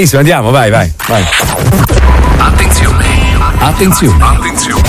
Benissimo, 0.00 0.22
andiamo, 0.22 0.50
vai, 0.50 0.70
vai, 0.70 0.90
vai. 1.08 1.22
Attenzione. 2.38 3.04
Attenzione. 3.58 4.24
Attenzione. 4.24 4.82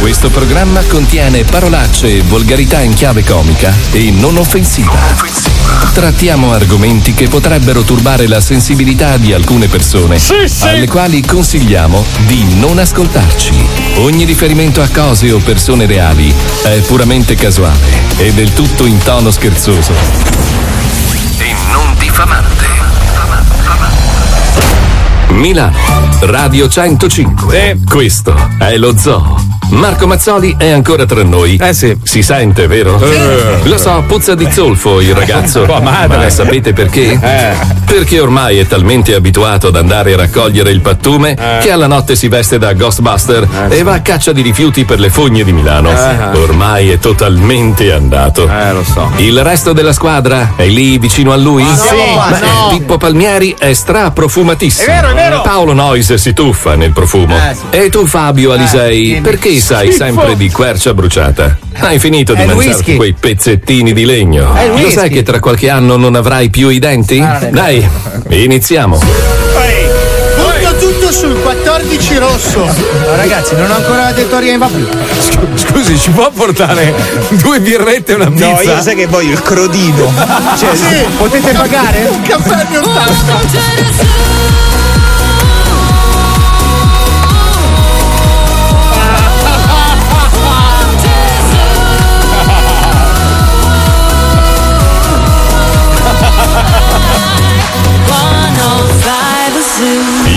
Questo 0.00 0.30
programma 0.30 0.82
contiene 0.88 1.44
parolacce 1.44 2.16
e 2.16 2.22
volgarità 2.22 2.80
in 2.80 2.92
chiave 2.92 3.22
comica 3.22 3.72
e 3.92 4.10
non 4.10 4.36
offensiva. 4.36 4.98
Trattiamo 5.94 6.52
argomenti 6.52 7.14
che 7.14 7.28
potrebbero 7.28 7.82
turbare 7.82 8.26
la 8.26 8.40
sensibilità 8.40 9.16
di 9.16 9.32
alcune 9.32 9.68
persone, 9.68 10.18
Sì, 10.18 10.48
sì. 10.48 10.66
alle 10.66 10.88
quali 10.88 11.24
consigliamo 11.24 12.04
di 12.26 12.56
non 12.58 12.78
ascoltarci. 12.80 13.52
Ogni 13.98 14.24
riferimento 14.24 14.82
a 14.82 14.88
cose 14.92 15.30
o 15.30 15.38
persone 15.38 15.86
reali 15.86 16.34
è 16.64 16.80
puramente 16.80 17.36
casuale 17.36 18.16
e 18.16 18.32
del 18.32 18.52
tutto 18.54 18.86
in 18.86 18.98
tono 18.98 19.30
scherzoso. 19.30 20.49
E 21.38 21.54
non 21.72 21.94
diffamante. 21.98 22.66
Milano, 25.28 25.76
Radio 26.22 26.68
105. 26.68 27.80
Questo 27.86 28.34
è 28.58 28.76
lo 28.76 28.96
Zoo. 28.96 29.49
Marco 29.70 30.06
Mazzoli 30.06 30.56
è 30.58 30.68
ancora 30.70 31.06
tra 31.06 31.22
noi. 31.22 31.56
Eh 31.60 31.72
sì. 31.72 31.96
Si 32.02 32.22
sente, 32.22 32.66
vero? 32.66 33.00
Eh. 33.00 33.60
Lo 33.62 33.78
so, 33.78 34.02
puzza 34.06 34.34
di 34.34 34.48
zolfo 34.50 35.00
il 35.00 35.14
ragazzo. 35.14 35.62
Tua 35.64 35.80
madre. 35.80 36.16
Ma 36.18 36.28
sapete 36.30 36.72
perché? 36.72 37.12
Eh. 37.20 37.78
Perché 37.84 38.20
ormai 38.20 38.58
è 38.58 38.66
talmente 38.66 39.14
abituato 39.14 39.68
ad 39.68 39.76
andare 39.76 40.12
a 40.14 40.16
raccogliere 40.16 40.70
il 40.70 40.80
pattume 40.80 41.34
Eh. 41.34 41.58
che 41.62 41.70
alla 41.70 41.86
notte 41.86 42.14
si 42.16 42.28
veste 42.28 42.58
da 42.58 42.72
Ghostbuster 42.72 43.46
e 43.68 43.82
va 43.82 43.94
a 43.94 44.00
caccia 44.00 44.32
di 44.32 44.42
rifiuti 44.42 44.84
per 44.84 44.98
le 45.00 45.08
fogne 45.10 45.44
di 45.44 45.52
Milano. 45.52 45.90
Eh. 45.90 46.38
Ormai 46.38 46.90
è 46.90 46.98
totalmente 46.98 47.92
andato. 47.92 48.48
Eh, 48.48 48.72
lo 48.72 48.84
so. 48.84 49.10
Il 49.16 49.42
resto 49.42 49.72
della 49.72 49.92
squadra 49.92 50.52
è 50.56 50.66
lì 50.66 50.98
vicino 50.98 51.32
a 51.32 51.36
lui? 51.36 51.62
Ma 51.62 51.76
sì. 51.76 51.94
Ma, 52.16 52.38
no. 52.38 52.70
eh, 52.72 52.76
Pippo 52.76 52.96
Palmieri 52.98 53.54
è 53.58 53.72
straprofumatissimo. 53.72 54.86
È 54.86 54.94
vero, 54.94 55.08
è 55.10 55.14
vero. 55.14 55.40
Paolo 55.42 55.72
Nois 55.72 56.12
si 56.14 56.32
tuffa 56.32 56.74
nel 56.74 56.90
profumo. 56.92 57.36
Eh, 57.36 57.54
sì. 57.54 57.62
E 57.70 57.88
tu, 57.88 58.04
Fabio 58.06 58.52
Alisei, 58.52 59.02
dimmi. 59.02 59.20
Perché 59.60 59.74
sai 59.74 59.92
Schifo. 59.92 60.04
sempre 60.04 60.36
di 60.36 60.50
quercia 60.50 60.94
bruciata? 60.94 61.58
Hai 61.78 61.98
finito 61.98 62.34
di 62.34 62.42
whisky. 62.42 62.96
quei 62.96 63.14
pezzettini 63.18 63.92
di 63.92 64.04
legno. 64.04 64.52
Lo 64.76 64.90
sai 64.90 65.10
che 65.10 65.22
tra 65.22 65.38
qualche 65.40 65.68
anno 65.70 65.96
non 65.96 66.14
avrai 66.14 66.50
più 66.50 66.68
i 66.68 66.78
denti? 66.78 67.20
Ah, 67.20 67.38
è 67.38 67.50
Dai, 67.50 67.86
iniziamo. 68.28 68.98
Butta 68.98 70.72
tutto 70.78 71.12
sul 71.12 71.34
14 71.42 72.16
rosso. 72.18 72.64
No, 72.64 73.16
ragazzi, 73.16 73.54
non 73.54 73.70
ho 73.70 73.74
ancora 73.74 74.12
detto 74.12 74.36
a 74.36 74.40
va 74.58 74.66
più. 74.66 74.86
Scusi, 75.54 75.98
ci 75.98 76.10
può 76.10 76.30
portare 76.30 76.94
due 77.30 77.60
birrette 77.60 78.12
e 78.12 78.14
una 78.14 78.30
pizza? 78.30 78.50
No, 78.50 78.60
io 78.60 78.80
sai 78.80 78.94
che 78.94 79.06
voglio 79.06 79.32
il 79.32 79.42
crodino. 79.42 80.12
Cioè, 80.56 80.74
Sì. 80.74 81.04
Potete 81.16 81.52
pagare? 81.52 82.08
Caffè 82.26 82.54
anni 82.54 82.76
80. 82.76 84.69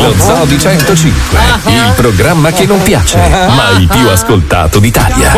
Lo 0.04 0.14
Zoo 0.20 0.44
di 0.44 0.60
105, 0.60 1.40
il 1.68 1.94
programma 1.96 2.52
che 2.52 2.66
non 2.66 2.82
piace, 2.82 3.18
ma 3.56 3.70
il 3.78 3.88
più 3.88 4.10
ascoltato 4.10 4.80
d'Italia. 4.80 5.32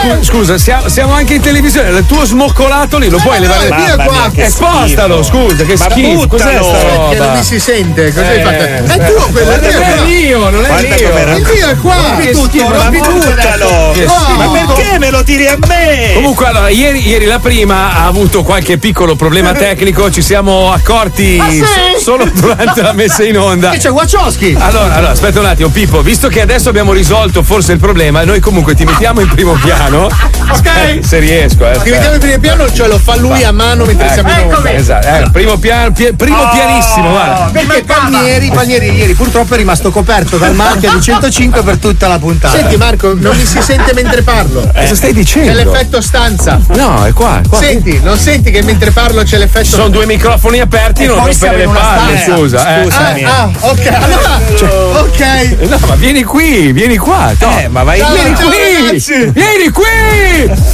Scu- 0.00 0.24
Scusa, 0.24 0.58
siamo, 0.58 0.88
siamo 0.88 1.12
anche 1.12 1.34
in 1.34 1.40
televisione. 1.40 1.90
Il 1.90 2.06
tuo 2.06 2.24
smoccolato 2.24 2.98
lì 2.98 3.08
lo 3.08 3.18
puoi 3.18 3.40
levare? 3.40 3.68
no, 3.68 3.76
via 3.76 3.96
qua. 3.96 4.30
che 4.32 4.44
Eh, 4.44 4.50
spostalo, 4.50 5.22
schifo. 5.22 5.48
scusa, 5.48 5.64
che 5.64 5.76
Ma 5.76 5.90
schifo. 5.90 6.26
Cos'è 6.28 6.58
sta 6.62 6.78
Che 6.78 7.16
non 7.16 7.26
roba? 7.26 7.32
mi 7.34 7.42
si 7.42 7.60
sente. 7.60 8.12
Cosa 8.12 8.26
hai 8.28 8.38
Eh, 8.38 8.42
fatto? 8.42 8.92
È 8.92 9.06
tuo 9.12 9.28
quello, 9.32 9.50
Non 9.50 9.64
è 9.64 9.68
è 9.68 10.02
mio. 10.02 10.04
mio, 10.04 10.50
non 10.50 10.64
è 10.64 10.80
mio. 10.82 11.36
Il 11.36 11.46
mio 11.52 11.68
è 11.68 11.76
qua. 11.76 11.94
Schifo, 12.20 12.46
buttalo! 12.70 13.90
Che 13.92 14.04
No. 14.04 14.12
schifo. 14.12 14.36
Ma 14.36 14.48
perché 14.74 14.98
me 14.98 15.10
lo 15.10 15.22
tiri 15.22 15.46
a 15.46 15.56
me? 15.66 16.12
Comunque, 16.14 16.46
allora, 16.46 16.68
ieri, 16.68 17.06
ieri 17.06 17.24
la 17.26 17.38
prima 17.38 17.96
ha 17.96 18.06
avuto 18.06 18.42
qualche 18.42 18.78
piccolo 18.78 19.14
problema 19.16 19.52
tecnico, 19.52 20.10
ci 20.10 20.22
siamo 20.22 20.72
accorti 20.72 21.38
Ah, 21.40 21.98
solo 21.98 22.24
durante 22.32 22.82
la 22.82 22.92
messa 22.92 23.24
in 23.24 23.38
onda. 23.38 23.70
Che 23.70 23.78
c'è 23.78 23.90
Wachowski? 23.90 24.56
Allora, 24.58 24.94
allora, 24.94 25.10
aspetta 25.12 25.40
un 25.40 25.46
attimo, 25.46 25.68
Pippo, 25.68 26.00
visto 26.02 26.28
che 26.28 26.40
adesso 26.40 26.68
abbiamo 26.68 26.92
risolto 26.92 27.42
forse 27.42 27.72
il 27.72 27.78
problema, 27.78 28.24
noi 28.24 28.40
comunque 28.40 28.74
ti 28.74 28.84
mettiamo 28.84 29.20
in 29.20 29.28
primo 29.28 29.52
piano. 29.54 29.89
Ok. 29.98 31.00
Se 31.04 31.18
riesco, 31.18 31.68
eh. 31.68 31.78
Ti 31.82 31.90
mettiamo 31.90 32.14
in 32.14 32.20
primo 32.20 32.38
piano, 32.38 32.72
cioè 32.72 32.88
lo 32.88 32.98
fa 32.98 33.16
lui 33.16 33.42
a 33.44 33.52
mano 33.52 33.84
mentre 33.84 34.06
Ecco, 34.06 34.14
siamo 34.14 34.30
in 34.30 34.54
onda. 34.54 34.72
Esatto, 34.72 35.06
eh, 35.06 35.30
primo 35.32 35.56
piano, 35.58 35.92
pi- 35.92 36.12
primo 36.14 36.48
pianissimo, 36.50 37.10
guarda. 37.10 37.50
Perché 37.52 37.82
Palmieri, 37.84 38.50
Palmieri 38.52 38.90
ieri 38.92 39.14
purtroppo 39.14 39.54
è 39.54 39.56
rimasto 39.56 39.90
coperto 39.90 40.36
dal 40.38 40.54
marchio 40.54 40.92
di 40.92 41.00
105 41.00 41.62
per 41.62 41.76
tutta 41.78 42.08
la 42.08 42.18
puntata. 42.18 42.56
Senti 42.56 42.76
Marco, 42.76 43.14
non 43.16 43.36
mi 43.36 43.44
si 43.44 43.60
sente 43.62 43.92
mentre 43.94 44.22
parlo. 44.22 44.60
Cosa 44.74 44.94
stai 44.94 45.10
C'è 45.10 45.16
dicendo? 45.18 45.52
l'effetto 45.52 46.00
stanza. 46.00 46.58
No, 46.68 47.04
è 47.04 47.12
qua, 47.12 47.40
è 47.42 47.48
qua. 47.48 47.58
Senti, 47.58 48.00
non 48.02 48.18
senti 48.18 48.50
che 48.50 48.62
mentre 48.62 48.90
parlo 48.90 49.22
c'è 49.22 49.38
l'effetto 49.38 49.64
sono 49.66 49.88
due 49.88 50.06
microfoni 50.06 50.60
aperti, 50.60 51.04
E 51.04 51.06
non 51.06 51.16
rompere 51.16 51.56
le 51.56 51.64
palle, 51.64 52.16
stanza. 52.18 52.36
scusa. 52.36 52.80
eh. 52.80 52.84
Scusami. 52.84 53.24
Ah, 53.24 53.40
ah, 53.42 53.50
ok. 53.60 53.86
Allora, 54.00 55.00
ok. 55.00 55.20
Eh, 55.20 55.68
No, 55.70 55.78
ma 55.86 55.94
vieni 55.94 56.22
qui, 56.24 56.72
vieni 56.72 56.96
qua. 56.96 57.32
to. 57.38 57.48
Eh, 57.58 57.68
ma 57.68 57.82
vai 57.84 57.98
Ciao, 58.00 58.12
Vieni 58.12 58.36
ciao, 58.36 58.48
qui! 58.48 58.86
ragazzi. 58.86 59.30
Vieni 59.32 59.68
qui! 59.70 59.79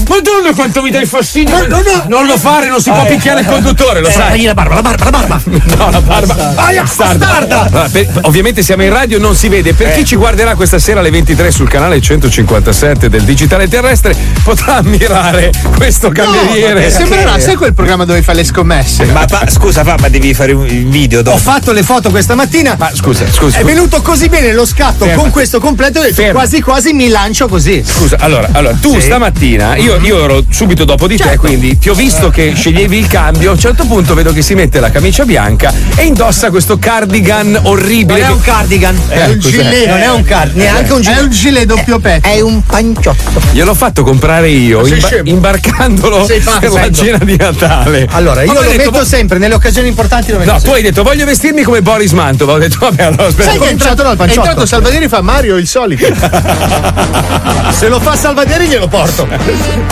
Madonna 0.09 0.53
quanto 0.55 0.83
mi 0.83 0.91
dai 0.91 1.07
fastidio! 1.07 1.67
Non 2.09 2.27
lo 2.27 2.37
fare, 2.39 2.69
non 2.69 2.81
si 2.81 2.91
può 2.91 3.05
picchiare 3.05 3.41
il 3.41 3.47
conduttore, 3.47 4.01
lo 4.01 4.11
sai. 4.11 4.43
la 4.43 4.55
barba, 4.55 4.75
la 4.77 4.83
barba, 4.83 5.05
la 5.05 5.11
barba. 5.11 5.41
No, 5.77 5.91
la 5.91 6.01
barba. 6.01 6.53
Aia, 6.57 6.83
bastarda. 6.83 7.89
Per- 7.91 8.09
ovviamente 8.23 8.63
siamo 8.63 8.83
in 8.85 8.91
radio, 8.91 9.19
non 9.19 9.35
si 9.35 9.49
vede. 9.49 9.75
Per 9.75 9.93
chi 9.93 10.05
ci 10.05 10.17
guarderà 10.17 10.55
questa 10.55 10.79
sera 10.79 11.01
alle 11.01 11.11
23 11.11 11.51
sul 11.51 11.69
canale 11.69 12.01
157 12.01 13.09
del 13.09 13.23
Digitale 13.23 13.69
Terrestre 13.69 14.15
potrà 14.43 14.77
ammirare 14.77 15.51
questo 15.77 16.11
cameriere. 16.11 16.91
Sembrerà, 16.91 17.39
sai 17.39 17.57
quel 17.57 17.75
programma 17.75 18.05
dove 18.05 18.23
fa 18.23 18.33
le 18.33 18.45
scommesse? 18.45 19.05
Ma 19.07 19.27
fa- 19.29 19.49
scusa, 19.51 19.83
fa, 19.85 19.97
ma 20.01 20.09
devi 20.09 20.33
fare 20.35 20.53
un 20.53 20.67
video 20.91 21.21
Ho 21.21 21.23
dopo. 21.23 21.39
fatto 21.39 21.73
le 21.73 21.83
foto 21.83 22.11
questa 22.11 22.35
mattina. 22.35 22.77
Ma 22.79 22.91
scusa, 22.95 23.25
scusa. 23.31 23.59
È 23.59 23.65
venuto 23.65 24.01
così 24.03 24.29
bene 24.29 24.53
lo 24.53 24.65
scatto 24.65 25.05
Ferma. 25.05 25.21
con 25.23 25.31
questo 25.31 25.59
completo. 25.61 25.99
Ho 25.99 26.03
detto, 26.03 26.15
Ferma. 26.15 26.33
quasi 26.33 26.61
quasi 26.61 26.93
mi 26.93 27.09
lancio 27.09 27.49
così. 27.49 27.83
Scusa, 27.85 28.17
allora, 28.21 28.49
allora 28.53 28.75
tu 28.81 28.96
stamattina, 29.01 29.77
io, 29.77 29.99
io 30.03 30.23
ero 30.25 30.45
subito 30.51 30.85
dopo 30.85 31.07
di 31.07 31.17
te, 31.17 31.25
Certo. 31.25 31.41
quindi 31.41 31.79
ti 31.79 31.89
ho 31.89 31.95
visto 31.95 32.31
che 32.31 32.53
sceglievi 32.55 32.99
il 32.99 33.07
cambio. 33.07 33.51
A 33.51 33.53
un 33.53 33.59
certo 33.59 33.85
punto 33.87 34.15
vedo 34.15 34.33
che 34.33 34.43
si 34.43 34.55
mette 34.55 34.81
la 34.81 34.91
camicia 34.91 35.25
bianca 35.25 35.73
e 35.97 36.05
indossa 36.05 36.51
questo 36.51 36.79
cardigan 36.79 37.51
Non 37.53 37.61
orribile. 37.67 38.21
è 38.21 38.29
un 38.31 38.41
cardigan. 38.41 38.99
È 39.09 39.25
un 39.27 39.39
cos'è? 39.41 39.51
gilet. 39.51 39.87
Non 39.89 39.99
è 39.99 40.11
un 40.11 40.25
cardigan, 40.25 40.63
neanche 40.73 40.93
un 40.93 41.01
È 41.01 41.03
gilet. 41.03 41.23
un 41.23 41.31
gilet 41.31 41.65
doppio 41.65 41.99
petto. 41.99 42.29
È 42.29 42.41
un 42.41 42.63
panciotto. 42.63 43.41
Gliel'ho 43.53 43.75
fatto 43.75 44.03
comprare 44.03 44.49
io, 44.51 44.87
imba- 44.87 45.09
imbarcandolo 45.25 46.25
per 46.27 46.71
la 46.73 46.91
cena 46.93 47.19
di 47.19 47.37
Natale. 47.37 48.07
Allora, 48.11 48.43
io 48.43 48.53
Ma 48.53 48.61
lo 48.61 48.69
detto, 48.69 48.91
metto 48.91 49.05
sempre 49.05 49.39
nelle 49.39 49.55
occasioni 49.55 49.89
importanti. 49.89 50.33
Lo 50.33 50.39
metto 50.39 50.51
No, 50.51 50.57
tu 50.59 50.63
sempre. 50.65 50.81
hai 50.81 50.87
detto 50.89 51.03
voglio 51.03 51.25
vestirmi 51.27 51.63
come 51.63 51.83
Boris 51.83 52.13
Mantova. 52.13 52.53
Ho 52.55 52.59
detto 52.59 52.79
vabbè, 52.81 53.03
allora 53.03 53.27
aspetta. 53.27 53.51
Sai 53.51 53.59
che 53.59 53.67
è 53.67 53.71
entrato, 53.71 54.03
dal 54.03 54.15
è 54.15 54.17
panciotto. 54.17 54.41
entrato 54.41 54.67
Salvaderi 54.67 55.09
fa 55.09 55.21
Mario 55.23 55.57
il 55.57 55.67
solito. 55.67 56.07
Se 57.71 57.89
lo 57.89 58.01
fa 58.01 58.17
Salvaderi 58.17 58.67
glielo 58.67 58.86
porto. 58.89 59.27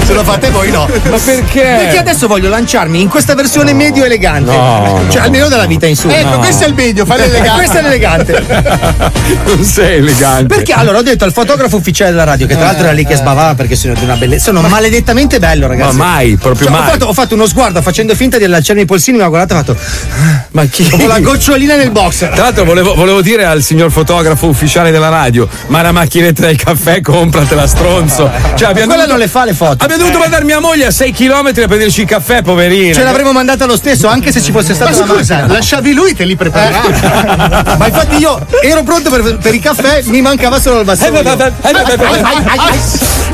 Se 0.05 0.13
lo 0.13 0.23
fate 0.25 0.51
voi 0.51 0.71
no. 0.71 0.89
Ma 1.11 1.19
perché? 1.19 1.61
Perché 1.63 1.99
adesso 1.99 2.27
voglio 2.27 2.49
lanciarmi 2.49 3.01
in 3.01 3.09
questa 3.09 3.35
versione 3.35 3.73
medio 3.73 4.05
elegante. 4.05 4.51
No, 4.53 5.01
Cioè, 5.09 5.23
almeno 5.23 5.49
dalla 5.49 5.67
vita 5.67 5.87
in 5.87 5.97
su. 5.97 6.09
Ecco, 6.09 6.39
questo 6.39 6.65
è 6.65 6.69
il 6.69 6.75
medio, 6.75 7.05
fa 7.05 7.17
l'elegante. 7.17 7.53
Questo 7.65 7.79
è 7.79 7.83
l'elegante. 7.83 8.45
non 9.47 9.65
sei 9.65 9.97
elegante. 9.99 10.55
Perché 10.55 10.73
allora 10.73 10.99
ho 10.99 11.03
detto 11.03 11.25
al 11.25 11.33
fotografo 11.33 11.77
ufficiale 11.77 12.11
della 12.11 12.25
radio, 12.25 12.47
che 12.47 12.55
tra 12.55 12.65
l'altro 12.67 12.85
era 12.85 12.93
lì 12.93 13.05
che 13.07 13.17
sbavava 13.17 13.55
perché 13.55 13.75
sono 13.77 13.95
di 13.95 14.05
una 14.05 14.15
bellezza. 14.17 14.45
Sono 14.53 14.61
maledettamente 14.69 15.39
bello, 15.39 15.67
Ma 15.67 15.73
ragazzi. 15.73 15.97
mai, 15.97 16.37
proprio 16.37 16.69
Cioè, 16.69 16.77
ho, 16.77 16.81
mai. 16.81 16.91
fatto, 16.91 17.07
ho 17.07 17.13
fatto 17.13 17.35
uno 17.35 17.47
sguardo 17.47 17.81
facendo 17.83 18.15
finta 18.15 18.39
di 18.39 18.45
allacciarmi 18.45 18.83
i 18.83 18.85
polsini, 18.85 19.17
mi 19.19 19.23
ha 19.25 19.29
guardato 19.29 19.55
e 19.55 19.57
ha 19.57 19.75
fatto. 19.75 19.77
Ma 20.53 20.65
chi? 20.67 20.89
Con 20.91 21.07
la 21.07 21.21
gocciolina 21.21 21.77
nel 21.77 21.91
boxer. 21.91 22.31
Tra 22.31 22.45
l'altro 22.45 22.65
volevo, 22.65 22.95
volevo 22.95 23.21
dire 23.23 23.45
al 23.45 23.63
signor 23.63 23.91
fotografo 23.91 24.47
ufficiale 24.47 24.91
della 24.91 25.09
radio, 25.09 25.49
ma 25.69 25.81
la 25.83 25.93
macchinetta 25.93 26.47
del 26.47 26.57
caffè 26.57 27.01
compratela 27.01 27.67
stronzo. 27.67 28.31
Cioè, 28.55 28.69
abbiamo 28.69 28.84
Quella 28.87 29.03
dovuto, 29.07 29.11
non 29.11 29.19
le 29.19 29.29
fa 29.29 29.45
le 29.45 29.55
foto. 29.55 29.85
abbiamo 29.85 30.03
dovuto 30.03 30.19
mandare 30.19 30.45
mia 30.45 30.61
moglie 30.61 30.87
a 30.87 30.91
6 30.91 31.13
km 31.13 31.47
a 31.47 31.53
prenderci 31.53 32.01
il 32.03 32.07
caffè, 32.07 32.43
poverina. 32.43 32.95
Ce 32.95 33.03
l'avremmo 33.03 33.33
mandata 33.33 33.65
lo 33.67 33.77
stesso, 33.77 34.09
anche 34.09 34.33
se 34.33 34.41
ci 34.43 34.53
fosse 34.53 34.75
stata 34.75 34.91
Ma 34.91 34.97
la 34.99 35.07
scusa, 35.07 35.35
macchina. 35.37 35.53
lasciavi 35.55 35.93
lui, 35.93 36.15
te 36.15 36.25
li 36.25 36.37
preparava. 36.37 37.75
Ma 37.79 37.87
infatti 37.87 38.17
io 38.17 38.47
ero 38.63 38.83
pronto 38.83 39.11
per, 39.11 39.39
per 39.39 39.55
i 39.55 39.59
caffè, 39.61 40.03
mi 40.05 40.21
mancava 40.21 40.61
solo 40.61 40.77
il 40.77 40.83
Eh, 40.83 40.85
vassoio. 40.85 41.23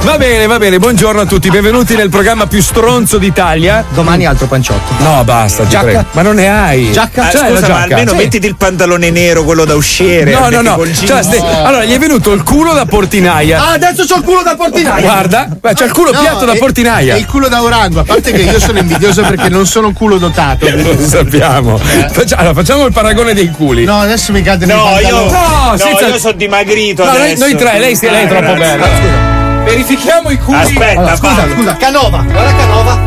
va- 0.02 0.16
bene, 0.16 0.46
va 0.46 0.58
bene, 0.58 0.78
buongiorno 0.78 1.20
a 1.20 1.26
tutti, 1.26 1.50
benvenuti 1.50 1.94
nel 1.94 2.08
programma 2.08 2.46
più 2.46 2.60
stronzo 2.62 3.18
d'Italia. 3.18 3.84
Domani 3.90 4.26
altro 4.26 4.46
panciotto. 4.46 4.94
No, 5.02 5.22
basta, 5.24 5.62
ti 5.64 5.70
Giacca? 5.70 5.84
prego. 5.84 6.04
Ma 6.12 6.22
non 6.22 6.34
ne 6.36 6.48
hai. 6.48 6.92
Giacca? 6.92 7.24
Ah, 7.24 7.30
scusa, 7.30 7.42
ma 7.50 7.60
giacca? 7.60 7.82
almeno 7.94 8.10
Sì. 8.12 8.16
mettiti 8.16 8.46
il 8.46 8.56
pantalone 8.56 9.10
nero, 9.10 9.44
quello 9.44 9.64
da 9.64 9.74
uscire. 9.74 10.30
No, 10.32 10.48
no, 10.48 10.60
no. 10.62 10.78
Cioè, 10.92 11.20
allora, 11.64 11.84
gli 11.84 11.92
è 11.92 11.98
venuto 11.98 12.32
il 12.32 12.42
culo 12.42 12.72
da 12.72 12.84
portinaia. 12.86 13.60
Ah, 13.62 13.72
adesso 13.72 14.04
c'ho 14.06 14.16
il 14.18 14.22
culo 14.24 14.42
da 14.42 14.54
portinaia. 14.56 15.00
Guarda, 15.00 15.39
Guarda, 15.46 15.56
ma 15.60 15.72
c'ha 15.74 15.84
il 15.84 15.92
culo 15.92 16.12
No, 16.12 16.20
piatto 16.20 16.44
da 16.44 16.54
portinaia. 16.54 17.14
È 17.14 17.18
il 17.18 17.26
culo 17.26 17.48
da 17.48 17.62
orango, 17.62 18.00
a 18.00 18.04
parte 18.04 18.32
che 18.32 18.42
io 18.42 18.58
sono 18.60 18.78
invidioso 18.78 19.22
perché 19.22 19.48
non 19.48 19.66
sono 19.66 19.92
culo 19.92 20.18
dotato. 20.18 20.66
Lo 20.70 20.98
sappiamo. 21.06 21.78
Faccia- 21.78 22.36
allora, 22.36 22.54
facciamo 22.54 22.86
il 22.86 22.92
paragone 22.92 23.34
dei 23.34 23.50
culi. 23.50 23.84
No, 23.84 24.00
adesso 24.00 24.32
mi 24.32 24.42
cadono 24.42 24.74
No, 24.74 24.98
io. 24.98 25.14
No, 25.30 25.30
no, 25.70 25.76
senza- 25.76 26.06
io 26.08 26.18
sono 26.18 26.32
dimagrito 26.34 27.04
No, 27.04 27.12
noi, 27.12 27.20
adesso. 27.20 27.44
noi 27.44 27.54
tre, 27.56 27.78
lei, 27.78 27.98
lei 28.00 28.24
è 28.24 28.28
troppo 28.28 28.54
bella. 28.54 28.86
Verifichiamo 29.64 30.30
i 30.30 30.38
culi. 30.38 30.58
Aspetta, 30.58 31.00
Allora, 31.00 31.16
scusa, 31.16 31.46
scusa, 31.54 31.76
Canova, 31.76 32.24
guarda 32.28 32.54
Canova. 32.56 32.98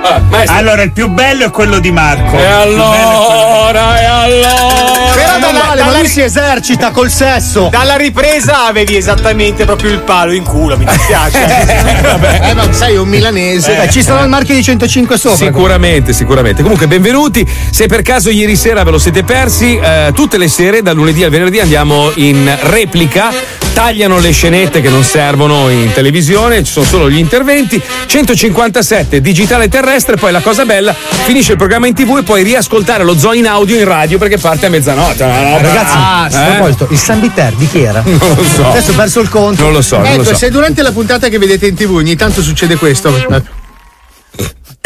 Ah. 0.00 0.20
Allora, 0.56 0.82
il 0.82 0.92
più 0.92 1.08
bello 1.08 1.44
è 1.46 1.50
quello 1.50 1.80
di 1.80 1.90
Marco. 1.90 2.38
E 2.38 2.44
allora, 2.46 4.00
e 4.00 4.04
allora. 4.04 5.07
Dalla- 5.46 5.64
male, 5.64 5.80
ma 5.80 5.86
dalla 5.86 5.98
lui 5.98 6.02
ri- 6.06 6.08
si 6.08 6.20
esercita 6.22 6.90
col 6.90 7.10
sesso. 7.10 7.68
Dalla 7.70 7.96
ripresa 7.96 8.66
avevi 8.66 8.96
esattamente 8.96 9.64
proprio 9.64 9.90
il 9.90 10.00
palo 10.00 10.32
in 10.32 10.44
culo, 10.44 10.76
mi 10.76 10.84
dispiace. 10.84 12.06
Eh, 12.48 12.54
ma 12.54 12.72
sai, 12.72 12.94
è 12.94 12.98
un 12.98 13.08
milanese. 13.08 13.82
Eh, 13.82 13.90
ci 13.90 14.02
sarà 14.02 14.22
il 14.22 14.28
marchio 14.28 14.54
di 14.54 14.62
105 14.62 15.18
sopra. 15.18 15.36
Sicuramente, 15.46 16.12
sicuramente. 16.12 16.62
Comunque, 16.62 16.86
benvenuti. 16.86 17.46
Se 17.70 17.86
per 17.86 18.02
caso 18.02 18.30
ieri 18.30 18.56
sera 18.56 18.82
ve 18.84 18.90
lo 18.90 18.98
siete 18.98 19.22
persi, 19.24 19.76
eh, 19.76 20.10
tutte 20.14 20.38
le 20.38 20.48
sere, 20.48 20.82
dal 20.82 20.94
lunedì 20.96 21.24
al 21.24 21.30
venerdì, 21.30 21.60
andiamo 21.60 22.10
in 22.16 22.50
replica. 22.62 23.30
Tagliano 23.72 24.18
le 24.18 24.32
scenette 24.32 24.80
che 24.80 24.88
non 24.88 25.04
servono 25.04 25.68
in 25.68 25.92
televisione, 25.92 26.64
ci 26.64 26.72
sono 26.72 26.86
solo 26.86 27.10
gli 27.10 27.18
interventi. 27.18 27.80
157 28.06 29.20
digitale 29.20 29.68
terrestre, 29.68 30.16
poi 30.16 30.32
la 30.32 30.40
cosa 30.40 30.64
bella, 30.64 30.94
finisce 31.24 31.52
il 31.52 31.58
programma 31.58 31.86
in 31.86 31.94
tv 31.94 32.16
e 32.18 32.22
puoi 32.22 32.42
riascoltare 32.42 33.04
lo 33.04 33.16
zoo 33.16 33.34
in 33.34 33.46
audio 33.46 33.76
in 33.78 33.84
radio 33.84 34.18
perché 34.18 34.38
parte 34.38 34.66
a 34.66 34.68
mezzanotte. 34.68 35.24
Una 35.28 35.42
roba- 35.42 35.60
Ragazzi, 35.62 35.94
Ah, 35.96 36.22
a 36.24 36.28
eh? 36.46 36.54
proposito, 36.56 36.86
il 36.90 36.98
San 36.98 37.20
Biter 37.20 37.52
di 37.54 37.68
chi 37.68 37.82
era? 37.82 38.02
Non 38.06 38.18
lo 38.36 38.42
so. 38.44 38.68
Adesso 38.68 38.90
ho 38.90 38.94
perso 38.94 39.20
il 39.20 39.28
conto. 39.28 39.62
Non 39.62 39.72
lo 39.72 39.82
so, 39.82 39.96
non 39.98 40.04
lo 40.06 40.12
Ecco, 40.12 40.24
so. 40.24 40.34
se 40.36 40.50
durante 40.50 40.82
la 40.82 40.92
puntata 40.92 41.28
che 41.28 41.38
vedete 41.38 41.66
in 41.66 41.74
tv 41.74 41.94
ogni 41.94 42.16
tanto 42.16 42.42
succede 42.42 42.76
questo. 42.76 43.12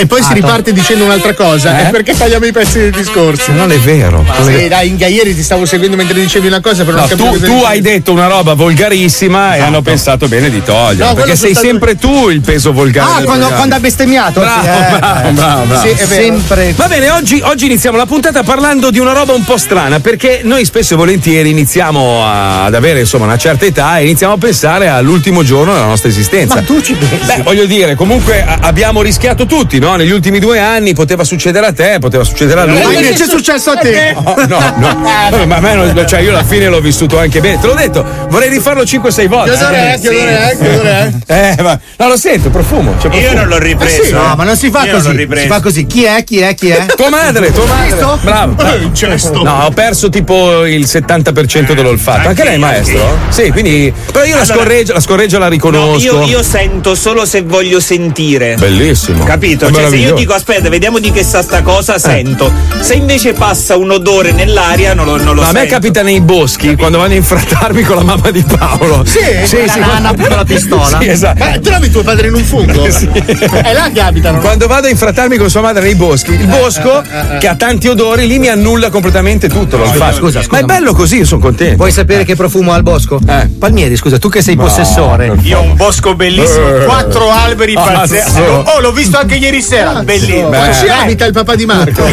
E 0.03 0.07
poi 0.07 0.21
si 0.21 0.33
riparte 0.35 0.73
dicendo 0.73 1.05
un'altra 1.05 1.33
cosa, 1.33 1.79
Eh? 1.79 1.87
è 1.87 1.91
perché 1.91 2.17
tagliamo 2.17 2.45
i 2.45 2.51
pezzi 2.51 2.79
del 2.79 2.91
discorso. 2.91 3.53
Non 3.53 3.71
è 3.71 3.79
vero. 3.79 4.25
è 4.27 4.43
Sì, 4.59 4.67
dai, 4.67 4.89
Inga, 4.89 5.07
ieri 5.07 5.33
ti 5.33 5.43
stavo 5.45 5.65
seguendo 5.65 5.97
mentre 5.97 6.19
dicevi 6.19 6.49
una 6.49 6.61
cosa, 6.61 6.83
però 6.85 6.99
No, 6.99 7.07
non 7.17 7.39
tu, 7.39 7.45
tu 7.45 7.63
hai 7.65 7.81
detto 7.81 8.11
una 8.11 8.27
roba 8.27 8.55
volgarissima 8.55 9.55
e 9.55 9.61
hanno 9.61 9.81
pensato 9.81 10.27
bene 10.27 10.51
di 10.51 10.61
toglierla. 10.63 11.07
No, 11.11 11.15
perché 11.15 11.37
sei 11.37 11.55
soltanto- 11.55 11.69
sempre 11.87 11.97
tu 11.97 12.29
il 12.31 12.41
peso 12.41 12.73
volgare. 12.73 13.23
Ah, 13.23 13.25
quando, 13.25 13.47
quando 13.49 13.75
ha 13.77 13.81
bestemmiato? 13.81 14.41
Bravo, 14.41 14.63
Sì, 14.63 14.69
eh. 14.69 14.91
bravo, 14.99 15.31
bravo, 15.31 15.65
bravo. 15.67 15.87
Sì. 15.87 16.05
Sempre. 16.05 16.73
Va 16.77 16.89
bene, 16.89 17.11
oggi, 17.11 17.41
oggi 17.45 17.67
iniziamo 17.67 17.97
la 17.97 18.07
puntata 18.07 18.43
parlando 18.43 18.91
di 18.91 18.99
una 18.99 19.13
roba 19.13 19.33
un 19.35 19.45
po' 19.45 19.57
strana, 19.57 20.01
perché 20.01 20.41
noi 20.43 20.65
spesso 20.65 20.95
e 20.95 20.97
volentieri 20.97 21.51
iniziamo 21.51 22.25
a- 22.27 22.65
ad 22.65 22.75
avere 22.75 22.99
insomma 23.01 23.25
una 23.27 23.39
certa 23.39 23.65
età 23.67 23.99
e 23.99 24.03
iniziamo 24.03 24.33
a 24.35 24.39
pensare 24.39 24.89
all'ultimo 24.89 25.45
giorno 25.45 25.73
della 25.73 25.87
nostra 25.87 26.09
esistenza. 26.09 26.57
Ma 26.57 26.63
tu 26.63 26.81
ci 26.83 26.95
pensi? 26.95 27.25
Beh, 27.25 27.43
voglio 27.43 27.67
dire, 27.67 27.95
comunque 27.95 28.43
a- 28.45 28.59
abbiamo 28.63 29.01
rischiato 29.03 29.47
tutti, 29.47 29.79
no? 29.79 29.92
Negli 29.97 30.11
ultimi 30.11 30.39
due 30.39 30.59
anni 30.59 30.95
poteva 30.95 31.25
succedere 31.25 31.67
a 31.67 31.73
te, 31.73 31.99
poteva 32.01 32.25
succedere 32.25 32.61
a 32.61 32.65
lui. 32.65 32.83
Ma 32.83 32.93
invece 32.93 33.25
è 33.25 33.29
successo 33.29 33.71
a 33.71 33.77
te. 33.77 34.15
No, 34.15 34.35
no, 34.49 34.75
no. 34.77 35.47
Ma 35.47 35.57
a 35.57 35.61
me 35.61 35.75
non, 35.75 36.05
cioè 36.09 36.21
io 36.21 36.31
alla 36.31 36.45
fine 36.45 36.69
l'ho 36.69 36.81
vissuto 36.81 37.19
anche 37.19 37.41
bene. 37.41 37.59
Te 37.61 37.67
l'ho 37.67 37.75
detto, 37.75 38.05
vorrei 38.29 38.49
rifarlo 38.49 38.83
5-6 38.83 39.27
volte. 39.29 39.51
Chiodore, 39.57 39.99
chiodore, 40.01 40.57
chiodore. 40.61 41.13
Eh, 41.27 41.57
ma 41.63 41.79
no, 41.99 42.09
lo 42.09 42.17
sento, 42.17 42.51
profumo. 42.51 42.95
C'è 43.01 43.07
Io 43.07 43.11
profumo. 43.11 43.35
non 43.35 43.49
l'ho 43.49 43.59
ripreso. 43.59 44.03
Eh 44.03 44.07
sì, 44.07 44.13
No, 44.13 44.35
ma 44.37 44.45
non 44.45 44.57
si 44.57 44.71
fa 44.71 44.85
Io 44.85 44.93
non 44.93 45.01
l'ho 45.01 45.07
così. 45.09 45.17
ripreso. 45.17 45.43
Si 45.43 45.49
fa 45.49 45.61
così. 45.61 45.87
Chi 45.87 46.05
è? 46.05 46.25
Chi 46.25 46.39
è? 46.41 46.55
Chi 46.55 46.69
è? 46.71 46.87
Tua 46.97 47.09
madre, 47.11 47.53
tua 47.53 47.65
madre. 47.67 47.87
Visto? 47.91 48.19
Bravo. 48.23 48.55
Incesto. 48.83 49.43
No, 49.43 49.65
ho 49.65 49.71
perso 49.71 50.09
tipo 50.09 50.65
il 50.65 50.85
70% 50.85 51.73
dell'olfatto. 51.75 52.29
Anche 52.29 52.45
lei, 52.45 52.59
maestro? 52.59 53.19
Sì, 53.29 53.51
quindi. 53.51 53.93
Però 54.13 54.25
io 54.25 54.37
la 54.37 54.43
Allora- 54.43 54.59
scorreggio, 54.59 54.93
la 54.93 55.01
scorreggio 55.01 55.39
la 55.39 55.45
No, 55.47 55.51
riconosco. 55.51 55.99
io, 56.03 56.23
io 56.25 56.43
sento 56.43 56.95
solo 56.95 57.25
se 57.25 57.43
voglio 57.43 57.81
sentire. 57.81 58.55
Bellissimo. 58.57 59.25
Capito? 59.25 59.67
È 59.67 59.71
Cioè, 59.83 59.91
se 59.91 59.97
io 59.97 60.15
dico 60.15 60.33
aspetta, 60.35 60.69
vediamo 60.69 60.99
di 60.99 61.11
che 61.11 61.23
sa 61.25 61.43
sta 61.43 61.63
cosa, 61.63 61.99
sento. 61.99 62.51
Se 62.81 62.95
invece 62.95 63.33
passa 63.33 63.77
un 63.77 63.91
odore 63.91 64.33
nell'aria, 64.33 64.95
non 64.95 65.07
lo, 65.07 65.17
non 65.17 65.35
lo 65.35 65.43
Ma 65.43 65.49
a 65.49 65.53
me 65.53 65.59
sento. 65.61 65.75
capita 65.75 66.03
nei 66.03 66.21
boschi 66.21 66.77
quando 66.77 66.99
vado 66.99 67.13
a 67.13 67.17
infrattarmi 67.17 67.83
con 67.83 67.97
la 67.97 68.03
mamma 68.05 68.31
di 68.31 68.43
Paolo. 68.43 69.05
Sì? 69.05 69.19
sì, 69.45 69.65
La 69.67 69.73
sì. 69.73 69.79
nana 69.81 70.15
con 70.15 70.29
la 70.37 70.45
pistola. 70.45 70.99
Sì, 71.01 71.09
esatto. 71.09 71.45
Ma 71.45 71.59
trovi 71.59 71.91
tuo 71.91 72.03
padre 72.03 72.29
in 72.29 72.35
un 72.35 72.45
fungo? 72.45 72.85
È 73.63 73.73
là 73.73 73.91
che 73.93 74.01
abitano. 74.01 74.39
Quando 74.41 74.67
vado 74.67 74.87
a 74.87 74.91
infrattarmi 74.91 75.37
con 75.37 75.49
sua 75.51 75.61
madre 75.61 75.83
nei 75.83 75.95
boschi, 75.95 76.33
il 76.33 76.47
bosco 76.47 77.03
che 77.39 77.49
ha 77.49 77.55
tanti 77.57 77.89
odori 77.89 78.27
lì 78.27 78.39
mi 78.39 78.49
annulla 78.49 78.91
completamente 78.91 79.49
tutto 79.49 79.77
l'olfatto. 79.77 80.17
scusa, 80.17 80.41
scusa, 80.43 80.49
Ma 80.53 80.59
è 80.59 80.63
bello 80.65 80.93
così, 80.95 81.19
io 81.19 81.25
sono 81.25 81.41
contento. 81.41 81.77
Vuoi 81.77 81.93
sapere 81.93 82.25
che 82.25 82.35
profumo 82.37 82.73
ha 82.73 82.77
il 82.77 82.83
bosco? 82.83 83.19
Eh. 83.27 83.49
Palmieri, 83.59 83.97
scusa, 83.97 84.19
tu 84.19 84.29
che 84.29 84.43
sei 84.43 84.57
possessore. 84.57 85.33
Io 85.43 85.59
ho 85.59 85.63
un 85.63 85.77
bosco 85.77 86.15
bellissimo, 86.15 86.69
Eh. 86.69 86.85
quattro 86.85 87.31
alberi 87.31 87.75
pazzeschi. 87.75 88.33
Cazzo. 88.41 88.65
Oh, 88.77 88.81
l'ho 88.81 88.93
visto 88.93 89.19
anche 89.19 89.37
ieri 89.37 89.62
sera, 89.63 90.03
bellissimo. 90.03 90.49
Ma 90.51 90.73
ci 90.73 90.89
abita 90.89 91.25
il 91.25 91.33
papà 91.33 91.55
di 91.55 91.65
Marco. 91.67 92.05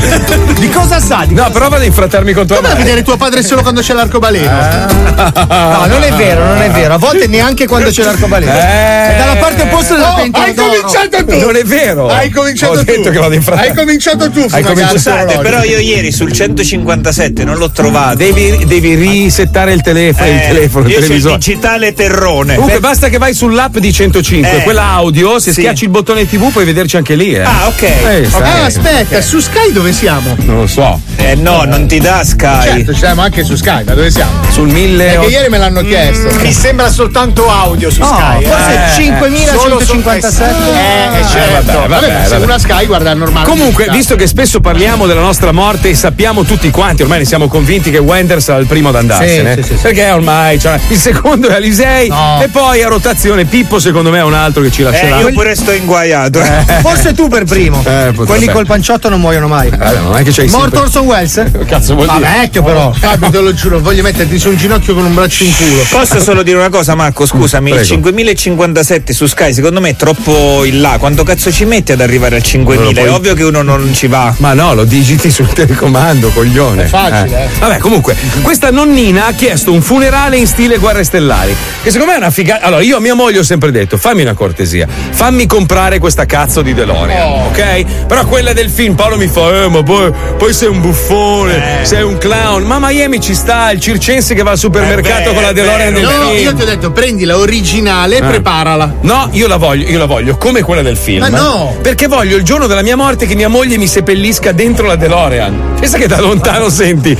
Di 0.60 0.70
cosa 0.70 1.00
sa? 1.00 1.24
Di 1.28 1.34
No, 1.34 1.50
però 1.52 1.70
vado 1.70 1.84
a 1.84 1.86
infrattarmi 1.86 2.34
con 2.34 2.46
tua 2.48 2.58
Come 2.58 2.68
a 2.68 2.72
madre. 2.72 2.84
vedere 2.86 3.04
tuo 3.04 3.18
padre 3.18 3.44
solo 3.44 3.62
quando 3.62 3.82
c'è 3.82 3.94
l'arcobaleno? 3.94 4.50
No, 4.50 5.86
non 5.88 6.04
è 6.04 6.12
vero, 6.14 6.44
non 6.46 6.62
è 6.62 6.70
vero. 6.72 6.94
A 6.94 6.98
volte 6.98 7.28
neanche 7.28 7.68
quando 7.68 7.90
c'è 7.90 8.04
l'arcobaleno. 8.04 8.52
Eh. 8.52 8.56
È 8.58 9.16
dalla 9.18 9.36
parte 9.38 9.62
opposta 9.64 9.96
della 9.96 10.14
Oh, 10.14 10.16
pentola 10.16 10.46
hai 10.46 10.54
d'oro. 10.54 10.70
cominciato 10.70 11.26
tu! 11.26 11.40
Non 11.40 11.56
è 11.56 11.64
vero. 11.64 12.08
Hai 12.10 12.30
cominciato 12.30 12.74
Ho 12.74 12.78
tu! 12.78 12.84
detto 12.84 13.10
che 13.10 13.18
vado 13.18 13.32
a 13.34 13.36
infrattarmi. 13.36 13.70
Hai 13.70 13.76
cominciato 13.76 14.30
tu, 14.32 14.46
Hai 14.50 14.64
cominciato- 14.64 14.88
Scusate, 15.00 15.38
però 15.40 15.64
io 15.64 15.78
ieri 15.80 16.12
sul 16.12 16.32
157 16.32 17.44
non 17.44 17.58
l'ho 17.58 17.70
trovato. 17.72 18.16
Devi, 18.18 18.66
devi 18.66 18.96
risettare 18.96 19.74
il 19.74 19.82
telefono, 19.82 20.28
il 20.30 20.36
Eh, 20.38 20.48
telefono, 20.48 20.86
il 20.86 20.92
io 20.92 20.98
c'ho 20.98 21.04
televisore. 21.06 21.38
digitale 21.38 21.94
terrone. 21.94 22.56
Comunque 22.56 22.80
basta 22.80 23.08
che 23.10 23.18
vai 23.18 23.34
sull'app 23.34 23.78
di 23.78 23.92
105, 23.94 24.58
Eh. 24.60 24.64
quella 24.64 24.84
audio, 24.84 25.40
se 25.40 25.52
Sì. 25.52 25.62
schiacci 25.62 25.84
il 25.86 25.90
bottone 25.90 26.28
TV 26.28 26.52
puoi 26.52 26.66
vederci 26.66 26.98
anche 26.98 27.16
lì. 27.16 27.34
Eh. 27.34 27.39
Ah, 27.44 27.68
ok. 27.68 27.82
Eh, 27.82 28.26
Ah, 28.26 28.30
sai. 28.30 28.66
aspetta, 28.66 29.22
su 29.22 29.40
Sky 29.40 29.72
dove 29.72 29.92
siamo? 29.92 30.36
Non 30.40 30.58
lo 30.58 30.68
so. 30.68 31.00
Eh 31.18 31.36
no, 31.36 31.64
non 31.66 31.88
ti 31.88 32.00
dà 32.00 32.24
Sky. 32.24 32.62
Certo, 32.64 32.94
ci 32.94 33.00
siamo 33.00 33.22
anche 33.22 33.44
su 33.44 33.56
Sky, 33.56 33.84
ma 33.84 33.94
dove 33.94 34.10
siamo? 34.10 34.32
Sul 34.50 34.68
1000. 34.70 35.04
Perché 35.06 35.28
ieri 35.28 35.50
me 35.50 35.58
l'hanno 35.58 35.82
chiesto. 35.82 36.30
Mi 36.42 36.52
sembra 36.54 36.90
soltanto 36.90 37.50
audio 37.50 37.90
su 37.90 38.00
No, 38.02 38.08
Sky. 38.08 38.44
eh. 38.44 38.48
forse 38.48 38.74
Eh. 38.74 39.04
5157. 39.04 40.54
Eh, 40.54 41.20
eh, 41.20 41.26
certo. 41.28 41.72
vabbè, 41.74 41.88
Vabbè, 41.88 42.08
vabbè, 42.08 42.24
se 42.26 42.30
vabbè. 42.34 42.44
una 42.44 42.60
Sky 42.60 42.86
guarda 42.86 43.14
normale. 43.14 43.48
Comunque, 43.48 43.88
visto 43.90 44.16
che 44.16 44.28
spesso 44.28 44.60
parliamo 44.60 45.06
della 45.08 45.22
nostra 45.22 45.52
morte 45.52 45.90
e 45.90 45.96
sappiamo 45.96 46.44
tutti 46.44 46.70
quanti, 46.70 47.02
ormai 47.02 47.20
ne 47.20 47.26
siamo 47.26 47.48
convinti 47.48 47.92
che 47.92 47.98
Wender 47.98 48.42
sarà 48.42 48.60
il 48.60 48.68
primo 48.68 48.90
ad 48.90 48.96
andarsene. 48.96 49.56
Sì, 49.56 49.62
sì, 49.62 49.68
sì, 49.70 49.76
sì. 49.76 49.82
Perché 49.84 50.12
ormai 50.12 50.60
cioè, 50.60 50.80
il 50.90 50.98
secondo 50.98 51.48
è 51.50 51.54
Alisei 51.56 52.08
No. 52.10 52.40
e 52.42 52.48
poi 52.50 52.82
a 52.84 52.88
rotazione 52.88 53.46
Pippo, 53.46 53.80
secondo 53.80 54.10
me, 54.10 54.20
è 54.20 54.24
un 54.24 54.34
altro 54.34 54.62
che 54.62 54.72
ci 54.72 54.82
Eh, 54.82 54.86
lascerà. 54.86 55.20
io 55.20 55.32
pure 55.32 55.56
sto 55.56 55.72
inguaiato. 55.72 56.40
Forse 56.82 57.14
tu 57.14 57.28
per 57.30 57.44
primo. 57.46 57.80
Eh, 57.80 57.82
potrebbe. 57.84 58.26
Quelli 58.26 58.48
col 58.48 58.66
panciotto 58.66 59.10
non 59.10 59.20
muoiono 59.22 59.48
mai. 59.48 59.70
Vabbè, 59.70 60.00
non 60.00 60.18
è 60.18 60.24
che 60.24 60.32
c'hai 60.32 60.48
Morto 60.50 60.62
sempre... 60.62 60.80
Orson 60.80 61.06
Welles? 61.06 61.44
Cazzo 61.66 61.94
vuol 61.96 62.08
Ma 62.08 62.18
dire? 62.18 62.30
vecchio 62.42 62.64
però. 62.64 62.92
Fabio, 62.92 63.30
te 63.30 63.40
lo 63.40 63.54
giuro, 63.54 63.80
voglio 63.80 64.02
metterti 64.04 64.38
su 64.40 64.50
un 64.50 64.58
ginocchio 64.58 64.94
con 64.94 65.06
un 65.06 65.14
braccio 65.14 65.44
in 65.44 65.56
culo. 65.56 65.84
Posso 65.90 66.20
solo 66.20 66.44
dire 66.44 66.58
una 66.58 66.70
cosa, 66.70 66.96
Marco? 66.96 67.26
Scusami, 67.26 67.70
Prego. 67.72 67.82
il 67.84 67.88
5057 67.88 69.14
su 69.14 69.26
Sky 69.28 69.54
secondo 69.54 69.80
me 69.80 69.90
è 69.90 69.96
troppo 69.96 70.64
in 70.66 70.82
là. 70.82 70.98
Quanto 71.00 71.24
cazzo 71.24 71.52
ci 71.52 71.66
metti 71.66 71.92
ad 71.92 72.02
arrivare 72.02 72.36
al 72.38 72.44
5000? 72.44 72.90
È 72.90 72.94
Poi- 73.06 73.08
ovvio 73.14 73.34
che 73.34 73.44
uno 73.44 73.62
non 73.62 73.92
ci 73.94 74.08
va. 74.08 74.34
Ma 74.38 74.54
no, 74.54 74.74
lo 74.74 74.84
digiti 74.86 75.30
sul 75.32 75.48
telecomando, 75.54 76.30
coglione. 76.30 76.84
È 76.84 76.88
facile, 76.88 77.46
eh. 77.46 77.48
Vabbè, 77.60 77.78
comunque, 77.78 78.16
questa 78.42 78.72
nonnina 78.72 79.28
ha 79.28 79.32
chiesto 79.34 79.72
un 79.72 79.82
funerale 79.82 80.38
in 80.38 80.48
stile 80.48 80.78
Guerre 80.78 81.04
Stellari. 81.04 81.56
Che 81.84 81.92
secondo 81.92 82.12
me 82.12 82.18
è 82.18 82.22
una 82.22 82.32
figata. 82.32 82.66
Allora, 82.66 82.82
io 82.82 82.98
a 82.98 83.00
mia 83.00 83.14
moglie 83.14 83.40
ho 83.40 83.44
sempre 83.44 83.72
detto: 83.72 83.98
fammi 83.98 84.22
una 84.22 84.34
cortesia, 84.34 84.88
fammi 85.12 85.46
comprare 85.46 86.00
questa 86.00 86.26
cazzo 86.26 86.62
di 86.62 86.74
DeLorean, 86.74 87.18
Oh. 87.19 87.19
Ok? 87.26 88.06
Però 88.08 88.26
quella 88.26 88.54
del 88.54 88.70
film, 88.70 88.96
Paolo 88.96 89.18
mi 89.18 89.28
fa: 89.28 89.64
Eh, 89.64 89.68
ma 89.68 89.84
poi, 89.84 90.12
poi 90.38 90.54
sei 90.54 90.68
un 90.70 90.78
Eh. 90.78 90.80
buffone, 90.80 91.80
sei 91.84 92.04
un 92.04 92.18
clown. 92.18 92.64
Ma 92.64 92.76
a 92.76 92.80
Miami 92.80 93.20
ci 93.20 93.34
sta 93.34 93.72
il 93.72 93.80
circense 93.80 94.34
che 94.34 94.44
va 94.44 94.52
al 94.52 94.58
supermercato 94.58 95.32
È 95.32 95.34
con 95.34 95.42
la 95.44 95.52
DeLorean 95.52 95.94
del 95.94 96.06
vero. 96.06 96.18
No, 96.24 96.30
film. 96.30 96.42
io 96.44 96.54
ti 96.56 96.62
ho 96.62 96.66
detto, 96.66 96.92
prendi 96.92 97.26
la 97.26 97.38
originale 97.38 98.18
e 98.18 98.22
preparala. 98.22 98.96
No, 99.02 99.28
io 99.32 99.48
la 99.48 99.58
voglio, 99.58 99.88
io 99.90 99.98
la 99.98 100.06
voglio 100.06 100.38
come 100.38 100.62
quella 100.62 100.82
del 100.82 100.98
film. 100.98 101.20
Ma 101.22 101.30
no! 101.30 101.76
Perché 101.82 102.08
voglio 102.08 102.36
il 102.38 102.44
giorno 102.44 102.68
della 102.68 102.82
mia 102.84 102.96
morte 102.96 103.26
che 103.26 103.36
mia 103.36 103.50
moglie 103.50 103.78
mi 103.78 103.88
seppellisca 103.88 104.52
dentro 104.52 104.86
la 104.86 104.96
DeLorean. 104.96 105.76
Pensa 105.80 105.98
che 105.98 106.08
da 106.08 106.20
lontano 106.20 106.70
senti. 106.70 107.18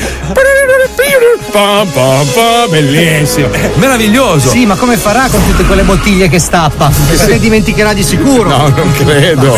Pa, 1.52 1.84
pa, 1.92 2.24
pa, 2.34 2.68
bellissimo. 2.70 3.48
Meraviglioso. 3.76 4.50
Sì, 4.50 4.66
ma 4.66 4.76
come 4.76 4.98
farà 4.98 5.28
con 5.32 5.44
tutte 5.48 5.64
quelle 5.64 5.82
bottiglie 5.82 6.30
che 6.30 6.38
stappa? 6.38 6.92
Se 7.16 7.28
ne 7.28 7.40
dimenticherà 7.40 7.94
di 7.94 8.04
sicuro. 8.04 8.50
No, 8.50 8.68
non 8.76 8.92
credo. 8.94 9.58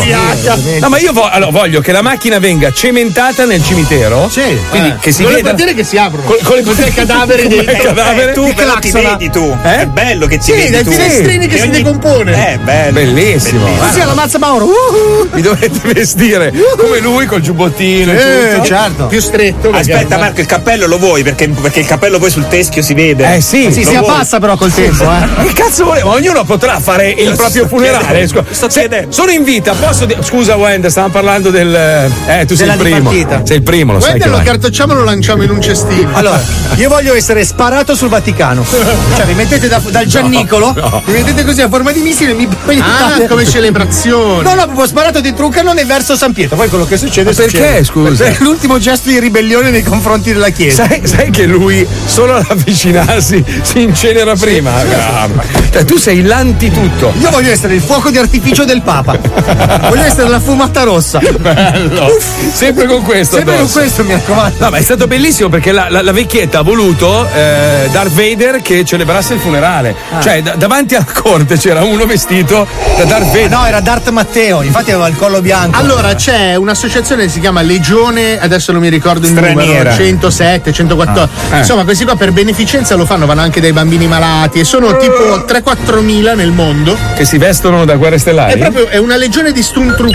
No, 0.80 0.88
ma 0.88 0.98
io 0.98 1.12
vo- 1.12 1.28
allora, 1.28 1.50
voglio 1.50 1.80
che 1.80 1.92
la 1.92 2.02
macchina 2.02 2.38
venga 2.38 2.72
cementata 2.72 3.44
nel 3.44 3.62
cimitero. 3.62 4.28
Sì. 4.30 4.42
Quindi 4.70 4.88
Eh. 4.88 4.96
che 5.00 5.12
si 5.12 5.22
con 5.22 5.32
veda. 5.32 5.42
le 5.42 5.48
bandiere 5.48 5.74
che 5.74 5.84
si 5.84 5.96
aprono. 5.96 6.24
Con, 6.24 6.36
con 6.42 6.56
le 6.56 6.62
con 6.62 6.74
il 6.78 6.94
cadavere 6.94 7.46
dei- 7.48 7.64
del 7.64 7.76
cadavere. 7.76 8.30
Eh, 8.30 8.34
tu 8.34 8.44
Che 8.46 8.54
però 8.54 8.78
ti 8.78 8.90
vedi 8.90 9.30
tu. 9.30 9.56
Eh? 9.62 9.80
È 9.80 9.86
bello 9.86 10.26
che 10.26 10.38
ti 10.38 10.44
Sì, 10.44 10.52
vedi 10.52 10.70
dai 10.70 10.84
tu. 10.84 10.90
finestrini 10.90 11.46
che 11.46 11.56
si 11.56 11.62
ogni- 11.62 11.70
decompone. 11.72 12.52
Eh, 12.52 12.58
bello. 12.58 12.92
Bellissimo. 12.92 13.66
Così 13.76 14.00
alla 14.00 14.14
mazza 14.14 14.38
Mauro. 14.38 14.64
Uh-huh. 14.66 15.28
Mi 15.32 15.40
dovete 15.42 15.80
vestire 15.92 16.52
come 16.76 16.98
lui 17.00 17.26
col 17.26 17.40
giubbottino. 17.40 18.12
e 18.12 18.16
Eh, 18.16 18.54
tutto. 18.54 18.66
certo. 18.66 19.06
Più 19.06 19.20
stretto. 19.20 19.70
Aspetta, 19.70 20.16
Marco, 20.18 20.40
il 20.40 20.46
cappello 20.46 20.86
lo 20.86 20.98
vuoi 20.98 21.22
perché 21.22 21.48
perché 21.48 21.80
il 21.80 21.86
cappello 21.86 22.18
poi 22.18 22.30
sul 22.30 22.46
teschio 22.48 22.82
si 22.82 22.94
vede. 22.94 23.36
Eh 23.36 23.40
sì, 23.40 23.70
Sì, 23.72 23.84
si 23.84 23.94
abbassa 23.94 24.38
però 24.38 24.56
col 24.56 24.72
tempo, 24.72 25.04
eh. 25.04 25.44
Che 25.46 25.52
cazzo 25.52 25.84
vuole? 25.84 26.02
Ma 26.02 26.10
ognuno 26.12 26.44
potrà 26.44 26.78
fare 26.80 27.10
il 27.10 27.34
proprio 27.36 27.66
funerale. 27.68 28.26
sto 28.26 28.66
chiedendo. 28.68 29.12
sono 29.12 29.30
in 29.30 29.42
vita, 29.44 29.72
posso 29.74 30.04
dire. 30.06 30.21
Scusa, 30.22 30.56
Wend, 30.56 30.86
stavamo 30.86 31.12
parlando 31.12 31.50
del. 31.50 31.74
Eh, 31.74 32.44
tu 32.46 32.54
sei 32.54 32.68
Della 32.68 32.72
il 32.74 32.78
primo. 32.78 33.10
dipartita. 33.10 33.42
Sei 33.46 33.56
il 33.56 33.62
primo, 33.62 33.92
lo 33.92 34.00
sai. 34.00 34.10
Guarda, 34.10 34.24
Che 34.24 34.30
lo 34.30 34.36
vai. 34.36 34.46
cartocciamo 34.46 34.92
e 34.92 34.96
lo 34.96 35.04
lanciamo 35.04 35.42
in 35.42 35.50
un 35.50 35.60
cestino. 35.60 36.10
Allora, 36.12 36.40
io 36.76 36.88
voglio 36.88 37.14
essere 37.14 37.44
sparato 37.44 37.94
sul 37.94 38.08
Vaticano. 38.08 38.64
Cioè, 39.16 39.24
vi 39.26 39.34
mettete 39.34 39.68
da- 39.68 39.80
dal 39.90 40.06
Giannicolo, 40.12 40.72
mi 41.06 41.12
mettete 41.12 41.44
così 41.44 41.60
a 41.62 41.68
forma 41.68 41.92
di 41.92 42.00
missile 42.00 42.30
e 42.32 42.34
mi 42.34 42.48
Ah, 42.80 43.20
come 43.28 43.44
celebrazione. 43.46 44.42
No, 44.42 44.54
no, 44.54 44.64
proprio 44.64 44.86
sparato 44.86 45.20
dentro 45.20 45.44
un 45.46 45.50
cannone 45.50 45.84
verso 45.84 46.16
San 46.16 46.32
Pietro. 46.32 46.56
Poi 46.56 46.68
quello 46.68 46.84
che 46.86 46.96
succede 46.96 47.32
perché, 47.32 47.50
succede. 47.50 47.84
scusa? 47.84 48.24
Perché 48.24 48.38
È 48.38 48.42
l'ultimo 48.42 48.78
gesto 48.78 49.08
di 49.10 49.18
ribellione 49.18 49.70
nei 49.70 49.82
confronti 49.82 50.32
della 50.32 50.50
Chiesa. 50.50 50.86
Sai, 50.86 51.00
sai 51.04 51.30
che 51.30 51.44
lui 51.46 51.86
solo 52.06 52.36
ad 52.36 52.46
avvicinarsi 52.48 53.44
si 53.62 53.82
incenera 53.82 54.34
prima? 54.36 54.70
Mamma. 54.70 55.42
Cioè, 55.70 55.84
tu 55.84 55.96
sei 55.98 56.22
l'antitutto. 56.22 57.12
Io 57.20 57.30
voglio 57.30 57.50
essere 57.50 57.74
il 57.74 57.80
fuoco 57.82 58.10
di 58.10 58.18
artificio 58.18 58.64
del 58.64 58.82
Papa. 58.82 59.18
Voglio 59.88 60.02
essere 60.04 60.10
la 60.16 60.40
fumata 60.40 60.82
rossa. 60.82 61.18
Bello. 61.38 62.06
Sempre 62.52 62.86
con 62.86 63.02
questo. 63.02 63.36
Sempre 63.36 63.54
con 63.54 63.62
addosso. 63.64 63.78
questo, 63.78 64.04
mi 64.04 64.12
raccomando. 64.12 64.56
No, 64.58 64.70
ma 64.70 64.76
è 64.76 64.82
stato 64.82 65.06
bellissimo 65.06 65.48
perché 65.48 65.72
la, 65.72 65.86
la- 65.88 66.02
la 66.02 66.12
vecchietta 66.12 66.58
ha 66.58 66.62
voluto 66.62 67.26
eh, 67.34 67.88
Darth 67.90 68.10
Vader 68.12 68.60
che 68.62 68.84
celebrasse 68.84 69.34
il 69.34 69.40
funerale. 69.40 69.94
Cioè, 70.22 70.42
da- 70.42 70.54
davanti 70.56 70.94
alla 70.94 71.06
corte 71.12 71.56
c'era 71.56 71.82
uno 71.82 72.04
vestito 72.06 72.66
da 72.96 73.04
Darth 73.04 73.26
Vader. 73.26 73.50
No, 73.50 73.66
era 73.66 73.80
Dart 73.80 74.08
Matteo, 74.10 74.62
infatti 74.62 74.90
aveva 74.90 75.08
il 75.08 75.16
collo 75.16 75.40
bianco. 75.40 75.78
Allora 75.78 76.14
c'è 76.14 76.54
un'associazione 76.54 77.24
che 77.24 77.28
si 77.30 77.40
chiama 77.40 77.62
Legione, 77.62 78.38
adesso 78.40 78.72
non 78.72 78.80
mi 78.80 78.88
ricordo 78.88 79.26
il 79.26 79.32
Straniera. 79.32 79.90
numero, 79.90 79.92
107, 79.94 80.72
114. 80.72 81.34
Ah, 81.50 81.56
eh. 81.56 81.58
Insomma, 81.60 81.84
questi 81.84 82.04
qua 82.04 82.16
per 82.16 82.32
beneficenza 82.32 82.94
lo 82.94 83.06
fanno, 83.06 83.26
vanno 83.26 83.40
anche 83.40 83.60
dai 83.60 83.72
bambini 83.72 84.06
malati 84.06 84.60
e 84.60 84.64
sono 84.64 84.96
tipo 84.98 85.44
3-4 85.46 86.00
mila 86.00 86.34
nel 86.34 86.50
mondo. 86.52 86.96
Che 87.16 87.24
si 87.24 87.38
vestono 87.38 87.84
da 87.84 87.96
guerre 87.96 88.18
stellari. 88.18 88.52
È 88.52 88.58
proprio 88.58 88.88
è 88.88 88.96
una 88.98 89.16
legione 89.16 89.52
di 89.52 89.62
Stormtrooper 89.62 90.00
con 90.02 90.10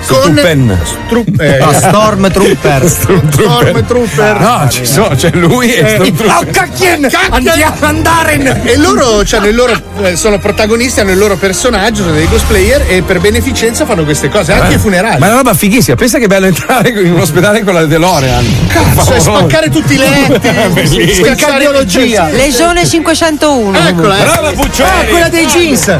Stormtrooper. 0.00 0.78
Stru- 0.82 1.40
eh, 1.40 1.58
No, 1.58 1.72
Stormtrooper. 1.72 2.88
Stormtrooper. 2.88 4.40
No, 4.40 4.68
ci 4.70 4.86
sono, 4.86 5.14
c'è 5.14 5.30
lui 5.34 5.74
e 5.74 5.88
Stormtrooper. 5.88 6.36
Oh, 6.36 6.50
cacchien! 6.50 7.08
Andiamo 7.30 7.74
andare! 7.80 8.62
E 8.64 8.76
loro, 8.78 9.24
cioè, 9.24 9.40
loro, 9.52 9.72
eh, 10.02 10.16
sono 10.16 10.38
protagonisti, 10.38 11.00
hanno 11.00 11.10
il 11.10 11.18
loro 11.18 11.36
personaggio, 11.36 12.02
sono 12.02 12.14
dei 12.14 12.28
cosplayer 12.28 12.84
e 12.88 13.02
per 13.02 13.20
beneficenza 13.20 13.84
fanno 13.84 14.04
queste 14.04 14.28
cose, 14.30 14.52
anche 14.54 14.74
i 14.74 14.78
funerali. 14.78 15.18
Ma 15.18 15.26
è 15.26 15.28
una 15.28 15.38
roba 15.38 15.54
fighissima, 15.54 15.96
pensa 15.96 16.18
che 16.18 16.26
bello 16.26 16.46
entrare 16.46 16.88
in 17.00 17.12
un 17.12 17.20
ospedale 17.20 17.62
con 17.62 17.74
la 17.74 17.84
DeLorean. 17.84 18.66
Cazzo, 18.68 19.12
e 19.14 19.20
spaccare 19.20 19.68
tutti 19.68 19.94
i 19.94 19.96
letti, 19.98 21.28
in 21.28 21.34
cardiologia. 21.36 22.28
Legione 22.30 22.86
501. 22.86 23.78
Eccola, 23.88 24.18
eh. 24.18 24.22
Brava 24.22 24.52
Puccioni! 24.52 24.88
Ah, 24.88 25.04
quella 25.04 25.28
dei 25.28 25.46
jeans! 25.46 25.96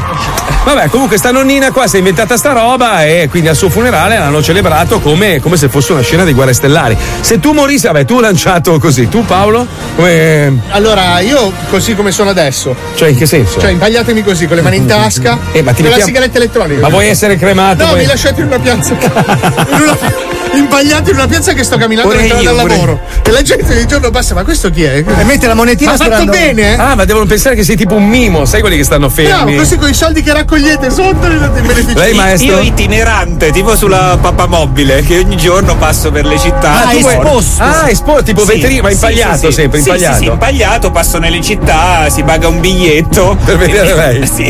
Vabbè, 0.63 0.89
comunque 0.89 1.17
sta 1.17 1.31
nonnina 1.31 1.71
qua 1.71 1.87
si 1.87 1.95
è 1.95 1.97
inventata 1.97 2.37
sta 2.37 2.51
roba 2.51 3.03
e 3.03 3.27
quindi 3.31 3.49
al 3.49 3.55
suo 3.55 3.67
funerale 3.69 4.17
l'hanno 4.19 4.43
celebrato 4.43 4.99
come, 4.99 5.39
come 5.41 5.57
se 5.57 5.69
fosse 5.69 5.91
una 5.91 6.03
scena 6.03 6.23
di 6.23 6.33
guerre 6.33 6.53
stellari. 6.53 6.95
Se 7.19 7.39
tu 7.39 7.51
morissi, 7.51 7.87
vabbè, 7.87 8.05
tu 8.05 8.19
lanciato 8.19 8.77
così, 8.77 9.09
tu 9.09 9.25
Paolo? 9.25 9.65
Come. 9.95 10.59
Allora, 10.69 11.19
io 11.19 11.51
così 11.69 11.95
come 11.95 12.11
sono 12.11 12.29
adesso, 12.29 12.75
Cioè, 12.95 13.09
in 13.09 13.17
che 13.17 13.25
senso? 13.25 13.59
cioè 13.59 13.71
impagliatemi 13.71 14.23
così, 14.23 14.45
con 14.45 14.55
le 14.55 14.61
mani 14.61 14.77
in 14.77 14.85
tasca, 14.85 15.39
Eh, 15.51 15.63
ma 15.63 15.71
ti 15.71 15.81
con 15.81 15.89
la 15.89 15.97
mettiamo- 15.97 16.05
sigaretta 16.05 16.37
elettronica. 16.37 16.81
Ma 16.81 16.89
vuoi 16.89 17.07
essere 17.07 17.37
cremato? 17.37 17.81
No, 17.83 17.89
Vuoi- 17.89 18.01
mi 18.01 18.05
lasciate 18.05 18.41
in 18.41 18.47
una 18.47 18.59
piazza. 18.59 18.93
in 19.01 19.81
una- 19.81 19.97
impagliato 20.53 21.09
in 21.09 21.15
una 21.17 21.27
piazza 21.27 21.53
che 21.53 21.63
sto 21.63 21.77
camminando 21.77 22.09
per 22.11 22.19
entrare 22.21 22.43
io, 22.43 22.51
dal 22.53 22.61
pure 22.61 22.73
lavoro. 22.75 22.99
E 23.23 23.31
la 23.31 23.41
gente 23.41 23.75
di 23.75 23.85
giorno 23.87 24.09
passa, 24.09 24.33
ma 24.33 24.43
questo 24.43 24.69
chi 24.69 24.83
è? 24.83 24.95
E 25.05 25.23
mette 25.23 25.47
la 25.47 25.53
monetina 25.53 25.91
Ma 25.91 25.97
fatto 25.97 26.09
sperando- 26.11 26.31
bene, 26.31 26.73
eh? 26.73 26.77
Ah, 26.77 26.95
ma 26.95 27.05
devono 27.05 27.25
pensare 27.25 27.55
che 27.55 27.63
sei 27.63 27.75
tipo 27.75 27.95
un 27.95 28.07
mimo, 28.07 28.45
sai 28.45 28.61
quelli 28.61 28.77
che 28.77 28.83
stanno 28.83 29.09
fermi? 29.09 29.55
così 29.55 29.77
con 29.77 29.89
i 29.89 29.93
soldi 29.93 30.21
che 30.23 30.33
raccogliete 30.33 30.89
sotto 30.89 31.27
li 31.27 31.39
date 31.39 31.59
in 31.59 31.67
beneficio. 31.67 31.97
Lei, 31.99 32.13
maestro? 32.13 32.55
Io 32.55 32.59
itinerante, 32.61 33.51
tipo 33.51 33.75
sulla 33.75 34.17
papamobile, 34.21 35.01
che 35.03 35.19
ogni 35.19 35.37
giorno 35.37 35.75
passo 35.77 36.11
per 36.11 36.25
le 36.25 36.37
città. 36.39 36.87
Ah, 36.87 36.93
esposto. 36.93 37.63
Ah, 37.63 37.89
esposto, 37.89 38.23
tipo 38.23 38.41
Sì, 38.45 38.53
veterino, 38.55 38.81
ma 38.83 38.91
impagliato 38.91 39.37
sì, 39.37 39.45
sì. 39.47 39.51
sempre, 39.53 39.79
Sì, 39.81 39.87
impagliato. 39.89 40.17
Sì, 40.17 40.23
sì, 40.23 40.29
impagliato, 40.29 40.91
passo 40.91 41.17
nelle 41.19 41.41
città, 41.41 42.09
si 42.09 42.23
paga 42.23 42.47
un 42.47 42.59
biglietto. 42.59 43.37
Per 43.45 43.57
vedere 43.57 43.95
lei. 43.95 44.27
Sì, 44.27 44.43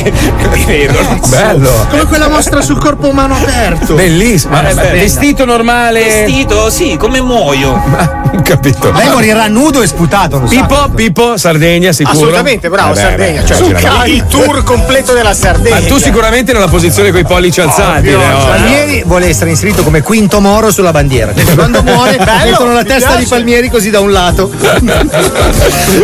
mi 0.52 0.66
vedono. 0.66 1.20
Bello. 1.28 1.88
Come 1.90 2.06
quella 2.06 2.28
mostra 2.30 2.62
sul 2.62 2.78
corpo 2.80 3.10
umano 3.10 3.36
aperto. 3.36 3.94
Bellissimo. 3.96 4.58
Eh, 4.60 4.62
ma 4.64 4.74
bella. 4.74 4.92
vestito 4.92 5.46
normale. 5.46 5.91
Vestito, 6.00 6.70
sì, 6.70 6.98
come 6.98 7.22
muoio. 7.22 7.72
Ho 8.34 8.42
capito. 8.44 8.92
Lei 8.92 9.10
morirà 9.10 9.48
nudo 9.48 9.82
e 9.82 9.88
sputato, 9.88 10.40
lo 10.40 10.48
sa. 10.48 10.56
Pippo, 10.56 10.90
Pippo, 10.96 11.38
Sardegna, 11.38 11.92
sicuro. 11.92 12.16
Assolutamente, 12.16 12.70
bravo, 12.70 12.92
Eh 12.92 12.96
beh, 12.96 13.02
Sardegna. 13.02 13.46
Cioè, 13.46 13.58
ci 13.58 13.72
eravamo. 13.72 14.06
il 14.06 14.26
tour 14.28 14.64
completo 14.64 15.14
della 15.14 15.34
Sardegna. 15.34 15.80
Ma 15.80 15.86
tu 15.86 15.98
sicuramente 15.98 16.54
nella 16.54 16.68
posizione 16.68 17.12
con 17.12 17.20
i 17.20 17.26
pollici 17.26 17.60
alzati. 17.62 18.08
Ovvio, 18.08 18.18
Leo. 18.18 18.38
Palmieri 18.38 19.04
vuole 19.06 19.28
essere 19.28 19.50
inserito 19.50 19.84
come 19.84 20.02
quinto 20.02 20.40
moro 20.40 20.72
sulla 20.72 20.92
bandiera. 20.92 21.34
Quando 21.56 21.82
muore 21.84 22.18
mettono 22.18 22.74
la 22.74 22.84
testa 22.84 23.10
piace. 23.10 23.24
di 23.24 23.30
Palmieri 23.30 23.70
così 23.70 23.90
da 23.90 24.00
un 24.00 24.12
lato. 24.12 24.50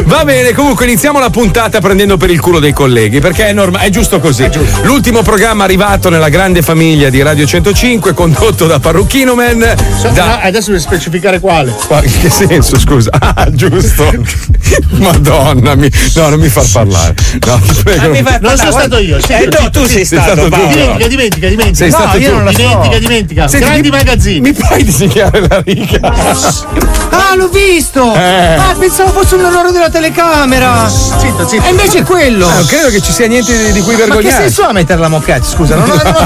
Va 0.06 0.24
bene, 0.26 0.54
comunque 0.54 0.86
iniziamo 0.86 1.20
la 1.20 1.30
puntata 1.30 1.80
prendendo 1.80 2.18
per 2.18 2.30
il 2.30 2.40
culo 2.40 2.60
dei 2.60 2.74
colleghi, 2.74 3.20
perché 3.20 3.48
è, 3.48 3.54
norma- 3.54 3.80
è 3.80 3.90
giusto 3.90 4.20
così. 4.20 4.50
L'ultimo 4.84 5.22
programma 5.22 5.64
arrivato 5.64 6.10
nella 6.10 6.30
grande 6.30 6.62
famiglia 6.62 7.10
di 7.10 7.22
Radio 7.22 7.46
105, 7.46 8.14
condotto 8.14 8.68
da 8.68 8.80
Parrucchino 8.80 9.34
Man. 9.36 9.76
So- 10.00 10.10
Da... 10.10 10.26
no, 10.26 10.40
adesso 10.44 10.72
devi 10.72 10.82
specificare 10.82 11.40
quale. 11.40 11.74
Ma 11.90 12.04
In 12.04 12.20
che 12.20 12.30
senso, 12.30 12.80
scusa? 12.80 13.10
Ah, 13.40 13.48
giusto. 13.52 14.06
Madonna, 14.98 15.76
mi... 15.76 15.90
no, 16.16 16.30
non 16.30 16.40
mi 16.40 16.48
far 16.50 16.66
parlare. 16.72 17.14
No, 17.46 17.60
ti 17.60 17.84
prego. 17.84 18.10
mi 18.10 18.24
fa- 18.24 18.38
Non 18.42 18.58
sono 18.58 18.72
stato 18.72 18.98
io. 19.00 19.18
Eh, 19.18 19.50
no, 19.60 19.70
tu 19.70 19.86
sei 19.86 20.06
stato, 20.06 20.24
stato 20.24 20.44
tu. 20.44 20.50
Paolo. 20.50 20.68
Dimentica, 20.68 21.08
dimentica, 21.08 21.48
dimentica. 21.48 21.76
Sei 21.76 21.90
no, 21.90 21.98
stato 21.98 22.18
io 22.18 22.30
tu. 22.30 22.36
non 22.36 22.46
la 22.46 22.52
So. 22.52 22.58
dimentica, 22.58 22.98
dimentica. 23.00 23.48
Senti, 23.48 23.66
Grandi 23.66 23.90
mi- 23.90 23.98
magazzini. 23.98 24.40
Mi 24.42 24.54
puoi 24.54 24.84
disegnare 24.84 25.48
la 25.48 25.62
riga? 25.64 26.14
Ah, 27.10 27.36
l'ho 27.36 27.50
visto! 27.50 28.14
Eh. 28.16 28.56
Ah, 28.56 28.76
pensavo 28.78 29.10
fosse 29.12 29.36
un 29.36 29.44
errore 29.46 29.72
della 29.72 29.90
telecamera! 29.90 30.88
Zitto, 30.88 31.46
zitto. 31.48 31.66
E 31.66 31.70
invece 31.70 32.00
è 32.00 32.04
quello! 32.04 32.48
Ah, 32.48 32.54
non 32.56 32.66
credo 32.66 32.90
che 32.90 33.02
ci 33.02 33.12
sia 33.12 33.28
niente 33.28 33.52
di, 33.66 33.72
di 33.74 33.82
cui 33.82 33.96
Ma 34.08 34.16
che 34.18 34.30
senso 34.32 34.64
ha 34.64 34.72
mettere 34.72 35.00
la 35.00 35.08
moquette? 35.10 35.46
Scusa, 35.46 35.76
non 35.76 35.90
ho, 35.90 35.96
non 35.96 36.08
ho 36.08 36.24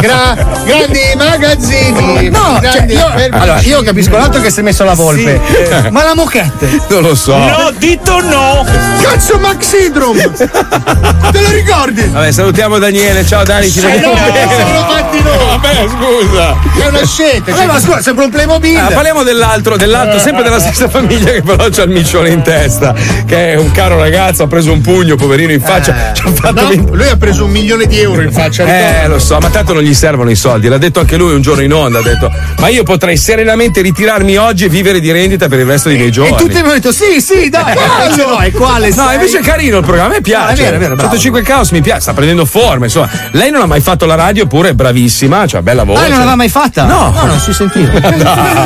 gra, 0.00 0.46
grandi 0.64 1.00
magazzini. 1.16 2.28
No, 2.28 2.58
cioè, 2.70 2.84
io, 2.88 3.06
allora, 3.30 3.60
io 3.60 3.82
capisco 3.82 4.16
l'altro 4.16 4.40
che 4.40 4.50
si 4.50 4.60
è 4.60 4.62
messo 4.62 4.84
la 4.84 4.94
volpe. 4.94 5.40
Ma 5.90 6.04
la 6.04 6.14
moquette? 6.14 6.68
Non 6.88 7.02
lo 7.02 7.14
so. 7.14 7.36
No, 7.36 7.72
dito 7.76 8.20
no! 8.22 8.64
Cazzo 9.00 9.38
Maxidrum! 9.38 10.16
Te 10.36 11.40
lo 11.40 11.50
ricordi? 11.50 12.02
Vabbè, 12.02 12.30
salutiamo 12.30 12.78
Daniele. 12.78 13.24
Ciao 13.24 13.44
Dani, 13.44 13.70
ti 13.70 13.78
Eh 13.78 13.82
vediamo 13.82 14.14
no, 14.14 14.32
bene. 14.32 14.54
siamo 14.54 14.88
fatti 14.88 15.22
noi. 15.22 15.38
Vabbè, 15.46 15.86
scusa. 15.88 16.56
È 16.82 16.86
una 16.86 17.04
scelta. 17.06 17.62
Eh, 17.62 17.66
ma 17.66 17.80
scusa, 17.80 18.00
sembra 18.02 18.24
un 18.24 18.30
Playmobil! 18.30 18.76
Ah, 18.76 18.90
parliamo 18.92 19.22
dell'altro, 19.22 19.76
dell'altro, 19.76 20.18
sempre 20.18 20.42
della 20.42 20.58
stessa 20.60 20.88
famiglia 20.88 21.30
che 21.32 21.42
però 21.42 21.68
c'ha 21.70 21.82
il 21.82 21.90
miccione 21.90 22.30
in 22.30 22.42
testa. 22.42 22.94
Che 23.26 23.52
è 23.52 23.56
un 23.56 23.70
caro 23.72 23.98
ragazzo, 23.98 24.42
ha 24.44 24.46
preso 24.46 24.72
un 24.72 24.80
pugno, 24.80 25.16
poverino, 25.16 25.52
in 25.52 25.60
faccia. 25.60 26.12
Ci 26.12 26.22
fatto 26.34 26.62
No, 26.62 26.68
vent- 26.68 26.90
lui 26.90 27.08
ha 27.08 27.16
preso 27.16 27.44
un 27.44 27.50
milione 27.50 27.86
di 27.86 27.98
euro 28.00 28.22
in 28.22 28.32
faccia. 28.32 28.64
Eh, 28.64 28.88
ricordo. 28.92 29.08
lo 29.14 29.18
so, 29.18 29.38
ma 29.38 29.48
tanto 29.50 29.72
non 29.72 29.82
gli 29.82 29.94
servono 29.94 30.30
i 30.30 30.36
soldi. 30.36 30.68
L'ha 30.68 30.78
detto 30.78 31.00
anche 31.00 31.16
lui 31.16 31.34
un 31.34 31.40
giorno 31.42 31.62
in 31.62 31.72
onda. 31.72 31.98
Ha 31.98 32.02
detto, 32.02 32.30
ma 32.58 32.68
io 32.68 32.82
potrei 32.84 33.16
serenamente 33.16 33.80
ritirarmi 33.80 34.36
oggi 34.36 34.64
e 34.64 34.68
vivere 34.68 35.00
di 35.00 35.10
rendita 35.10 35.48
per 35.48 35.58
il 35.58 35.66
resto 35.66 35.88
dei 35.88 35.96
miei 35.96 36.10
E 36.10 36.12
giorni. 36.12 36.36
tutti 36.36 36.50
abbiamo 36.56 36.72
detto 36.72 36.92
sì, 36.92 37.20
sì, 37.20 37.48
dai, 37.48 37.74
invece 38.04 38.24
no, 38.28 38.38
è 38.38 38.50
quale 38.52 38.88
No, 38.90 39.06
sei? 39.06 39.14
invece 39.14 39.38
è 39.38 39.42
carino 39.42 39.78
il 39.78 39.84
programma, 39.84 40.12
a 40.12 40.16
me 40.16 40.20
piace. 40.20 40.46
No, 40.46 40.52
è 40.52 40.62
vero, 40.62 40.76
è 40.76 40.78
vero, 40.78 40.94
bravo. 40.94 41.08
105 41.10 41.42
Chaos 41.42 41.70
mi 41.70 41.80
piace, 41.80 42.00
sta 42.02 42.12
prendendo 42.12 42.44
forma. 42.44 42.84
Insomma, 42.84 43.08
lei 43.32 43.50
non 43.50 43.62
ha 43.62 43.66
mai 43.66 43.80
fatto 43.80 44.06
la 44.06 44.14
radio, 44.14 44.44
eppure 44.44 44.70
è 44.70 44.74
bravissima, 44.74 45.46
cioè 45.46 45.60
bella 45.62 45.84
voce. 45.84 46.00
Ah, 46.04 46.08
non 46.08 46.18
l'aveva 46.18 46.36
mai 46.36 46.48
fatta? 46.48 46.84
No. 46.84 47.10
no, 47.14 47.26
non 47.26 47.38
si 47.40 47.52
sentiva. 47.52 47.90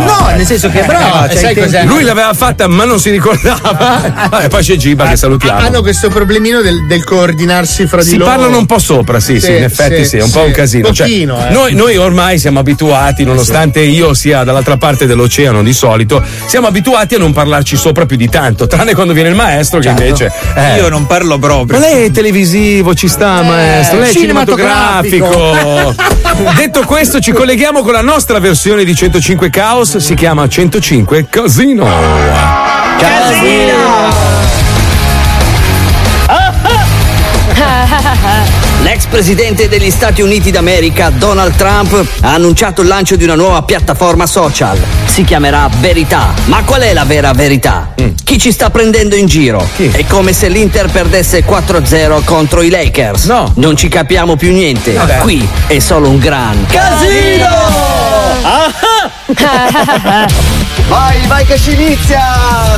No, 0.07 0.31
nel 0.35 0.47
senso 0.47 0.69
che 0.71 0.83
è 0.83 0.87
brava. 0.87 1.27
No, 1.27 1.29
cioè? 1.29 1.85
Lui 1.85 2.03
l'aveva 2.03 2.33
fatta, 2.35 2.67
ma 2.69 2.85
non 2.85 2.99
si 3.01 3.11
ricordava. 3.11 3.71
Vabbè, 4.31 4.49
poi 4.49 4.63
c'è 4.63 4.77
Giba 4.77 5.09
che 5.09 5.17
salutiamo. 5.17 5.59
Hanno 5.61 5.81
questo 5.83 6.09
problemino 6.09 6.61
del, 6.61 6.87
del 6.87 7.05
coordinarsi 7.05 7.87
fra 7.87 8.03
di 8.03 8.09
Si 8.11 8.17
loro. 8.17 8.31
parlano 8.31 8.59
un 8.59 8.67
po' 8.67 8.79
sopra, 8.79 9.21
sì, 9.21 9.35
sì, 9.41 9.47
Sì, 9.47 9.57
in 9.57 9.63
effetti 9.65 10.03
sì, 10.03 10.05
sì, 10.11 10.17
è 10.19 10.23
un 10.23 10.31
po' 10.31 10.43
un 10.43 10.51
casino. 10.53 10.93
Cioè, 10.93 11.07
Pochino, 11.07 11.47
eh. 11.47 11.51
noi, 11.53 11.75
noi 11.75 11.97
ormai 11.97 12.39
siamo 12.39 12.59
abituati, 12.59 13.25
nonostante 13.25 13.76
io 13.81 14.15
sia 14.15 14.45
dall'altra 14.45 14.77
parte 14.77 15.07
dell'oceano 15.07 15.63
di 15.63 15.73
solito, 15.73 16.23
siamo 16.47 16.67
abituati 16.67 17.15
a 17.15 17.19
non 17.19 17.33
parlarci 17.33 17.77
sopra 17.77 18.07
più 18.07 18.17
di 18.17 18.29
tanto, 18.29 18.67
tranne 18.67 18.95
quando 18.95 19.13
viene 19.13 19.29
il 19.31 19.35
maestro 19.35 19.79
che 19.81 19.89
invece. 19.89 20.33
eh, 20.55 20.77
Io 20.77 20.89
non 20.89 21.07
parlo 21.07 21.39
proprio. 21.39 21.79
Ma 21.79 21.87
lei 21.87 22.07
è 22.07 22.11
televisivo, 22.11 22.95
ci 22.95 23.09
sta, 23.09 23.43
maestro. 23.43 23.99
Lei 24.01 24.11
è 24.11 24.13
cinematografico. 24.13 25.31
cinematografico. 25.31 26.55
Detto 26.57 26.81
questo, 26.83 27.21
ci 27.21 27.33
colleghiamo 27.33 27.83
con 27.83 27.93
la 27.93 28.03
nostra 28.03 28.39
versione 28.39 28.85
di 28.85 28.95
105 28.95 29.51
Chaos. 29.51 29.97
Si 29.99 30.15
chiama 30.15 30.49
105 30.49 31.27
Casino. 31.29 31.87
L'ex 38.87 39.07
presidente 39.07 39.69
degli 39.69 39.91
Stati 39.91 40.23
Uniti 40.23 40.53
d'America, 40.53 41.11
Donald 41.11 41.57
Trump, 41.57 42.07
ha 42.21 42.35
annunciato 42.35 42.83
il 42.83 42.87
lancio 42.87 43.17
di 43.17 43.25
una 43.25 43.35
nuova 43.35 43.63
piattaforma 43.63 44.27
social. 44.27 44.79
Si 45.07 45.25
chiamerà 45.25 45.69
Verità. 45.81 46.33
Ma 46.45 46.63
qual 46.63 46.83
è 46.83 46.93
la 46.93 47.03
vera 47.03 47.33
verità? 47.33 47.95
Chi 48.23 48.39
ci 48.39 48.53
sta 48.53 48.71
prendendo 48.71 49.17
in 49.17 49.27
giro? 49.27 49.69
È 49.77 50.05
come 50.07 50.33
se 50.33 50.49
l'Inter 50.49 50.89
perdesse 50.89 51.45
4-0 51.45 52.23
contro 52.23 52.63
i 52.63 52.71
Lakers. 52.71 53.25
No. 53.25 53.53
Non 53.57 53.75
ci 53.75 53.89
capiamo 53.89 54.37
più 54.37 54.53
niente. 54.53 54.93
Vabbè. 54.93 55.19
Qui 55.19 55.45
è 55.67 55.81
solo 55.81 56.09
un 56.09 56.21
gran 56.21 56.65
Vai, 60.89 61.27
vai 61.27 61.45
che 61.45 61.59
si 61.59 61.73
inizia! 61.73 62.21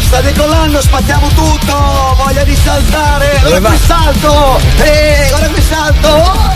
Sta 0.01 0.21
decollando, 0.21 0.81
spazziamo 0.81 1.29
tutto! 1.29 2.17
Voglia 2.17 2.43
di 2.45 2.55
saltare! 2.57 3.39
Guarda 3.41 3.69
qui 3.69 3.79
salto! 3.79 4.61
Eh, 4.83 5.27
guarda 5.29 5.49
qui 5.49 5.63
salto! 5.63 6.47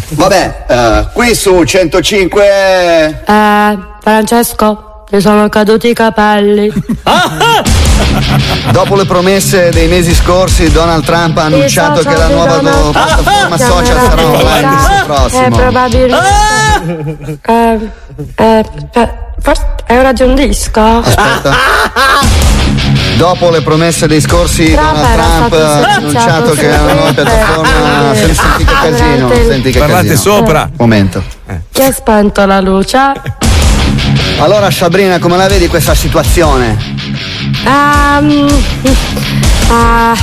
Vabbè, 0.16 0.64
eh, 0.68 1.06
qui 1.12 1.34
su 1.34 1.62
105 1.64 3.22
Eh, 3.26 3.78
Francesco, 4.00 4.89
ti 5.10 5.20
sono 5.20 5.48
caduti 5.48 5.88
i 5.88 5.92
capelli. 5.94 6.72
Dopo 8.72 8.94
le 8.96 9.04
promesse 9.04 9.70
dei 9.70 9.88
mesi 9.88 10.14
scorsi, 10.14 10.70
Donald 10.70 11.04
Trump 11.04 11.36
ha 11.38 11.44
annunciato 11.44 12.00
che 12.02 12.16
la 12.16 12.28
nuova 12.28 12.56
do- 12.58 12.90
piattaforma 12.90 13.58
social 13.58 13.98
sarà 14.08 14.24
online 14.26 14.58
il 14.60 14.66
mese 14.68 14.94
Eh, 15.00 15.04
prossimo. 15.04 15.56
probabilmente. 15.56 17.38
Eh, 17.46 17.90
eh, 18.36 18.64
cioè, 18.92 19.14
forse 19.40 19.66
è 19.86 19.98
ora 19.98 20.12
di 20.12 20.22
un 20.22 20.34
disco. 20.34 20.80
Aspetta. 20.80 21.54
Dopo 23.16 23.50
le 23.50 23.60
promesse 23.62 24.06
dei 24.06 24.20
scorsi, 24.20 24.72
Trump 24.72 24.94
Donald 24.94 25.48
Trump 25.50 25.52
ha 25.52 25.94
annunciato 25.94 26.52
che 26.52 26.68
la 26.68 26.78
nuova 26.92 27.12
piattaforma. 27.12 28.14
Senti, 28.14 28.64
che 28.64 28.72
casino, 28.72 29.30
senti 29.48 29.70
che 29.72 29.78
Parlate 29.78 30.08
casino. 30.08 30.34
sopra. 30.36 30.70
Momento. 30.76 31.22
Chi 31.72 31.82
ha 31.82 31.92
spento 31.92 32.46
la 32.46 32.60
luce? 32.60 32.98
Allora, 34.40 34.70
Sabrina, 34.70 35.18
come 35.18 35.36
la 35.36 35.46
vedi 35.48 35.68
questa 35.68 35.94
situazione? 35.94 36.78
Ehm, 37.66 38.46
ah, 39.68 40.16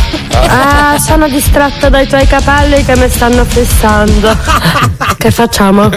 ah, 0.48 0.98
sono 0.98 1.30
distratta 1.30 1.90
dai 1.90 2.08
tuoi 2.08 2.26
capelli 2.26 2.84
che 2.84 2.96
mi 2.98 3.08
stanno 3.10 3.46
fissando. 3.46 4.36
Che 5.18 5.32
facciamo? 5.32 5.90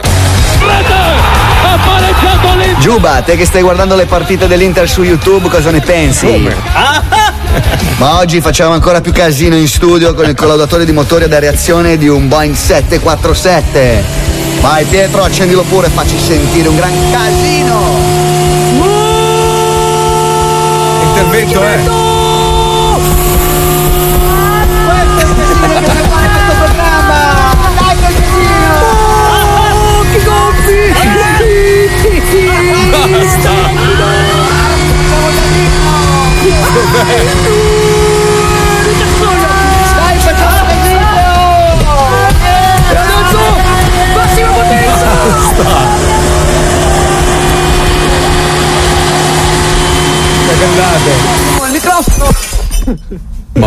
Giuba, 2.79 3.21
te 3.23 3.37
che 3.37 3.45
stai 3.45 3.61
guardando 3.61 3.95
le 3.95 4.07
partite 4.07 4.47
dell'Inter 4.47 4.89
su 4.89 5.03
YouTube, 5.03 5.49
cosa 5.49 5.71
ne 5.71 5.81
pensi? 5.81 6.27
Ma 7.99 8.19
oggi 8.19 8.41
facciamo 8.41 8.73
ancora 8.73 9.00
più 9.00 9.12
casino 9.12 9.57
in 9.57 9.69
studio 9.69 10.15
con 10.15 10.27
il 10.27 10.35
collaudatore 10.35 10.85
di 10.85 10.93
motori 10.93 11.25
ad 11.25 11.35
reazione 11.35 11.99
di 11.99 12.09
un 12.09 12.29
Boeing 12.29 12.55
747. 12.55 14.05
Vai 14.61 14.85
Pietro, 14.85 15.23
accendilo 15.23 15.62
pure 15.62 15.87
e 15.87 15.91
facci 15.91 16.19
sentire 16.19 16.69
un 16.69 16.77
gran 16.77 16.93
casino! 17.11 18.10
Intervento 21.41 21.63
è. 21.63 22.10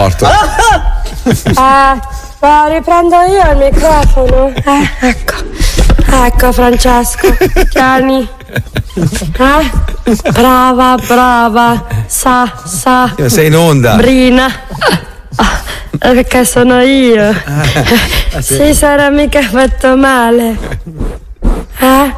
Morto. 0.03 0.27
Eh, 1.25 1.99
lo 2.41 2.67
riprendo 2.67 3.15
io 3.21 3.51
il 3.51 3.57
microfono. 3.57 4.49
Eh, 4.49 4.89
ecco. 5.07 5.35
Ecco 6.25 6.51
Francesco. 6.51 7.33
Tieni. 7.69 8.27
Eh? 8.95 9.71
Brava, 10.33 10.97
brava. 11.07 11.85
Sa, 12.07 12.51
sa. 12.65 13.15
Sei 13.27 13.47
in 13.47 13.55
onda. 13.55 13.95
Brina. 13.95 14.47
Ah, 15.37 15.61
Perché 15.97 16.43
sono 16.43 16.81
io. 16.81 17.29
Ah, 17.29 18.41
Si 18.41 18.73
sarà 18.73 19.09
mica 19.09 19.41
fatto 19.41 19.95
male. 19.95 20.57
Eh? 21.79 22.13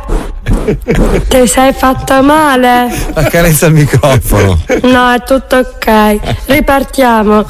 Ti 1.27 1.47
sei 1.47 1.73
fatto 1.73 2.21
male? 2.23 2.87
Accarezza 3.13 3.67
il 3.67 3.73
microfono. 3.73 4.59
No, 4.83 5.11
è 5.11 5.21
tutto 5.23 5.57
ok. 5.57 6.17
Ripartiamo. 6.45 7.45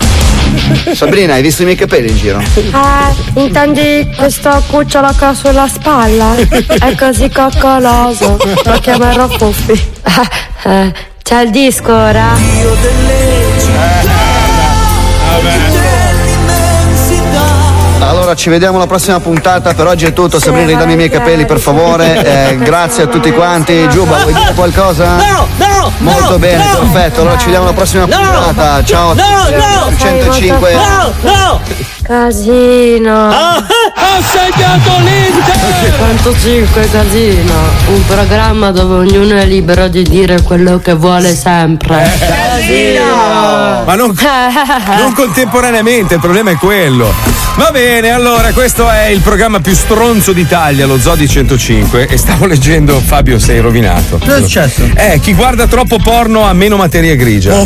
Sabrina, 0.94 1.34
hai 1.34 1.42
visto 1.42 1.62
i 1.62 1.66
miei 1.66 1.78
capelli 1.78 2.10
in 2.10 2.18
giro? 2.18 2.40
Eh, 2.40 3.40
intendi 3.40 4.14
questo 4.18 4.64
cucciolo 4.70 5.14
che 5.18 5.26
ho 5.26 5.34
sulla 5.34 5.68
spalla? 5.68 6.36
È 6.36 6.96
così 6.96 7.30
coccoloso. 7.30 8.38
Lo 8.66 8.80
chiamerò 8.80 9.28
Fuffi. 9.30 9.72
Eh, 9.74 10.70
eh, 10.70 10.94
C'è 11.24 11.42
il 11.42 11.52
disco 11.52 11.94
ora? 11.94 12.34
Allora 12.34 14.15
ci 18.36 18.50
vediamo 18.50 18.78
alla 18.78 18.88
prossima 18.88 19.20
puntata, 19.20 19.74
per 19.74 19.88
oggi 19.88 20.06
è 20.06 20.14
tutto, 20.14 20.40
Sabrina 20.40 20.68
ridammi 20.68 20.94
i 20.94 20.96
miei 20.96 21.10
capelli 21.10 21.46
per 21.46 21.60
favore, 21.60 22.24
Eh, 22.36 22.58
grazie 22.58 23.04
a 23.04 23.08
tutti 23.08 23.32
quanti, 23.32 23.88
Giuba 23.90 24.18
vuoi 24.18 24.34
dire 24.34 24.54
qualcosa? 24.54 25.16
No, 25.16 25.48
no! 25.58 25.92
Molto 26.00 26.32
no, 26.32 26.40
bene, 26.40 26.64
no. 26.64 26.80
perfetto, 26.80 27.22
allora 27.22 27.38
ci 27.38 27.46
vediamo 27.46 27.66
alla 27.66 27.76
prossima 27.76 28.06
No, 28.06 28.18
puntata, 28.18 28.84
ciao 28.84 29.12
a 29.12 29.14
no, 29.14 29.24
tutti, 29.46 29.56
no, 29.56 29.98
105 29.98 30.74
No, 30.74 31.14
no! 31.22 31.62
Casino. 32.06 33.30
Ha 33.30 33.64
segnato 34.22 34.92
l'Inter! 35.00 35.94
105 35.98 36.90
Casino. 36.92 37.54
Un 37.88 38.06
programma 38.06 38.70
dove 38.70 38.96
ognuno 38.96 39.38
è 39.38 39.46
libero 39.46 39.88
di 39.88 40.04
dire 40.04 40.44
quello 40.44 40.78
che 40.78 40.94
vuole 40.94 41.36
sempre. 41.36 42.08
Ma 43.86 43.96
non, 43.96 44.14
non 45.00 45.14
contemporaneamente, 45.14 46.14
il 46.14 46.20
problema 46.20 46.52
è 46.52 46.58
quello. 46.58 47.12
Va 47.56 47.72
bene, 47.72 48.10
allora, 48.10 48.52
questo 48.52 48.88
è 48.90 49.06
il 49.06 49.22
programma 49.22 49.60
più 49.60 49.74
stronzo 49.74 50.32
d'Italia, 50.32 50.86
lo 50.86 51.00
Zodi 51.00 51.28
105. 51.28 52.08
E 52.08 52.18
stavo 52.18 52.46
leggendo, 52.46 53.00
Fabio, 53.00 53.40
sei 53.40 53.62
rovinato. 53.62 54.20
Cosa 54.20 54.36
è 54.36 54.42
successo? 54.42 54.88
Eh, 54.94 55.20
chi 55.22 55.34
guarda 55.34 55.66
troppo 55.66 55.98
porno 55.98 56.46
ha 56.46 56.54
meno 56.54 56.76
materia 56.76 57.16
grigia. 57.16 57.54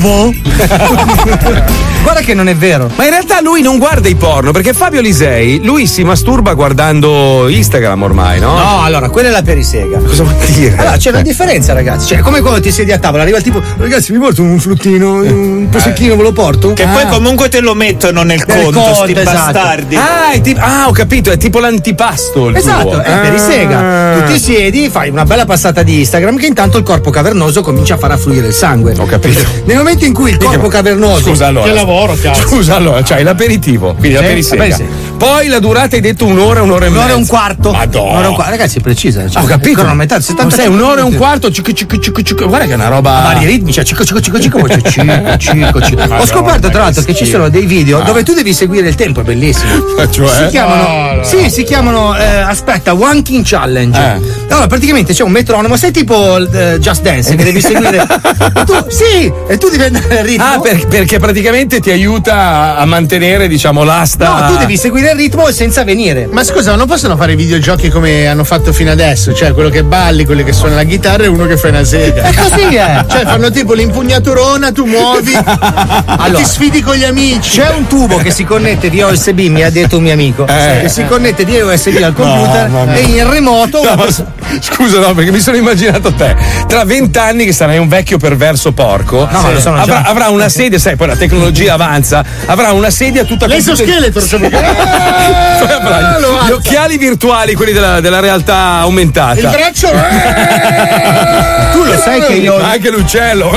Guarda 2.01 2.21
che 2.21 2.33
non 2.33 2.47
è 2.47 2.55
vero. 2.55 2.89
Ma 2.95 3.03
in 3.03 3.09
realtà 3.09 3.41
lui 3.41 3.61
non 3.61 3.77
guarda 3.77 4.07
i 4.07 4.15
porno, 4.15 4.28
perché 4.29 4.73
Fabio 4.73 5.01
Lisei, 5.01 5.59
lui 5.63 5.85
si 5.87 6.03
masturba 6.03 6.53
guardando 6.53 7.47
Instagram 7.49 8.03
ormai, 8.03 8.39
no? 8.39 8.53
No, 8.57 8.83
allora, 8.83 9.09
quella 9.09 9.29
è 9.29 9.31
la 9.31 9.41
perisega. 9.41 9.97
Cosa 9.99 10.23
vuol 10.23 10.35
dire? 10.45 10.77
Allora, 10.77 10.97
c'è 10.97 11.09
una 11.09 11.21
differenza, 11.23 11.73
ragazzi. 11.73 12.07
Cioè, 12.07 12.19
come 12.19 12.39
quando 12.41 12.59
ti 12.61 12.71
siedi 12.71 12.91
a 12.91 12.99
tavola, 12.99 13.23
arriva 13.23 13.37
il 13.37 13.43
tipo, 13.43 13.61
ragazzi, 13.77 14.11
mi 14.13 14.19
porto 14.19 14.41
un 14.43 14.59
fruttino, 14.59 15.13
un 15.15 15.67
prosecchino, 15.69 16.15
ve 16.15 16.21
lo 16.23 16.31
porto? 16.31 16.73
Che 16.73 16.85
poi 16.85 17.07
comunque 17.07 17.49
te 17.49 17.59
lo 17.59 17.73
mettono 17.73 18.21
nel 18.23 18.41
Nel 18.45 18.63
conto, 18.63 18.79
conto, 18.79 19.03
sti 19.03 19.11
esatto. 19.11 19.51
bastardi. 19.51 19.95
Ah, 19.95 20.31
è 20.31 20.41
tipo- 20.41 20.61
ah, 20.61 20.87
ho 20.87 20.91
capito, 20.91 21.31
è 21.31 21.37
tipo 21.37 21.59
l'antipasto 21.59 22.49
il 22.49 22.55
Esatto, 22.55 22.89
tuo. 22.89 23.01
è 23.01 23.11
Ah. 23.11 23.17
perisega. 23.17 24.13
Tu 24.25 24.33
ti 24.33 24.39
siedi, 24.39 24.89
fai 24.89 25.09
una 25.09 25.25
bella 25.25 25.45
passata 25.45 25.81
di 25.83 25.99
Instagram 25.99 26.37
che 26.37 26.45
intanto 26.45 26.77
il 26.77 26.83
corpo 26.83 27.09
cavernoso 27.09 27.61
comincia 27.61 27.95
a 27.95 27.97
far 27.97 28.11
affluire 28.11 28.47
il 28.47 28.53
sangue. 28.53 28.93
Ho 28.97 29.05
capito. 29.05 29.39
Nel 29.65 29.77
momento 29.77 30.05
in 30.05 30.13
cui 30.13 30.29
il 30.31 30.37
corpo 30.37 30.67
cavernoso 30.69 31.29
Scusa 31.29 31.47
allora. 31.47 31.65
Che 31.67 31.73
lavoro, 31.73 32.15
cazzo. 32.21 32.41
Scusa 32.47 32.75
allora, 32.75 33.01
c'hai 33.01 33.23
l'aperitivo, 33.23 33.95
quindi 33.97 34.17
perisega. 34.21 34.67
la 34.67 34.77
perisega. 34.77 35.08
Poi 35.19 35.47
la 35.47 35.59
durata 35.59 35.95
hai 35.95 36.01
detto 36.01 36.25
un'ora, 36.25 36.61
un'ora 36.63 36.85
e 36.85 36.89
mezza. 36.89 36.99
Un'ora 37.01 37.13
e 37.13 37.17
un 37.17 37.27
quarto. 37.27 37.71
Madonna. 37.71 38.09
Un'ora 38.11 38.25
e 38.25 38.27
un 38.29 38.33
quarto. 38.35 38.51
Ragazzi, 38.51 38.77
è 38.77 38.81
precisa. 38.81 39.29
Cioè, 39.29 39.43
Ho 39.43 39.45
capito. 39.45 39.83
Non 39.83 39.97
70 39.99 40.49
sai, 40.49 40.67
un'ora 40.67 41.01
e 41.01 41.03
un 41.03 41.15
quarto, 41.15 41.51
cic, 41.51 41.73
cic, 41.73 41.99
cic, 41.99 42.21
cic, 42.23 42.45
guarda 42.47 42.65
che 42.65 42.71
è 42.71 42.75
una 42.75 42.87
roba. 42.87 43.11
Vari 43.21 43.45
ritmi, 43.45 43.73
cioè 43.73 43.83
cico 43.83 44.03
cico 44.05 44.21
cico 44.21 44.39
cico, 44.39 44.61
c'è 44.63 44.81
cico 44.81 45.37
cico 45.37 45.81
cico. 45.81 46.01
Ho 46.13 46.25
scoperto 46.25 46.69
tra 46.69 46.83
l'altro 46.83 47.03
che 47.03 47.13
ci 47.13 47.25
sono 47.25 47.49
dei 47.49 47.65
video 47.65 47.99
dove 48.01 48.23
tu 48.23 48.33
devi 48.33 48.53
seguire 48.53 48.87
il 48.87 48.95
tempo, 48.95 49.19
è 49.21 49.23
bellissimo. 49.23 49.97
Cioè? 50.09 50.27
Si 50.27 50.47
chiamano, 50.47 50.87
No, 50.87 51.13
no. 51.17 51.23
sì, 51.23 51.49
si 51.49 51.63
chiamano, 51.63 52.15
eh, 52.17 52.23
aspetta, 52.25 52.93
Wanking 52.93 53.43
Challenge. 53.45 53.99
Eh. 53.99 54.21
Allora, 54.49 54.67
praticamente 54.67 55.13
c'è 55.13 55.23
un 55.23 55.31
metronomo, 55.31 55.75
sei 55.75 55.91
tipo 55.91 56.37
eh, 56.37 56.79
Just 56.79 57.01
Dance, 57.01 57.35
che 57.35 57.43
devi 57.43 57.61
seguire. 57.61 58.05
Tu, 58.65 58.73
sì, 58.89 59.31
e 59.47 59.57
tu 59.57 59.69
devi 59.69 59.83
andare 59.83 60.19
al 60.19 60.25
ritmo. 60.25 60.43
Ah, 60.45 60.59
per- 60.59 60.87
perché 60.87 61.17
praticamente 61.19 61.79
ti 61.79 61.91
aiuta 61.91 62.75
a 62.77 62.85
mantenere, 62.85 63.47
diciamo, 63.47 63.83
l'asta. 63.83 64.27
No, 64.39 64.47
tu 64.53 64.57
devi 64.57 64.77
seguire 64.77 65.08
il 65.11 65.15
ritmo 65.15 65.49
senza 65.51 65.83
venire. 65.83 66.27
Ma 66.31 66.43
scusa, 66.43 66.71
ma 66.71 66.77
non 66.77 66.87
possono 66.87 67.15
fare 67.15 67.31
i 67.31 67.35
videogiochi 67.35 67.89
come 67.89 68.27
hanno 68.27 68.43
fatto 68.43 68.71
fino 68.73 68.91
adesso? 68.91 69.33
Cioè, 69.33 69.53
quello 69.53 69.69
che 69.69 69.83
balli, 69.83 70.25
quello 70.25 70.43
che 70.43 70.53
suona 70.53 70.75
la 70.75 70.83
chitarra 70.83 71.23
e 71.23 71.27
uno 71.27 71.45
che 71.45 71.57
fa 71.57 71.69
una 71.69 71.83
sega. 71.83 72.23
E 72.23 72.35
così 72.35 72.75
è. 72.75 73.05
Cioè, 73.09 73.25
fanno 73.25 73.49
tipo 73.51 73.73
l'impugnaturone 73.73 74.47
suona, 74.59 74.71
tu 74.71 74.85
muovi, 74.85 75.31
ti 76.35 76.43
sfidi 76.43 76.81
con 76.81 76.95
gli 76.95 77.03
amici. 77.03 77.59
C'è 77.59 77.69
un 77.69 77.87
tubo 77.87 78.17
che 78.17 78.31
si 78.31 78.43
connette 78.43 78.89
via 78.89 79.07
USB, 79.07 79.39
mi 79.39 79.63
ha 79.63 79.69
detto 79.69 79.97
un 79.97 80.03
mio 80.03 80.13
amico, 80.13 80.45
Eh. 80.47 80.79
che 80.81 80.89
si 80.89 81.05
connette 81.05 81.45
via 81.45 81.65
USB 81.65 82.01
al 82.01 82.13
computer 82.13 82.69
No, 82.69 82.91
e 82.93 83.01
in 83.01 83.29
remoto 83.29 83.81
ma 83.83 84.05
scusa, 84.59 84.99
no, 84.99 85.13
perché 85.13 85.31
mi 85.31 85.39
sono 85.39 85.57
immaginato 85.57 86.13
te. 86.13 86.35
Tra 86.67 86.83
vent'anni 86.83 87.45
che 87.45 87.53
sarai 87.53 87.77
un 87.77 87.87
vecchio 87.87 88.17
perverso 88.17 88.71
porco, 88.71 89.27
sono 89.59 89.77
avrà, 89.77 90.03
avrà 90.03 90.29
una 90.29 90.49
sedia, 90.49 90.79
sai, 90.79 90.95
poi 90.95 91.07
la 91.07 91.15
tecnologia 91.15 91.73
avanza, 91.73 92.23
avrà 92.45 92.71
una 92.71 92.89
sedia 92.89 93.23
tutta 93.23 93.45
L'esoscheletro, 93.47 94.21
cioè, 94.21 94.39
Eh, 94.99 96.47
gli 96.47 96.51
occhiali 96.51 96.97
virtuali, 96.97 97.53
quelli 97.55 97.71
della, 97.73 97.99
della 98.01 98.19
realtà 98.19 98.55
aumentata. 98.81 99.39
Il 99.39 99.47
braccio. 99.47 99.91
eh, 99.91 101.71
Tu 101.71 101.83
lo 101.83 101.97
sai 101.97 102.21
che 102.21 102.33
io 102.33 102.61
Anche 102.61 102.89
l'uccello. 102.89 103.51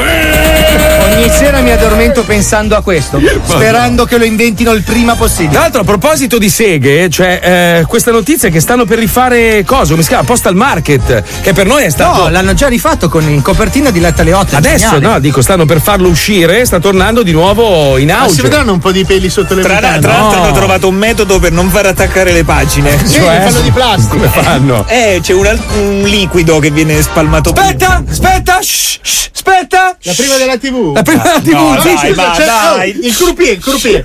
Ogni 1.15 1.31
sera 1.31 1.61
mi 1.61 1.71
addormento 1.71 2.23
pensando 2.25 2.77
a 2.77 2.83
questo, 2.83 3.21
sperando 3.45 4.05
che 4.05 4.19
lo 4.19 4.25
inventino 4.25 4.73
il 4.73 4.83
prima 4.83 5.15
possibile. 5.15 5.51
Tra 5.53 5.61
l'altro, 5.61 5.81
a 5.81 5.85
proposito 5.85 6.39
di 6.39 6.49
seghe, 6.49 7.09
cioè, 7.11 7.79
eh, 7.81 7.85
questa 7.87 8.11
notizia 8.11 8.49
è 8.49 8.53
che 8.53 8.61
stanno 8.61 8.85
per 8.85 8.99
rifare 8.99 9.65
cosa? 9.65 9.91
Come 9.91 10.03
si 10.03 10.09
chiama? 10.09 10.25
Postal 10.25 10.55
Market, 10.55 11.23
che 11.43 11.53
per 11.53 11.67
noi 11.67 11.85
è 11.85 11.91
stato. 11.91 12.23
No, 12.25 12.29
l'hanno 12.29 12.55
già 12.55 12.69
rifatto 12.69 13.09
con 13.09 13.29
in 13.29 13.43
copertina 13.43 13.91
di 13.91 14.01
Letta 14.01 14.23
alle 14.23 14.33
8. 14.33 14.57
Adesso, 14.57 14.99
no, 14.99 15.19
dico, 15.19 15.43
stanno 15.43 15.65
per 15.65 15.81
farlo 15.81 16.09
uscire, 16.09 16.65
sta 16.65 16.79
tornando 16.79 17.23
di 17.23 17.33
nuovo 17.33 17.97
in 17.99 18.07
Ma 18.09 18.15
si 18.15 18.21
auge. 18.23 18.43
vedranno 18.43 18.73
un 18.73 18.79
po' 18.79 18.93
di 18.93 19.05
peli 19.05 19.29
sotto 19.29 19.55
le 19.55 19.63
Tra, 19.63 19.75
mutande. 19.75 20.01
tra 20.01 20.13
l'altro 20.13 20.39
No. 20.39 20.45
hanno 20.45 20.53
trovato 20.55 20.89
un 20.89 20.95
metodo 20.95 21.39
per 21.41 21.53
non 21.53 21.69
far 21.69 21.87
attaccare 21.87 22.33
le 22.33 22.45
pagine. 22.45 22.97
Sì, 23.05 23.15
Cioè? 23.15 23.41
fanno 23.45 23.61
di 23.61 23.71
plastica. 23.71 24.11
Come 24.15 24.29
fanno? 24.29 24.85
Eh, 24.89 25.21
c'è 25.23 25.33
un, 25.33 25.59
un 25.79 26.03
liquido 26.05 26.59
che 26.59 26.71
viene 26.71 27.01
spalmato. 27.03 27.51
Aspetta, 27.51 28.03
aspetta, 28.09 28.59
shh, 28.61 28.99
shh, 29.03 29.29
aspetta. 29.35 29.97
La 30.03 30.13
prima 30.17 30.37
della 30.37 30.57
TV. 30.59 30.95
La 30.95 31.02
prima 31.03 31.23
della 31.23 31.41
TV. 31.41 31.53
no, 31.53 31.81
sì, 31.81 31.95
dai, 31.95 32.15
ma 32.15 32.31
c'è- 32.35 32.45
dai. 32.45 32.91
Oh, 33.01 33.07
il 33.07 33.17
croupier, 33.17 33.53
il 33.53 33.61
croupier. 33.61 34.05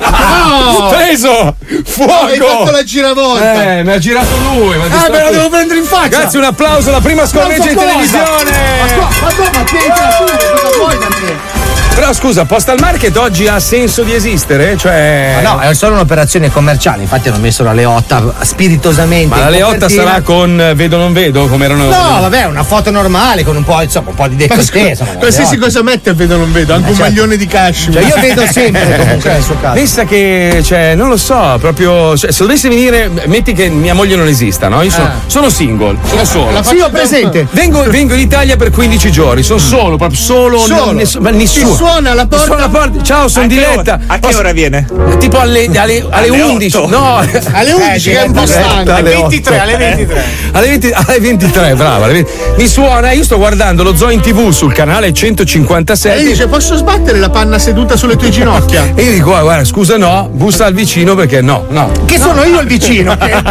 oh, 0.00 0.88
preso! 0.88 1.56
Hai 1.66 1.82
Fuoco! 1.84 2.46
fatto 2.46 2.70
la 2.70 2.84
giravolta. 2.84 3.78
Eh, 3.78 3.82
mi 3.84 3.92
ha 3.92 3.98
girato 3.98 4.36
lui. 4.54 4.76
ma 4.76 4.84
Ah, 4.84 5.08
me 5.10 5.22
la 5.22 5.30
devo 5.30 5.48
prendere 5.48 5.78
in 5.80 5.86
faccia. 5.86 6.08
Grazie, 6.08 6.38
un 6.38 6.44
applauso, 6.44 6.90
la 6.90 7.00
prima 7.00 7.26
scorreggia 7.26 7.70
in 7.70 7.76
televisione. 7.76 8.50
Ma 8.80 8.86
qua- 8.94 9.08
ma 9.20 9.28
tu, 9.28 9.42
ma 9.52 9.62
tienitela 9.64 10.16
tu, 10.18 10.24
cosa 10.60 10.76
vuoi 10.76 10.98
da 10.98 11.08
me? 11.08 11.57
Però 11.98 12.12
scusa, 12.12 12.44
Postal 12.44 12.78
Market 12.78 13.16
oggi 13.16 13.48
ha 13.48 13.58
senso 13.58 14.04
di 14.04 14.14
esistere? 14.14 14.76
Cioè. 14.76 15.40
Ma 15.42 15.54
no, 15.54 15.58
è 15.58 15.74
solo 15.74 15.94
un'operazione 15.94 16.48
commerciale, 16.48 17.02
infatti 17.02 17.28
hanno 17.28 17.38
messo 17.40 17.64
la 17.64 17.72
Leotta 17.72 18.34
spiritosamente. 18.42 19.34
Ma 19.34 19.40
la 19.40 19.48
Leotta 19.48 19.72
copertina. 19.86 20.02
sarà 20.04 20.20
con 20.22 20.60
eh, 20.60 20.74
vedo 20.76 20.96
non 20.96 21.12
vedo 21.12 21.48
come 21.48 21.64
erano. 21.64 21.86
No, 21.86 22.20
vabbè, 22.20 22.44
una 22.44 22.62
foto 22.62 22.92
normale 22.92 23.42
con 23.42 23.56
un 23.56 23.64
po', 23.64 23.82
insomma, 23.82 24.10
un 24.10 24.14
po' 24.14 24.28
di 24.28 24.46
Ma 24.48 24.54
insomma. 24.54 25.10
la 25.10 25.16
Qualsiasi 25.18 25.56
cosa 25.56 25.82
mette 25.82 26.14
vedo 26.14 26.36
non 26.36 26.52
vedo, 26.52 26.72
anche 26.72 26.90
un 26.90 26.94
certo. 26.94 27.10
maglione 27.10 27.36
di 27.36 27.46
cashmere. 27.48 28.00
Cioè, 28.00 28.08
io 28.10 28.20
vedo 28.28 28.46
sempre 28.46 28.96
comunque 28.96 29.32
nel 29.32 29.42
suo 29.42 29.56
caso. 29.60 29.74
Pensa 29.74 30.04
che, 30.04 30.62
cioè, 30.64 30.94
non 30.94 31.08
lo 31.08 31.16
so, 31.16 31.56
proprio. 31.58 32.16
cioè, 32.16 32.30
se 32.30 32.42
dovesse 32.44 32.68
venire, 32.68 33.10
metti 33.26 33.52
che 33.52 33.68
mia 33.70 33.94
moglie 33.94 34.14
non 34.14 34.28
esista, 34.28 34.68
no? 34.68 34.82
Io 34.82 34.90
sono, 34.90 35.06
Ah. 35.06 35.14
sono 35.26 35.48
single, 35.50 35.96
sono 36.06 36.24
solo. 36.24 36.50
La 36.52 36.62
Sì, 36.62 36.78
ho 36.78 36.90
presente. 36.90 37.48
Vengo, 37.50 37.82
vengo 37.88 38.14
in 38.14 38.20
Italia 38.20 38.56
per 38.56 38.70
15 38.70 39.10
giorni, 39.10 39.42
sono 39.42 39.58
solo, 39.58 39.96
proprio 39.96 40.16
solo, 40.18 40.58
Solo. 40.58 40.84
non- 40.86 40.94
ness- 40.94 41.16
ma 41.18 41.30
nessuno. 41.30 41.74
Suona 41.88 42.10
alla 42.10 42.26
porta? 42.26 42.44
suona 42.44 42.64
alla 42.64 42.68
porta. 42.78 43.02
Ciao, 43.02 43.28
sono 43.28 43.44
A 43.44 43.48
di 43.48 43.54
che 43.56 43.64
ora- 43.66 43.76
Letta. 43.76 44.00
a 44.06 44.18
che 44.18 44.34
ora 44.34 44.52
viene? 44.52 44.86
Tipo 45.18 45.38
alle, 45.40 45.64
alle, 45.74 46.06
alle 46.10 46.28
Alle 46.28 46.40
11. 46.42 46.76
otto. 46.76 46.88
No, 46.88 47.16
Alle 47.52 47.72
11 47.72 48.10
che 48.10 48.20
è 48.20 48.26
un 48.26 48.32
po' 48.32 48.46
stanco. 48.46 48.92
alle 48.92 49.10
23, 49.14 49.58
alle 49.58 49.76
23. 49.76 50.24
alle, 50.52 50.66
20 50.68 50.90
alle 50.92 51.20
23, 51.20 51.74
brava. 51.74 52.04
alle 52.04 52.12
20. 52.12 52.30
Mi 52.58 52.66
suona, 52.68 53.10
io 53.12 53.24
sto 53.24 53.36
guardando 53.38 53.82
lo 53.82 53.96
zoo 53.96 54.10
in 54.10 54.20
tv 54.20 54.50
sul 54.50 54.72
canale 54.72 55.08
E 55.08 55.12
157. 55.12 56.16
lei 56.22 56.26
dice, 56.32 56.46
posso 56.46 56.76
sbattere 56.76 57.18
la 57.18 57.30
panna 57.30 57.58
seduta 57.58 57.96
sulle 57.96 58.16
tue 58.16 58.28
ginocchia? 58.28 58.92
E 58.94 59.02
io 59.04 59.12
dico, 59.12 59.34
"Ah, 59.34 59.40
guarda, 59.42 59.64
scusa, 59.64 59.96
no, 59.96 60.28
bussa 60.30 60.66
al 60.66 60.74
vicino 60.74 61.14
perché 61.14 61.40
no, 61.40 61.64
no. 61.70 61.90
Che 62.04 62.18
sono 62.18 62.44
io 62.44 62.60
il 62.60 62.66
vicino. 62.66 63.16
Che 63.16 63.30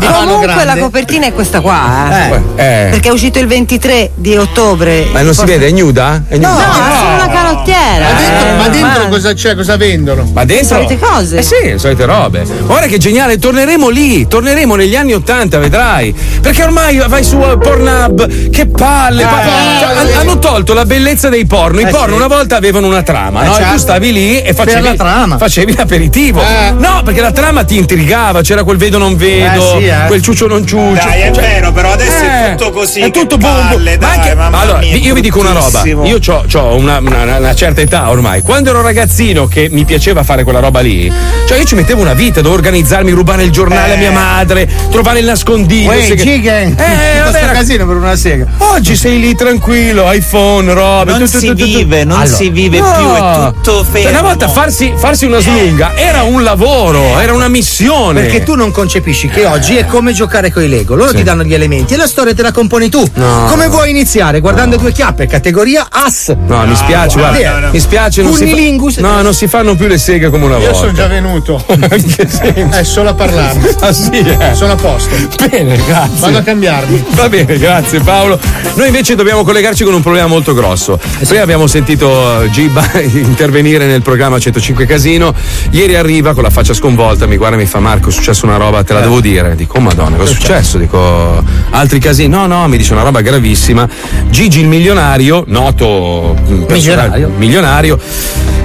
Comunque 0.00 0.46
grande. 0.46 0.64
la 0.64 0.76
copertina 0.78 1.26
è 1.26 1.32
questa 1.32 1.60
qua, 1.60 2.30
eh. 2.30 2.34
Eh. 2.56 2.88
Perché 2.90 3.08
è 3.08 3.12
uscito 3.12 3.38
il 3.38 3.46
23 3.46 4.12
di 4.14 4.34
ottobre. 4.36 5.06
Ma 5.12 5.20
non 5.22 5.32
si 5.34 5.40
Forse- 5.40 5.58
vede, 5.58 5.66
è 5.68 5.78
nuda? 5.78 6.22
È 6.26 6.36
nuda? 6.36 6.48
No, 6.48 6.58
è 6.58 6.62
solo 6.98 7.30
canottiera. 7.50 8.04
Ma 8.04 8.18
dentro, 8.18 8.46
eh, 8.48 8.56
ma 8.56 8.62
dentro 8.68 8.88
normale. 8.88 9.08
cosa 9.10 9.32
c'è? 9.32 9.54
Cosa 9.54 9.76
vendono? 9.76 10.30
Ma 10.32 10.44
dentro. 10.44 10.66
solite 10.76 10.98
cose. 10.98 11.38
Eh 11.38 11.42
sì, 11.42 11.54
le 11.62 11.78
solite 11.78 12.04
robe. 12.04 12.44
Guarda 12.66 12.86
che 12.86 12.98
geniale, 12.98 13.38
torneremo 13.38 13.88
lì, 13.88 14.26
torneremo 14.26 14.74
negli 14.74 14.96
anni 14.96 15.12
Ottanta, 15.14 15.58
vedrai. 15.58 16.14
Perché 16.40 16.62
ormai 16.62 17.02
vai 17.06 17.24
su 17.24 17.36
Pornhub, 17.38 18.50
che 18.50 18.66
palle. 18.66 19.22
pa- 19.24 19.42
cioè, 19.80 19.96
han- 19.96 20.20
hanno 20.20 20.38
tolto 20.38 20.74
la 20.74 20.84
bellezza 20.84 21.28
dei 21.28 21.46
porno. 21.46 21.80
I 21.80 21.84
Eh, 21.84 21.88
porno 21.88 22.08
sì. 22.10 22.14
una 22.22 22.26
volta 22.26 22.56
avevano 22.56 22.86
una 22.86 23.02
trama, 23.02 23.42
Eh, 23.42 23.46
no? 23.46 23.52
E 23.52 23.56
certo. 23.56 23.72
tu 23.72 23.78
stavi 23.78 24.12
lì 24.12 24.40
e 24.42 24.54
facevi 24.54 24.82
la 24.82 24.94
trama. 24.94 25.38
Facevi 25.38 25.74
l'aperitivo. 25.76 26.40
Eh. 26.40 26.72
No, 26.76 27.02
perché 27.04 27.20
la 27.20 27.32
trama 27.32 27.64
ti 27.64 27.76
intrigava, 27.76 28.40
c'era 28.42 28.62
quel 28.64 28.76
vedo 28.76 28.98
non 28.98 29.16
vedo, 29.16 29.76
Eh, 29.76 29.80
sì, 29.80 29.86
eh. 29.86 30.06
quel 30.06 30.22
ciuccio 30.22 30.46
non 30.46 30.66
ciuccio. 30.66 31.04
Dai, 31.06 31.20
è 31.22 31.30
Cioè, 31.32 31.42
vero, 31.44 31.72
però 31.72 31.92
adesso 31.92 32.24
eh, 32.24 32.52
è 32.52 32.54
tutto 32.54 32.70
così. 32.70 33.00
È 33.00 33.10
tutto 33.10 33.36
palle, 33.38 33.98
Ma 33.98 34.10
anche- 34.12 34.34
mamma 34.34 34.60
allora, 34.60 34.78
mia, 34.78 34.96
io 34.96 35.14
vi 35.14 35.20
dico 35.20 35.38
una 35.40 35.52
roba. 35.52 35.82
Io 35.84 36.18
ho 36.26 36.74
una, 36.76 36.98
una- 36.98 37.22
una 37.22 37.38
certa 37.54 37.80
età 37.80 38.08
ormai. 38.10 38.42
Quando 38.42 38.70
ero 38.70 38.80
ragazzino 38.82 39.46
che 39.48 39.68
mi 39.70 39.84
piaceva 39.84 40.22
fare 40.22 40.44
quella 40.44 40.60
roba 40.60 40.80
lì, 40.80 41.12
cioè 41.46 41.58
io 41.58 41.64
ci 41.64 41.74
mettevo 41.74 42.00
una 42.00 42.14
vita, 42.14 42.36
dovevo 42.40 42.54
organizzarmi, 42.54 43.10
rubare 43.12 43.42
il 43.44 43.50
giornale 43.50 43.94
a 43.94 43.96
mia 43.96 44.10
madre, 44.10 44.68
trovare 44.90 45.18
il 45.20 45.24
nascondiglio. 45.26 45.90
Uè, 45.90 46.06
che- 46.06 46.16
Gigan. 46.16 46.74
Eh, 46.78 47.20
vabbè, 47.24 47.40
rag- 47.40 47.52
casino 47.52 47.86
per 47.86 47.96
una 47.96 48.16
sega. 48.16 48.46
Oggi 48.58 48.94
sei 48.96 49.18
lì 49.20 49.34
tranquillo, 49.34 50.10
iPhone, 50.12 50.72
robe. 50.72 51.10
Non 51.12 51.20
tu- 51.24 51.30
tu- 51.30 51.38
si 51.38 51.46
tu- 51.48 51.54
tu- 51.54 51.64
tu- 51.64 51.76
vive, 51.76 52.04
non 52.04 52.20
Allora. 52.20 52.34
si 52.36 52.50
vive 52.50 52.78
No. 52.80 52.92
più, 52.92 53.12
è 53.12 53.52
tutto 53.52 53.84
Cioè, 53.84 54.02
fermo. 54.02 54.08
una 54.10 54.22
volta 54.22 54.48
farsi, 54.48 54.92
farsi 54.96 55.24
una 55.26 55.38
slunga 55.40 55.92
era 55.96 56.22
un 56.22 56.42
lavoro, 56.42 57.18
era 57.18 57.32
una 57.32 57.48
missione. 57.48 58.22
Perché 58.22 58.42
tu 58.42 58.54
non 58.54 58.70
concepisci 58.70 59.28
che 59.28 59.46
oggi 59.46 59.76
è 59.76 59.86
come 59.86 60.12
giocare 60.12 60.50
con 60.52 60.62
i 60.62 60.68
Lego. 60.68 60.94
Loro 60.94 61.12
ti 61.12 61.22
danno 61.22 61.42
gli 61.44 61.54
elementi 61.54 61.94
e 61.94 61.96
la 61.96 62.06
storia 62.06 62.34
te 62.34 62.42
la 62.42 62.52
componi 62.52 62.88
tu. 62.88 63.04
No. 63.14 63.46
Come 63.48 63.68
vuoi 63.68 63.90
iniziare? 63.90 64.40
Guardando 64.40 64.76
due 64.76 64.92
chiappe, 64.92 65.26
categoria 65.26 65.88
As. 65.90 66.34
No, 66.46 66.64
mi 66.66 66.74
spiace, 66.76 67.16
guarda, 67.28 67.52
no, 67.54 67.66
no. 67.66 67.72
Mi 67.72 67.78
spiace, 67.80 68.22
non 68.22 68.32
si, 68.34 68.46
fa- 68.46 69.00
no, 69.00 69.22
non 69.22 69.34
si 69.34 69.46
fanno 69.46 69.74
più 69.74 69.86
le 69.86 69.98
seghe 69.98 70.30
come 70.30 70.44
una 70.46 70.56
Io 70.56 70.64
volta. 70.64 70.78
sono 70.78 70.92
già 70.92 71.06
venuto. 71.06 71.62
È 71.66 72.82
solo 72.82 73.10
a 73.10 73.14
parlarne. 73.14 73.68
Ah 73.80 73.92
sì, 73.92 74.10
eh. 74.18 74.54
Sono 74.54 74.72
a 74.72 74.76
posto. 74.76 75.14
Bene, 75.48 75.76
grazie. 75.86 76.18
Vado 76.20 76.38
a 76.38 76.42
cambiarmi. 76.42 77.02
Va 77.14 77.28
bene, 77.28 77.56
grazie 77.58 78.00
Paolo. 78.00 78.38
Noi 78.74 78.86
invece 78.88 79.14
dobbiamo 79.14 79.42
collegarci 79.42 79.84
con 79.84 79.94
un 79.94 80.02
problema 80.02 80.26
molto 80.26 80.52
grosso. 80.54 80.98
Prima 81.26 81.42
abbiamo 81.42 81.66
sentito 81.66 82.42
eh, 82.42 82.50
Giba 82.50 82.88
intervenire 83.00 83.86
nel 83.86 84.02
programma 84.02 84.38
105 84.38 84.84
Casino. 84.86 85.32
Ieri 85.70 85.94
arriva 85.96 86.34
con 86.34 86.42
la 86.42 86.50
faccia 86.50 86.74
sconvolta, 86.74 87.26
mi 87.26 87.36
guarda 87.36 87.56
e 87.56 87.60
mi 87.60 87.66
fa 87.66 87.80
Marco, 87.80 88.10
è 88.10 88.12
successo 88.12 88.44
una 88.46 88.56
roba, 88.56 88.82
te 88.84 88.92
la 88.92 89.00
devo 89.00 89.20
dire. 89.20 89.54
Dico, 89.56 89.78
oh 89.78 89.80
madonna, 89.80 90.16
cosa 90.16 90.32
è 90.32 90.34
successo? 90.34 90.76
Dico, 90.78 91.42
altri 91.70 91.98
casini. 91.98 92.28
No, 92.28 92.46
no, 92.46 92.66
mi 92.68 92.76
dice 92.76 92.92
una 92.92 93.02
roba 93.02 93.20
gravissima. 93.22 93.88
Gigi 94.28 94.60
il 94.60 94.66
milionario, 94.66 95.44
noto 95.46 96.36
mm, 96.48 96.62
personaggio- 96.64 97.09
Milionario. 97.10 97.38
milionario, 97.38 97.98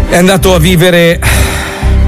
è 0.09 0.15
andato 0.17 0.53
a 0.53 0.59
vivere 0.59 1.19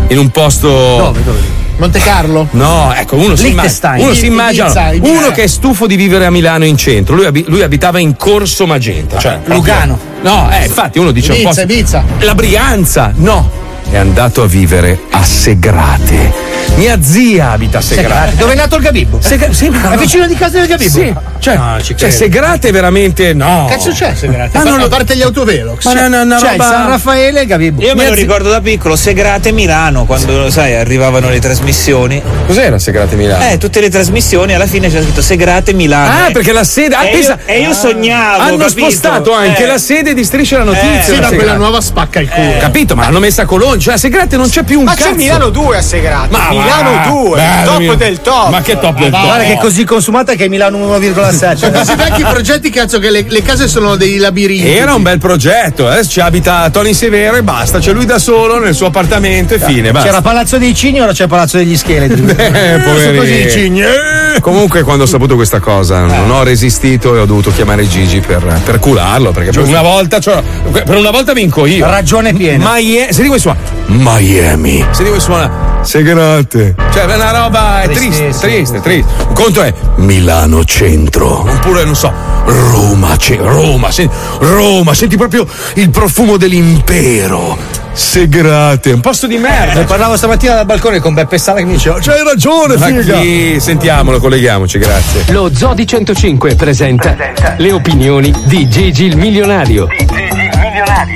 in 0.10 0.17
un 0.17 0.30
posto 0.30 0.67
Dove, 0.67 1.23
dove? 1.23 1.56
Monte 1.78 2.00
Carlo? 2.00 2.47
No, 2.52 2.91
ecco, 2.95 3.17
uno 3.17 3.36
si, 3.36 3.50
immagina, 3.50 3.95
uno 3.97 4.13
si 4.15 4.26
immagina 4.26 4.91
Ibiza. 4.93 5.12
uno 5.13 5.30
che 5.32 5.43
è 5.43 5.47
stufo 5.47 5.86
di 5.86 5.95
vivere 5.95 6.26
a 6.26 6.32
Milano 6.32 6.65
in 6.65 6.76
centro. 6.76 7.13
Lui, 7.15 7.26
abi- 7.26 7.45
lui 7.47 7.62
abitava 7.62 8.00
in 8.00 8.15
Corso 8.15 8.65
Magenta, 8.65 9.19
cioè 9.19 9.34
proprio- 9.43 9.56
Lugano. 9.58 10.00
No, 10.21 10.50
eh, 10.52 10.65
infatti 10.65 10.97
uno 10.97 11.12
dice 11.12 11.34
un 11.34 11.38
Ibiza, 11.38 11.65
po'. 11.65 11.71
Ibiza. 11.71 12.04
La 12.19 12.34
Brianza, 12.34 13.12
no. 13.15 13.52
È 13.89 13.95
andato 13.95 14.41
a 14.41 14.47
vivere 14.47 15.00
a 15.12 15.23
Segrate. 15.23 16.34
Mia 16.78 17.02
zia 17.02 17.52
abita 17.54 17.80
a 17.80 17.82
Segrate. 17.82 18.36
Dove 18.36 18.54
è 18.54 18.56
nato 18.56 18.76
il 18.76 18.84
Gabibbo? 18.84 19.20
Sega- 19.20 19.52
sì, 19.52 19.68
ma 19.70 19.90
È 19.92 19.96
no. 19.96 19.98
vicino 20.00 20.28
di 20.28 20.36
casa 20.36 20.60
del 20.60 20.68
Gabibbo? 20.68 20.92
Sì, 20.92 21.12
cioè, 21.40 21.56
No, 21.58 21.82
ci 21.82 21.98
cioè. 21.98 22.12
Segrate 22.12 22.70
veramente 22.70 23.34
no. 23.34 23.66
Cazzo 23.68 23.90
c'è 23.90 24.13
Segrate? 24.13 24.56
Ma 24.56 24.63
non 24.63 24.74
a 24.76 24.84
lo- 24.84 24.88
parte 24.88 25.16
gli 25.16 25.24
autovelox. 25.24 25.86
Ma 25.86 25.94
no, 25.94 26.08
no, 26.08 26.24
no, 26.24 26.36
C'è 26.40 26.46
il 26.54 26.60
roba- 26.60 26.63
San 26.70 26.88
Raffaele 26.90 27.40
e 27.40 27.42
il 27.42 27.48
Gabibbo. 27.48 27.82
Io 27.82 27.96
me 27.96 28.02
Mia 28.02 28.10
lo 28.10 28.16
zi- 28.16 28.22
ricordo 28.22 28.50
da 28.52 28.62
piccolo, 28.62 28.96
Segrate 28.96 29.52
Milano, 29.54 30.06
quando 30.06 30.52
sai, 30.52 30.76
arrivavano 30.76 31.30
le 31.30 31.40
trasmissioni. 31.40 32.22
Cos'era 32.46 32.78
Segrate 32.78 33.16
Milano? 33.16 33.50
Eh, 33.50 33.58
tutte 33.58 33.80
le 33.82 33.90
trasmissioni 33.90 34.54
alla 34.54 34.68
fine 34.68 34.88
c'era 34.90 35.02
scritto 35.02 35.24
Segrate 35.24 35.74
Milano. 35.74 36.12
Ah, 36.12 36.28
Eh, 36.28 36.32
perché 36.32 36.52
la 36.52 36.63
sede. 36.63 36.94
ah, 36.94 37.06
E 37.06 37.10
pensa- 37.12 37.40
io, 37.48 37.54
e 37.54 37.60
io 37.62 37.74
sognavo. 37.74 38.42
hanno 38.44 38.58
capito? 38.58 38.70
spostato 38.70 39.34
anche 39.34 39.63
Eh. 39.63 39.68
la 39.68 39.80
sede 39.80 40.13
di 40.13 40.24
Striscia 40.24 40.60
la 40.60 40.63
notizia. 40.66 41.00
Eh, 41.00 41.04
Sì, 41.04 41.16
da 41.20 41.30
ma 41.32 41.36
quella 41.36 41.56
nuova 41.56 41.82
spacca 41.82 42.20
il 42.20 42.30
culo. 42.30 42.58
Capito, 42.60 42.96
ma 42.96 43.06
l'hanno 43.06 43.20
messa 43.20 43.42
a 43.42 43.46
Cologno, 43.46 43.80
cioè 43.80 43.96
a 43.96 43.98
Segrate 43.98 44.38
non 44.38 44.48
c'è 44.48 44.62
più 44.62 44.78
un 44.78 44.86
Ma 44.86 44.94
cazzo. 44.94 45.10
c'è 45.10 45.16
Milano 45.16 45.50
2 45.50 45.78
a 45.78 45.82
Segrate. 45.82 46.28
Ma 46.30 46.66
Milano 46.68 46.90
Milano 46.90 47.22
2, 47.22 47.36
bello, 47.38 47.70
top 47.70 47.80
Milano. 47.80 47.98
del 47.98 48.22
top. 48.22 48.50
Ma 48.50 48.62
che 48.62 48.80
top 48.80 48.98
del 49.00 49.12
top? 49.12 49.24
Guarda 49.24 49.44
che 49.44 49.54
è 49.54 49.58
così 49.58 49.84
consumata 49.84 50.34
che 50.36 50.46
è 50.46 50.48
Milano 50.48 50.78
1,7. 50.78 51.56
Sono 51.56 51.72
così 51.72 51.96
vecchi 51.96 52.22
i 52.22 52.26
progetti, 52.26 52.70
cazzo, 52.70 53.00
che 53.00 53.10
le, 53.10 53.26
le 53.28 53.42
case 53.42 53.68
sono 53.68 53.96
dei 53.96 54.18
labirinti. 54.18 54.70
Era 54.70 54.94
un 54.94 55.02
bel 55.02 55.18
progetto, 55.18 55.88
adesso 55.88 56.10
ci 56.10 56.20
abita 56.20 56.70
Tony 56.70 56.94
Severo 56.94 57.38
e 57.38 57.44
basta, 57.44 57.80
c'è 57.80 57.94
lui 57.94 58.06
da 58.06 58.20
solo 58.20 58.60
nel 58.60 58.76
suo 58.76 58.88
appartamento 58.88 59.54
e 59.54 59.60
fine. 59.60 59.92
Basta. 59.92 60.10
C'era 60.10 60.22
Palazzo 60.22 60.58
dei 60.58 60.74
Cigni, 60.76 61.00
ora 61.00 61.14
c'è 61.14 61.28
Palazzo 61.28 61.58
degli 61.58 61.76
Scheletri. 61.78 62.36
Eh, 62.58 62.80
poverini. 62.80 63.18
così 63.18 63.46
i 63.46 63.52
cigni. 63.52 63.82
Eh. 63.82 64.40
Comunque, 64.42 64.84
quando 64.84 65.04
ho 65.04 65.08
saputo 65.08 65.36
questa 65.36 65.60
cosa, 65.60 66.06
non 66.06 66.32
ho 66.32 66.44
resistito 66.44 67.16
e 67.16 67.20
ho 67.20 67.26
dovuto 67.26 67.52
chiamare 67.52 67.88
Gigi 67.88 68.20
per, 68.20 68.62
per 68.64 68.80
cularlo. 68.80 69.32
Perché 69.32 69.52
per 69.52 69.64
una 69.64 69.82
volta, 69.82 70.20
cioè, 70.20 70.42
per 70.72 70.96
una 70.96 71.12
volta 71.12 71.34
vinco 71.34 71.66
io. 71.66 71.86
Ragione 71.86 72.34
piena. 72.34 72.72
Miami, 72.74 73.12
senti 73.12 73.28
come 73.28 73.40
suona? 73.40 73.60
Miami. 73.88 74.86
Senti 74.92 75.10
come 75.10 75.20
suona? 75.20 75.67
Segrate. 75.82 76.76
Cioè, 76.92 77.06
è 77.06 77.16
una 77.16 77.32
roba 77.32 77.82
è 77.82 77.90
triste, 77.90 78.30
triste, 78.40 78.82
triste. 78.82 79.12
Un 79.28 79.34
conto 79.34 79.62
è 79.62 79.74
Milano 79.98 80.63
centro. 80.66 81.42
Oppure, 81.50 81.84
non 81.86 81.96
so, 81.96 82.12
Roma, 82.46 83.16
ce- 83.18 83.38
Roma, 83.42 83.90
sen- 83.92 84.10
Roma, 84.40 84.94
senti 84.94 85.16
proprio 85.18 85.48
il 85.76 85.90
profumo 85.90 86.38
dell'impero. 86.38 87.58
Segrate, 87.94 88.92
un 88.92 89.00
posto 89.02 89.26
di 89.26 89.38
merda. 89.38 89.74
Ne 89.80 89.86
parlavo 89.86 90.16
stamattina 90.18 90.54
dal 90.54 90.66
balcone 90.66 91.00
con 91.00 91.16
Beppe 91.16 91.38
Sala 91.40 91.60
che 91.60 91.66
mi 91.66 91.74
diceva 91.74 91.98
C'hai 92.00 92.24
ragione, 92.24 92.78
Ma 92.78 92.86
figa. 92.88 93.18
chi? 93.20 93.60
Sentiamolo, 93.60 94.20
colleghiamoci, 94.20 94.78
grazie. 94.78 95.24
Lo 95.30 95.50
Zodi 95.52 95.88
105 95.88 96.54
presenta 96.56 97.16
le 97.58 97.72
opinioni 97.72 98.32
di 98.46 98.70
Gigi 98.70 99.06
il 99.06 99.18
milionario. 99.18 99.88
Allora, 99.88 101.08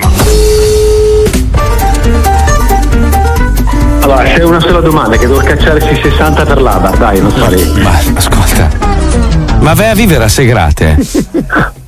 sola 4.82 4.90
domanda 4.90 5.18
che 5.18 5.28
devo 5.28 5.40
cacciare 5.40 5.80
sui 5.80 5.96
60 6.02 6.46
per 6.46 6.62
l'ABA, 6.62 6.90
dai, 6.98 7.22
non 7.22 7.32
fare. 7.32 7.64
Ma 7.82 8.00
ascolta, 8.16 8.70
ma 9.60 9.74
vai 9.74 9.90
a 9.90 9.94
vivere 9.94 10.24
a 10.24 10.28
Segrate? 10.28 10.98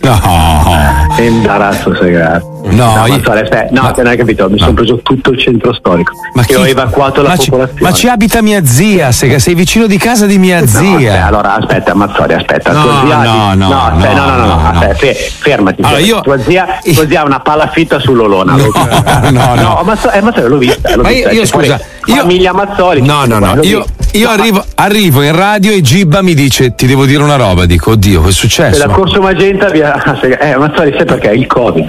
No. 0.00 1.16
È 1.16 1.22
imbarazzo 1.22 1.94
segreto. 1.94 2.57
No, 2.70 2.94
ma 2.96 3.06
io- 3.06 3.14
aspetta, 3.14 3.66
no, 3.70 3.82
ma- 3.82 3.94
non 3.96 4.06
hai 4.06 4.16
capito, 4.16 4.48
mi 4.50 4.58
sono 4.58 4.72
preso 4.74 5.00
tutto 5.02 5.30
il 5.30 5.38
centro 5.38 5.72
storico. 5.74 6.12
Ma 6.34 6.42
e 6.42 6.46
chi- 6.46 6.54
ho 6.54 6.66
evacuato 6.66 7.22
la 7.22 7.28
ma 7.30 7.36
ci, 7.36 7.50
popolazione. 7.50 7.80
ma 7.82 7.92
ci 7.92 8.08
abita 8.08 8.42
mia 8.42 8.64
zia, 8.64 9.10
Sega, 9.12 9.38
sei 9.38 9.54
vicino 9.54 9.86
di 9.86 9.96
casa 9.98 10.26
di 10.26 10.38
mia 10.38 10.60
No, 10.60 10.66
zia. 10.66 10.80
aspetta, 10.96 11.26
allora 11.26 11.54
aspetta, 11.56 11.94
Mazzoli, 11.94 12.32
aspetta. 12.34 12.72
No, 12.72 12.82
tua 12.82 13.00
zia 13.06 13.22
no, 13.22 13.54
no, 13.54 13.82
aspetta, 13.82 14.14
no, 14.14 14.26
no, 14.26 14.30
no, 14.30 14.36
no, 14.36 14.46
no, 14.46 14.54
no. 14.62 14.70
aspetta, 14.70 14.94
fe- 14.94 15.14
fermati. 15.38 15.82
Allora, 15.82 15.98
io- 16.00 16.20
tua, 16.20 16.38
zia, 16.40 16.78
tua 16.84 17.06
zia 17.06 17.20
ha 17.20 17.24
una 17.24 17.40
palla 17.40 17.68
fitta 17.68 17.98
sull'olona. 17.98 18.54
No, 18.56 18.70
no, 19.30 19.54
no. 19.54 19.82
Mazzoli, 19.84 20.16
eh, 20.16 20.20
Mazzoli, 20.20 20.48
l'ho 20.48 20.58
vista. 20.58 20.94
L'ho 20.96 21.02
Ma 21.02 21.08
io- 21.10 21.14
vista. 21.14 21.30
io, 21.30 21.46
pure 21.50 21.64
scusa, 21.66 21.80
io- 22.06 22.14
Famiglia 22.16 22.52
Mazzoli. 22.52 23.02
No, 23.02 23.24
no, 23.24 23.38
no. 23.38 23.58
Io, 23.62 23.84
io 24.12 24.28
arrivo, 24.30 24.64
arrivo 24.76 25.22
in 25.22 25.34
radio 25.34 25.72
e 25.72 25.80
Gibba 25.80 26.22
mi 26.22 26.34
dice: 26.34 26.74
Ti 26.74 26.86
devo 26.86 27.04
dire 27.04 27.22
una 27.22 27.36
roba. 27.36 27.66
Dico, 27.66 27.92
oddio, 27.92 28.22
che 28.22 28.28
è 28.28 28.32
successo? 28.32 28.86
la 28.86 28.92
Corso 28.92 29.20
Magenta 29.20 29.68
via 29.68 29.96
Eh, 30.40 30.56
Mazzoli, 30.56 30.92
sai 30.96 31.04
perché? 31.04 31.30
Il 31.30 31.46
Covid. 31.46 31.86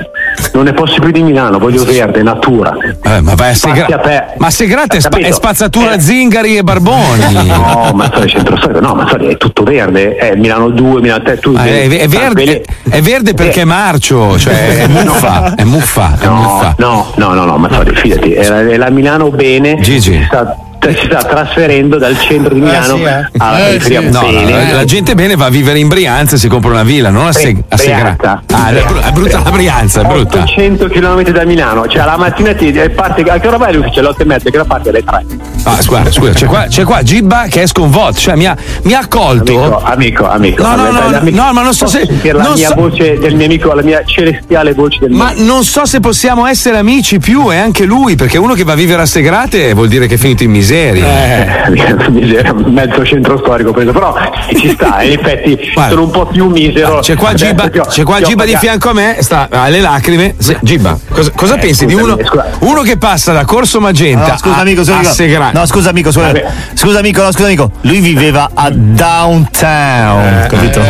Non 0.53 0.63
ne 0.63 0.73
posso 0.73 0.99
più 0.99 1.11
di 1.11 1.21
Milano, 1.21 1.59
voglio 1.59 1.83
verde, 1.83 2.23
natura. 2.23 2.73
Eh, 3.03 3.21
ma 3.21 3.35
vai 3.35 3.51
a 3.51 3.53
Segra-. 3.55 4.33
Ma 4.37 4.49
Segrate 4.49 4.97
è, 4.97 4.99
spa- 5.01 5.17
è 5.17 5.31
spazzatura 5.31 5.93
Eh. 5.93 5.99
zingari 5.99 6.57
e 6.57 6.63
barboni. 6.63 7.47
No, 7.59 7.91
Mazzoli 7.93 8.27
centro 8.29 8.57
storico, 8.57 8.79
no, 8.79 8.93
Mazzoli 8.95 9.27
è 9.27 9.37
tutto 9.37 9.63
verde, 9.63 10.15
è 10.15 10.35
Milano 10.35 10.69
2, 10.69 11.01
Milano 11.01 11.23
3, 11.23 11.39
tu 11.39 11.53
Ah, 11.55 11.65
è, 11.65 11.87
è 11.87 12.03
ah, 12.03 12.07
verde, 12.07 12.63
è 12.89 13.01
verde 13.01 13.33
perché 13.33 13.61
è 13.61 13.65
marcio, 13.65 14.37
cioè 14.37 14.83
è 14.83 14.87
muffa, 14.89 15.55
è 15.55 15.63
muffa, 15.63 16.17
è 16.19 16.25
No, 16.25 16.33
muffa. 16.35 16.75
no, 16.77 17.11
no, 17.15 17.33
no, 17.33 17.45
no, 17.45 17.57
Mazzoli, 17.57 17.95
fidati, 17.95 18.33
è 18.33 18.47
la, 18.47 18.59
è 18.61 18.77
la 18.77 18.89
Milano 18.89 19.29
bene 19.31 19.77
Gigi. 19.79 20.23
Sta, 20.25 20.55
si 20.81 21.05
sta 21.05 21.17
trasferendo 21.23 21.97
dal 21.97 22.17
centro 22.19 22.53
di 22.53 22.61
Milano 22.61 22.95
sì, 22.95 23.03
eh. 23.03 23.27
alla 23.37 23.59
Eh, 23.59 23.63
periferia 23.77 24.01
sì. 24.01 24.09
No, 24.09 24.21
bene. 24.21 24.51
la, 24.69 24.73
la 24.75 24.85
gente 24.85 25.13
bene 25.15 25.35
va 25.35 25.45
a 25.45 25.49
vivere 25.49 25.79
in 25.79 25.87
Brianza 25.87 26.35
e 26.35 26.39
si 26.39 26.47
compra 26.47 26.71
una 26.71 26.83
villa, 26.83 27.09
non 27.09 27.27
a, 27.27 27.33
Seg- 27.33 27.63
a 27.67 27.77
Segrate. 27.77 28.15
Brianza. 28.17 28.41
Ah, 28.51 28.69
è, 28.69 28.83
bru- 28.85 28.99
è 29.01 29.11
brutta 29.11 29.41
la 29.43 29.51
Brianza, 29.51 30.01
è 30.01 30.05
brutta. 30.05 30.39
800 30.39 30.87
km 30.87 31.21
da 31.29 31.43
Milano, 31.45 31.87
cioè 31.87 32.05
la 32.05 32.17
mattina 32.17 32.53
ti 32.53 32.71
eh, 32.71 32.89
parte, 32.89 33.21
a 33.23 33.39
che 33.39 33.47
ora 33.47 33.57
vai 33.57 33.73
l'ufficio? 33.73 33.99
Alle 33.99 34.09
8 34.09 34.21
e 34.21 34.25
mezza, 34.25 34.49
che 34.49 34.55
ora 34.57 34.65
parte 34.65 34.89
alle 34.89 35.03
3. 35.03 35.25
Ah, 35.63 35.77
guarda, 35.85 36.11
scusa, 36.11 36.31
c'è 36.31 36.45
qua, 36.45 36.65
c'è 36.69 36.83
qua 36.83 37.03
Gibba 37.03 37.45
che 37.49 37.63
è 37.63 37.67
sconvolto, 37.67 38.19
cioè 38.19 38.35
mi 38.35 38.45
ha, 38.45 38.55
mi 38.83 38.93
ha 38.93 38.99
accolto. 38.99 39.79
Amico, 39.81 39.83
amico, 39.83 40.25
amico. 40.25 40.63
No, 40.63 40.75
no, 40.75 40.83
Vabbè, 40.91 41.09
no, 41.11 41.17
amico. 41.17 41.35
no, 41.43 41.53
ma 41.53 41.61
non 41.61 41.73
so 41.73 41.87
se- 41.87 42.05
sentire 42.05 42.37
la 42.37 42.43
non 42.43 42.53
mia 42.53 42.69
so- 42.69 42.75
voce 42.75 43.17
del 43.19 43.35
mio 43.35 43.45
amico, 43.45 43.73
la 43.73 43.83
mia 43.83 44.01
celestiale 44.05 44.73
voce 44.73 44.99
del 45.01 45.09
mio 45.09 45.17
Ma 45.17 45.33
non 45.35 45.63
so 45.63 45.85
se 45.85 45.99
possiamo 45.99 46.45
essere 46.47 46.77
amici 46.77 47.19
più, 47.19 47.51
e 47.51 47.57
anche 47.57 47.83
lui, 47.85 48.15
perché 48.15 48.37
uno 48.37 48.53
che 48.53 48.63
va 48.63 48.71
a 48.73 48.75
vivere 48.75 49.01
a 49.01 49.05
Segrate 49.05 49.73
vuol 49.73 49.89
dire 49.89 50.07
che 50.07 50.15
è 50.15 50.17
finito 50.17 50.43
in 50.43 50.51
miseria. 50.51 50.67
Eh, 50.71 51.69
miseria, 52.09 52.53
mezzo 52.53 53.03
centro 53.05 53.37
storico 53.37 53.71
preso, 53.71 53.91
però 53.91 54.15
ci 54.55 54.69
sta, 54.69 55.01
in 55.01 55.13
effetti 55.19 55.57
Guarda. 55.73 55.91
sono 55.93 56.03
un 56.05 56.11
po' 56.11 56.25
più 56.27 56.47
misero. 56.47 56.99
C'è 56.99 57.15
qua 57.15 57.33
ti 57.33 57.45
ho- 57.45 57.85
c'è 57.85 58.03
qua 58.03 58.21
Gibba 58.21 58.45
di 58.45 58.55
fianco 58.55 58.89
a 58.89 58.93
me, 58.93 59.17
sta 59.21 59.47
alle 59.49 59.79
lacrime. 59.79 60.35
Se- 60.37 60.57
Gibba, 60.61 60.97
cosa, 61.11 61.31
cosa 61.35 61.55
Eh, 61.55 61.59
pensi 61.59 61.85
di 61.85 61.93
scusami, 61.93 62.11
uno, 62.13 62.25
scusa. 62.25 62.45
uno 62.59 62.81
che 62.81 62.97
passa 62.97 63.31
da 63.33 63.45
Corso 63.45 63.79
Magenta 63.79 64.31
No, 64.31 64.37
scusa 64.37 64.55
a, 64.55 64.59
amico, 64.59 64.81
scusa 64.83 64.93
a 64.93 64.97
amico. 64.99 65.13
Segrate? 65.13 65.57
No, 65.57 65.65
scusa 65.65 65.89
amico, 65.89 66.11
scusa, 66.11 66.31
scusa 66.73 66.99
amico, 66.99 67.21
no, 67.23 67.31
scusa 67.31 67.45
amico. 67.45 67.71
Lui 67.81 67.99
viveva 67.99 68.49
a 68.53 68.69
downtown, 68.69 70.45
capito? 70.49 70.81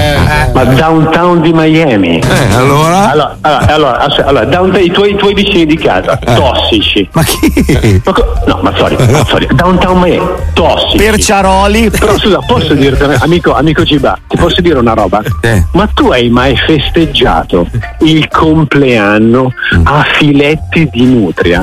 Ma 0.53 0.63
downtown 0.65 1.41
di 1.41 1.53
Miami. 1.53 2.19
Eh, 2.19 2.53
allora? 2.55 3.09
Allora, 3.11 3.37
allora, 3.41 4.05
allora, 4.25 4.45
downtown, 4.45 4.83
i, 4.83 4.91
tuoi, 4.91 5.11
i 5.11 5.15
tuoi 5.15 5.33
vicini 5.33 5.65
di 5.65 5.77
casa, 5.77 6.17
tossici. 6.17 7.07
Ma 7.13 7.23
chi? 7.23 8.01
Ma 8.03 8.11
co- 8.11 8.33
no, 8.45 8.59
ma 8.61 8.73
sorry, 8.75 8.95
ma 9.11 9.25
sorry, 9.25 9.47
downtown 9.47 9.68
Miami, 9.69 10.19
tossici. 10.53 10.97
Perciaroli. 10.97 11.89
Però 11.91 12.17
scusa, 12.17 12.39
posso 12.39 12.73
dirti, 12.73 13.03
amico, 13.03 13.53
amico 13.53 13.83
Giba, 13.83 14.17
ti 14.27 14.37
posso 14.37 14.61
dire 14.61 14.79
una 14.79 14.93
roba? 14.93 15.21
Eh. 15.41 15.63
Ma 15.73 15.87
tu 15.93 16.07
hai 16.07 16.29
mai 16.29 16.55
festeggiato 16.57 17.67
il 17.99 18.27
compleanno 18.27 19.51
a 19.83 20.05
filetti 20.13 20.89
di 20.91 21.05
nutria? 21.05 21.61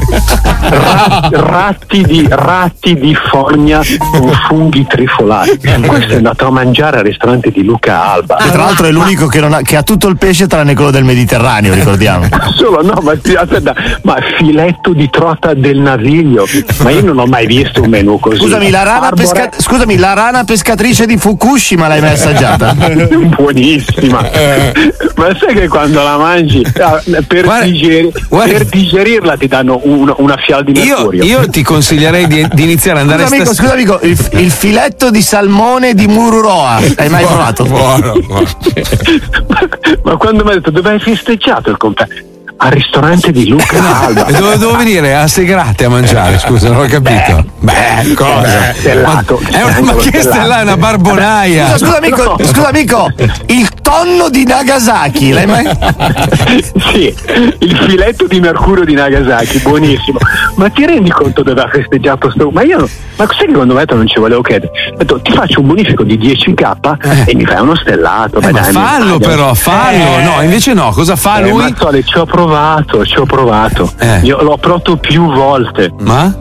Ra- 0.61 1.29
ratti, 1.33 2.03
di, 2.03 2.27
ratti 2.29 2.95
di 2.95 3.15
fogna 3.15 3.81
con 4.11 4.31
funghi 4.49 4.87
trifolati. 4.87 5.59
Questo 5.87 6.13
è 6.13 6.17
andato 6.17 6.47
a 6.47 6.51
mangiare 6.51 6.99
al 6.99 7.05
ristorante 7.05 7.51
di 7.51 7.65
Luca 7.65 8.13
Alba. 8.13 8.37
Che 8.37 8.51
tra 8.51 8.65
l'altro 8.65 8.87
è 8.87 8.91
l'unico 8.93 9.27
che, 9.27 9.41
non 9.41 9.53
ha, 9.53 9.63
che 9.63 9.77
ha 9.77 9.83
tutto 9.83 10.07
il 10.09 10.17
pesce 10.17 10.47
tranne 10.47 10.75
quello 10.75 10.91
del 10.91 11.05
Mediterraneo, 11.05 11.75
ricordiamo. 11.75 12.29
Solo 12.55 12.83
no, 12.83 13.01
ma, 13.03 13.13
aspetta, 13.13 13.75
ma 14.03 14.17
filetto 14.37 14.93
di 14.93 15.09
trota 15.11 15.55
del 15.55 15.79
naviglio. 15.79 16.47
Ma 16.83 16.91
io 16.91 17.03
non 17.03 17.19
ho 17.19 17.27
mai 17.27 17.47
visto 17.47 17.83
un 17.83 17.95
menù 17.97 18.19
così. 18.19 18.39
Scusami 18.41 18.71
la, 18.71 18.83
rana 18.83 19.11
pesca- 19.11 19.51
scusami, 19.57 19.97
la 19.97 20.13
rana 20.13 20.45
pescatrice 20.45 21.07
di 21.07 21.17
Fukushima 21.17 21.89
l'hai 21.89 22.01
mai 22.01 22.13
assaggiata? 22.13 22.75
Buonissima. 23.37 24.21
Ma 25.17 25.37
sai 25.39 25.55
che 25.55 25.69
quando 25.69 26.03
la 26.03 26.17
mangi 26.17 26.65
ah, 26.81 27.03
per, 27.27 27.45
Guarda- 27.45 27.65
digeri- 27.65 28.13
guarda- 28.29 28.53
per 28.53 28.65
digerirla 28.67 29.37
ti 29.37 29.47
danno 29.49 29.81
un- 29.85 30.13
una 30.19 30.37
fiala 30.37 30.63
di 30.63 30.73
Io, 30.81 30.95
mercurio? 30.97 31.25
io 31.25 31.49
ti 31.49 31.63
consiglierei 31.63 32.27
di, 32.27 32.47
di 32.53 32.63
iniziare 32.63 33.01
ad 33.01 33.11
andare 33.11 33.23
Scusa 33.27 33.35
amico, 33.37 33.53
stas- 33.53 33.59
scusa 33.67 33.73
amico, 33.73 33.99
il, 34.03 34.41
il 34.43 34.51
filetto 34.51 35.11
di 35.11 35.23
salmone 35.23 35.95
di 35.95 36.07
Mururoa, 36.07 36.79
l'hai 36.97 37.09
mai 37.09 37.25
provato? 37.25 37.65
Buono, 37.65 38.13
buono. 38.27 38.47
Ma 40.05 40.17
quando 40.17 40.45
mi 40.45 40.51
ha 40.51 40.55
detto 40.55 40.71
dove 40.71 40.91
hai 40.91 40.99
festeggiato 41.01 41.71
il 41.71 41.77
compleanno? 41.77 42.35
Al 42.59 42.71
ristorante 42.71 43.33
di 43.33 43.49
Luca 43.49 43.77
Alba. 44.07 44.27
E 44.27 44.33
dove 44.33 44.57
devo 44.57 44.77
venire? 44.77 45.15
A 45.15 45.27
Segrate 45.27 45.85
a 45.85 45.89
mangiare, 45.91 46.39
scusa, 46.39 46.69
non 46.71 46.85
ho 46.85 46.87
capito. 46.87 47.45
Beh, 47.61 48.15
cosa? 48.15 48.73
stellato. 48.75 49.41
Ma, 49.43 49.59
è 49.59 49.63
una- 49.63 49.81
ma 49.81 49.95
che 49.97 50.21
stella 50.23 50.61
è 50.61 50.63
una 50.63 50.77
barbonaia? 50.79 51.71
Scusa, 51.73 51.79
scusa 51.85 51.97
amico, 51.99 52.23
No. 52.23 52.37
scusa 52.45 52.69
amico, 52.69 53.13
il 53.47 53.69
tonno 53.87 54.29
di 54.31 54.45
Nagasaki, 54.45 55.31
l'hai 55.31 55.47
mai? 55.47 55.65
sì, 56.91 57.15
il 57.61 57.77
filetto 57.89 58.27
di 58.27 58.41
mercurio 58.41 58.85
di 58.85 58.95
Nagasaki, 58.95 59.61
buonissimo. 59.61 60.19
Ma 60.57 60.69
ti 60.71 60.85
rendi 60.85 61.11
conto 61.11 61.45
dove 61.45 61.63
ha 61.63 61.69
festeggiato 61.69 62.29
sto? 62.33 62.51
Ma 62.51 62.63
io, 62.63 62.79
ma 62.81 63.27
sai 63.27 63.47
che 63.47 63.53
quando 63.53 63.75
detto 63.75 63.95
non 63.95 64.09
ci 64.09 64.19
volevo 64.19 64.43
chiedere? 64.43 64.73
Ho 64.93 64.97
detto 64.97 65.21
ti 65.21 65.31
faccio 65.31 65.61
un 65.61 65.69
bonifico 65.69 66.03
di 66.03 66.19
10k 66.19 67.27
e 67.27 67.35
mi 67.37 67.45
fai 67.45 67.61
uno 67.61 67.77
stellato. 67.77 68.41
Eh, 68.41 68.51
ma 68.51 68.61
dai, 68.61 68.73
fallo 68.73 69.19
però, 69.19 69.55
fallo. 69.55 70.19
Eh. 70.19 70.23
No, 70.25 70.43
invece 70.43 70.73
no, 70.75 70.91
cosa 70.91 71.15
fa 71.15 71.39
Eh, 71.39 71.49
lui? 71.49 71.63
Mazzoli, 71.63 72.05
ci 72.05 72.19
ho 72.19 72.25
provato, 72.25 73.07
ci 73.07 73.19
ho 73.19 73.25
provato. 73.25 73.93
Eh. 74.01 74.19
Io 74.25 74.43
l'ho 74.43 74.57
provato 74.57 74.97
più 74.97 75.33
volte. 75.33 75.93
Ma? 76.01 76.35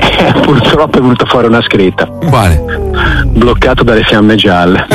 Purtroppo 0.42 0.98
è 0.98 1.00
venuta 1.00 1.24
fuori 1.26 1.46
una 1.46 1.62
scritta. 1.62 2.06
Quale? 2.06 2.62
Bloccato 3.26 3.82
dalle 3.84 4.02
fiamme 4.04 4.34
gialle. 4.36 4.86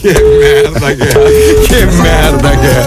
che 0.00 0.22
merda 0.38 0.94
che 0.94 1.08
è. 1.08 1.60
Che 1.66 1.86
merda 1.86 2.50
che 2.50 2.68
è. 2.68 2.86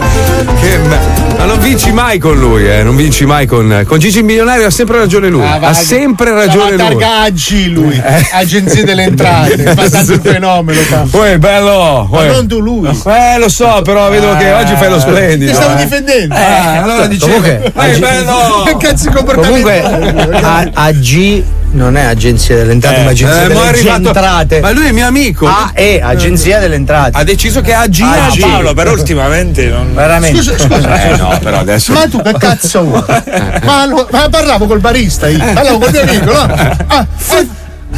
Che 0.60 0.78
merda. 0.78 1.23
Ma 1.38 1.46
non 1.46 1.60
vinci 1.60 1.92
mai 1.92 2.20
con 2.20 2.38
lui, 2.40 2.68
eh. 2.70 2.84
Non 2.84 2.96
vinci 2.96 3.26
mai 3.26 3.46
con. 3.46 3.84
Con 3.86 4.00
Gigi 4.00 4.20
il 4.20 4.24
milionario 4.26 4.66
ha 4.68 4.70
sempre 4.70 4.98
ragione 4.98 5.30
lui. 5.30 5.44
Ah, 5.44 5.60
ha 5.62 5.74
sempre 5.74 6.32
ragione 6.32 6.70
a 6.70 6.70
lui. 6.70 6.78
targaggi 6.78 7.70
lui, 7.72 7.96
Eh. 8.04 8.28
agenzie 8.32 8.84
delle 8.84 9.04
entrate, 9.04 9.58
fa 9.76 9.90
tanto 9.90 10.14
il 10.14 10.22
fenomeno. 10.22 10.80
Fa. 10.82 11.06
Uè, 11.12 11.38
bello. 11.38 12.08
Ma 12.12 12.20
uè. 12.20 12.28
non 12.32 12.48
tu 12.48 12.60
lui. 12.60 12.88
Eh, 12.88 13.38
lo 13.40 13.50
so, 13.50 13.82
però 13.84 14.10
vedo 14.10 14.36
che 14.38 14.52
oggi 14.52 14.76
fai 14.76 14.90
lo 14.90 15.00
splendido. 15.00 15.52
Ti 15.52 15.58
stavo 15.58 15.74
eh. 15.78 15.84
difendendo. 15.84 16.36
Eh, 16.36 16.78
allora 16.78 17.06
dicevo. 17.08 17.32
Comunque, 17.42 17.72
Eh, 17.76 17.98
bello. 18.00 18.64
Che 18.66 18.78
cazzo 18.78 19.10
di 19.10 19.16
comportamento? 19.16 19.70
Comunque, 19.70 20.40
A- 20.42 20.70
AG 20.74 21.44
non 21.74 21.98
è 21.98 22.04
agenzia 22.04 22.56
delle 22.56 22.72
entrate, 22.72 23.04
ma 23.04 23.10
agenzia 23.12 23.44
Eh, 23.44 23.48
delle 23.48 23.60
ma 23.60 23.66
è 23.66 23.68
arrivato- 23.68 24.08
entrate. 24.08 24.60
Ma 24.62 24.72
lui 24.72 24.88
è 24.88 24.92
mio 24.92 25.06
amico. 25.08 25.48
AE, 25.48 26.02
agenzia 26.02 26.60
delle 26.60 26.76
entrate. 26.76 27.18
Ha 27.18 27.24
deciso 27.24 27.62
che 27.62 27.74
AG 27.74 28.00
è 28.02 28.20
AG. 28.20 28.40
Paolo, 28.40 28.74
però 28.74 28.92
ultimamente 28.92 29.68
non. 29.68 29.94
Veramente. 29.94 30.38
Scusa, 30.42 30.58
scusa. 30.58 31.04
Eh 31.04 31.16
no, 31.18 31.38
però 31.42 31.60
adesso. 31.60 31.94
Ma 31.94 32.08
tu 32.08 32.22
che 32.22 32.34
cazzo 32.38 32.84
vuoi? 32.84 33.04
Ma, 33.64 33.86
lo- 33.86 34.08
ma 34.12 34.30
parlavo 34.30 34.66
col 34.68 34.80
barista 34.80 35.28
io, 35.28 35.38
parlavo 35.54 35.80
col 35.80 35.92
mio 35.92 36.02
amico, 36.02 36.32
no? 36.32 36.54
Ah, 36.88 37.06
fa- 37.16 37.46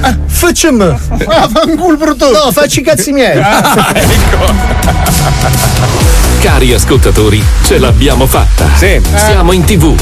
ah, 0.02 0.18
facciamo. 0.26 0.86
Ah, 1.28 1.50
fanculo 1.52 1.98
brutto. 1.98 2.32
No, 2.32 2.52
facci 2.52 2.80
i 2.80 2.84
cazzi 2.84 3.12
miei. 3.12 3.40
Cari 6.40 6.74
ascoltatori, 6.74 7.44
ce 7.64 7.80
l'abbiamo 7.80 8.28
fatta. 8.28 8.70
Sì. 8.76 9.02
Siamo 9.16 9.52
in 9.52 9.64
tv. 9.64 9.96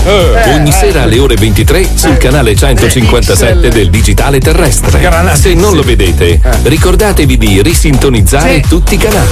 Ogni 0.47 0.71
sera 0.71 1.03
alle 1.03 1.19
ore 1.19 1.35
23 1.35 1.89
sul 1.95 2.17
canale 2.17 2.55
157 2.55 3.69
del 3.69 3.89
digitale 3.89 4.39
terrestre. 4.39 4.99
Se 5.33 5.53
non 5.53 5.75
lo 5.75 5.83
vedete, 5.83 6.39
ricordatevi 6.63 7.37
di 7.37 7.61
risintonizzare 7.61 8.61
tutti 8.61 8.95
i 8.95 8.97
canali. 8.97 9.31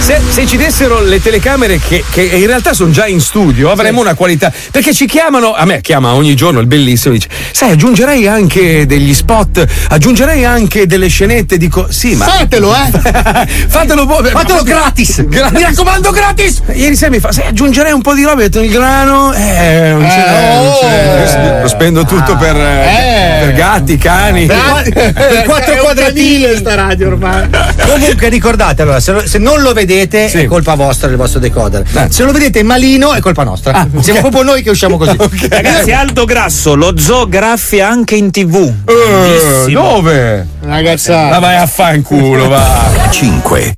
Se, 0.00 0.18
se 0.28 0.46
ci 0.46 0.56
dessero 0.56 1.02
le 1.02 1.20
telecamere 1.20 1.78
che, 1.78 2.02
che 2.10 2.22
in 2.22 2.46
realtà 2.46 2.72
sono 2.72 2.90
già 2.90 3.06
in 3.06 3.20
studio, 3.20 3.70
avremmo 3.70 4.00
una 4.00 4.14
qualità. 4.14 4.50
Perché 4.70 4.94
ci 4.94 5.04
chiamano, 5.04 5.52
a 5.52 5.66
me 5.66 5.82
chiama 5.82 6.14
ogni 6.14 6.34
giorno 6.34 6.58
il 6.58 6.66
bellissimo, 6.66 7.12
dice: 7.12 7.28
Sai, 7.52 7.72
aggiungerei 7.72 8.26
anche 8.26 8.86
degli 8.86 9.12
spot, 9.12 9.64
aggiungerei 9.90 10.44
anche 10.46 10.86
delle 10.86 11.08
scenette. 11.08 11.58
Dico, 11.58 11.88
sì, 11.90 12.14
ma. 12.14 12.24
Fatelo, 12.24 12.74
eh! 12.74 13.46
Fatelo 13.68 14.06
voi. 14.06 14.30
Fatelo 14.30 14.62
gratis. 14.64 15.18
Mi 15.18 15.62
raccomando, 15.62 16.10
gratis! 16.10 16.62
Ieri 16.72 16.96
sera 16.96 17.10
mi 17.10 17.20
fa, 17.20 17.30
sai, 17.30 17.48
aggiungerei 17.48 17.92
un 17.92 18.00
po' 18.00 18.14
di 18.14 18.22
roba, 18.22 18.36
ho 18.40 18.44
detto 18.44 18.60
il 18.60 18.70
grano. 18.70 19.34
Eh, 19.34 19.90
non 19.92 20.06
c'è. 20.08 20.54
non 20.54 20.72
c'è. 20.80 21.58
oh. 21.58 21.62
Lo 21.62 21.68
spendo 21.68 22.06
tutto 22.06 22.36
per, 22.36 22.56
eh, 22.56 23.38
per 23.40 23.52
gatti, 23.52 23.98
cani. 23.98 24.46
Per 24.46 25.42
quattro 25.44 25.74
quadratini. 25.76 26.56
sta 26.56 26.74
radio 26.74 27.08
ormai. 27.08 27.48
Comunque 27.86 28.28
ricordate, 28.30 28.80
allora, 28.80 28.98
se, 28.98 29.26
se 29.26 29.36
non 29.36 29.60
lo 29.60 29.74
vedete 29.74 29.88
è 29.98 30.44
colpa 30.46 30.74
vostra 30.74 31.08
del 31.08 31.16
vostro 31.16 31.40
decoder. 31.40 31.84
Se 32.08 32.24
lo 32.24 32.32
vedete 32.32 32.62
malino 32.62 33.12
è 33.12 33.20
colpa 33.20 33.44
nostra. 33.44 33.88
Siamo 34.00 34.20
proprio 34.20 34.42
noi 34.42 34.62
che 34.62 34.70
usciamo 34.70 34.96
così. 34.96 35.16
Ragazzi, 35.48 35.92
Aldo 35.92 36.24
Grasso, 36.24 36.74
lo 36.74 36.98
zoo 36.98 37.28
graffia 37.28 37.88
anche 37.88 38.14
in 38.14 38.30
tv. 38.30 38.72
Eh, 38.84 39.70
dove? 39.72 40.46
Ragazza. 40.60 41.28
Ma 41.28 41.38
vai 41.38 41.56
a 41.56 41.66
fanculo, 41.66 42.48
va. 42.48 43.08
5. 43.10 43.74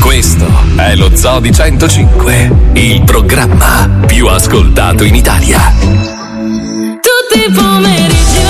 Questo 0.00 0.46
è 0.76 0.94
lo 0.96 1.16
Zoo 1.16 1.40
di 1.40 1.52
105, 1.52 2.50
il 2.74 3.02
programma 3.04 3.88
più 4.06 4.26
ascoltato 4.26 5.02
in 5.02 5.14
Italia. 5.14 5.72
Tutti 5.80 7.48
i 7.48 7.50
pomeriggi 7.50 8.42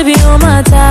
to 0.00 0.06
be 0.06 0.14
on 0.22 0.40
my 0.40 0.62
time 0.62 0.89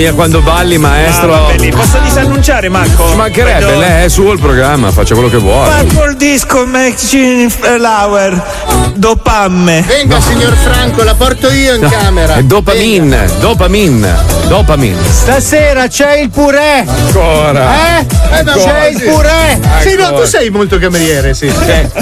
mia, 0.00 0.14
quando 0.14 0.40
balli, 0.40 0.78
maestro. 0.78 1.34
Ah, 1.34 1.40
va 1.40 1.46
bene. 1.52 1.68
Posso 1.70 1.98
disannunciare, 1.98 2.68
Marco? 2.70 3.10
Ci 3.10 3.16
mancherebbe, 3.16 3.66
Vedo- 3.66 3.78
lei 3.78 4.04
è 4.04 4.08
suo 4.08 4.32
il 4.32 4.40
programma, 4.40 4.90
faccia 4.90 5.12
quello 5.14 5.28
che 5.28 5.36
vuole. 5.36 5.84
Purple 5.84 6.16
Disco 6.16 6.66
Machine 6.66 7.50
Flower 7.50 8.59
Dopamme. 8.94 9.82
Venga, 9.86 10.20
signor 10.20 10.54
Franco, 10.54 11.02
la 11.02 11.14
porto 11.14 11.50
io 11.50 11.74
in 11.74 11.80
No, 11.82 11.88
camera. 11.88 12.34
È 12.34 12.42
dopamine, 12.42 13.26
dopamine, 13.40 14.14
dopamine. 14.46 14.96
Stasera 15.10 15.86
c'è 15.86 16.18
il 16.18 16.28
purè. 16.28 16.84
Ancora. 16.86 17.98
Eh? 17.98 18.06
Eh, 18.38 18.42
ma 18.42 18.52
C'è 18.52 18.88
il 18.88 19.00
purè. 19.02 19.58
Sì, 19.80 19.94
no, 19.96 20.12
tu 20.12 20.24
sei 20.26 20.50
molto 20.50 20.78
cameriere, 20.78 21.32
sì. 21.34 21.50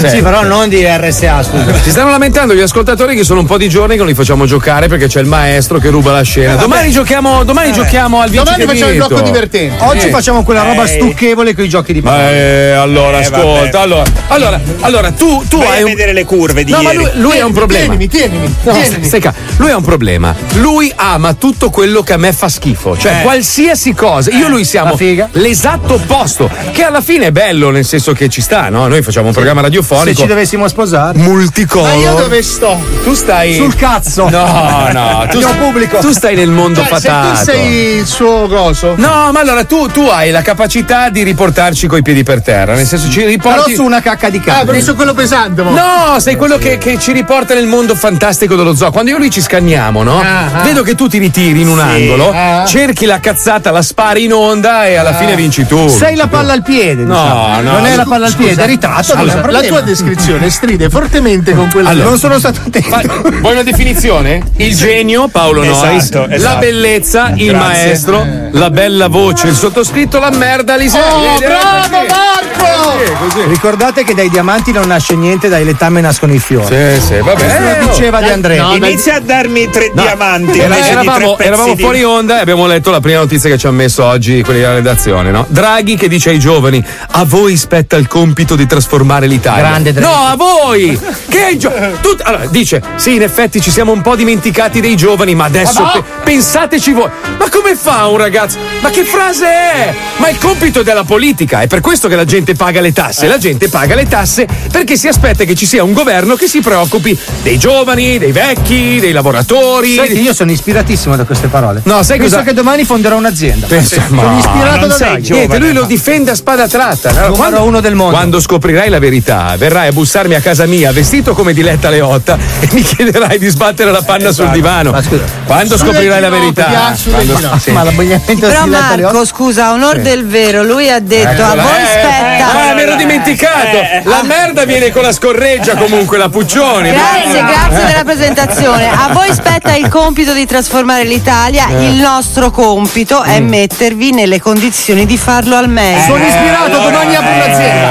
Sì, 0.07 0.21
però 0.21 0.43
non 0.43 0.67
di 0.67 0.83
RSA, 0.85 1.43
scusa. 1.43 1.73
Si 1.81 1.89
stanno 1.91 2.09
lamentando 2.09 2.53
gli 2.53 2.59
ascoltatori 2.61 3.15
che 3.15 3.23
sono 3.23 3.39
un 3.39 3.45
po' 3.45 3.57
di 3.57 3.69
giorni 3.69 3.93
che 3.93 3.99
non 3.99 4.07
li 4.07 4.13
facciamo 4.13 4.45
giocare 4.45 4.87
perché 4.87 5.07
c'è 5.07 5.21
il 5.21 5.27
maestro 5.27 5.79
che 5.79 5.89
ruba 5.89 6.11
la 6.11 6.21
scena. 6.21 6.55
Domani 6.55 6.91
giochiamo, 6.91 7.43
domani 7.45 7.71
giochiamo 7.71 8.19
al 8.19 8.29
Domani 8.29 8.65
facciamo 8.65 8.91
il 8.91 8.97
blocco 8.97 9.21
divertente. 9.21 9.83
Oggi 9.85 10.07
Eh. 10.07 10.09
facciamo 10.09 10.43
quella 10.43 10.63
roba 10.63 10.83
Eh. 10.83 10.87
stucchevole 10.87 11.55
con 11.55 11.63
i 11.63 11.69
giochi 11.69 11.93
di 11.93 12.01
Ma 12.01 12.11
parola. 12.11 12.31
eh, 12.31 12.71
allora, 12.71 13.17
Eh, 13.19 13.23
ascolta, 13.23 13.77
vabbè. 13.77 13.77
allora, 13.81 14.03
allora, 14.27 14.59
allora, 14.81 15.11
tu, 15.11 15.43
tu 15.47 15.57
Vai 15.59 15.67
hai 15.67 15.81
a 15.81 15.85
un. 15.85 15.91
vedere 15.91 16.13
le 16.13 16.25
curve 16.25 16.58
di 16.63 16.71
No, 16.71 16.81
ma 16.81 16.91
ieri. 16.91 16.97
lui, 17.03 17.21
lui 17.21 17.39
ha 17.39 17.45
un 17.45 17.53
problema. 17.53 17.95
Tienimi, 17.95 18.07
tienimi, 18.07 18.55
No, 18.63 18.71
tienimi. 18.73 19.05
stai 19.05 19.19
calmo. 19.19 19.37
Lui 19.57 19.71
ha 19.71 19.77
un 19.77 19.83
problema. 19.83 20.35
Lui 20.55 20.91
ama 20.95 21.33
tutto 21.33 21.69
quello 21.69 22.01
che 22.03 22.13
a 22.13 22.17
me 22.17 22.31
fa 22.33 22.49
schifo. 22.49 22.97
Cioè, 22.97 23.19
Eh. 23.19 23.21
qualsiasi 23.23 23.93
cosa. 23.93 24.31
Io 24.31 24.45
e 24.47 24.49
lui 24.49 24.63
siamo 24.65 24.97
l'esatto 25.33 25.95
opposto. 25.95 26.49
Che 26.71 26.83
alla 26.83 27.01
fine 27.01 27.27
è 27.27 27.31
bello, 27.31 27.69
nel 27.69 27.85
senso 27.85 28.13
che 28.13 28.29
ci 28.29 28.41
sta, 28.41 28.69
no? 28.69 28.87
Noi 28.87 29.01
facciamo 29.01 29.27
un 29.27 29.33
programma 29.33 29.59
Se 29.61 29.65
radiofonico. 29.67 30.21
ci 30.21 30.27
dovessimo 30.27 30.67
sposare. 30.67 31.17
multicolor. 31.17 31.87
Ma 31.89 31.93
io 31.95 32.13
dove 32.15 32.41
sto? 32.41 32.79
Tu 33.03 33.13
stai. 33.13 33.55
Sul 33.55 33.75
cazzo. 33.75 34.29
No, 34.29 34.89
no, 34.91 35.27
tu, 35.29 35.39
Io 35.39 35.55
pubblico. 35.57 35.97
tu 35.99 36.11
stai 36.11 36.35
nel 36.35 36.49
mondo 36.49 36.83
Cioè, 36.85 36.99
se 36.99 37.07
tu 37.09 37.35
sei 37.43 37.97
il 37.99 38.05
suo 38.05 38.47
coso? 38.47 38.93
No, 38.97 39.29
ma 39.31 39.39
allora 39.39 39.63
tu, 39.65 39.87
tu 39.87 40.01
hai 40.01 40.31
la 40.31 40.41
capacità 40.41 41.09
di 41.09 41.23
riportarci 41.23 41.87
coi 41.87 42.01
piedi 42.01 42.23
per 42.23 42.41
terra, 42.41 42.73
nel 42.75 42.85
senso 42.85 43.09
ci 43.09 43.23
riporti. 43.25 43.61
Però 43.63 43.75
su 43.75 43.83
una 43.83 44.01
cacca 44.01 44.29
di 44.29 44.37
Ah, 44.37 44.41
cane. 44.43 44.65
perché 44.65 44.81
sono 44.81 44.95
quello 44.95 45.13
pesante, 45.13 45.61
mo. 45.61 45.71
No, 45.71 46.19
sei 46.19 46.35
quello 46.35 46.48
che, 46.57 46.77
che 46.77 46.97
ci 46.99 47.11
riporta 47.11 47.53
nel 47.53 47.67
mondo 47.67 47.95
fantastico 47.95 48.55
dello 48.55 48.75
zoo. 48.75 48.91
Quando 48.91 49.11
io 49.11 49.17
e 49.17 49.19
lui 49.19 49.29
ci 49.29 49.41
scanniamo, 49.41 50.03
no? 50.03 50.19
Ah, 50.19 50.45
ah. 50.53 50.61
Vedo 50.63 50.81
che 50.83 50.95
tu 50.95 51.07
ti 51.07 51.17
ritiri 51.17 51.61
in 51.61 51.67
un 51.67 51.79
angolo, 51.79 52.31
Ah. 52.33 52.65
cerchi 52.65 53.05
la 53.05 53.19
cazzata, 53.19 53.71
la 53.71 53.81
spari 53.81 54.23
in 54.25 54.33
onda 54.33 54.85
e 54.87 54.95
alla 54.95 55.13
fine 55.13 55.35
vinci 55.35 55.65
tu. 55.65 55.87
Sei 55.87 56.15
la 56.15 56.27
palla 56.27 56.53
al 56.53 56.61
piede. 56.63 57.03
No, 57.03 57.13
diciamo. 57.21 57.61
no. 57.61 57.71
Non 57.71 57.85
è 57.85 57.95
la 57.95 58.05
palla 58.05 58.25
al 58.27 58.35
piede, 58.35 58.63
è 58.63 58.65
ritratto. 58.65 59.13
Allora, 59.13 59.49
la 59.51 59.61
tua 59.61 59.81
descrizione 59.81 60.49
stride 60.49 60.89
fortemente 60.89 61.53
con 61.53 61.69
quella 61.69 61.89
Allora. 61.89 62.09
Non 62.09 62.17
sono 62.19 62.39
stato 62.39 62.61
attento. 62.65 62.89
Fa- 62.89 63.01
Vuoi 63.41 63.53
una 63.53 63.63
definizione? 63.63 64.41
Il 64.57 64.75
genio, 64.75 65.27
Paolo 65.27 65.63
Nois, 65.63 66.03
Esatto, 66.03 66.25
la 66.27 66.35
esatto. 66.35 66.59
bellezza, 66.59 67.31
il 67.35 67.47
Grazie. 67.47 67.53
maestro, 67.53 68.25
la 68.51 68.69
bella 68.69 69.07
voce, 69.07 69.47
il 69.47 69.55
sottoscritto, 69.55 70.19
la 70.19 70.31
merda, 70.31 70.75
Lisei. 70.75 71.01
Oh, 71.01 71.37
bravo. 71.37 72.05
Marco! 72.07 72.97
Così, 72.97 73.11
così. 73.19 73.47
Ricordate 73.47 74.03
che 74.03 74.13
dai 74.13 74.29
diamanti 74.29 74.71
non 74.71 74.87
nasce 74.87 75.15
niente, 75.15 75.47
dai 75.49 75.63
letame 75.65 76.01
nascono 76.01 76.33
i 76.33 76.38
fiori. 76.39 76.65
Sì, 76.99 77.01
sì, 77.05 77.17
vabbè. 77.19 77.43
Eh, 77.43 77.79
lo 77.81 77.87
diceva 77.87 78.21
di 78.21 78.29
Andrea. 78.29 78.63
No. 78.63 78.75
Inizia 78.75 79.15
a 79.15 79.19
darmi 79.19 79.69
tre 79.69 79.91
No, 79.93 80.01
diamanti 80.01 80.59
era- 80.59 80.75
di 80.75 80.81
eravamo, 80.87 81.17
tre 81.17 81.35
pezzi 81.35 81.47
eravamo 81.47 81.73
di- 81.75 81.81
fuori 81.81 82.03
onda 82.03 82.37
e 82.37 82.41
abbiamo 82.41 82.65
letto 82.67 82.91
la 82.91 82.99
prima 82.99 83.19
notizia 83.19 83.49
che 83.49 83.57
ci 83.57 83.67
ha 83.67 83.71
messo 83.71 84.03
oggi 84.05 84.41
quelli 84.43 84.59
della 84.61 84.73
redazione, 84.75 85.31
no? 85.31 85.45
Draghi 85.49 85.95
che 85.95 86.07
dice 86.07 86.29
ai 86.29 86.39
giovani: 86.39 86.83
A 87.11 87.23
voi 87.25 87.55
spetta 87.57 87.95
il 87.97 88.07
compito 88.07 88.55
di 88.55 88.65
trasformare 88.65 89.27
l'Italia. 89.27 89.63
Grande 89.67 89.93
Draghi. 89.93 90.07
No, 90.07 90.13
a 90.25 90.35
voi! 90.35 90.99
Che 91.29 91.49
i 91.51 91.57
gio- 91.57 91.71
tut- 92.01 92.21
allora, 92.23 92.45
dice: 92.47 92.81
Sì, 92.95 93.15
in 93.15 93.21
effetti 93.21 93.61
ci 93.61 93.71
siamo 93.71 93.91
un 93.91 94.01
po' 94.01 94.15
dimenticati 94.15 94.79
dei 94.81 94.95
giovani, 94.95 95.35
ma 95.35 95.45
adesso 95.45 95.81
Ma 95.81 95.93
no! 95.93 96.01
pe- 96.01 96.03
pensateci 96.23 96.91
voi. 96.93 97.09
Ma 97.37 97.49
come 97.49 97.75
fa 97.75 98.07
un 98.07 98.17
ragazzo? 98.17 98.57
Ma 98.81 98.89
che 98.89 99.03
frase 99.03 99.45
è? 99.45 99.93
Ma 100.17 100.29
il 100.29 100.37
compito 100.37 100.81
è 100.81 100.83
della 100.83 101.03
politica, 101.03 101.61
è 101.61 101.67
per 101.67 101.81
questo 101.81 102.07
che 102.07 102.15
la 102.15 102.25
gente 102.25 102.53
paga 102.53 102.81
le 102.81 102.91
tasse. 102.93 103.27
La 103.27 103.37
gente 103.37 103.69
paga 103.69 103.95
le 103.95 104.07
tasse 104.07 104.47
perché 104.71 104.97
si 104.97 105.07
aspetta 105.07 105.43
che 105.43 105.55
ci 105.55 105.65
sia 105.65 105.83
un 105.83 105.93
governo 105.93 106.28
che 106.35 106.47
si 106.47 106.59
preoccupi 106.61 107.17
dei 107.43 107.57
giovani, 107.57 108.17
dei 108.17 108.31
vecchi, 108.31 108.99
dei 108.99 109.11
lavoratori. 109.11 109.95
Sai 109.95 110.07
che 110.07 110.13
io 110.19 110.33
sono 110.33 110.51
ispiratissimo 110.51 111.15
da 111.15 111.23
queste 111.25 111.47
parole. 111.47 111.81
No, 111.85 112.03
sai 112.03 112.17
Penso 112.17 112.35
cosa- 112.37 112.47
che 112.47 112.53
domani 112.53 112.83
fonderò 112.85 113.17
un'azienda. 113.17 113.67
Penso- 113.67 113.95
sono 114.01 114.21
ma- 114.21 114.37
ispirato 114.37 114.79
non 114.79 114.87
da 114.89 114.95
sei 114.95 115.21
giovane. 115.21 115.47
Niente, 115.47 115.57
lui 115.59 115.73
lo 115.73 115.83
difende 115.83 116.31
a 116.31 116.35
spada 116.35 116.67
tratta. 116.67 117.09
Allora, 117.09 117.27
Numero 117.29 117.63
uno 117.63 117.79
del 117.81 117.95
mondo. 117.95 118.15
Quando 118.15 118.39
scoprirai 118.39 118.89
la 118.89 118.99
verità, 118.99 119.55
verrai 119.57 119.87
a 119.87 119.91
bussarmi 119.91 120.35
a 120.35 120.41
casa 120.41 120.65
mia 120.65 120.91
vestito 120.91 121.33
come 121.33 121.53
Diletta 121.53 121.89
Leotta 121.89 122.37
e 122.59 122.67
mi 122.71 122.81
chiederai 122.81 123.37
di 123.39 123.47
sbattere 123.47 123.91
la 123.91 124.01
panna 124.01 124.31
sul 124.31 124.49
divano. 124.49 124.91
Ma 124.91 125.01
scusa, 125.01 125.23
Quando 125.45 125.77
sulle 125.77 125.91
scoprirai 125.91 126.21
la 126.21 126.29
verità. 126.29 126.65
quando- 127.09 127.35
ginocchia. 127.35 127.59
sì. 127.59 127.71
Ma 127.71 127.83
l'abbigliamento 127.83 128.47
Però 128.47 128.63
di 128.63 128.69
Marco, 128.69 128.95
Leotta- 128.95 129.25
scusa, 129.25 129.65
a 129.67 129.71
onor 129.73 129.99
del 129.99 130.25
vero, 130.25 130.63
lui 130.63 130.89
ha 130.89 130.99
detto 130.99 131.27
a 131.27 131.31
Eccola, 131.31 131.61
voi 131.61 131.71
eh, 131.81 131.85
spetta. 131.85 132.69
Ah, 132.69 132.73
mi 132.73 132.81
ero 132.81 132.95
dimenticato. 132.95 133.77
La 134.05 134.23
merda 134.23 134.65
viene 134.65 134.91
con 134.91 135.01
la 135.03 135.11
scorreggia 135.11 135.75
comunque, 135.75 136.08
la 136.17 136.29
Puccioni. 136.29 136.91
Grazie, 136.91 137.43
grazie 137.43 137.85
della 137.85 138.03
presentazione. 138.03 138.89
A 138.89 139.09
voi 139.13 139.31
spetta 139.33 139.75
il 139.75 139.87
compito 139.89 140.33
di 140.33 140.45
trasformare 140.45 141.03
l'Italia. 141.03 141.67
Eh. 141.69 141.89
Il 141.89 141.95
nostro 142.01 142.51
compito 142.51 143.21
Mm. 143.25 143.29
è 143.31 143.39
mettervi 143.39 144.11
nelle 144.11 144.39
condizioni 144.41 145.05
di 145.05 145.17
farlo 145.17 145.55
al 145.55 145.69
meglio. 145.69 146.01
Sono 146.03 146.23
ispirato, 146.25 146.77
domani 146.79 147.15
apro 147.15 147.31
un'azienda. 147.33 147.87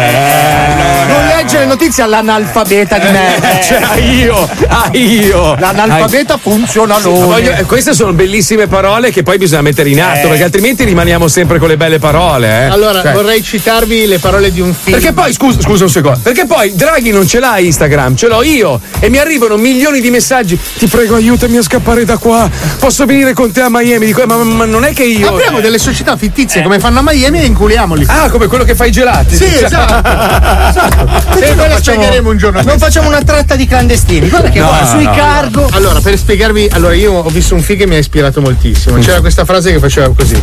Non 1.06 1.27
legge 1.38 1.58
le 1.58 1.66
notizie 1.66 2.02
all'analfabeta 2.02 2.98
di 2.98 3.06
me. 3.10 3.60
Cioè, 3.62 3.80
ah, 3.82 3.96
io, 3.96 4.48
ah, 4.68 4.88
io. 4.92 5.54
L'analfabeta 5.58 6.36
funziona 6.36 6.94
Ma 6.98 7.08
voglio- 7.08 7.52
eh, 7.52 7.62
queste 7.64 7.92
sono 7.94 8.12
bellissime 8.12 8.66
parole 8.66 9.10
che 9.12 9.22
poi 9.22 9.38
bisogna 9.38 9.62
mettere 9.62 9.88
in 9.90 10.00
atto, 10.00 10.28
perché 10.28 10.42
altrimenti 10.42 10.84
rimaniamo 10.84 11.28
sempre 11.28 11.58
con 11.58 11.68
le 11.68 11.76
belle 11.76 11.98
parole. 11.98 12.48
Eh. 12.48 12.64
Allora, 12.64 13.02
Cioè, 13.02 13.12
vorrei 13.12 13.42
citarvi 13.42 14.06
le 14.06 14.18
parole 14.18 14.50
di 14.50 14.60
un 14.60 14.74
film. 14.74 14.96
Perché 14.98 15.12
poi, 15.12 15.32
scusa, 15.32 15.60
scusa 15.60 15.84
un 15.84 15.90
secondo, 15.90 16.18
perché 16.22 16.44
poi 16.46 16.74
Draghi 16.74 17.10
non 17.10 17.26
ce 17.26 17.38
l'ha 17.38 17.58
Instagram, 17.58 18.16
ce 18.16 18.26
l'ho 18.26 18.42
io 18.42 18.80
e 18.98 19.08
mi 19.08 19.18
arrivano 19.18 19.56
milioni 19.56 20.00
di 20.00 20.10
messaggi. 20.10 20.58
Ti 20.78 20.86
prego, 20.88 21.14
aiutami 21.14 21.56
a 21.58 21.62
scappare 21.62 22.04
da 22.04 22.16
qua. 22.18 22.48
Posso 22.78 23.04
venire 23.04 23.32
con 23.32 23.52
te 23.52 23.60
a 23.60 23.68
Miami? 23.70 24.06
Dico, 24.06 24.22
"Eh, 24.22 24.26
ma, 24.26 24.36
ma 24.42 24.64
non 24.64 24.84
è 24.84 24.92
che 24.92 25.04
io. 25.04 25.28
Apriamo 25.28 25.60
delle 25.60 25.78
società 25.78 26.16
fittizie 26.16 26.62
come 26.62 26.78
fanno 26.80 26.98
a 26.98 27.02
Miami 27.04 27.40
e 27.40 27.44
inculiamoli. 27.46 28.04
Ah, 28.08 28.28
come 28.28 28.46
quello 28.48 28.64
che 28.64 28.74
fa 28.74 28.86
i 28.86 28.90
gelati. 28.90 29.36
Sì, 29.36 29.44
esatto. 29.44 30.08
esatto. 30.68 31.27
E 31.30 31.54
poi 31.54 31.68
la 31.68 31.76
facciamo- 31.76 31.80
spiegheremo 31.80 32.30
un 32.30 32.36
giorno. 32.36 32.62
Non 32.62 32.78
facciamo 32.78 33.08
una 33.08 33.22
tratta 33.22 33.54
di 33.56 33.66
clandestini. 33.66 34.28
Guarda 34.28 34.48
che 34.50 34.58
No, 34.60 34.68
qua 34.68 34.80
no, 34.80 34.86
sui 34.86 35.04
no. 35.04 35.12
cargo. 35.12 35.68
Allora, 35.72 36.00
per 36.00 36.16
spiegarvi, 36.18 36.68
allora 36.72 36.94
io 36.94 37.12
ho 37.12 37.28
visto 37.28 37.54
un 37.54 37.62
film 37.62 37.78
che 37.78 37.86
mi 37.86 37.94
ha 37.94 37.98
ispirato 37.98 38.40
moltissimo. 38.40 38.98
C'era 38.98 39.20
questa 39.20 39.44
frase 39.44 39.72
che 39.72 39.78
faceva 39.78 40.10
così. 40.14 40.42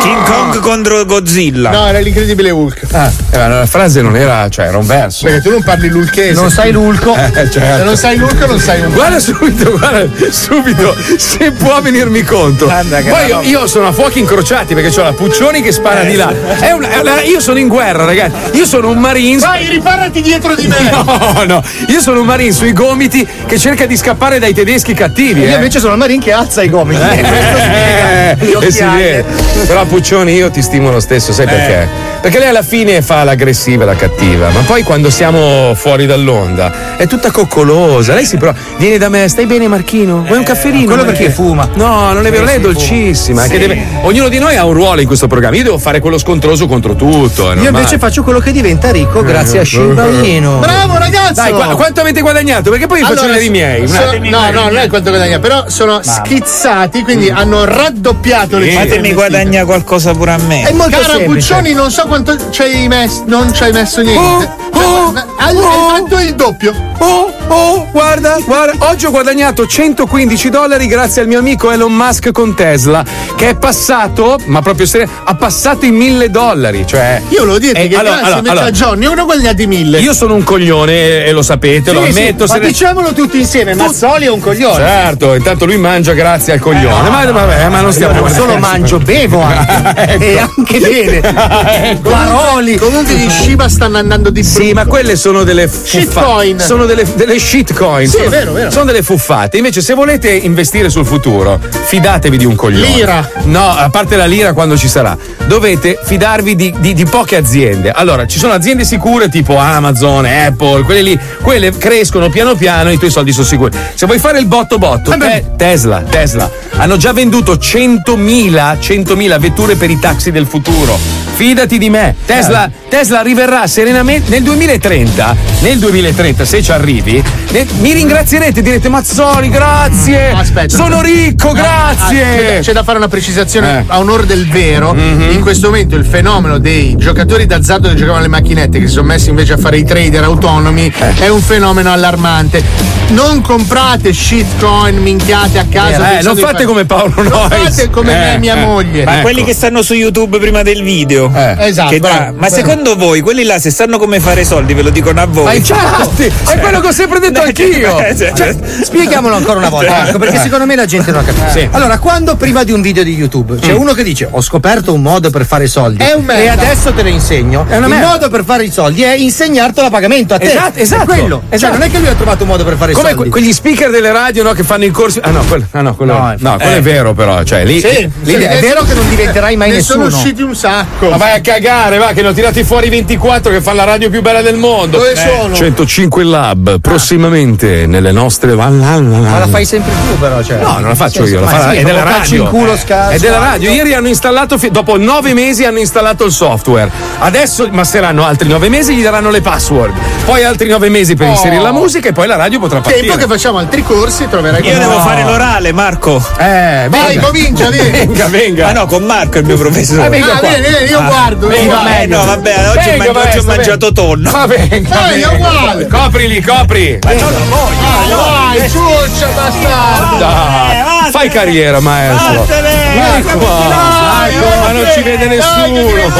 King 0.00 0.22
Kong 0.24 0.58
contro 0.60 1.04
Godzilla. 1.04 1.70
No, 1.70 1.86
era 1.86 1.98
l'incredibile 2.00 2.50
Hulk. 2.50 2.80
Ah, 2.92 3.10
eh, 3.30 3.48
la 3.48 3.66
frase 3.66 4.00
non 4.02 4.16
era, 4.16 4.48
cioè, 4.48 4.66
era 4.66 4.78
un 4.78 4.86
verso. 4.86 5.26
Perché 5.26 5.42
tu 5.42 5.50
non 5.50 5.62
parli 5.62 5.88
l'ulchese. 5.88 6.32
Non 6.40 6.50
sai 6.50 6.72
l'ulco. 6.72 7.14
Eh, 7.30 7.50
certo. 7.50 7.60
Se 7.78 7.82
non 7.84 7.96
sai 7.96 8.16
l'ulco, 8.16 8.46
non 8.46 8.58
sai 8.58 8.80
un 8.80 8.92
Guarda 8.92 9.18
subito, 9.18 9.70
guarda 9.78 10.06
subito 10.30 10.96
se 11.16 11.52
può 11.52 11.80
venirmi 11.80 12.22
contro. 12.22 12.66
Poi 12.66 13.26
io, 13.28 13.40
io 13.42 13.66
sono 13.66 13.86
a 13.88 13.92
fuochi 13.92 14.18
incrociati 14.20 14.74
perché 14.74 14.98
ho 15.00 15.04
la 15.04 15.12
Puccioni 15.12 15.62
che 15.62 15.70
spara 15.72 16.02
di 16.02 16.14
là. 16.16 16.32
È 16.58 16.70
una- 16.72 16.88
è 16.90 16.98
una- 16.98 17.22
io 17.22 17.40
sono 17.40 17.58
in 17.58 17.68
guerra, 17.68 18.04
ragazzi. 18.04 18.56
Io 18.56 18.64
sono 18.66 18.88
un 18.90 18.98
marines. 18.98 19.42
Vai, 19.42 19.66
riparati 19.68 20.20
dietro 20.22 20.54
di 20.54 20.66
me. 20.66 20.78
No, 21.10 21.44
no, 21.46 21.62
io 21.86 22.00
sono 22.00 22.20
un 22.20 22.26
marine 22.26 22.52
sui 22.52 22.72
gomiti 22.72 23.26
che 23.46 23.58
cerca 23.58 23.86
di 23.86 23.96
scappare 23.96 24.38
dai 24.38 24.52
tedeschi 24.52 24.92
cattivi. 24.94 25.40
Io 25.42 25.48
eh. 25.50 25.54
invece 25.54 25.78
sono 25.78 25.92
il 25.92 25.98
marin 25.98 26.20
che 26.20 26.32
alza 26.32 26.62
i 26.62 26.68
gomiti. 26.68 27.00
Eh, 27.00 28.36
Gli 28.38 28.50
e 28.60 28.70
si 28.70 28.82
occhiali. 28.82 29.02
vede. 29.02 29.24
Però 29.66 29.84
Puccioni 29.90 30.34
io 30.34 30.52
ti 30.52 30.62
stimo 30.62 30.92
lo 30.92 31.00
stesso, 31.00 31.32
sai 31.32 31.46
perché? 31.46 31.88
Perché 32.20 32.38
lei 32.38 32.46
alla 32.48 32.62
fine 32.62 33.02
fa 33.02 33.24
l'aggressiva 33.24 33.82
e 33.82 33.86
la 33.86 33.96
cattiva, 33.96 34.48
ma 34.50 34.60
poi 34.60 34.84
quando 34.84 35.10
siamo 35.10 35.74
fuori 35.74 36.06
dall'onda 36.06 36.89
è 37.00 37.06
tutta 37.06 37.30
coccolosa. 37.30 38.12
Lei 38.12 38.26
si 38.26 38.36
prova, 38.36 38.54
viene 38.76 38.98
da 38.98 39.08
me, 39.08 39.26
stai 39.26 39.46
bene 39.46 39.66
Marchino? 39.68 40.22
Vuoi 40.26 40.36
un 40.36 40.44
cafferino? 40.44 40.84
quello 40.84 41.04
Marchino?" 41.04 41.28
perché 41.28 41.32
fuma. 41.32 41.66
No, 41.74 42.12
non 42.12 42.26
è 42.26 42.30
vero, 42.30 42.44
lei 42.44 42.56
è 42.56 42.60
dolcissima. 42.60 43.46
che 43.46 43.58
deve- 43.58 43.82
ognuno 44.02 44.28
di 44.28 44.38
noi 44.38 44.56
ha 44.56 44.66
un 44.66 44.74
ruolo 44.74 45.00
in 45.00 45.06
questo 45.06 45.26
programma. 45.26 45.56
Io 45.56 45.62
devo 45.64 45.78
fare 45.78 46.00
quello 46.00 46.18
scontroso 46.18 46.66
contro 46.66 46.94
tutto. 46.96 47.52
Io 47.54 47.68
invece 47.68 47.98
faccio 47.98 48.22
quello 48.22 48.38
che 48.38 48.52
diventa 48.52 48.90
ricco 48.90 49.22
grazie 49.22 49.60
a 49.60 49.62
Scimballino. 49.64 50.58
Bravo 50.58 50.98
ragazzo! 50.98 51.32
Dai, 51.40 51.52
qua- 51.52 51.74
quanto 51.74 52.00
avete 52.02 52.20
guadagnato? 52.20 52.68
Perché 52.70 52.86
poi 52.86 52.98
vi 53.00 53.04
faccio 53.06 53.20
Allora, 53.22 53.38
vedere 53.38 53.46
i 53.46 53.50
miei. 53.50 53.88
so- 53.88 54.18
no, 54.20 54.50
no, 54.50 54.64
non 54.64 54.76
è 54.76 54.86
quanto 54.88 55.08
guadagna, 55.08 55.38
però 55.38 55.64
sono 55.68 56.00
schizzati, 56.02 57.02
quindi 57.02 57.30
hanno 57.30 57.64
raddoppiato 57.64 58.58
le 58.58 58.68
cifre. 58.70 58.86
Fatemi 58.88 59.12
guadagnare 59.14 59.64
qualcosa 59.64 60.12
pure 60.12 60.32
a 60.32 60.38
me. 60.46 60.68
È 60.68 60.72
molto 60.72 60.98
Cara 60.98 61.14
semplice. 61.14 61.54
Puccioni, 61.54 61.72
non 61.72 61.90
so 61.90 62.04
quanto 62.06 62.50
ci 62.50 62.60
hai 62.62 62.88
messo, 62.88 63.24
non 63.26 63.52
ci 63.54 63.62
hai 63.62 63.72
messo 63.72 64.02
niente. 64.02 64.50
Oh, 64.74 65.12
Cioè, 65.12 65.24
hai, 65.38 65.56
hai 65.56 66.00
fatto 66.02 66.18
il 66.20 66.34
doppio. 66.34 66.88
Oh, 67.02 67.39
oh, 67.52 67.88
guarda, 67.90 68.38
guarda, 68.44 68.86
oggi 68.90 69.06
ho 69.06 69.10
guadagnato 69.10 69.66
115 69.66 70.48
dollari 70.50 70.86
grazie 70.86 71.22
al 71.22 71.28
mio 71.28 71.38
amico 71.38 71.70
Elon 71.70 71.92
Musk 71.94 72.30
con 72.32 72.54
Tesla, 72.54 73.04
che 73.36 73.50
è 73.50 73.54
passato, 73.56 74.38
ma 74.46 74.62
proprio 74.62 74.86
se 74.86 75.06
ha 75.24 75.34
passato 75.34 75.84
i 75.86 75.90
1000 75.90 76.30
dollari. 76.30 76.86
Cioè, 76.86 77.20
Io 77.28 77.40
volevo 77.40 77.58
dirti 77.58 77.80
Eh, 77.82 77.88
che 77.88 77.96
allora, 77.96 78.20
allora, 78.22 78.50
allora. 78.50 78.66
a 78.66 78.70
Johnny 78.70 79.06
uno 79.06 79.24
guadagnati 79.24 79.66
mille. 79.66 80.00
io 80.00 80.12
sono 80.12 80.34
un 80.34 80.42
coglione 80.44 81.24
e 81.24 81.32
lo 81.32 81.42
sapete, 81.42 81.92
lo 81.92 82.04
Sì, 82.04 82.12
sì, 82.12 82.18
ammetto. 82.20 82.44
ma 82.46 82.52
se 82.54 82.58
ne- 82.58 82.66
Diciamolo 82.70 83.12
tutti 83.12 83.38
insieme, 83.38 83.74
Mazzoli 83.74 84.26
è 84.26 84.30
un 84.30 84.40
coglione. 84.40 84.76
Certo, 84.76 85.34
intanto 85.34 85.64
lui 85.66 85.76
mangia 85.76 86.12
grazie 86.12 86.52
al 86.54 86.60
coglione. 86.60 87.08
ma 87.10 87.24
vabbè, 87.30 87.68
ma 87.68 87.80
non 87.80 87.92
stiamo 87.92 88.20
non 88.20 88.30
solo 88.30 88.56
mangio, 88.58 88.98
bevo 88.98 89.40
anche. 89.42 90.00
Ecco. 90.12 90.22
E 90.24 90.38
anche 90.38 90.78
bene. 90.78 91.98
Paroli. 92.02 92.76
Comunque 92.76 93.14
gli 93.14 93.28
Shiba 93.28 93.68
stanno 93.68 93.98
andando 93.98 94.30
di 94.30 94.42
Sì, 94.44 94.72
ma 94.72 94.86
quelle 94.86 95.16
sono 95.16 95.42
delle 95.44 95.66
fuffate. 95.68 96.00
Shitcoin. 96.00 96.58
Sono 96.60 96.84
delle, 96.86 97.04
delle 97.14 97.38
shitcoin. 97.40 98.06
Sì, 98.08 98.16
sono, 98.18 98.28
vero, 98.28 98.52
vero. 98.52 98.70
Sono 98.70 98.84
delle 98.84 99.02
fuffate. 99.02 99.56
Invece, 99.56 99.80
se 99.80 99.94
volete 99.94 100.30
investire 100.30 100.88
sul 100.90 101.04
futuro, 101.06 101.58
fidatevi 101.84 102.36
di 102.36 102.44
un 102.44 102.54
coglione. 102.54 102.86
Lira. 102.94 103.28
No, 103.44 103.68
a 103.70 103.88
parte 103.90 104.16
la 104.16 104.26
lira 104.26 104.52
quando 104.52 104.76
ci 104.76 104.88
sarà. 104.88 105.16
Dovete 105.46 105.98
fidarvi 106.02 106.54
di, 106.54 106.74
di- 106.78 106.94
di 106.94 107.04
poche 107.04 107.36
aziende. 107.36 107.90
Allora, 107.90 108.26
ci 108.26 108.38
sono 108.38 108.52
aziende 108.52 108.84
sicure 108.84 109.28
tipo 109.28 109.56
Amazon, 109.56 110.24
Apple, 110.24 110.82
quelle 110.84 111.02
lì, 111.02 111.18
quelle 111.42 111.76
crescono 111.76 112.28
piano 112.28 112.54
piano 112.54 112.90
e 112.90 112.94
i 112.94 112.98
tuoi 112.98 113.10
soldi 113.10 113.32
sono 113.32 113.46
sicuri. 113.46 113.76
Se 113.94 114.06
vuoi 114.06 114.18
fare 114.18 114.38
il 114.38 114.46
botto 114.46 114.78
botto, 114.78 115.10
te- 115.16 115.44
Tesla, 115.56 116.02
Tesla, 116.08 116.48
hanno 116.76 116.96
già 116.96 117.12
venduto 117.12 117.54
100.000, 117.54 118.78
100.000 118.80 119.38
vetture 119.40 119.74
per 119.74 119.90
i 119.90 119.98
taxi 119.98 120.30
del 120.30 120.46
futuro. 120.46 120.98
Fidati 121.40 121.78
di 121.78 121.88
me, 121.88 122.14
Tesla, 122.26 122.70
Tesla 122.90 123.20
arriverà 123.20 123.66
serenamente 123.66 124.28
nel 124.28 124.42
2030. 124.42 125.34
Nel 125.60 125.78
2030, 125.78 126.44
se 126.44 126.62
ci 126.62 126.70
arrivi, 126.70 127.24
ne- 127.52 127.66
mi 127.78 127.94
ringrazierete, 127.94 128.60
direte 128.60 128.90
Mazzoli, 128.90 129.48
grazie. 129.48 130.32
Aspetta. 130.32 130.76
Sono 130.76 131.00
ricco, 131.00 131.48
Ah, 131.48 131.54
grazie. 131.54 132.20
c'è, 132.20 132.58
c'è 132.60 132.72
da 132.74 132.82
fare 132.82 132.98
una 132.98 133.08
precisazione 133.08 133.78
Eh. 133.78 133.84
a 133.86 133.98
onore 134.00 134.26
del 134.26 134.46
vero. 134.50 134.94
In 134.94 135.40
questo 135.40 135.68
momento 135.68 135.96
il 135.96 136.04
fenomeno 136.04 136.58
dei 136.58 136.94
giocatori 136.98 137.46
d'azzardo 137.46 137.88
che 137.88 137.94
giocavano 137.94 138.18
alle 138.18 138.28
macchinette, 138.28 138.78
che 138.78 138.86
si 138.86 138.92
sono 138.92 139.06
messi 139.06 139.30
invece 139.30 139.54
a 139.54 139.56
fare 139.56 139.78
i 139.78 139.84
trader 139.84 140.22
autonomi, 140.24 140.92
è 141.20 141.28
un 141.28 141.40
fenomeno 141.40 141.90
allarmante. 141.90 142.62
Non 143.10 143.40
comprate 143.40 144.12
shitcoin 144.12 144.96
minchiate 144.98 145.58
a 145.58 145.64
caso. 145.70 145.94
Eh, 146.02 146.22
non 146.22 146.34
pensando 146.34 146.34
di 146.34 146.40
fate 146.40 146.52
fare- 146.52 146.64
come 146.66 146.84
Paolo 146.84 147.12
Non 147.16 147.26
Noyes. 147.26 147.74
fate 147.76 147.90
come 147.90 148.12
me 148.14 148.30
Eh, 148.30 148.34
e 148.34 148.38
mia 148.38 148.56
eh. 148.56 148.64
moglie. 148.64 149.04
Ma 149.04 149.12
Ecco. 149.14 149.22
quelli 149.22 149.44
che 149.44 149.52
stanno 149.54 149.82
su 149.82 149.94
YouTube 149.94 150.38
prima 150.38 150.62
del 150.62 150.82
video. 150.82 151.30
Esatto, 151.34 151.90
Che 151.90 152.00
tra- 152.00 152.10
bravo, 152.10 152.32
ma 152.32 152.38
bravo. 152.48 152.54
secondo 152.54 152.96
voi, 152.96 153.20
quelli 153.20 153.44
là, 153.44 153.58
se 153.58 153.70
sanno 153.70 153.98
come 153.98 154.20
fare 154.20 154.44
soldi, 154.44 154.74
ve 154.74 154.82
lo 154.82 154.90
dicono 154.90 155.20
a 155.20 155.26
voi. 155.26 155.44
Ma 155.44 155.52
infatti, 155.54 156.24
è 156.24 156.58
quello 156.58 156.80
che 156.80 156.86
ho 156.88 156.92
sempre 156.92 157.18
detto 157.20 157.40
anch'io. 157.42 157.98
Eh, 158.00 158.16
cioè, 158.16 158.32
Cioè, 158.34 158.56
spieghiamolo 158.82 159.34
ancora 159.34 159.58
una 159.58 159.68
volta, 159.68 159.90
Marco, 159.90 160.18
perché 160.18 160.38
secondo 160.38 160.66
me 160.66 160.76
la 160.76 160.86
gente 160.86 161.10
non 161.10 161.20
ha 161.20 161.24
capito. 161.24 161.50
Sì. 161.50 161.68
Allora, 161.72 161.98
quando 161.98 162.36
prima 162.36 162.62
di 162.64 162.72
un 162.72 162.80
video 162.80 163.02
di 163.02 163.14
YouTube 163.14 163.56
c'è 163.58 163.72
uno 163.72 163.92
che 163.92 164.02
dice 164.02 164.28
ho 164.30 164.40
scoperto 164.40 164.92
un 164.94 165.02
modo 165.02 165.30
per 165.30 165.44
fare 165.44 165.66
soldi 165.66 166.02
È 166.02 166.12
un 166.12 166.24
merda. 166.24 166.42
e 166.42 166.48
adesso 166.48 166.92
te 166.92 167.02
lo 167.02 167.08
insegno, 167.08 167.64
È 167.68 167.76
una 167.76 167.86
il 167.86 167.92
merda. 167.92 168.08
modo 168.08 168.28
per 168.30 168.44
fare 168.44 168.64
i 168.64 168.70
soldi 168.70 169.02
è 169.02 169.12
insegnartelo 169.14 169.86
a 169.86 169.90
pagamento 169.90 170.34
a 170.34 170.38
te. 170.38 170.46
Esatto, 170.50 170.78
esatto. 170.78 171.02
È 171.02 171.06
quello. 171.06 171.42
Cioè, 171.46 171.54
Esatto. 171.54 171.72
non 171.78 171.82
è 171.82 171.90
che 171.90 171.98
lui 171.98 172.08
ha 172.08 172.14
trovato 172.14 172.42
un 172.44 172.48
modo 172.48 172.64
per 172.64 172.76
fare 172.76 172.92
i 172.92 172.94
Come 173.00 173.14
que- 173.14 173.28
quegli 173.28 173.52
speaker 173.52 173.90
delle 173.90 174.12
radio 174.12 174.42
no, 174.42 174.52
che 174.52 174.62
fanno 174.62 174.84
i 174.84 174.90
corsi. 174.90 175.20
Ah 175.22 175.30
no, 175.30 175.42
quello, 175.48 175.66
ah, 175.70 175.80
no, 175.80 175.94
quello, 175.94 176.12
No, 176.12 176.34
no, 176.38 176.56
quello 176.56 176.72
eh. 176.72 176.76
è 176.76 176.82
vero 176.82 177.12
però. 177.14 177.42
Cioè, 177.42 177.64
lì, 177.64 177.80
Sì, 177.80 177.86
lì- 178.22 178.36
sì, 178.36 178.42
è 178.42 178.58
vero 178.60 178.82
che 178.82 178.94
non 178.94 179.08
diventerai 179.08 179.56
mai 179.56 179.70
ne 179.70 179.76
nessuno. 179.76 180.08
sono 180.08 180.16
usciti 180.22 180.42
un 180.42 180.54
sacco. 180.54 181.08
Ma 181.10 181.16
vai 181.16 181.32
a 181.32 181.40
cagare, 181.40 181.98
va, 181.98 182.08
che 182.12 182.22
ne 182.22 182.28
ho 182.28 182.32
tirati 182.32 182.62
fuori 182.64 182.88
24 182.88 183.50
che 183.52 183.60
fanno 183.60 183.76
la 183.78 183.84
radio 183.84 184.10
più 184.10 184.20
bella 184.22 184.42
del 184.42 184.56
mondo. 184.56 184.98
Dove 184.98 185.14
sono? 185.16 185.54
105 185.54 186.24
Lab, 186.24 186.78
prossimamente 186.80 187.86
nelle 187.86 188.12
nostre. 188.12 188.54
Ma 188.54 188.68
Ma 188.68 189.38
la 189.38 189.46
fai 189.48 189.64
sempre 189.64 189.92
tu, 189.92 190.18
però. 190.18 190.42
Cioè. 190.42 190.58
No, 190.60 190.78
non 190.78 190.88
la 190.88 190.94
faccio 190.94 191.24
Sì, 191.26 191.32
io, 191.32 191.40
la 191.40 191.46
ma 191.46 191.52
fa, 191.58 191.70
sì, 191.70 191.76
è 191.78 191.82
della 191.82 192.02
radio. 192.02 192.44
culo, 192.46 192.72
Eh, 192.74 192.78
scarso. 192.78 193.16
È 193.16 193.18
della 193.18 193.38
radio. 193.38 193.70
Ieri 193.70 193.94
hanno 193.94 194.08
installato, 194.08 194.58
dopo 194.70 194.96
nove 194.96 195.34
mesi 195.34 195.64
hanno 195.64 195.78
installato 195.78 196.24
il 196.24 196.32
software. 196.32 196.90
Adesso 197.18 197.68
masseranno 197.70 198.24
altri 198.24 198.48
nove 198.48 198.68
mesi, 198.68 198.94
gli 198.94 199.02
daranno 199.02 199.30
le 199.30 199.40
password. 199.40 199.94
Poi 200.24 200.44
altri 200.44 200.68
nove 200.68 200.88
mesi 200.88 201.14
per 201.14 201.28
Oh. 201.28 201.30
inserire 201.30 201.60
la 201.62 201.72
musica 201.72 202.08
e 202.08 202.12
poi 202.12 202.26
la 202.26 202.36
radio 202.36 202.58
potrà 202.58 202.76
partire. 202.80 202.89
Tempo 202.90 203.14
che 203.16 203.26
facciamo 203.26 203.58
altri 203.58 203.82
corsi 203.82 204.26
troverai 204.28 204.62
Io 204.64 204.78
devo 204.78 204.96
No. 204.96 205.00
fare 205.00 205.22
l'orale, 205.22 205.72
Marco. 205.72 206.16
Eh, 206.38 206.86
Vai, 206.88 207.16
comincia, 207.18 207.68
vieni. 207.70 207.90
Venga, 208.06 208.26
venga. 208.26 208.66
Ma 208.66 208.72
no, 208.72 208.86
con 208.86 209.04
Marco 209.04 209.36
è 209.36 209.40
il 209.40 209.46
mio 209.46 209.56
professore. 209.56 210.06
Ah, 210.06 210.08
venga 210.08 210.32
Ah, 210.34 210.38
qua. 210.38 210.48
vieni, 210.48 210.68
vieni, 210.68 210.86
io 210.90 210.98
Ah, 210.98 211.02
guardo. 211.02 211.46
io 211.46 211.52
venga, 211.56 211.74
guardo. 211.76 211.90
eh, 212.02 212.06
no, 212.06 212.24
vabbè, 212.24 212.68
oggi, 212.70 212.88
Venga, 212.90 213.08
ho, 213.10 213.12
man- 213.12 213.26
oggi 213.26 213.38
ho 213.38 213.42
mangiato 213.44 213.92
tonno. 213.92 214.30
Va 214.30 214.46
bene, 214.46 214.68
Dai, 214.82 215.20
bene. 215.20 215.34
uguale. 215.34 215.86
Coprili, 215.86 216.40
copri. 216.42 216.98
Vai, 217.00 217.18
vai, 217.18 218.70
ciuccia, 218.70 219.28
bastardo. 219.34 220.18
Dai, 220.18 221.10
fai 221.10 221.28
carriera, 221.28 221.80
maestro. 221.80 222.44
Dai, 222.48 223.22
ma 223.22 224.72
non 224.72 224.86
ci 224.94 225.02
vede 225.02 225.26
nessuno. 225.26 225.66
Io 225.78 226.12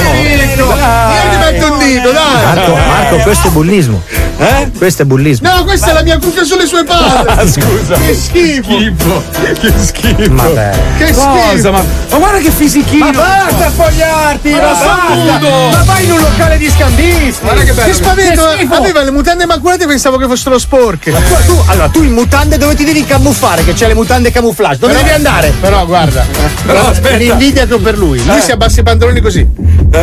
ti 1.31 1.37
metto 1.37 1.73
un 1.73 1.79
dito, 1.79 2.11
dai. 2.13 2.45
Marco, 2.45 2.75
Marco, 2.75 3.17
questo 3.19 3.49
è 3.49 3.51
bullismo. 3.51 4.03
Eh? 4.39 4.71
Questo 4.77 5.03
è 5.03 5.05
bullismo. 5.05 5.49
No, 5.55 5.65
questa 5.65 5.91
è 5.91 5.93
la 5.93 6.03
mia 6.03 6.19
cuccia 6.19 6.45
sulle 6.61 6.67
sue 6.67 6.85
palle. 6.85 7.29
Ah, 7.41 7.47
scusa. 7.47 7.95
Che 7.95 8.15
schifo. 8.15 8.71
Schifo. 8.79 9.23
Che 9.61 9.73
schifo. 9.79 10.35
Vabbè. 10.35 10.71
Che 10.99 11.13
Cosa? 11.13 11.31
schifo. 11.51 11.71
Ma, 11.73 11.85
ma 12.11 12.19
guarda 12.19 12.39
che 12.39 12.51
fisichino. 12.51 13.05
Ma 13.07 13.11
basta 13.13 13.71
spogliarti, 13.71 14.51
Ma 14.51 14.57
ma 14.61 14.69
basta! 14.69 15.49
Ma 15.79 15.83
vai 15.85 16.05
in 16.05 16.13
un 16.13 16.21
locale 16.21 16.59
di 16.59 16.71
scambisti! 16.71 17.41
Guarda 17.41 17.63
che 17.63 17.73
bello. 17.73 17.89
Che 17.89 17.95
spavento. 17.95 18.43
Che. 18.57 18.69
Aveva 18.71 19.03
le 19.03 19.11
mutande 19.11 19.45
immacolate 19.45 19.85
e 19.85 19.87
pensavo 19.87 20.17
che 20.19 20.27
fossero 20.27 20.59
sporche. 20.59 21.13
Tu, 21.13 21.19
tu- 21.47 21.63
allora, 21.67 21.89
tu 21.89 22.03
in 22.03 22.13
mutande 22.13 22.59
dove 22.59 22.75
ti 22.75 22.85
devi 22.85 23.05
camuffare? 23.05 23.65
Che 23.65 23.73
c'è 23.73 23.87
le 23.87 23.95
mutande 23.95 24.31
camouflage? 24.31 24.79
Dove 24.79 24.93
Però- 24.93 25.05
devi 25.05 25.15
andare? 25.17 25.53
Però 25.61 25.87
guarda, 25.87 26.25
Però 26.67 26.89
aspetta. 26.89 27.17
l'invidia 27.17 27.67
che 27.67 27.75
ho 27.75 27.79
per 27.79 27.97
lui. 27.97 28.23
Lui 28.25 28.41
si 28.41 28.51
abbassa 28.51 28.81
i 28.81 28.83
pantaloni 28.83 29.21
così. 29.21 29.47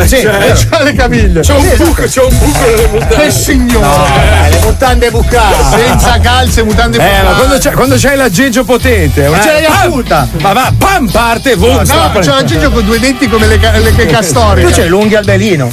Sì, 0.05 0.15
E 0.15 0.53
c'ha 0.69 0.83
le 0.83 0.93
caviglie. 0.93 1.41
C'è 1.41 1.53
un 1.53 1.73
buco, 1.77 2.03
c'è 2.03 2.21
un 2.23 2.37
buco 2.37 2.59
nelle 2.65 2.87
mutande. 2.91 3.15
Che 3.15 3.31
signore. 3.31 4.11
Eh, 4.45 4.49
le 4.49 4.59
mutande 4.63 5.09
bucate! 5.11 5.55
Senza 5.77 6.19
calze, 6.47 6.63
mutande 6.63 6.97
Eh, 6.97 7.23
ma 7.23 7.31
quando 7.33 7.57
c'è, 7.57 7.71
quando 7.71 7.95
c'hai 7.97 8.15
l'aggeggio 8.15 8.63
potente, 8.63 9.27
una, 9.27 9.37
c'è 9.39 9.61
la 9.61 9.69
pam! 9.69 9.91
puta. 9.91 10.27
Ma 10.41 10.53
va, 10.53 10.73
pam, 10.77 11.09
parte, 11.09 11.55
boom, 11.57 11.77
No, 11.77 11.85
sopra. 11.85 12.19
c'è 12.21 12.29
l'aggeggio 12.31 12.71
con 12.71 12.85
due 12.85 12.99
denti 12.99 13.27
come 13.27 13.47
le, 13.47 13.57
le 13.57 13.93
che 13.93 14.05
castori. 14.07 14.63
Tu 14.63 14.69
c'hai 14.71 14.87
l'unghia 14.87 15.19
al 15.19 15.25
belino. 15.25 15.69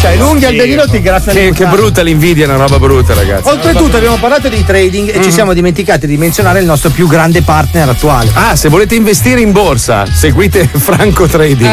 C'hai 0.00 0.16
l'unghia 0.16 0.48
al 0.48 0.54
belino 0.54 0.86
ti 0.86 1.00
graffia 1.02 1.32
le 1.32 1.50
Che, 1.50 1.52
che 1.52 1.66
brutta 1.66 2.02
l'invidia, 2.02 2.44
è 2.44 2.48
una 2.48 2.56
roba 2.56 2.78
brutta, 2.78 3.14
ragazzi. 3.14 3.48
Oltretutto 3.48 3.96
abbiamo 3.96 4.16
parlato 4.16 4.48
di 4.48 4.64
trading 4.64 5.14
e 5.14 5.22
ci 5.22 5.32
siamo 5.32 5.52
dimenticati 5.52 6.06
di 6.06 6.16
menzionare 6.16 6.60
il 6.60 6.66
nostro 6.66 6.90
più 6.90 7.06
grande 7.06 7.42
partner 7.42 7.88
attuale. 7.88 8.30
Ah, 8.34 8.56
se 8.56 8.68
volete 8.68 8.94
investire 8.94 9.40
in 9.40 9.52
borsa, 9.52 10.04
seguite 10.10 10.68
Franco 10.72 11.26
Trading. 11.26 11.70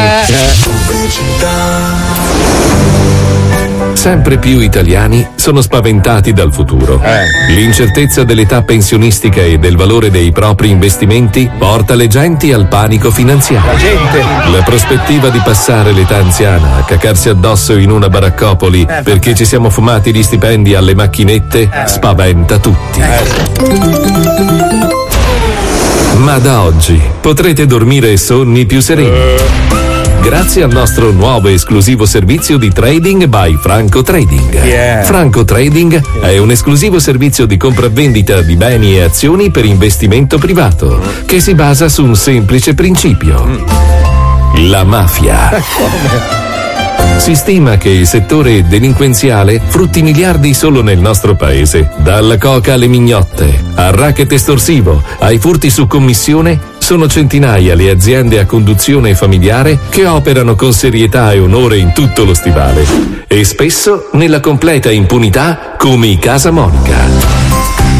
Sempre 3.92 4.38
più 4.38 4.60
italiani 4.60 5.26
sono 5.34 5.60
spaventati 5.60 6.32
dal 6.32 6.52
futuro. 6.52 7.00
L'incertezza 7.48 8.24
dell'età 8.24 8.62
pensionistica 8.62 9.42
e 9.42 9.58
del 9.58 9.76
valore 9.76 10.10
dei 10.10 10.32
propri 10.32 10.70
investimenti 10.70 11.50
porta 11.58 11.94
le 11.94 12.06
genti 12.06 12.52
al 12.52 12.66
panico 12.66 13.10
finanziario. 13.10 13.88
La 14.50 14.62
prospettiva 14.62 15.28
di 15.28 15.40
passare 15.44 15.92
l'età 15.92 16.16
anziana 16.16 16.76
a 16.76 16.84
cacarsi 16.84 17.28
addosso 17.28 17.76
in 17.76 17.90
una 17.90 18.08
baraccopoli 18.08 18.86
perché 19.02 19.34
ci 19.34 19.44
siamo 19.44 19.70
fumati 19.70 20.12
gli 20.14 20.22
stipendi 20.22 20.74
alle 20.74 20.94
macchinette 20.94 21.68
spaventa 21.86 22.58
tutti. 22.58 23.02
Ma 26.16 26.38
da 26.38 26.62
oggi 26.62 27.00
potrete 27.20 27.66
dormire 27.66 28.16
sonni 28.16 28.66
più 28.66 28.80
sereni. 28.80 29.99
Grazie 30.20 30.62
al 30.62 30.70
nostro 30.70 31.10
nuovo 31.12 31.48
esclusivo 31.48 32.04
servizio 32.04 32.58
di 32.58 32.70
trading 32.70 33.26
by 33.26 33.56
Franco 33.56 34.02
Trading. 34.02 34.64
Yeah. 34.64 35.02
Franco 35.02 35.44
Trading 35.44 36.20
è 36.20 36.36
un 36.36 36.50
esclusivo 36.50 36.98
servizio 36.98 37.46
di 37.46 37.56
compravendita 37.56 38.42
di 38.42 38.54
beni 38.54 38.96
e 38.96 39.02
azioni 39.02 39.50
per 39.50 39.64
investimento 39.64 40.38
privato 40.38 41.00
che 41.24 41.40
si 41.40 41.54
basa 41.54 41.88
su 41.88 42.04
un 42.04 42.14
semplice 42.14 42.74
principio. 42.74 43.64
La 44.68 44.84
mafia. 44.84 46.38
Si 47.20 47.34
stima 47.34 47.76
che 47.76 47.90
il 47.90 48.06
settore 48.06 48.66
delinquenziale 48.66 49.60
frutti 49.68 50.00
miliardi 50.00 50.54
solo 50.54 50.82
nel 50.82 51.00
nostro 51.00 51.34
paese, 51.34 51.90
dalla 51.98 52.38
coca 52.38 52.72
alle 52.72 52.86
mignotte, 52.86 53.62
al 53.74 53.92
racket 53.92 54.32
estorsivo, 54.32 55.02
ai 55.18 55.38
furti 55.38 55.68
su 55.68 55.86
commissione. 55.86 56.58
Sono 56.90 57.06
centinaia 57.06 57.76
le 57.76 57.88
aziende 57.88 58.40
a 58.40 58.46
conduzione 58.46 59.14
familiare 59.14 59.78
che 59.90 60.08
operano 60.08 60.56
con 60.56 60.72
serietà 60.72 61.30
e 61.30 61.38
onore 61.38 61.76
in 61.76 61.92
tutto 61.92 62.24
lo 62.24 62.34
stivale 62.34 62.84
e 63.28 63.44
spesso 63.44 64.08
nella 64.14 64.40
completa 64.40 64.90
impunità 64.90 65.76
come 65.78 66.08
i 66.08 66.18
Casa 66.18 66.50
Monica. 66.50 67.39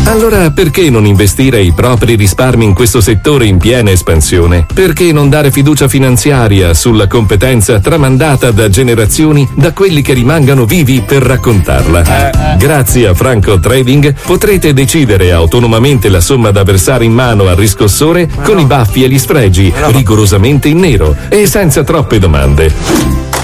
Allora 0.04 0.50
perché 0.50 0.90
non 0.90 1.06
investire 1.06 1.60
i 1.60 1.72
propri 1.72 2.16
risparmi 2.16 2.64
in 2.64 2.74
questo 2.74 3.00
settore 3.00 3.46
in 3.46 3.58
piena 3.58 3.90
espansione? 3.90 4.66
Perché 4.72 5.12
non 5.12 5.28
dare 5.28 5.50
fiducia 5.50 5.86
finanziaria 5.88 6.74
sulla 6.74 7.06
competenza 7.06 7.78
tramandata 7.78 8.50
da 8.50 8.68
generazioni 8.68 9.48
da 9.54 9.72
quelli 9.72 10.02
che 10.02 10.12
rimangano 10.12 10.64
vivi 10.64 11.00
per 11.02 11.22
raccontarla? 11.22 12.56
Grazie 12.58 13.06
a 13.06 13.14
Franco 13.14 13.60
Trading 13.60 14.14
potrete 14.26 14.72
decidere 14.72 15.32
autonomamente 15.32 16.08
la 16.08 16.20
somma 16.20 16.50
da 16.50 16.64
versare 16.64 17.04
in 17.04 17.12
mano 17.12 17.46
al 17.46 17.56
riscossore 17.56 18.28
con 18.42 18.58
i 18.58 18.64
baffi 18.64 19.04
e 19.04 19.08
gli 19.08 19.18
sfregi, 19.18 19.72
rigorosamente 19.88 20.68
in 20.68 20.78
nero 20.78 21.16
e 21.28 21.46
senza 21.46 21.84
troppe 21.84 22.18
domande. 22.18 23.39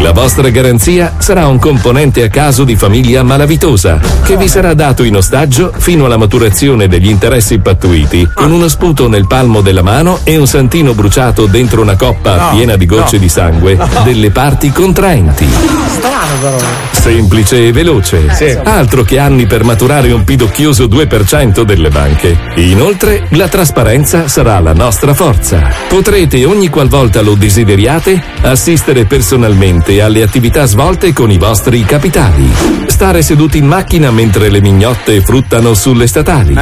La 0.00 0.12
vostra 0.12 0.48
garanzia 0.48 1.12
sarà 1.18 1.46
un 1.46 1.58
componente 1.58 2.22
a 2.22 2.28
caso 2.28 2.64
di 2.64 2.74
famiglia 2.74 3.22
malavitosa 3.22 4.00
che 4.24 4.38
vi 4.38 4.48
sarà 4.48 4.72
dato 4.72 5.02
in 5.02 5.14
ostaggio 5.14 5.72
fino 5.76 6.06
alla 6.06 6.16
maturazione 6.16 6.88
degli 6.88 7.08
interessi 7.08 7.58
pattuiti 7.58 8.26
con 8.32 8.50
uno 8.50 8.66
sputo 8.68 9.08
nel 9.08 9.26
palmo 9.26 9.60
della 9.60 9.82
mano 9.82 10.20
e 10.24 10.38
un 10.38 10.46
santino 10.46 10.94
bruciato 10.94 11.44
dentro 11.44 11.82
una 11.82 11.96
coppa 11.96 12.36
No, 12.36 12.56
piena 12.56 12.76
di 12.76 12.86
gocce 12.86 13.16
no. 13.16 13.22
di 13.22 13.28
sangue 13.28 13.78
delle 14.02 14.30
parti 14.30 14.70
contraenti. 14.72 15.46
Strano 15.90 16.38
però. 16.40 16.58
Semplice 16.92 17.66
e 17.66 17.72
veloce. 17.72 18.32
Sì. 18.34 18.56
Altro 18.62 19.02
che 19.02 19.18
anni 19.18 19.46
per 19.46 19.64
maturare 19.64 20.12
un 20.12 20.24
pidocchioso 20.24 20.84
2% 20.84 21.62
delle 21.62 21.90
banche. 21.90 22.38
Inoltre, 22.56 23.26
la 23.30 23.48
trasparenza 23.48 24.28
sarà 24.28 24.58
la 24.60 24.72
nostra 24.72 25.12
forza. 25.12 25.70
Potrete 25.88 26.44
ogni 26.44 26.68
qualvolta 26.68 27.20
lo 27.20 27.34
desideriate 27.34 28.22
assistere 28.42 29.04
personalmente 29.04 29.89
alle 29.98 30.22
attività 30.22 30.66
svolte 30.66 31.12
con 31.12 31.30
i 31.30 31.38
vostri 31.38 31.84
capitali. 31.84 32.48
Stare 32.86 33.22
seduti 33.22 33.58
in 33.58 33.66
macchina 33.66 34.10
mentre 34.10 34.50
le 34.50 34.60
mignotte 34.60 35.20
fruttano 35.22 35.74
sulle 35.74 36.06
statali. 36.06 36.54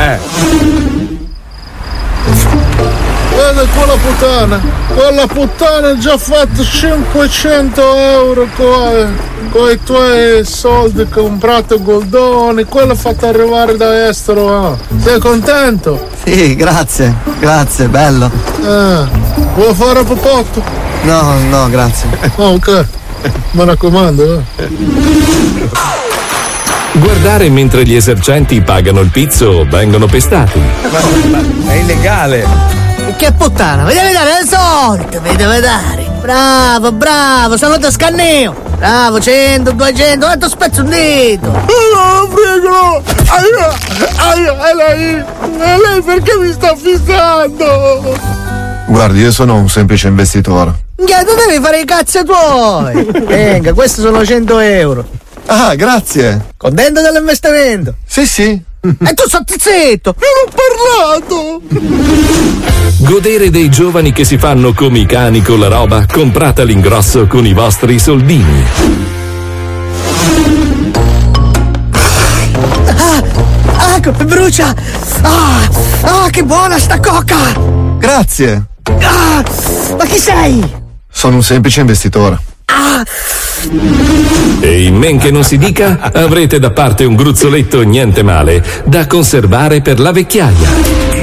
Guarda 3.32 3.64
quella 3.74 3.94
puttana. 3.94 4.60
Quella 4.94 5.26
puttana 5.26 5.88
ha 5.90 5.98
già 5.98 6.16
fatto 6.18 6.62
500 6.64 7.82
euro 7.96 8.46
con, 8.56 9.16
con 9.50 9.70
i 9.70 9.78
tuoi 9.82 10.44
soldi 10.44 11.06
comprato 11.08 11.80
goldoni. 11.82 12.64
Quello 12.64 12.94
fatto 12.94 13.26
arrivare 13.26 13.76
da 13.76 14.08
estero. 14.08 14.66
ah. 14.72 14.76
Sei 15.02 15.18
contento? 15.18 16.08
Sì, 16.24 16.54
grazie, 16.56 17.14
grazie, 17.38 17.88
bello. 17.88 18.30
Eh, 18.60 19.06
vuoi 19.54 19.74
fare 19.74 20.02
popotto? 20.02 20.62
No, 21.02 21.34
no, 21.48 21.68
grazie. 21.70 22.08
Ok. 22.36 22.86
Mi 23.52 23.64
raccomando, 23.64 24.44
eh. 24.56 24.68
Guardare 26.92 27.48
mentre 27.48 27.84
gli 27.84 27.94
esercenti 27.94 28.60
pagano 28.60 29.00
il 29.00 29.10
pizzo 29.10 29.46
o 29.46 29.64
vengono 29.64 30.06
pestati. 30.06 30.60
è 31.66 31.72
illegale. 31.74 32.46
Che 33.16 33.32
puttana, 33.32 33.84
mi 33.84 33.94
devi 33.94 34.12
dare 34.12 34.30
il 34.42 34.48
solito, 34.48 35.20
mi 35.20 35.36
devi 35.36 35.60
dare. 35.60 36.06
Bravo, 36.20 36.92
bravo, 36.92 37.56
sono 37.56 37.78
da 37.78 37.90
scanneo. 37.90 38.54
Bravo, 38.76 39.20
100, 39.20 39.72
200, 39.72 40.26
quanto 40.26 40.48
spezzo 40.48 40.82
un 40.82 40.90
dito. 40.90 41.50
No, 41.50 42.28
prego! 42.32 43.02
Aia, 43.26 43.74
aia, 44.16 44.68
è 44.68 44.74
lei! 44.74 45.14
È 45.58 45.76
lei 45.76 46.02
perché 46.02 46.36
mi 46.40 46.52
sta 46.52 46.74
fissando? 46.76 48.16
Guardi, 48.86 49.20
io 49.20 49.32
sono 49.32 49.56
un 49.56 49.68
semplice 49.68 50.08
investitore. 50.08 50.86
Tu 51.28 51.34
devi 51.46 51.62
fare 51.62 51.80
i 51.80 51.84
cazzi 51.84 52.24
tuoi. 52.24 53.05
Venga, 53.26 53.72
questi 53.72 54.01
sono 54.01 54.24
100 54.24 54.59
euro. 54.59 55.07
Ah, 55.46 55.74
grazie. 55.76 56.46
Contento 56.57 57.01
dell'investimento? 57.01 57.94
Sì, 58.05 58.26
sì. 58.26 58.62
E 58.80 59.14
tu 59.14 59.28
stai 59.28 59.42
zitto! 59.59 60.14
Non 60.18 60.30
ho 60.44 60.51
parlato! 61.20 61.61
Godere 62.99 63.51
dei 63.51 63.68
giovani 63.68 64.12
che 64.12 64.24
si 64.24 64.38
fanno 64.38 64.72
come 64.72 65.01
i 65.01 65.07
cani 65.07 65.42
con 65.42 65.59
la 65.59 65.68
roba 65.68 66.07
comprata 66.11 66.62
all'ingrosso 66.62 67.26
con 67.26 67.46
i 67.46 67.53
vostri 67.53 67.99
soldini. 67.99 68.64
Ah, 72.86 73.96
ecco, 73.96 74.11
brucia! 74.24 74.74
Ah, 75.22 75.68
ah, 76.03 76.30
che 76.30 76.42
buona 76.42 76.78
sta 76.78 76.99
coca! 76.99 77.36
Grazie. 77.99 78.64
Ah, 79.01 79.44
ma 79.96 80.05
chi 80.05 80.18
sei? 80.18 80.86
Sono 81.11 81.36
un 81.36 81.42
semplice 81.42 81.80
investitore. 81.80 82.38
E 84.61 84.82
in 84.84 84.96
men 84.96 85.18
che 85.18 85.30
non 85.30 85.44
si 85.44 85.59
dica, 85.59 85.98
avrete 86.12 86.59
da 86.59 86.70
parte 86.70 87.04
un 87.04 87.14
gruzzoletto 87.14 87.82
niente 87.82 88.22
male 88.22 88.64
da 88.84 89.06
conservare 89.06 89.80
per 89.80 89.98
la 90.00 90.12
vecchiaia. 90.12 91.17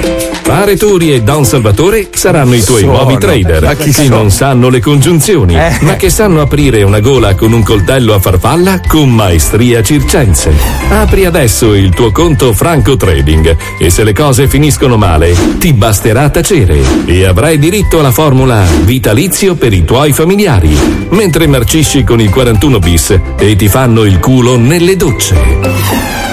Pare 0.45 0.77
Turi 0.77 1.11
e 1.11 1.23
Don 1.23 1.43
Salvatore 1.43 2.07
saranno 2.13 2.53
i 2.53 2.63
tuoi 2.63 2.81
Sono. 2.81 2.91
nuovi 2.93 3.17
trader, 3.17 3.75
chi 3.77 3.85
che 3.85 4.03
sono? 4.03 4.15
non 4.17 4.29
sanno 4.31 4.69
le 4.69 4.79
congiunzioni, 4.79 5.55
Eh. 5.55 5.77
ma 5.81 5.95
che 5.95 6.11
sanno 6.11 6.39
aprire 6.39 6.83
una 6.83 6.99
gola 6.99 7.33
con 7.33 7.51
un 7.51 7.63
coltello 7.63 8.13
a 8.13 8.19
farfalla 8.19 8.79
con 8.87 9.09
maestria 9.09 9.81
circense. 9.81 10.53
Apri 10.89 11.25
adesso 11.25 11.73
il 11.73 11.89
tuo 11.89 12.11
conto 12.11 12.53
Franco 12.53 12.95
Trading 12.95 13.57
e 13.79 13.89
se 13.89 14.03
le 14.03 14.13
cose 14.13 14.47
finiscono 14.47 14.97
male, 14.97 15.35
ti 15.57 15.73
basterà 15.73 16.29
tacere 16.29 16.79
e 17.05 17.25
avrai 17.25 17.57
diritto 17.57 17.97
alla 17.99 18.11
formula 18.11 18.63
vitalizio 18.83 19.55
per 19.55 19.73
i 19.73 19.83
tuoi 19.83 20.13
familiari, 20.13 20.77
mentre 21.09 21.47
marcisci 21.47 22.03
con 22.03 22.21
il 22.21 22.29
41 22.29 22.77
bis 22.77 23.19
e 23.39 23.55
ti 23.55 23.67
fanno 23.67 24.03
il 24.03 24.19
culo 24.19 24.57
nelle 24.57 24.95
docce. 24.95 25.35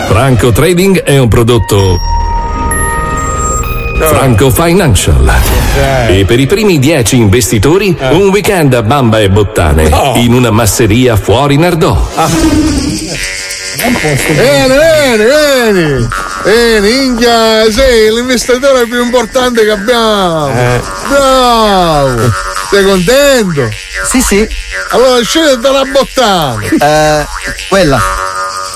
Franco 0.07 0.53
Trading 0.53 1.01
è 1.03 1.17
un 1.17 1.29
prodotto 1.29 1.99
Franco 4.07 4.51
Financial. 4.51 5.33
E 6.09 6.25
per 6.27 6.39
i 6.41 6.47
primi 6.47 6.79
10 6.79 7.17
investitori, 7.17 7.97
un 8.11 8.29
weekend 8.29 8.75
a 8.75 8.83
Bamba 8.83 9.21
e 9.21 9.31
Bottane 9.31 9.91
in 10.17 10.33
una 10.35 10.51
masseria 10.51 11.17
fuori 11.17 11.57
Nardò. 11.57 12.09
Vieni, 14.33 14.75
vieni, 14.77 15.25
vieni! 15.25 16.09
Vieni, 16.45 17.05
Inghia, 17.05 17.71
sei 17.71 18.13
l'investitore 18.13 18.87
più 18.87 19.03
importante 19.03 19.65
che 19.65 19.71
abbiamo! 19.71 20.51
Bravo! 21.09 22.31
Sei 22.71 22.85
contento? 22.85 23.69
Sì, 24.05 24.21
sì. 24.21 24.47
Allora 24.91 25.23
scegli 25.23 25.55
dalla 25.55 25.85
bottana! 25.85 26.61
Eh, 26.61 27.27
quella. 27.69 27.99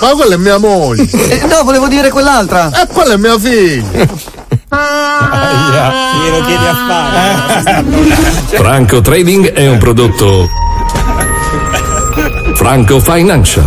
Ma 0.01 0.09
quella 0.11 0.35
è 0.35 0.39
mia 0.39 0.59
moglie! 0.59 1.09
Eh, 1.11 1.47
no, 1.47 1.63
volevo 1.63 1.89
dire 1.89 2.11
quell'altra! 2.11 2.71
E 2.83 2.87
quella 2.87 3.15
è 3.15 3.17
mia 3.17 3.39
figlia! 3.39 4.07
Glielo 4.69 6.41
chiedi 6.45 6.65
a 6.67 6.77
fare. 6.89 7.85
Franco 8.57 9.01
Trading 9.01 9.53
è 9.53 9.69
un 9.69 9.79
prodotto 9.79 10.49
Franco 12.57 12.99
Financial. 13.01 13.65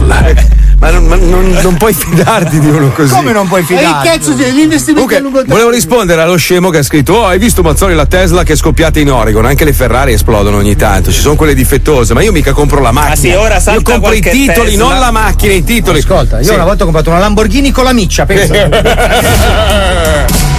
Ma, 0.79 0.91
non, 0.91 1.05
ma 1.07 1.15
non- 1.17 1.57
non 1.61 1.75
puoi 1.75 1.93
fidarti 1.93 2.57
di 2.59 2.67
uno 2.69 2.89
così. 2.91 3.13
Come 3.13 3.31
non 3.33 3.47
puoi 3.49 3.63
fidarti? 3.63 4.07
E 4.07 4.11
che 4.11 4.17
cazzo 4.17 4.31
di 4.33 4.43
gli 4.45 4.59
investimenti 4.59 5.13
a 5.15 5.19
lungo 5.19 5.37
termine? 5.39 5.53
Volevo 5.55 5.71
rispondere 5.75 6.21
allo 6.21 6.37
scemo 6.37 6.69
che 6.69 6.77
ha 6.79 6.83
scritto: 6.83 7.13
Oh, 7.13 7.25
hai 7.27 7.37
visto 7.37 7.61
Mazzoli 7.61 7.95
la 7.95 8.05
Tesla 8.05 8.43
che 8.43 8.53
è 8.53 8.55
scoppiata 8.55 8.97
in 8.99 9.11
Oregon? 9.11 9.45
Anche 9.45 9.65
le 9.65 9.73
Ferrari 9.73 10.13
esplodono 10.13 10.55
ogni 10.57 10.75
tanto, 10.77 11.11
ci 11.11 11.19
sono 11.19 11.35
quelle 11.35 11.53
difettose, 11.53 12.13
ma 12.13 12.21
io 12.21 12.31
mica 12.31 12.51
compro 12.53 12.79
la 12.81 12.91
macchina. 12.91 13.15
sì, 13.15 13.29
ora 13.31 13.59
salta 13.59 13.79
Io 13.79 13.81
compro 13.85 14.13
i 14.13 14.21
titoli, 14.21 14.71
Tesla. 14.71 14.85
non 14.87 14.99
la 14.99 15.11
macchina, 15.11 15.53
i 15.53 15.63
titoli. 15.65 15.99
Ascolta, 15.99 16.37
io 16.39 16.45
Sì. 16.45 16.53
una 16.53 16.63
volta 16.65 16.83
ho 16.83 16.85
comprato 16.85 17.09
una 17.09 17.19
Lamborghini 17.19 17.71
con 17.71 17.83
la 17.83 17.93
miccia, 17.93 18.25
pensa. 18.25 18.67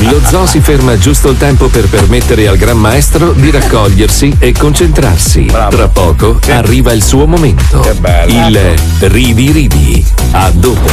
Lo 0.00 0.20
zoo 0.26 0.46
si 0.46 0.60
ferma 0.60 0.96
giusto 0.98 1.28
il 1.28 1.36
tempo 1.36 1.68
per 1.68 1.88
permettere 1.88 2.48
al 2.48 2.56
gran 2.56 2.78
maestro 2.78 3.32
di 3.32 3.50
raccogliersi 3.50 4.36
e 4.38 4.52
concentrarsi. 4.52 5.46
Tra 5.46 5.88
poco 5.88 6.38
arriva 6.48 6.92
il 6.92 7.02
suo 7.02 7.26
momento. 7.26 7.80
Il 8.48 8.74
ridi 9.00 9.52
ridi. 9.52 10.04
A 10.32 10.50
dopo. 10.50 10.88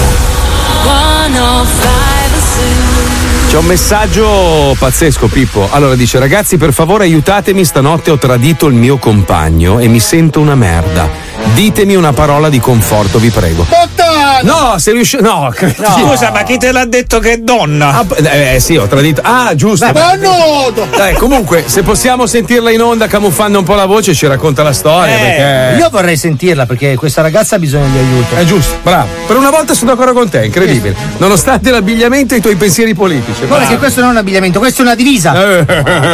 C'è 3.50 3.58
un 3.58 3.66
messaggio 3.66 4.76
pazzesco, 4.78 5.28
Pippo. 5.28 5.70
Allora 5.72 5.96
dice: 5.96 6.20
Ragazzi, 6.20 6.58
per 6.58 6.74
favore 6.74 7.06
aiutatemi, 7.06 7.64
stanotte 7.64 8.12
ho 8.12 8.18
tradito 8.18 8.68
il 8.68 8.74
mio 8.74 8.98
compagno 8.98 9.80
e 9.80 9.88
mi 9.88 10.00
sento 10.00 10.42
una 10.42 10.56
merda. 10.56 11.10
Ditemi 11.58 11.96
una 11.96 12.14
parola 12.14 12.50
di 12.50 12.60
conforto, 12.60 13.18
vi 13.18 13.32
prego. 13.32 13.66
Bottana! 13.68 14.42
No, 14.44 14.78
sei 14.78 14.94
riuscito. 14.94 15.24
No, 15.24 15.52
Scusa, 15.52 16.30
ma 16.30 16.44
chi 16.44 16.58
te 16.60 16.72
l'ha 16.72 16.86
detto 16.86 17.18
che 17.18 17.32
è 17.32 17.38
donna? 17.38 18.06
eh, 18.16 18.54
eh, 18.54 18.60
sì, 18.60 18.78
ho 18.78 18.86
tradito. 18.86 19.22
Ah, 19.24 19.56
giusto. 19.56 19.90
Ma 19.92 20.14
noto! 20.14 20.88
Dai, 20.96 21.16
comunque, 21.16 21.64
se 21.66 21.82
possiamo 21.82 22.28
sentirla 22.28 22.70
in 22.70 22.80
onda 22.84 23.08
camuffando 23.08 23.58
un 23.58 23.66
po' 23.66 23.74
la 23.74 23.88
voce, 23.88 24.14
ci 24.14 24.28
racconta 24.28 24.62
la 24.62 24.72
storia. 24.72 25.16
Eh, 25.16 25.20
perché... 25.20 25.80
Io 25.80 25.90
vorrei 25.90 26.16
sentirla 26.16 26.68
perché 26.68 26.96
questa 26.96 27.24
ragazza 27.24 27.56
ha 27.56 27.60
bisogno 27.60 27.88
di 27.88 27.98
aiuto. 27.98 28.36
È 28.36 28.44
giusto, 28.44 28.76
bravo. 28.84 29.08
Per 29.26 29.36
una 29.36 29.50
volta 29.50 29.74
sono 29.74 29.90
d'accordo 29.90 30.14
con 30.14 30.30
te, 30.30 30.46
incredibile. 30.46 30.96
Nonostante 31.18 31.72
l'abbigliamento 31.72 32.36
e 32.36 32.38
i 32.38 32.42
tuoi 32.42 32.56
pensieri 32.56 32.94
politici. 32.94 33.48
Guarda 33.48 33.56
bravo. 33.56 33.72
che 33.72 33.78
questo 33.80 34.02
non 34.02 34.10
è 34.10 34.12
un 34.12 34.20
abbigliamento, 34.20 34.60
questa 34.60 34.84
è 34.84 34.86
una 34.86 34.94
divisa. 34.94 35.34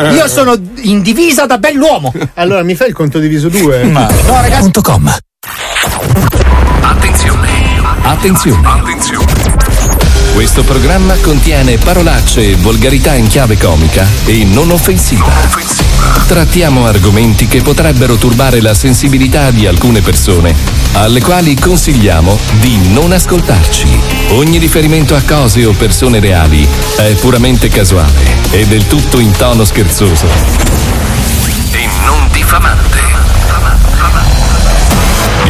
Io 0.10 0.26
sono 0.30 0.56
in 0.84 1.02
divisa 1.02 1.46
da 1.46 1.58
bell'uomo. 1.58 2.14
Allora 2.36 2.64
mi 2.64 2.76
fai 2.76 2.88
il 2.88 2.94
conto 2.94 3.20
diviso 3.20 3.50
due? 3.50 3.84
No, 3.84 4.08
ragazzi. 4.39 4.72
Com. 4.82 5.14
Attenzione. 6.82 7.49
Attenzione. 8.01 8.82
Questo 10.34 10.64
programma 10.64 11.16
contiene 11.22 11.78
parolacce 11.78 12.51
e 12.51 12.56
volgarità 12.56 13.14
in 13.14 13.28
chiave 13.28 13.58
comica 13.58 14.06
e 14.26 14.43
non 14.43 14.72
offensiva. 14.72 15.32
Trattiamo 16.28 16.86
argomenti 16.86 17.47
che 17.47 17.62
potrebbero 17.62 18.16
turbare 18.16 18.60
la 18.60 18.74
sensibilità 18.74 19.51
di 19.51 19.68
alcune 19.68 20.01
persone, 20.01 20.54
alle 20.93 21.22
quali 21.22 21.56
consigliamo 21.56 22.38
di 22.60 22.91
non 22.91 23.12
ascoltarci. 23.12 24.01
Ogni 24.30 24.58
riferimento 24.58 25.16
a 25.16 25.22
cose 25.22 25.64
o 25.66 25.74
persone 25.74 26.20
reali 26.20 26.68
è 26.97 27.14
puramente 27.14 27.70
casuale 27.70 28.51
e 28.51 28.66
del 28.66 28.88
tutto 28.88 29.20
in 29.20 29.32
tono 29.32 29.64
scherzoso. 29.64 30.28
E 31.72 31.89
non 32.06 32.28
diffamante. 32.32 33.01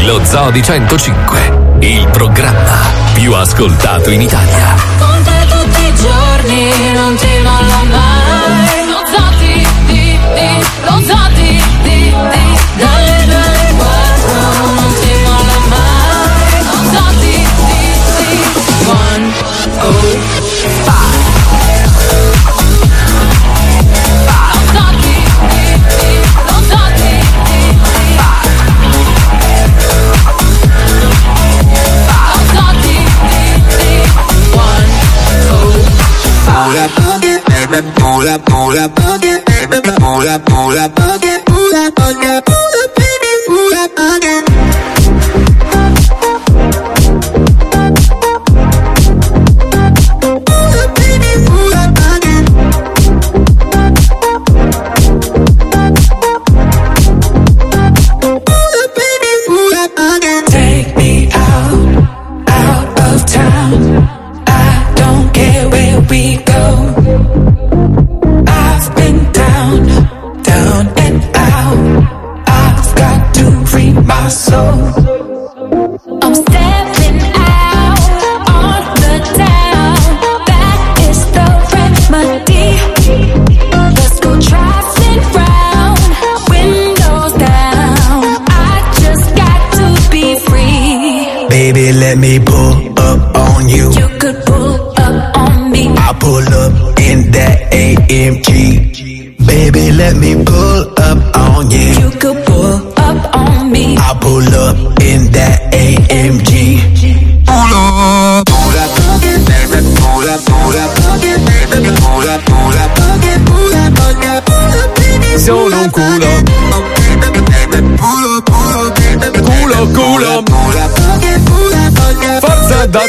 Lo 0.05 0.19
Zoo 0.25 0.51
di 0.51 0.61
105, 0.61 1.77
il 1.79 2.07
programma 2.11 2.91
più 3.13 3.33
ascoltato 3.33 4.09
in 4.09 4.21
Italia. 4.21 4.75
Con 4.97 5.23
te 5.23 5.45
tutti 5.47 5.85
i 5.85 5.95
giorni 5.95 6.93
non 6.93 7.15
ti 7.15 7.27
molla 7.37 7.83
mai. 7.89 8.85
Lo 8.85 9.01
zoti, 9.05 9.65
di, 9.85 10.19
di, 10.35 10.65
lo 10.81 11.01
zoti, 11.05 11.63
di, 11.83 12.13
di 12.13 12.59
Dalle 12.75 13.25
due 13.25 13.35
alle 13.35 13.73
quattro 13.77 14.73
non 14.73 14.93
ti 14.99 15.13
molla 15.23 15.59
mai. 15.69 16.63
Lo 16.63 16.77
zoti, 16.91 17.47
di, 17.65 17.81
di. 18.17 18.43
One, 18.89 19.33
oh, 19.79 20.22
Eh 36.75 37.67
ben, 37.69 37.83
pour 37.93 38.23
la 38.23 38.39
pour 38.39 38.71
la 38.71 38.85
eh 38.85 39.67
ben, 39.67 39.81
pour 39.99 40.23
la 40.23 40.39
pour 40.39 40.71
la 40.71 40.89
pour 40.89 41.05
la 41.05 41.29
pour 41.29 41.69
la 41.71 41.91
pour 41.91 42.11
la 42.15 42.41
pour 42.41 42.47
la 42.47 42.52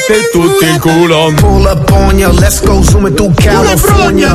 Date 0.07 0.29
tutti 0.33 0.67
il 0.67 0.79
culo. 0.81 1.33
Pull 1.37 1.65
up 1.65 1.91
on 1.93 2.19
ya, 2.19 2.31
let's 2.31 2.61
go 2.61 2.83
zooming 2.83 3.15
through 3.15 3.33
California. 3.37 4.35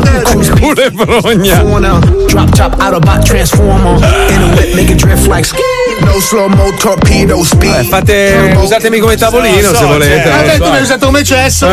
Culo 0.59 0.81
e 0.81 0.89
brogna. 0.89 1.99
Drop 2.27 2.49
top, 2.55 2.75
Autobot 2.79 3.23
transformer. 3.23 3.97
In 4.29 4.41
a 4.41 4.55
whip, 4.55 4.73
make 4.75 4.89
it 4.89 4.97
drift 4.97 5.27
like 5.27 5.45
No 6.03 7.43
speed. 7.43 7.75
Eh, 7.79 7.83
fate, 7.83 8.55
usatemi 8.61 8.99
come 8.99 9.15
tavolino 9.17 9.73
se 9.73 9.85
volete. 9.85 10.29
Vabbè, 10.29 10.47
non 10.47 10.57
tu 10.57 10.63
so. 10.63 10.69
mi 10.69 10.75
hai 10.77 10.81
usato 10.81 11.05
come 11.07 11.23
cesso. 11.23 11.67
Eh, 11.67 11.71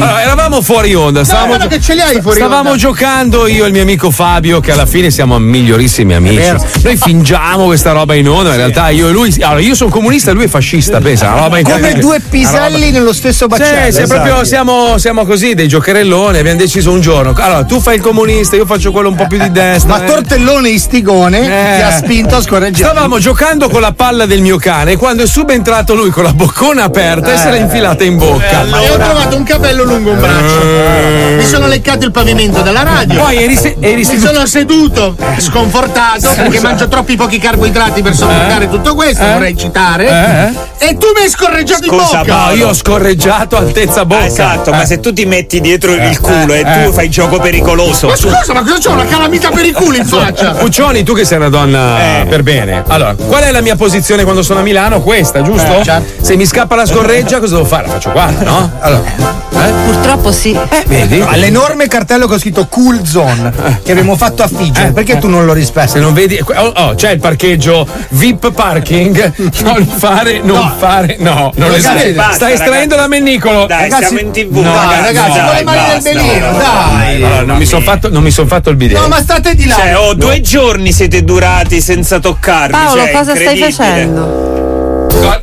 allora, 0.00 0.22
eravamo 0.22 0.62
fuori 0.62 0.94
onda, 0.94 1.24
stavamo, 1.24 1.46
guarda 1.48 1.66
che 1.66 1.80
ce 1.80 1.94
li 1.94 2.00
hai 2.00 2.20
fuori 2.20 2.38
stavamo 2.38 2.70
onda. 2.70 2.80
giocando 2.80 3.46
io 3.46 3.64
e 3.64 3.66
il 3.68 3.72
mio 3.72 3.82
amico 3.82 4.10
Fabio, 4.10 4.60
che 4.60 4.72
alla 4.72 4.86
fine 4.86 5.10
siamo 5.10 5.38
migliorissimi 5.38 6.14
amici. 6.14 6.52
Noi 6.82 6.96
fingiamo 6.96 7.66
questa 7.66 7.92
roba 7.92 8.14
in 8.14 8.28
onda, 8.28 8.50
in 8.50 8.56
realtà 8.56 8.88
io 8.90 9.08
e 9.08 9.12
lui. 9.12 9.34
Allora, 9.40 9.60
io 9.60 9.74
sono 9.74 9.90
comunista 9.90 10.30
e 10.30 10.34
lui 10.34 10.44
è 10.44 10.48
fascista, 10.48 10.98
pensa, 11.00 11.26
una 11.28 11.34
roba 11.42 11.48
Come 11.48 11.60
incredibile. 11.60 12.00
due 12.00 12.20
piselli 12.20 12.84
roba- 12.86 12.98
nello 12.98 13.12
stesso 13.12 13.46
baccello. 13.46 13.84
Sì, 13.86 13.92
sì, 13.92 14.02
Esatto. 14.02 14.20
proprio 14.20 14.44
siamo, 14.44 14.98
siamo 14.98 15.24
così, 15.24 15.54
dei 15.54 15.68
giocherelloni, 15.68 16.38
abbiamo 16.38 16.58
deciso 16.58 16.90
un 16.90 17.00
giorno. 17.00 17.32
Allora, 17.36 17.64
tu 17.64 17.80
fai 17.80 17.96
il 17.96 18.02
comunista, 18.02 18.56
io 18.56 18.66
faccio 18.66 18.90
quello 18.92 19.08
un 19.08 19.14
po' 19.14 19.26
più 19.26 19.38
di 19.38 19.50
destra. 19.50 19.96
Ma 19.98 20.04
eh. 20.04 20.06
Tortellone 20.06 20.68
istigone 20.68 21.38
Eh. 21.40 21.76
ti 21.76 21.82
ha 21.82 21.90
spinto 21.90 22.36
a 22.36 22.40
scorreggiare. 22.42 22.90
Stavamo 22.92 23.11
giocando 23.18 23.68
con 23.68 23.80
la 23.80 23.92
palla 23.92 24.26
del 24.26 24.40
mio 24.40 24.56
cane 24.58 24.96
quando 24.96 25.22
è 25.22 25.26
subentrato 25.26 25.94
lui 25.94 26.10
con 26.10 26.22
la 26.24 26.32
boccona 26.32 26.84
aperta 26.84 27.32
e 27.32 27.36
se 27.36 27.50
l'ha 27.50 27.56
infilata 27.56 28.04
in 28.04 28.16
bocca. 28.16 28.64
Ma 28.68 28.80
io 28.80 28.94
ho 28.94 28.98
trovato 28.98 29.36
un 29.36 29.44
capello 29.44 29.84
lungo 29.84 30.10
un 30.10 30.20
braccio. 30.20 31.36
Mi 31.36 31.44
sono 31.44 31.66
leccato 31.66 32.04
il 32.06 32.10
pavimento 32.12 32.60
della 32.62 32.82
radio. 32.82 33.20
Poi 33.20 33.36
eri 33.42 33.56
se- 33.56 33.76
eri 33.80 33.96
Mi 33.96 34.04
seduto- 34.04 34.32
sono 34.32 34.46
seduto, 34.46 35.16
sconfortato, 35.38 36.28
perché 36.34 36.60
mangio 36.60 36.88
troppi 36.88 37.16
pochi 37.16 37.38
carboidrati 37.38 38.02
per 38.02 38.14
sopportare 38.14 38.68
tutto 38.68 38.94
questo, 38.94 39.22
Eh? 39.24 39.32
vorrei 39.32 39.56
citare. 39.56 40.08
Eh? 40.78 40.86
E 40.88 40.96
tu 40.98 41.06
mi 41.14 41.22
hai 41.22 41.28
scorreggiato 41.28 41.84
in 41.86 41.90
Scusa, 41.92 42.18
bocca. 42.18 42.46
No, 42.46 42.54
io 42.54 42.68
ho 42.68 42.74
scorreggiato 42.74 43.56
altezza 43.56 44.04
bocca. 44.04 44.22
Ah, 44.22 44.26
esatto, 44.26 44.70
ma 44.70 44.82
Eh. 44.82 44.86
se 44.86 45.00
tu 45.00 45.12
ti 45.12 45.24
metti 45.26 45.60
dietro 45.60 45.92
il 45.92 46.20
culo 46.20 46.52
e 46.52 46.60
eh. 46.60 46.84
tu 46.84 46.92
fai 46.92 47.08
gioco 47.08 47.38
pericoloso. 47.38 48.08
Ma 48.08 48.16
scusa, 48.16 48.52
ma 48.52 48.62
cosa 48.62 48.78
c'ho? 48.88 48.92
Una 48.92 49.04
calamita 49.06 49.50
per 49.50 49.64
i 49.64 49.72
culi 49.72 49.98
in 49.98 50.06
faccia. 50.06 50.50
Puccioni, 50.52 51.02
tu 51.02 51.14
che 51.14 51.24
sei 51.24 51.38
una 51.38 51.48
donna 51.48 51.96
per 52.28 52.42
bene. 52.42 52.82
Allora, 52.88 53.01
qual 53.26 53.42
è 53.42 53.50
la 53.50 53.60
mia 53.60 53.76
posizione 53.76 54.22
quando 54.22 54.42
sono 54.42 54.60
a 54.60 54.62
Milano? 54.62 55.00
Questa, 55.00 55.42
giusto? 55.42 55.80
Eh, 55.80 55.84
certo. 55.84 56.24
Se 56.24 56.36
mi 56.36 56.46
scappa 56.46 56.74
la 56.76 56.86
scorreggia, 56.86 57.38
cosa 57.40 57.54
devo 57.56 57.66
fare? 57.66 57.86
La 57.86 57.92
faccio 57.94 58.10
qua, 58.10 58.30
no? 58.40 58.70
Allora, 58.80 59.02
eh? 59.66 59.72
Purtroppo 59.84 60.32
sì. 60.32 60.58
Vedi? 60.86 61.20
All'enorme 61.20 61.86
cartello 61.88 62.26
che 62.26 62.34
ho 62.34 62.38
scritto 62.38 62.66
Cool 62.68 63.06
Zone 63.06 63.52
che 63.82 63.92
abbiamo 63.92 64.16
fatto 64.16 64.42
a 64.42 64.48
Figi, 64.48 64.90
perché 64.92 65.18
tu 65.18 65.28
non 65.28 65.44
lo 65.44 65.52
rispetti? 65.52 65.90
Se 65.92 65.98
non 66.00 66.12
vedi, 66.14 66.38
oh, 66.42 66.72
oh, 66.76 66.94
c'è 66.94 67.10
il 67.12 67.18
parcheggio 67.20 67.86
VIP 68.10 68.52
parking. 68.52 69.32
Non 69.62 69.86
fare, 69.86 70.40
non 70.42 70.72
fare, 70.78 71.16
no, 71.20 71.52
non 71.54 71.70
Ragazzi, 71.70 72.12
basta, 72.12 72.32
Stai 72.34 72.52
estraendo 72.54 72.96
ragazzi. 72.96 73.10
da 73.10 73.16
Mennicolo. 73.24 73.66
Dai, 73.66 73.82
Ragazzi- 73.82 74.04
siamo 74.06 74.20
in 74.20 74.30
tv. 74.32 74.56
No, 74.56 74.72
Dai, 74.72 75.00
ragazzi, 75.00 75.38
no, 75.38 75.46
con 75.46 75.54
le 75.54 75.62
mani 75.62 75.78
basta, 75.78 75.92
del 75.92 76.14
belino, 76.14 76.50
no, 76.50 76.58
dai. 76.58 77.14
Allora, 77.22 77.42
non 77.42 77.56
mi 77.58 77.64
sono 77.66 77.82
fatto, 77.82 78.08
non 78.10 78.22
mi 78.22 78.30
son 78.30 78.46
fatto 78.48 78.70
il 78.70 78.76
bidet. 78.76 78.98
No, 78.98 79.08
ma 79.08 79.20
state 79.20 79.54
di 79.54 79.66
là. 79.66 79.74
Cioè, 79.76 79.96
oh, 79.98 80.14
due 80.14 80.40
giorni 80.40 80.92
siete 80.92 81.22
durati 81.22 81.80
senza 81.80 82.18
toccarvi. 82.18 82.72
Paolo, 82.92 83.04
cioè, 83.04 83.12
cosa 83.12 83.34
stai 83.34 83.58
facendo? 83.58 84.51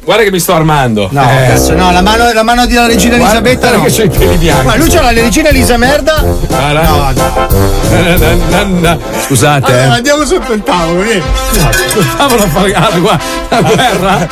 Guarda, 0.04 0.24
che 0.24 0.32
mi 0.32 0.40
sto 0.40 0.56
armando. 0.56 1.08
No, 1.12 1.22
Eh, 1.22 1.48
cazzo, 1.50 1.74
no, 1.76 1.92
la 1.92 2.02
mano, 2.02 2.32
la 2.34 2.44
mano 2.44 2.66
della 2.66 2.88
regina 2.88 3.16
Elisabetta 3.16 3.68
guarda 3.70 3.78
no. 3.78 3.84
che 3.84 3.92
c'ho 3.92 4.04
i 4.04 4.10
peli 4.10 4.38
bianchi. 4.38 4.66
Ma 4.66 4.76
lui 4.76 4.90
c'ha 4.90 5.02
la 5.02 5.12
regina 5.12 5.50
Elisa 5.50 5.78
merda. 5.78 6.24
Guarda. 6.48 6.82
No, 6.82 7.12
no. 7.14 8.38
Na, 8.50 8.64
na. 8.64 8.98
Scusate, 9.26 9.72
Allora, 9.72 9.94
eh. 9.94 9.98
andiamo 9.98 10.26
sotto 10.26 10.54
il 10.54 10.64
tavolo, 10.64 11.02
vieni. 11.02 11.22
Stavano 12.14 12.44
a 12.44 12.48
fare 12.48 12.74
ah, 12.74 12.90
guarda, 12.98 13.24
la 13.50 13.62
guerra. 13.62 14.28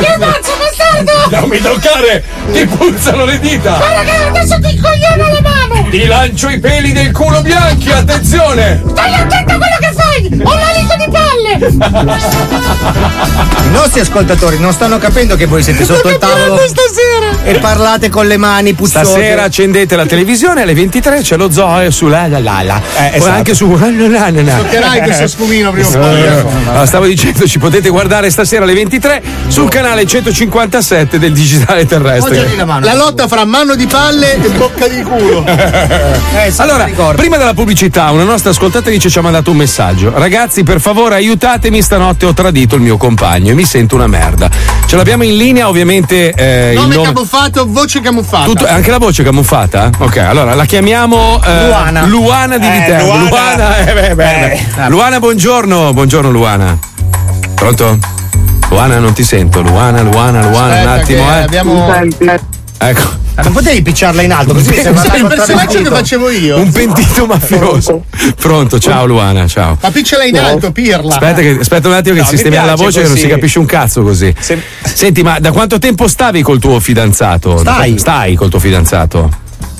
Che 0.00 0.16
mazzo, 0.18 0.52
bastardo! 0.58 1.12
Non 1.40 1.48
mi 1.48 1.60
toccare! 1.60 2.24
Ti 2.52 2.66
puzzano 2.66 3.24
le 3.24 3.38
dita! 3.38 3.76
Guarda 3.76 4.02
che 4.02 4.24
adesso 4.26 4.58
ti 4.60 4.80
coglione 4.80 5.32
la 5.32 5.40
mano! 5.40 5.88
Ti 5.88 6.06
lancio 6.06 6.48
i 6.48 6.58
peli 6.58 6.92
del 6.92 7.12
culo 7.12 7.40
bianchi, 7.40 7.90
attenzione! 7.92 8.82
Stai 8.90 9.14
attento 9.14 9.52
a 9.52 9.56
quello 9.56 9.76
che 9.78 9.92
fai! 9.94 10.42
Ho 10.42 10.54
l'alito 10.54 10.96
di 10.96 11.08
palle! 11.10 11.58
I 13.62 13.70
nostri 13.70 14.00
ascoltatori 14.00 14.29
non 14.58 14.72
stanno 14.72 14.98
capendo 14.98 15.34
che 15.34 15.46
voi 15.46 15.62
siete 15.62 15.84
sotto 15.84 16.08
il 16.08 16.18
tavolo 16.18 16.56
stasera. 16.58 17.42
e 17.42 17.58
parlate 17.58 18.08
con 18.08 18.26
le 18.26 18.36
mani 18.36 18.74
puzzose. 18.74 19.04
Stasera 19.04 19.42
accendete 19.44 19.96
la 19.96 20.06
televisione 20.06 20.62
alle 20.62 20.74
23 20.74 21.20
c'è 21.22 21.36
lo 21.36 21.50
zoo 21.50 21.90
su 21.90 22.06
la 22.06 22.28
la 22.28 22.38
la 22.38 22.62
la. 22.62 22.80
Poi 22.80 23.08
esatto. 23.12 23.30
anche 23.30 23.54
su 23.54 23.68
la 23.76 23.90
la 23.90 24.08
la 24.08 24.30
la 24.30 24.42
la. 24.42 24.56
Toccherai 24.58 25.00
questo 25.02 25.26
sfumino 25.26 25.72
prima 25.72 25.88
o 25.88 25.92
poi. 25.92 26.22
Eh, 26.22 26.44
no, 26.72 26.86
stavo 26.86 27.06
dicendo, 27.06 27.46
ci 27.46 27.58
potete 27.58 27.88
guardare 27.88 28.30
stasera 28.30 28.62
alle 28.62 28.74
23 28.74 29.22
sul 29.48 29.68
canale 29.68 30.06
157 30.06 31.18
del 31.18 31.32
digitale 31.32 31.84
terrestre. 31.86 32.46
La 32.80 32.94
lotta 32.94 33.26
fra 33.26 33.44
mano 33.44 33.74
di 33.74 33.86
palle 33.86 34.34
e 34.34 34.48
bocca 34.50 34.86
di 34.86 35.02
culo. 35.02 35.44
Eh, 36.32 36.52
Allora, 36.58 36.88
prima 37.16 37.36
della 37.36 37.54
pubblicità, 37.54 38.10
una 38.10 38.22
nostra 38.22 38.50
ascoltatrice 38.50 39.10
ci 39.10 39.18
ha 39.18 39.20
mandato 39.22 39.50
un 39.50 39.56
messaggio. 39.56 40.12
Ragazzi, 40.14 40.62
per 40.62 40.80
favore, 40.80 41.16
aiutatemi, 41.16 41.82
stanotte 41.82 42.26
ho 42.26 42.32
tradito 42.32 42.76
il 42.76 42.82
mio 42.82 42.96
compagno 42.96 43.50
e 43.50 43.54
mi 43.54 43.64
sento 43.64 43.96
una 43.96 44.06
merda. 44.06 44.19
Ce 44.86 44.96
l'abbiamo 44.96 45.22
in 45.24 45.36
linea, 45.36 45.68
ovviamente. 45.68 46.32
eh, 46.32 46.72
il 46.72 46.80
Nome 46.80 46.94
nome- 46.96 47.06
camuffato, 47.12 47.64
voce 47.68 48.00
camuffata. 48.00 48.44
Tutto- 48.44 48.66
anche 48.66 48.90
la 48.90 48.98
voce 48.98 49.22
camuffata? 49.22 49.90
Ok, 49.98 50.16
allora 50.18 50.54
la 50.54 50.64
chiamiamo 50.64 51.40
eh, 51.44 51.66
Luana. 51.66 52.04
Luana 52.06 52.58
di 52.58 52.66
Eh, 52.66 52.70
Viterbo. 52.70 53.04
Luana. 53.16 53.28
Luana, 53.28 53.76
eh, 53.78 53.92
beh, 53.92 54.14
beh, 54.14 54.14
beh. 54.14 54.88
Luana, 54.88 55.18
buongiorno. 55.20 55.92
Buongiorno, 55.92 56.30
Luana. 56.30 56.76
Pronto? 57.54 57.98
Luana, 58.68 58.98
non 58.98 59.12
ti 59.12 59.22
sento. 59.24 59.62
Luana, 59.62 60.00
Luana, 60.02 60.42
Luana, 60.48 60.82
un 60.82 60.88
Aspetta 60.88 60.92
attimo, 60.92 61.26
che 61.26 61.38
eh. 61.38 61.42
Abbiamo... 61.42 61.92
Ecco. 62.82 63.18
Non 63.42 63.52
potevi 63.52 63.82
picciarla 63.82 64.22
in 64.22 64.32
alto 64.32 64.54
così 64.54 64.72
sembra 64.74 65.02
una 65.02 65.16
il 65.16 65.26
personaggio 65.26 65.82
che 65.82 65.88
facevo 65.90 66.30
io. 66.30 66.56
Un 66.58 66.70
pentito 66.72 67.26
mafioso. 67.26 68.04
Pronto, 68.36 68.78
ciao 68.78 69.04
Luana, 69.06 69.46
ciao. 69.46 69.76
Ma 69.80 69.90
picciola 69.90 70.24
in 70.24 70.38
alto, 70.38 70.72
pirla. 70.72 71.12
Aspetta, 71.12 71.40
che- 71.40 71.58
aspetta 71.60 71.88
un 71.88 71.94
attimo 71.94 72.14
che 72.14 72.20
No, 72.22 72.26
mi 72.26 72.32
sistemiamo 72.32 72.66
la 72.66 72.74
voce 72.76 72.98
che 73.00 73.06
non 73.06 73.10
così. 73.14 73.22
si 73.22 73.28
capisce 73.28 73.58
un 73.58 73.66
cazzo 73.66 74.02
così. 74.02 74.34
Senti, 74.82 75.22
ma 75.22 75.38
da 75.38 75.52
quanto 75.52 75.78
tempo 75.78 76.08
stavi 76.08 76.42
col 76.42 76.58
tuo 76.58 76.80
fidanzato? 76.80 77.58
Stai. 77.58 77.98
Stai 77.98 78.34
col 78.34 78.48
tuo 78.48 78.58
fidanzato? 78.58 79.30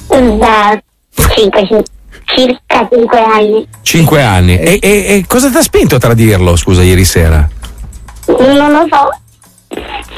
Da 0.08 0.78
5, 1.14 1.84
circa 2.26 2.88
5 2.90 3.18
anni. 3.18 3.66
Cinque 3.82 4.22
anni. 4.22 4.58
E, 4.58 4.78
e- 4.80 4.88
e 4.88 5.24
cosa 5.26 5.48
ti 5.50 5.56
ha 5.56 5.62
spinto 5.62 5.94
a 5.96 5.98
tradirlo, 5.98 6.54
scusa, 6.56 6.82
ieri 6.82 7.04
sera? 7.06 7.48
Non 8.26 8.56
lo 8.72 8.86
so. 8.90 9.08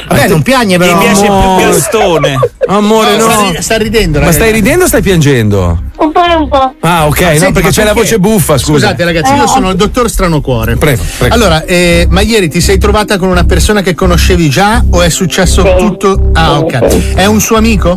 Vabbè, 0.09 0.29
non 0.29 0.43
piagne 0.43 0.79
però. 0.79 0.97
Mi 0.97 1.05
piace 1.05 1.25
più 1.25 1.33
Amore. 1.33 1.65
Gastone. 1.65 2.39
Amore, 2.67 3.17
no. 3.17 3.23
Sta, 3.23 3.51
ri- 3.51 3.63
sta 3.63 3.77
ridendo. 3.77 4.19
Ma 4.19 4.25
ragazzi. 4.25 4.39
stai 4.39 4.53
ridendo 4.53 4.85
o 4.85 4.87
stai 4.87 5.03
piangendo? 5.03 5.83
Un 5.97 6.13
po' 6.13 6.21
un 6.39 6.49
po'. 6.49 6.75
Ah, 6.81 7.07
ok, 7.07 7.21
Ma 7.21 7.33
no, 7.33 7.37
senti, 7.37 7.53
perché 7.53 7.69
ma 7.69 7.75
c'è 7.75 7.85
la 7.85 7.93
voce 7.93 8.19
buffa, 8.19 8.57
scusa. 8.59 8.87
Scusate 8.87 9.05
ragazzi, 9.05 9.35
io 9.35 9.47
sono 9.47 9.71
il 9.71 9.77
dottor 9.77 10.09
Stranocuore. 10.09 10.77
Prego, 10.77 11.03
prego. 11.19 11.35
Allora, 11.35 11.65
eh, 11.65 12.07
ma 12.09 12.23
ieri 12.23 12.49
ti 12.49 12.61
sei 12.61 12.79
trovata 12.79 13.19
con 13.19 13.29
una 13.29 13.45
persona 13.45 13.83
che 13.83 13.95
conoscevi 13.95 14.49
già 14.49 14.83
o 14.91 15.03
è 15.03 15.11
successo 15.11 15.75
tutto? 15.77 16.31
Ah, 16.33 16.59
ok. 16.59 17.15
È 17.15 17.27
un 17.27 17.41
suo 17.41 17.57
amico? 17.57 17.91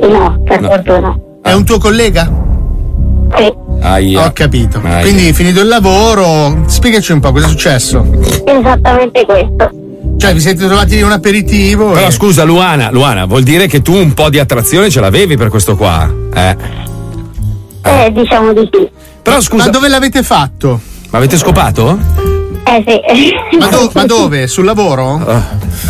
No, 0.00 0.40
per 0.44 0.62
fortuna. 0.62 1.18
È 1.42 1.52
un 1.52 1.64
tuo 1.64 1.78
collega? 1.78 2.30
Sì. 3.36 3.52
Aia. 3.82 4.26
Ho 4.26 4.30
capito. 4.32 4.80
Aia. 4.82 5.00
Quindi 5.00 5.32
finito 5.32 5.60
il 5.60 5.68
lavoro, 5.68 6.64
spiegaci 6.66 7.12
un 7.12 7.20
po' 7.20 7.32
cosa 7.32 7.46
è 7.46 7.48
successo. 7.48 8.06
Esattamente 8.44 9.24
questo. 9.24 9.79
Cioè, 10.20 10.34
vi 10.34 10.40
siete 10.40 10.66
trovati 10.66 10.98
in 10.98 11.04
un 11.04 11.12
aperitivo? 11.12 11.92
Però 11.92 12.06
e- 12.06 12.10
scusa, 12.10 12.44
Luana, 12.44 12.90
Luana, 12.90 13.24
vuol 13.24 13.42
dire 13.42 13.66
che 13.66 13.80
tu 13.80 13.94
un 13.94 14.12
po' 14.12 14.28
di 14.28 14.38
attrazione 14.38 14.90
ce 14.90 15.00
l'avevi 15.00 15.38
per 15.38 15.48
questo 15.48 15.76
qua? 15.76 16.12
Eh. 16.34 16.56
Eh, 17.82 18.12
diciamo 18.12 18.52
di 18.52 18.68
sì. 18.70 18.86
Però 19.22 19.40
scusa. 19.40 19.64
Ma 19.64 19.70
dove 19.70 19.88
l'avete 19.88 20.22
fatto? 20.22 20.78
Ma 21.08 21.16
avete 21.18 21.38
scopato? 21.38 21.98
Eh 22.64 22.84
sì. 22.86 23.56
Ma, 23.58 23.68
do- 23.68 23.90
ma 23.94 24.04
dove? 24.04 24.46
Sul 24.46 24.66
lavoro? 24.66 25.16
No, 25.16 25.44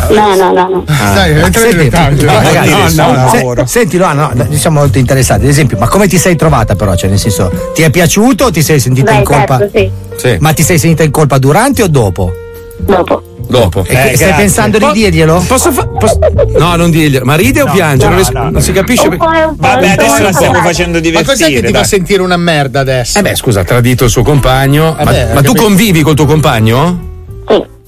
no, 0.09 0.35
no, 0.35 0.51
no. 0.53 0.83
Dai, 0.85 1.33
Ah, 1.33 1.45
entra 1.45 1.47
in 1.47 1.69
senti, 1.71 1.75
dettaglio. 1.75 2.25
no, 2.25 2.31
Dai. 2.31 2.53
ragazzi, 2.53 2.95
No, 2.95 3.11
no, 3.11 3.29
se- 3.57 3.63
senti, 3.67 3.97
Luana, 3.97 4.31
no, 4.33 4.47
siamo 4.51 4.79
molto 4.79 4.97
interessati. 4.97 5.41
Ad 5.43 5.49
esempio, 5.49 5.77
ma 5.77 5.89
come 5.89 6.07
ti 6.07 6.17
sei 6.17 6.37
trovata 6.37 6.75
però? 6.75 6.95
Cioè, 6.95 7.09
nel 7.09 7.19
senso, 7.19 7.51
ti 7.73 7.81
è 7.81 7.89
piaciuto 7.89 8.45
o 8.45 8.49
ti 8.51 8.61
sei 8.63 8.79
sentita 8.79 9.11
Beh, 9.11 9.17
in 9.17 9.23
colpa? 9.25 9.57
certo, 9.57 9.77
sì. 9.77 9.91
Sì. 10.15 10.37
Ma 10.39 10.53
ti 10.53 10.63
sei 10.63 10.79
sentita 10.79 11.03
in 11.03 11.11
colpa 11.11 11.37
durante 11.37 11.83
o 11.83 11.87
dopo? 11.89 12.31
Dopo. 12.77 13.23
Dopo. 13.51 13.83
E 13.85 13.95
che- 13.95 14.15
stai 14.15 14.33
pensando 14.33 14.77
di 14.77 14.87
dirglielo? 14.93 15.43
Posso 15.47 15.71
fa- 15.71 15.85
posso- 15.87 16.17
No, 16.57 16.75
non 16.75 16.89
dirglielo. 16.89 17.25
Ma 17.25 17.35
ride 17.35 17.61
o 17.61 17.69
piange? 17.71 18.07
non, 18.07 18.17
ris- 18.17 18.29
non 18.29 18.61
si 18.61 18.71
capisce. 18.71 19.07
Un 19.07 19.17
po' 19.17 19.25
un 19.25 19.31
po', 19.31 19.55
Vabbè, 19.57 19.87
un 19.89 19.95
po' 19.95 20.01
adesso 20.03 20.21
la 20.23 20.29
po'. 20.29 20.35
stiamo 20.35 20.61
facendo 20.61 20.93
Ma 20.97 20.99
divertire. 20.99 21.33
cos'è 21.33 21.47
che 21.47 21.59
ti 21.61 21.65
fa 21.67 21.71
dai. 21.71 21.85
sentire 21.85 22.21
una 22.21 22.37
merda 22.37 22.79
adesso? 22.79 23.19
Eh 23.19 23.21
beh, 23.21 23.35
scusa, 23.35 23.59
ha 23.59 23.63
tradito 23.63 24.05
il 24.05 24.09
suo 24.09 24.23
compagno. 24.23 24.97
Eh 24.97 25.03
ma 25.03 25.11
beh, 25.11 25.33
ma 25.33 25.41
tu 25.41 25.53
convivi 25.53 26.01
col 26.01 26.15
tuo 26.15 26.25
compagno? 26.25 27.09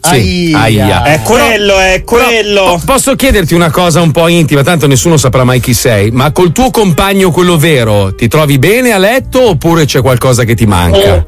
Sì. 0.06 0.52
Aia. 0.54 1.04
È 1.04 1.22
quello, 1.22 1.78
è 1.80 2.04
quello. 2.04 2.64
Po- 2.64 2.82
posso 2.86 3.16
chiederti 3.16 3.54
una 3.54 3.72
cosa 3.72 4.02
un 4.02 4.12
po' 4.12 4.28
intima, 4.28 4.62
tanto 4.62 4.86
nessuno 4.86 5.16
saprà 5.16 5.44
mai 5.46 5.60
chi 5.62 5.74
sei, 5.74 6.12
ma 6.12 6.32
col 6.32 6.52
tuo 6.52 6.72
compagno, 6.72 7.32
quello 7.32 7.58
vero, 7.58 8.14
ti 8.14 8.28
trovi 8.28 8.60
bene 8.60 8.92
a 8.92 8.98
letto 8.98 9.50
oppure 9.50 9.86
c'è 9.86 10.02
qualcosa 10.02 10.44
che 10.44 10.56
ti 10.56 10.66
manca? 10.66 11.26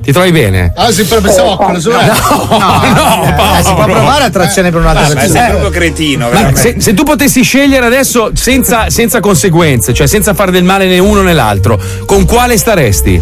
Ti 0.00 0.12
trovi 0.12 0.30
bene? 0.30 0.72
Ah, 0.76 0.92
sì, 0.92 1.04
però 1.04 1.20
pensavo 1.20 1.56
quello 1.56 1.80
su 1.80 1.90
No, 1.90 1.96
no, 1.98 3.58
Eh, 3.58 3.62
si 3.64 3.72
può 3.74 3.84
provare 3.84 4.24
attrazione 4.24 4.70
per 4.70 4.80
un'altra 4.80 5.06
persona. 5.06 5.26
sei 5.40 5.48
proprio 5.50 5.70
cretino, 5.70 6.28
se, 6.54 6.76
se 6.78 6.94
tu 6.94 7.02
potessi 7.02 7.42
scegliere 7.42 7.84
adesso 7.86 8.30
senza, 8.34 8.90
senza 8.90 9.20
conseguenze, 9.20 9.92
cioè 9.94 10.06
senza 10.06 10.34
fare 10.34 10.50
del 10.50 10.64
male 10.64 10.86
né 10.86 10.98
uno 10.98 11.22
né 11.22 11.32
l'altro, 11.32 11.80
con 12.06 12.24
quale 12.26 12.56
staresti? 12.58 13.20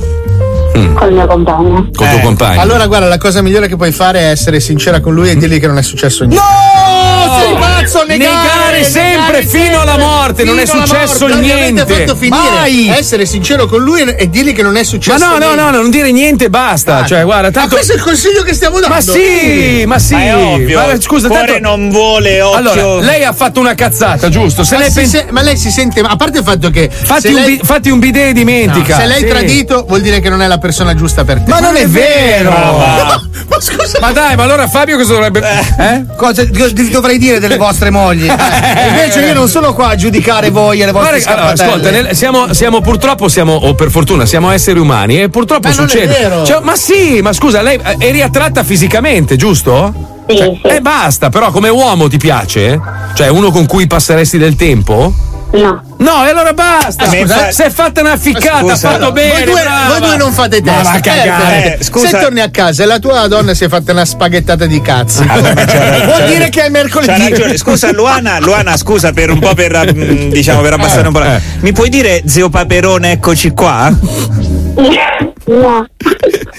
Col 0.95 1.13
mio 1.13 1.27
compagno. 1.27 1.89
Col 1.93 2.09
tuo 2.09 2.21
compagno. 2.21 2.61
Allora, 2.61 2.87
guarda, 2.87 3.09
la 3.09 3.19
cosa 3.19 3.43
migliore 3.43 3.69
che 3.69 3.77
puoi 3.77 3.93
fare 3.93 4.21
è 4.21 4.31
essere 4.31 4.61
sincera 4.61 5.01
con 5.01 5.15
lui 5.15 5.31
e 5.31 5.37
dirgli 5.37 5.59
che 5.59 5.67
non 5.67 5.79
è 5.79 5.83
successo 5.83 6.25
niente. 6.25 6.45
No! 6.45 7.39
Sei 7.39 7.57
pazzo, 7.91 8.05
Negare 8.07 8.85
sempre 8.85 9.45
fino 9.47 9.81
alla 9.81 9.97
morte, 9.99 10.45
non 10.45 10.59
è 10.59 10.67
successo 10.67 11.27
morte, 11.27 11.35
non 11.35 11.41
niente. 11.41 11.81
avete 11.83 12.01
fatto 12.07 12.17
finire. 12.17 12.51
Mai. 12.51 12.89
Essere 12.89 13.27
sincero 13.27 13.67
con 13.67 13.83
lui 13.83 14.01
e 14.03 14.29
dirgli 14.29 14.53
che 14.53 14.63
non 14.63 14.77
è 14.77 14.81
Ma 14.81 14.85
successo 14.85 15.25
no, 15.25 15.33
no, 15.33 15.39
niente. 15.39 15.57
no, 15.57 15.71
no, 15.71 15.77
non 15.79 15.91
dire 15.91 16.11
niente, 16.13 16.49
basta. 16.51 17.05
Cioè, 17.05 17.23
guarda, 17.25 17.47
Ma 17.49 17.53
tanto. 17.53 17.75
questo 17.75 17.93
è 17.93 17.97
il 17.97 18.03
consiglio 18.03 18.43
che 18.43 18.55
stiamo 18.55 18.79
dando. 18.81 18.95
Ma 18.95 19.01
sì, 19.01 19.85
ma 19.87 19.99
sì. 19.99 20.15
Ma 20.15 20.23
è 20.23 20.37
ovvio. 20.37 20.81
Ma 20.81 21.01
scusa, 21.01 21.29
Cuore 21.29 21.47
tanto- 21.47 21.69
non 21.69 21.91
vuole, 21.91 22.41
occhio. 22.41 22.57
Allora, 22.59 23.05
lei 23.05 23.25
ha 23.25 23.33
fatto 23.33 23.61
una 23.61 23.75
cazzata, 23.75 24.29
giusto? 24.29 24.65
Se 24.65 24.75
Ma, 24.77 24.81
lei 24.83 24.91
si 24.91 24.95
pen- 25.01 25.09
se- 25.09 25.27
ma 25.31 25.43
lei 25.43 25.57
si 25.57 25.71
sente. 25.71 26.01
A 26.01 26.17
parte 26.17 26.39
il 26.39 26.45
fatto 26.45 26.71
che. 26.71 26.91
fatti, 26.91 27.29
un 27.29 27.35
lei, 27.35 27.57
bi- 27.57 27.61
fatti 27.63 27.91
un 27.91 27.99
bidet 27.99 28.29
e 28.29 28.33
dimentica. 28.33 28.95
no, 28.95 29.01
se 29.01 29.07
lei 29.07 29.21
Sì. 29.21 29.27
tradito, 29.27 29.85
vuol 29.87 30.01
dire 30.01 30.21
che 30.21 30.29
non 30.29 30.43
è 30.43 30.47
la 30.47 30.59
persona 30.59 30.95
giusta 30.95 31.25
per 31.25 31.41
te. 31.41 31.51
Ma 31.51 31.61
non 31.61 31.77
è 31.77 31.87
vero! 31.87 32.51
Ma, 32.51 33.21
ma 33.49 33.61
scusa. 33.61 33.99
Ma 34.01 34.13
dai, 34.13 34.37
ma 34.37 34.43
allora 34.45 34.67
Fabio 34.69 34.97
cosa 34.97 35.13
dovrebbe. 35.13 35.41
Eh? 35.79 36.05
Cosa 36.17 36.45
di- 36.45 36.89
dovrei 36.91 37.19
dire 37.19 37.39
delle 37.39 37.57
vostre 37.59 37.76
mogli? 37.91 38.27
Eh, 38.27 38.89
Invece 38.89 39.21
io 39.21 39.35
non 39.35 39.49
sono 39.49 39.73
qua 39.75 39.89
a 39.89 39.95
giudicare 39.95 40.51
voi 40.51 40.81
e 40.81 40.87
le 40.87 40.93
vostre 40.93 41.21
Guarda, 41.21 41.43
allora, 41.43 41.53
ascolta, 41.53 41.91
nel- 41.91 42.15
siamo, 42.17 42.53
siamo 42.53 42.81
purtroppo, 42.81 43.29
siamo, 43.29 43.53
o 43.55 43.75
per 43.75 43.91
fortuna, 43.91 44.25
siamo 44.27 44.51
esseri 44.51 44.79
umani 44.79 45.23
e 45.23 45.29
purtroppo 45.29 45.69
Ma 45.69 45.75
non 45.75 45.85
è 45.85 45.89
succede. 45.89 46.13
vero. 46.19 46.45
Cioè, 46.45 46.61
ma 46.63 46.75
sì, 46.77 47.21
ma 47.23 47.33
scusa, 47.33 47.63
lei 47.63 47.79
eh, 47.83 47.97
eri 47.99 48.23
attratta 48.23 48.63
fisicamente, 48.65 49.37
giusto? 49.37 49.93
Sì, 50.29 50.37
Cioè, 50.37 50.59
sì. 50.63 50.69
E 50.69 50.81
basta, 50.81 51.29
però 51.31 51.51
come 51.51 51.69
uomo 51.69 52.09
ti 52.09 52.17
piace? 52.19 52.81
Cioè, 53.15 53.29
uno 53.29 53.51
con 53.51 53.67
cui 53.67 53.87
passeresti 53.87 54.39
del 54.39 54.57
tempo? 54.57 55.13
No. 55.61 55.83
No, 55.99 56.27
e 56.27 56.29
allora 56.29 56.53
basta! 56.53 57.05
Ah, 57.05 57.09
Scusa, 57.11 57.51
si 57.51 57.63
è 57.63 57.71
fatta 57.71 58.03
una 58.03 58.17
ficcata, 58.19 58.73
ha 58.73 58.77
fatto 58.77 59.13
bene! 59.13 59.33
voi, 59.33 59.45
due, 59.45 59.63
voi 59.89 60.01
due 60.01 60.17
non 60.19 60.33
fate 60.33 60.61
Ma 60.63 60.73
testa. 60.73 60.91
va 60.91 60.97
a 60.97 61.01
cagare. 61.01 61.79
Eh, 61.79 61.85
scusa. 61.85 62.09
Se 62.09 62.19
torni 62.19 62.41
a 62.41 62.51
casa 62.51 62.83
e 62.83 62.87
la 62.87 62.99
tua 62.99 63.27
donna 63.29 63.55
si 63.55 63.65
è 63.65 63.69
fatta 63.69 63.93
una 63.93 64.05
spaghettata 64.05 64.67
di 64.67 64.81
cazzi. 64.83 65.25
Vuol 65.25 66.25
dire 66.29 66.51
che 66.51 66.65
è 66.65 66.69
mercoledì. 66.69 67.57
Scusa, 67.57 67.91
Luana, 67.93 68.39
Luana, 68.41 68.77
scusa 68.77 69.13
per 69.13 69.31
un 69.31 69.39
po' 69.39 69.55
per 69.55 69.73
mm, 69.95 70.31
diciamo 70.31 70.61
per 70.61 70.75
abbassare 70.75 71.07
un 71.07 71.13
po'. 71.15 71.21
la- 71.21 71.41
Mi 71.61 71.73
puoi 71.73 71.89
dire 71.89 72.23
zio 72.27 72.51
Paperone, 72.51 73.13
eccoci 73.13 73.51
qua? 73.51 73.91
No. 75.49 75.87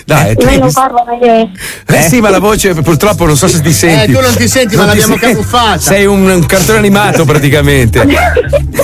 Dai, 0.05 0.35
ti- 0.35 0.57
non 0.57 0.71
parlo 0.71 1.03
meglio. 1.19 1.49
Eh 1.87 2.01
sì, 2.07 2.21
ma 2.21 2.29
la 2.29 2.39
voce 2.39 2.73
purtroppo 2.75 3.25
non 3.25 3.35
so 3.35 3.47
se 3.47 3.59
ti 3.61 3.73
senti. 3.73 4.11
Eh, 4.11 4.15
tu 4.15 4.21
non 4.21 4.33
ti 4.33 4.47
senti, 4.47 4.75
ma 4.77 4.85
Non 4.85 4.93
ti 4.93 4.99
l'abbiamo 4.99 5.19
senti. 5.19 5.35
camuffata. 5.35 5.79
Sei 5.79 6.05
un, 6.05 6.25
un 6.29 6.45
cartone 6.45 6.77
animato 6.77 7.25
praticamente. 7.25 8.05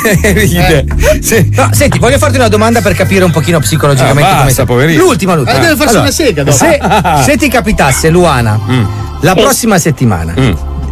Ride. 0.03 0.85
Sì. 1.21 1.49
No, 1.55 1.69
senti, 1.71 1.99
voglio 1.99 2.17
farti 2.17 2.35
una 2.35 2.49
domanda 2.49 2.81
per 2.81 2.93
capire 2.95 3.23
un 3.23 3.31
pochino 3.31 3.59
psicologicamente 3.59 4.23
Ah, 4.23 4.31
come 4.31 4.37
basta, 4.45 4.53
sei. 4.53 4.65
poverino. 4.65 5.03
L'ultima, 5.03 5.35
l'ultima. 5.35 5.57
Eh, 5.57 5.61
deve 5.61 5.75
farsi 5.75 5.95
una 5.95 6.11
sega 6.11 6.43
dopo. 6.43 6.57
Se, 6.57 6.79
se 7.23 7.37
ti 7.37 7.47
capitasse, 7.47 8.09
Luana, 8.09 8.59
la 9.21 9.35
prossima 9.35 9.77
settimana 9.79 10.33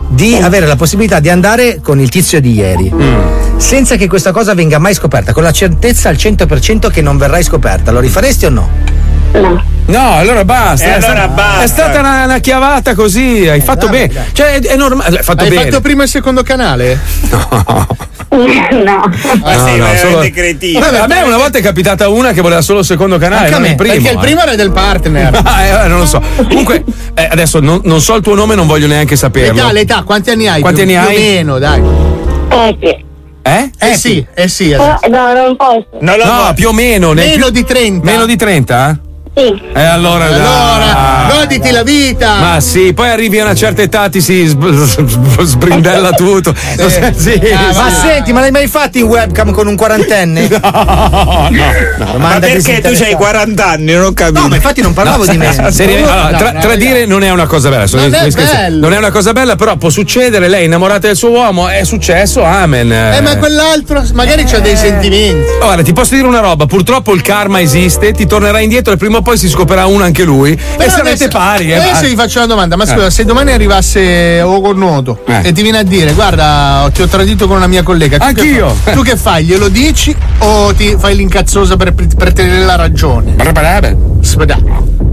di 0.07 0.36
avere 0.36 0.66
la 0.66 0.76
possibilità 0.76 1.20
di 1.20 1.30
andare 1.30 1.80
con 1.82 1.99
il 1.99 2.09
tizio 2.09 2.39
di 2.41 2.53
ieri, 2.53 2.91
senza 3.57 3.95
che 3.95 4.07
questa 4.07 4.32
cosa 4.32 4.53
venga 4.53 4.78
mai 4.78 4.93
scoperta, 4.93 5.34
con 5.34 5.43
la 5.43 5.51
certezza 5.51 6.09
al 6.09 6.16
100% 6.16 6.89
che 6.89 7.01
non 7.01 7.18
verrai 7.18 7.43
scoperta, 7.43 7.91
lo 7.91 7.99
rifaresti 7.99 8.45
o 8.45 8.49
no? 8.49 8.70
No. 9.34 9.63
No, 9.86 10.15
allora 10.17 10.45
basta. 10.45 10.86
E 10.86 10.89
è, 10.89 10.93
allora 10.93 11.11
stata, 11.13 11.27
basta. 11.29 11.61
è 11.63 11.67
stata 11.67 11.99
una, 11.99 12.23
una 12.25 12.39
chiavata 12.39 12.93
così, 12.95 13.47
hai 13.47 13.61
fatto 13.61 13.88
dai, 13.88 14.07
bene. 14.07 14.13
dai. 14.13 14.23
Cioè, 14.32 14.59
è, 14.59 14.61
è 14.61 14.75
normale. 14.75 15.17
Hai 15.17 15.23
fatto 15.23 15.43
Hai 15.43 15.49
bene. 15.49 15.63
fatto 15.63 15.82
prima 15.82 16.03
il 16.03 16.09
secondo 16.09 16.43
canale? 16.43 16.99
No. 17.29 17.47
Ma 18.32 18.39
No, 18.39 19.11
sei 19.65 19.77
no, 19.77 19.86
veramente 19.86 19.97
solo- 19.97 20.29
cretino. 20.34 20.79
Vabbè, 20.79 20.97
a 20.99 21.07
me 21.07 21.21
una 21.21 21.36
volta 21.38 21.57
è 21.57 21.61
capitata 21.61 22.07
una 22.07 22.32
che 22.32 22.39
voleva 22.41 22.61
solo 22.61 22.79
il 22.79 22.86
secondo 22.86 23.17
canale, 23.17 23.47
Anche 23.47 23.49
a 23.49 23.57
non 23.57 23.61
me, 23.63 23.69
il 23.69 23.75
primo. 23.75 23.93
perché 23.93 24.09
il 24.11 24.17
eh. 24.17 24.21
primo 24.21 24.41
era 24.41 24.55
del 24.55 24.71
partner. 24.71 25.41
Ah, 25.43 25.63
eh, 25.63 25.88
non 25.88 25.99
lo 25.99 26.05
so. 26.05 26.21
Comunque, 26.38 26.84
eh, 27.13 27.27
adesso 27.29 27.59
non, 27.59 27.82
non 27.84 27.99
so 27.99 28.15
il 28.15 28.21
tuo 28.21 28.36
nome, 28.36 28.55
non 28.55 28.67
voglio 28.67 28.88
neanche 28.88 29.15
saperlo. 29.17 29.53
L'età, 29.53 29.71
l'età, 29.73 30.03
quanti 30.03 30.29
anni 30.29 30.47
hai? 30.47 30.61
Quanti 30.61 30.86
più, 30.86 30.97
anni 30.97 31.05
più 31.07 31.15
hai? 31.17 31.23
o 31.23 31.29
meno, 31.36 31.59
dai. 31.59 31.82
Eh 32.49 32.77
sì. 32.82 33.05
Eh? 33.43 33.69
Eh 33.79 33.95
sì, 33.95 34.25
eh 34.34 34.47
sì. 34.47 34.69
Però- 34.69 34.97
no, 35.09 35.34
non 35.34 35.55
posso. 35.57 35.88
Non 35.99 36.15
lo 36.17 36.23
No, 36.25 36.53
più 36.55 36.69
o 36.69 36.73
meno. 36.73 37.11
ne- 37.11 37.25
Meno 37.25 37.45
più- 37.45 37.53
di 37.53 37.63
30. 37.65 38.05
Meno 38.09 38.25
di 38.25 38.36
30? 38.38 38.99
Sì. 39.34 39.61
E 39.73 39.82
allora, 39.82 40.25
Allora, 40.25 41.25
dai. 41.29 41.38
goditi 41.38 41.71
la 41.71 41.84
vita. 41.84 42.36
Ma 42.39 42.59
sì, 42.59 42.91
poi 42.93 43.09
arrivi 43.09 43.39
a 43.39 43.45
una 43.45 43.55
certa 43.55 43.82
età, 43.82 44.09
ti 44.09 44.19
si 44.19 44.45
sb- 44.45 44.84
sb- 44.84 45.41
sbrindella 45.41 46.09
tutto. 46.17 46.53
Sì, 46.53 47.13
sì, 47.15 47.41
Ah, 47.53 47.73
Ma 47.73 47.89
sì. 47.89 48.07
senti, 48.07 48.34
ma 48.34 48.41
l'hai 48.41 48.51
mai 48.51 48.67
fatto 48.67 48.97
in 48.97 49.05
webcam 49.05 49.51
con 49.51 49.67
un 49.67 49.75
quarantenne? 49.77 50.49
No, 50.61 51.49
no. 51.49 51.71
Ma 51.97 52.05
Domanda 52.11 52.47
perché 52.47 52.82
tu 52.82 52.89
hai 53.03 53.13
40 53.13 53.65
anni? 53.65 53.93
Non 53.93 54.05
ho 54.05 54.13
capito. 54.13 54.41
No, 54.41 54.47
ma 54.49 54.55
infatti 54.55 54.82
non 54.82 54.93
parlavo 54.93 55.25
di 55.25 55.38
me. 55.38 55.71
Seri- 55.71 55.95
allora, 55.97 56.29
No, 56.32 56.38
tra- 56.38 56.51
no, 56.51 56.59
tradire 56.59 57.05
non 57.05 57.23
è 57.23 57.29
una 57.32 57.45
cosa 57.47 57.69
bella. 57.69 57.88
sono- 57.88 58.03
Non 58.07 58.13
è. 58.13 58.69
Non 58.69 58.93
è 58.93 58.97
una 58.97 59.11
cosa 59.11 59.32
bella, 59.34 59.55
però 59.55 59.75
può 59.77 59.89
succedere. 59.89 60.47
Lei 60.49 60.63
è 60.63 60.65
innamorata 60.65 61.07
del 61.07 61.15
suo 61.15 61.29
uomo, 61.29 61.67
è 61.69 61.84
successo, 61.84 62.43
amen. 62.43 62.91
Eh, 62.91 63.21
ma 63.21 63.38
quell'altro 63.38 64.03
magari 64.13 64.43
c'ha 64.43 64.59
dei 64.59 64.75
sentimenti. 64.75 65.45
Guarda, 65.59 65.84
ti 65.84 65.93
posso 65.93 66.15
dire 66.15 66.27
una 66.27 66.39
roba, 66.41 66.65
purtroppo 66.65 67.13
il 67.13 67.21
karma 67.21 67.61
esiste, 67.61 68.11
ti 68.11 68.25
tornerà 68.25 68.59
indietro 68.59 68.93
e 68.93 68.97
prima 69.22 69.24
o 69.24 69.24
poi 69.24 69.38
si 69.38 69.47
scoprirà 69.49 69.86
uno 69.86 70.03
anche 70.03 70.24
lui. 70.24 70.51
e 70.51 70.89
sarete 70.89 71.28
pari. 71.28 71.72
eh, 71.72 71.76
adesso 71.76 72.05
vi 72.07 72.15
faccio 72.15 72.39
una 72.39 72.47
domanda, 72.47 72.76
ma 72.76 72.86
scusa, 72.86 73.05
Eh. 73.05 73.11
se 73.11 73.24
domani 73.24 73.51
arrivasse 73.51 74.41
Ogo 74.41 74.74
Nuoto 74.74 75.19
Eh. 75.26 75.41
e 75.47 75.51
ti 75.51 75.61
viene 75.61 75.80
a 75.80 75.84
dire, 75.84 76.13
guarda, 76.13 76.89
ti 76.93 77.01
ho 77.01 77.07
tradito 77.07 77.47
con 77.47 77.57
una 77.57 77.67
mia 77.67 77.84
collega, 77.84 78.17
tu 78.17 78.24
Anch'io. 78.26 78.76
Che, 78.84 78.91
tu 78.93 79.01
che 79.03 79.15
fai? 79.15 79.45
Glielo 79.45 79.69
dici 79.69 80.15
o 80.39 80.74
ti 80.74 80.95
fai 80.97 81.15
l'incazzosa 81.15 81.78
per, 81.78 81.93
per 81.93 82.34
tenere 82.34 82.65
la 82.65 82.76
ragione? 82.76 83.36
Spada. 84.22 84.57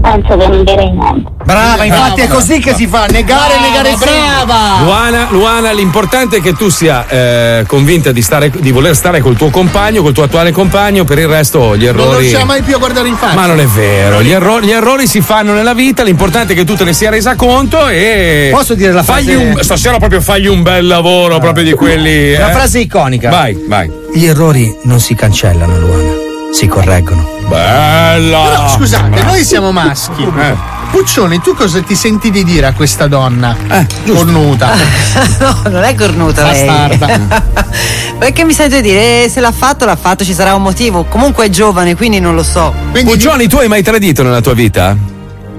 Penso 0.01 0.37
che 0.37 0.47
non 0.47 0.63
direi 0.63 0.91
niente. 0.91 1.31
Brava, 1.43 1.83
infatti 1.83 2.21
è 2.21 2.27
così 2.27 2.59
che 2.59 2.73
si 2.75 2.85
fa, 2.87 3.05
negare, 3.07 3.55
Brava, 3.57 3.67
negare 3.67 3.95
brava. 3.97 4.83
Luana, 4.83 5.27
Luana, 5.31 5.71
l'importante 5.71 6.37
è 6.37 6.41
che 6.41 6.53
tu 6.53 6.69
sia 6.69 7.07
eh, 7.07 7.63
convinta 7.67 8.11
di, 8.11 8.21
stare, 8.21 8.51
di 8.55 8.71
voler 8.71 8.95
stare 8.95 9.19
col 9.19 9.35
tuo 9.35 9.49
compagno, 9.49 10.01
col 10.03 10.13
tuo 10.13 10.23
attuale 10.23 10.51
compagno, 10.51 11.03
per 11.05 11.17
il 11.19 11.27
resto 11.27 11.75
gli 11.75 11.85
Non 11.85 11.95
errori. 11.95 12.19
riusciamo 12.19 12.45
mai 12.45 12.61
più 12.61 12.75
a 12.75 12.77
guardare 12.77 13.07
in 13.07 13.15
faccia. 13.15 13.33
Ma 13.33 13.45
non 13.47 13.59
è 13.59 13.65
vero, 13.65 14.21
gli, 14.21 14.31
erro- 14.31 14.61
gli 14.61 14.71
errori 14.71 15.07
si 15.07 15.21
fanno 15.21 15.53
nella 15.53 15.73
vita, 15.73 16.03
l'importante 16.03 16.53
è 16.53 16.55
che 16.55 16.63
tu 16.65 16.75
te 16.75 16.83
ne 16.83 16.93
sia 16.93 17.09
resa 17.09 17.35
conto 17.35 17.87
e. 17.87 18.49
Posso 18.53 18.75
dire 18.75 18.91
la 18.91 19.03
frase- 19.03 19.35
un- 19.35 19.57
stasera 19.61 19.97
proprio 19.97 20.21
fagli 20.21 20.47
un 20.47 20.61
bel 20.61 20.85
lavoro, 20.85 21.39
proprio 21.39 21.63
di 21.63 21.73
quelli. 21.73 22.35
Una 22.35 22.49
eh. 22.49 22.53
frase 22.53 22.79
iconica. 22.79 23.29
Vai, 23.29 23.57
vai. 23.67 23.91
Gli 24.13 24.25
errori 24.25 24.71
non 24.83 24.99
si 24.99 25.15
cancellano, 25.15 25.77
Luana, 25.79 26.11
si 26.51 26.67
correggono. 26.67 27.37
Bella! 27.49 28.43
Però 28.43 28.69
scusate, 28.69 29.23
noi 29.23 29.43
siamo 29.43 29.71
maschi. 29.71 30.23
Eh. 30.23 30.55
Puccioni, 30.91 31.39
tu 31.41 31.53
cosa 31.55 31.81
ti 31.81 31.95
senti 31.95 32.31
di 32.31 32.43
dire 32.43 32.65
a 32.67 32.73
questa 32.73 33.07
donna 33.07 33.55
Eh, 33.67 33.85
cornuta? 34.11 34.73
no, 35.39 35.61
non 35.69 35.83
è 35.83 35.93
cornuta 35.95 36.49
lei. 36.51 36.65
Bastarda. 36.65 37.43
Perché 38.17 38.43
mi 38.43 38.53
sento 38.53 38.75
di 38.75 38.81
dire, 38.81 39.23
eh, 39.25 39.29
se 39.29 39.39
l'ha 39.39 39.51
fatto, 39.51 39.85
l'ha 39.85 39.95
fatto, 39.95 40.23
ci 40.23 40.33
sarà 40.33 40.53
un 40.55 40.61
motivo. 40.61 41.03
Comunque 41.05 41.45
è 41.45 41.49
giovane, 41.49 41.95
quindi 41.95 42.19
non 42.19 42.35
lo 42.35 42.43
so. 42.43 42.73
Quindi 42.91 43.11
Puccioni, 43.11 43.47
tu 43.47 43.57
hai 43.57 43.67
mai 43.67 43.83
tradito 43.83 44.23
nella 44.23 44.41
tua 44.41 44.53
vita? 44.53 44.95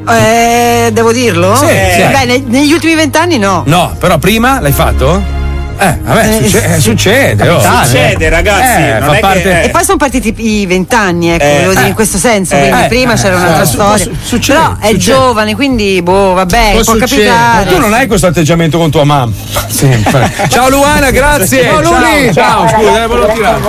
Eh, 0.08 0.90
devo 0.92 1.12
dirlo? 1.12 1.54
Sì, 1.56 1.66
sì. 1.66 2.02
Beh, 2.10 2.24
ne- 2.24 2.42
negli 2.46 2.72
ultimi 2.72 2.94
vent'anni 2.94 3.38
no. 3.38 3.62
No, 3.66 3.94
però 3.98 4.18
prima 4.18 4.60
l'hai 4.60 4.72
fatto? 4.72 5.38
Eh, 5.80 5.98
vabbè, 6.02 6.38
succe- 6.42 6.74
eh, 6.74 6.80
succede. 6.80 7.48
oh. 7.48 7.60
Succede, 7.60 8.28
ragazzi, 8.28 8.80
Eh, 8.82 8.98
è 8.98 9.10
che- 9.10 9.18
parte. 9.20 9.62
E 9.62 9.70
poi 9.70 9.82
sono 9.84 9.96
partiti 9.96 10.34
i 10.36 10.66
vent'anni, 10.66 11.30
ecco, 11.30 11.42
Eh, 11.44 11.52
volevo 11.54 11.72
dire 11.72 11.84
eh, 11.84 11.88
in 11.88 11.94
questo 11.94 12.18
senso, 12.18 12.54
eh, 12.54 12.58
quindi 12.68 12.82
eh, 12.84 12.88
prima 12.88 13.12
eh, 13.14 13.16
c'era 13.16 13.34
eh, 13.34 13.38
un'altra 13.38 13.64
su- 13.64 13.72
storia. 13.72 14.04
su- 14.04 14.14
succede, 14.22 14.58
Però 14.58 14.72
è 14.78 14.86
succede. 14.92 14.98
giovane, 14.98 15.54
quindi 15.54 16.02
boh, 16.02 16.34
vabbè, 16.34 16.80
può, 16.84 16.94
capitare. 16.96 17.64
Ma 17.64 17.70
tu 17.70 17.78
non 17.78 17.94
hai 17.94 18.06
questo 18.06 18.26
atteggiamento 18.26 18.76
con 18.78 18.90
tua 18.90 19.04
mamma. 19.04 19.32
Sempre. 19.68 20.30
Ciao 20.48 20.68
Luana, 20.68 21.10
grazie. 21.10 21.62
Ciao, 21.64 21.80
Luli. 21.80 22.32
Ciao, 22.34 22.68
ciao, 22.68 22.78
scusa, 22.78 23.02
eh, 23.02 23.06
volevo 23.06 23.32
tirare. 23.32 23.60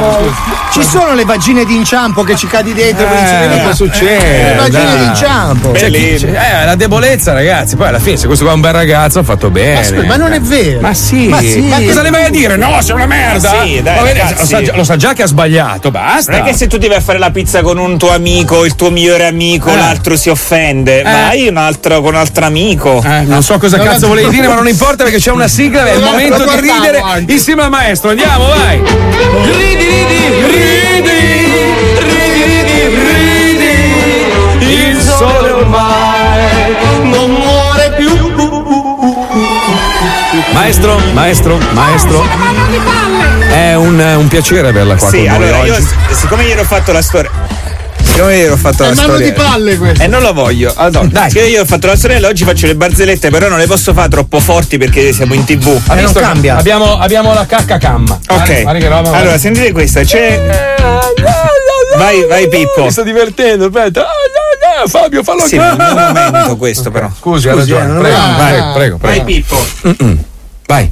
Ci 0.73 0.83
sono 0.83 1.13
le 1.13 1.23
vagine 1.25 1.63
d'inciampo 1.65 2.23
che 2.23 2.35
ci 2.35 2.47
cadi 2.47 2.73
dentro. 2.73 3.05
Eh, 3.07 3.61
qua. 3.61 3.73
succede. 3.73 4.53
Le 4.53 4.55
vagine 4.57 5.13
chi- 5.13 6.17
c'è- 6.17 6.61
eh, 6.61 6.65
la 6.65 6.75
debolezza, 6.75 7.31
ragazzi. 7.33 7.75
Poi 7.75 7.87
alla 7.87 7.99
fine, 7.99 8.17
se 8.17 8.25
questo 8.25 8.43
qua 8.43 8.53
è 8.53 8.55
un 8.55 8.61
bel 8.61 8.73
ragazzo, 8.73 9.19
ha 9.19 9.23
fatto 9.23 9.49
bene. 9.49 10.05
Ma 10.05 10.15
non 10.17 10.33
è 10.33 10.41
vero. 10.41 10.79
Ma 10.81 10.93
sì. 10.93 11.27
Ma 11.27 11.39
sì. 11.39 11.61
Ma 11.61 11.79
cosa 12.01 12.03
ne 12.03 12.09
vai 12.09 12.25
a 12.25 12.29
dire? 12.29 12.55
No, 12.57 12.81
sei 12.81 12.95
una 12.95 13.05
merda. 13.05 13.61
Sì, 13.63 13.81
dai, 13.81 14.13
ragazzi. 14.13 14.33
lo, 14.39 14.45
sa, 14.45 14.61
già- 14.61 14.75
lo 14.75 14.83
sa 14.83 14.95
già 14.95 15.13
che 15.13 15.23
ha 15.23 15.27
sbagliato, 15.27 15.91
basta. 15.91 16.31
Non 16.31 16.41
è 16.41 16.43
che 16.43 16.53
se 16.57 16.67
tu 16.67 16.77
ti 16.79 16.87
vai 16.87 16.97
a 16.97 17.01
fare 17.01 17.19
la 17.19 17.29
pizza 17.31 17.61
con 17.61 17.77
un 17.77 17.97
tuo 17.97 18.11
amico, 18.11 18.65
il 18.65 18.75
tuo 18.75 18.89
migliore 18.89 19.25
amico, 19.27 19.69
Eh. 19.71 19.75
l'altro 19.75 20.15
si 20.17 20.29
offende. 20.29 21.03
Vai 21.03 21.47
un 21.47 21.57
altro 21.57 22.01
con 22.01 22.13
un 22.13 22.19
altro 22.19 22.45
amico. 22.45 23.01
Eh, 23.05 23.21
non 23.21 23.43
so 23.43 23.57
cosa 23.59 23.77
Non 23.77 23.85
cazzo 23.85 24.07
volevi 24.07 24.29
dire, 24.29 24.47
ma 24.47 24.55
non 24.55 24.67
importa 24.67 25.03
perché 25.03 25.19
c'è 25.19 25.31
una 25.31 25.47
sigla, 25.47 25.85
è 25.85 25.93
il 25.93 26.01
momento 26.03 26.43
di 26.43 26.59
ridere 26.59 26.99
anche. 26.99 27.31
insieme 27.33 27.63
al 27.63 27.69
maestro. 27.69 28.09
Andiamo, 28.09 28.47
vai! 28.47 28.81
Ridi, 29.43 29.85
ridi, 29.85 30.27
ridi, 30.47 31.11
ridi, 31.99 32.43
ridi, 32.43 32.97
ridi. 34.59 34.89
Il 34.91 34.99
sole 35.01 35.51
ormai 35.51 36.00
Maestro, 40.61 40.99
maestro, 41.13 41.57
maestro. 41.73 42.23
È 43.49 43.73
un, 43.73 43.97
un 43.99 44.27
piacere 44.27 44.67
averla 44.67 44.95
qua 44.95 45.09
Sì, 45.09 45.17
con 45.17 45.25
noi 45.25 45.35
allora 45.49 45.63
io, 45.65 45.73
oggi. 45.73 45.87
siccome 46.11 46.43
ieri 46.43 46.59
ho 46.59 46.63
fatto 46.63 46.91
la 46.91 47.01
storia. 47.01 47.31
Siccome 48.03 48.35
ieri 48.35 48.51
ho 48.51 48.57
fatto 48.57 48.83
È 48.83 48.89
la 48.89 48.93
mano 48.93 49.07
storia. 49.13 49.25
di 49.25 49.33
palle 49.33 49.77
questo. 49.77 50.03
E 50.03 50.07
non 50.07 50.21
lo 50.21 50.33
voglio. 50.33 50.71
Allora, 50.75 51.07
dai. 51.07 51.29
Siccome 51.31 51.49
io 51.49 51.61
ho 51.63 51.65
fatto 51.65 51.87
la 51.87 51.95
storia, 51.95 52.27
oggi 52.27 52.43
faccio 52.43 52.67
le 52.67 52.75
barzellette, 52.75 53.31
però 53.31 53.47
non 53.49 53.57
le 53.57 53.65
posso 53.65 53.91
fare 53.93 54.07
troppo 54.09 54.39
forti 54.39 54.77
perché 54.77 55.11
siamo 55.13 55.33
in 55.33 55.43
tv. 55.45 55.81
Ha 55.87 55.95
visto 55.95 56.19
che 56.19 56.49
Abbiamo, 56.49 56.99
abbiamo 56.99 57.33
la 57.33 57.45
cacca 57.47 57.77
camma. 57.79 58.19
Ok. 58.29 58.61
Guarda 58.61 58.87
roba, 58.87 59.11
allora, 59.17 59.37
sentite 59.39 59.71
questa, 59.71 60.03
c'è. 60.03 60.75
Vai, 61.97 62.23
vai 62.27 62.47
Pippo. 62.47 62.83
Mi 62.83 62.91
sto 62.91 63.01
divertendo, 63.01 63.65
aspetta. 63.65 64.01
Ah, 64.03 64.87
Fabio, 64.87 65.21
fallo 65.23 65.41
Sì, 65.45 65.57
non 65.57 65.75
un 65.79 66.11
momento 66.13 66.55
questo 66.55 66.91
però. 66.91 67.09
Scusi, 67.17 67.49
ha 67.49 67.55
ragione. 67.55 67.83
eh, 67.83 67.87
non 67.87 67.99
Prego, 68.01 68.17
Ah. 68.17 68.71
prego, 68.73 68.97
prego. 68.97 68.97
Vai 68.99 69.23
Pippo. 69.23 69.57
Mm-mm. 69.87 70.23
Vai. 70.71 70.89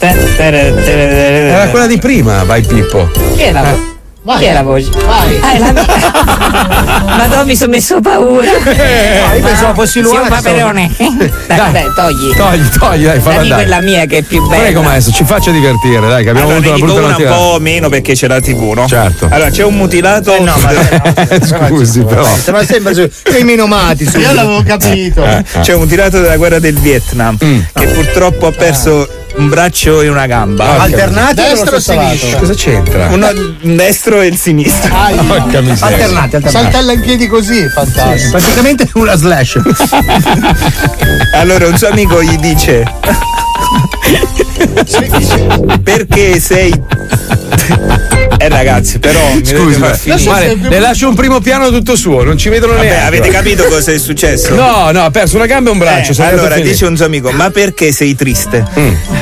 Era 0.00 1.68
quella 1.68 1.86
di 1.86 1.98
prima, 1.98 2.42
vai 2.42 2.62
Pippo. 2.62 3.08
Chi 3.36 3.42
è 3.42 3.52
la 3.52 3.89
voce? 4.22 4.38
Chi 4.38 4.44
è 4.44 4.52
la 4.52 4.62
voce? 4.62 4.90
Ah, 5.06 5.52
è 5.54 5.58
la 5.58 5.72
Madonna, 7.16 7.44
mi 7.44 7.56
sono 7.56 7.70
messo 7.72 8.00
paura. 8.00 8.44
No, 8.50 9.34
io 9.36 9.42
pensavo 9.42 9.74
fossi 9.74 10.00
Luana 10.00 10.18
Sì, 10.18 10.22
un 10.24 10.28
paperone. 10.42 10.90
Dai, 11.46 11.72
dai, 11.72 11.84
togli. 11.94 12.34
Togli, 12.36 12.68
togli, 12.78 13.04
dai, 13.04 13.20
falla 13.20 13.40
andare. 13.40 13.62
quella 13.62 13.80
mia 13.80 14.04
che 14.06 14.18
è 14.18 14.22
più 14.22 14.46
bella. 14.46 14.62
Prego, 14.62 14.82
maestro, 14.82 15.12
ci 15.14 15.24
faccia 15.24 15.50
divertire, 15.50 16.06
dai, 16.08 16.22
che 16.24 16.30
abbiamo 16.30 16.50
Allora, 16.50 16.68
avuto 16.74 16.84
una 16.84 16.92
brutta 16.92 17.00
un 17.06 17.10
notizia. 17.10 17.34
po' 17.34 17.58
meno 17.60 17.88
perché 17.88 18.12
c'è 18.14 18.28
la 18.28 18.40
TV, 18.40 18.72
no? 18.72 18.86
Certo. 18.86 19.28
Allora, 19.30 19.50
c'è 19.50 19.64
un 19.64 19.74
mutilato. 19.74 20.34
Eh 20.34 20.40
no, 20.40 20.54
ma 20.56 21.66
Scusi, 21.68 22.02
però. 22.02 22.24
Sembra 22.24 22.64
sempre 22.64 22.94
su- 22.94 23.08
i 23.38 23.42
menomati. 23.44 24.06
su- 24.06 24.18
Io 24.18 24.32
l'avevo 24.32 24.62
capito. 24.62 25.24
Eh, 25.24 25.44
C'è 25.60 25.74
un 25.74 25.86
tirato 25.88 26.20
della 26.20 26.36
guerra 26.36 26.58
del 26.58 26.78
Vietnam 26.78 27.36
che 27.36 27.86
purtroppo 27.86 28.46
ha 28.46 28.52
perso 28.52 29.08
un 29.40 29.48
braccio 29.48 30.02
e 30.02 30.08
una 30.08 30.26
gamba. 30.26 30.80
Alternati 30.80 31.40
o 31.40 31.44
Destro 31.44 31.64
nello 31.64 31.76
o 31.76 31.80
stesso 31.80 31.94
lato? 31.94 32.08
sinistra? 32.16 32.38
Cosa 32.38 32.54
c'entra? 32.54 33.08
Uno 33.08 33.28
destro 33.62 34.20
e 34.20 34.26
il 34.26 34.36
sinistro. 34.36 34.94
Porca 35.26 35.60
miseria. 35.62 35.86
Alternati, 35.86 36.36
alternati. 36.36 36.50
Saltella 36.50 36.92
in 36.92 37.00
piedi 37.00 37.26
così, 37.26 37.66
fantastico. 37.68 38.30
Praticamente 38.30 38.88
una 38.94 39.16
slash. 39.16 39.60
Allora 41.34 41.66
un 41.66 41.76
suo 41.76 41.88
amico 41.88 42.22
gli 42.22 42.36
dice 42.36 42.84
perché 45.82 46.38
sei 46.38 46.72
ragazzi 48.50 48.98
però 48.98 49.18
mi 49.34 49.40
dovete 49.42 49.56
Scusi, 49.56 49.78
far 49.78 49.88
ma- 49.88 49.94
finire. 49.94 50.22
guarda, 50.24 50.68
le 50.68 50.78
lascio 50.80 51.08
un 51.08 51.14
primo 51.14 51.40
piano 51.40 51.70
tutto 51.70 51.96
suo, 51.96 52.22
non 52.24 52.36
ci 52.36 52.48
vedono 52.48 52.74
Vabbè, 52.74 52.84
neanche. 52.86 53.06
avete 53.06 53.28
capito 53.30 53.64
cosa 53.64 53.92
è 53.92 53.98
successo? 53.98 54.54
No, 54.54 54.90
no, 54.90 55.04
ha 55.04 55.10
perso 55.10 55.36
una 55.36 55.46
gamba 55.46 55.70
e 55.70 55.72
un 55.72 55.78
braccio. 55.78 56.12
Eh, 56.20 56.24
allora 56.24 56.56
dice 56.58 56.86
un 56.86 56.96
suo 56.96 57.06
amico 57.06 57.30
ma 57.30 57.50
perché 57.50 57.92
sei 57.92 58.14
triste? 58.14 58.64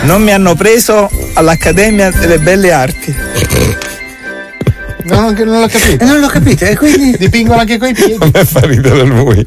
non 0.03 0.23
mi 0.23 0.33
hanno 0.33 0.55
preso 0.55 1.11
all'Accademia 1.35 2.11
delle 2.11 2.39
Belle 2.39 2.73
Arti 2.73 3.15
No, 5.15 5.33
che 5.33 5.45
non 5.45 5.61
l'ho 5.61 5.67
capito. 5.69 6.03
Eh, 6.05 6.07
non 6.07 6.21
l'ho 6.21 6.27
capito, 6.29 6.65
e 6.65 6.77
quindi. 6.77 7.17
Dipingono 7.19 7.61
anche 7.61 7.79
coi 7.79 7.93
piedi. 7.95 8.19
Me 8.33 8.45
fa 8.45 8.61
ridere 8.61 9.03
lui. 9.05 9.47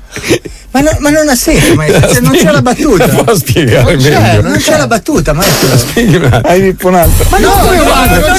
Ma, 0.74 0.80
no- 0.80 0.96
ma 1.00 1.10
non 1.10 1.28
ha 1.28 1.36
senso, 1.36 1.76
maestro. 1.76 2.10
cioè, 2.14 2.22
non 2.24 2.32
c'è 2.32 2.50
la 2.52 2.62
battuta. 2.62 3.06
Può 3.08 3.36
spiegare 3.36 3.94
Non 3.96 4.02
c'è, 4.02 4.20
meglio. 4.22 4.42
non 4.42 4.58
c'è 4.58 4.78
la 4.78 4.88
battuta, 4.88 5.34
maestro. 5.34 5.78
Spieghi 5.78 6.16
un 6.16 6.24
attimo. 6.26 6.48
hai 6.48 6.62
Pippo 6.62 6.88
un 6.88 6.96
altro 6.96 7.26
Ma 7.30 7.38
no, 7.40 7.48
No, 7.50 7.72
no, 7.76 7.84
guarda, 7.84 8.20
non 8.20 8.30
non 8.30 8.38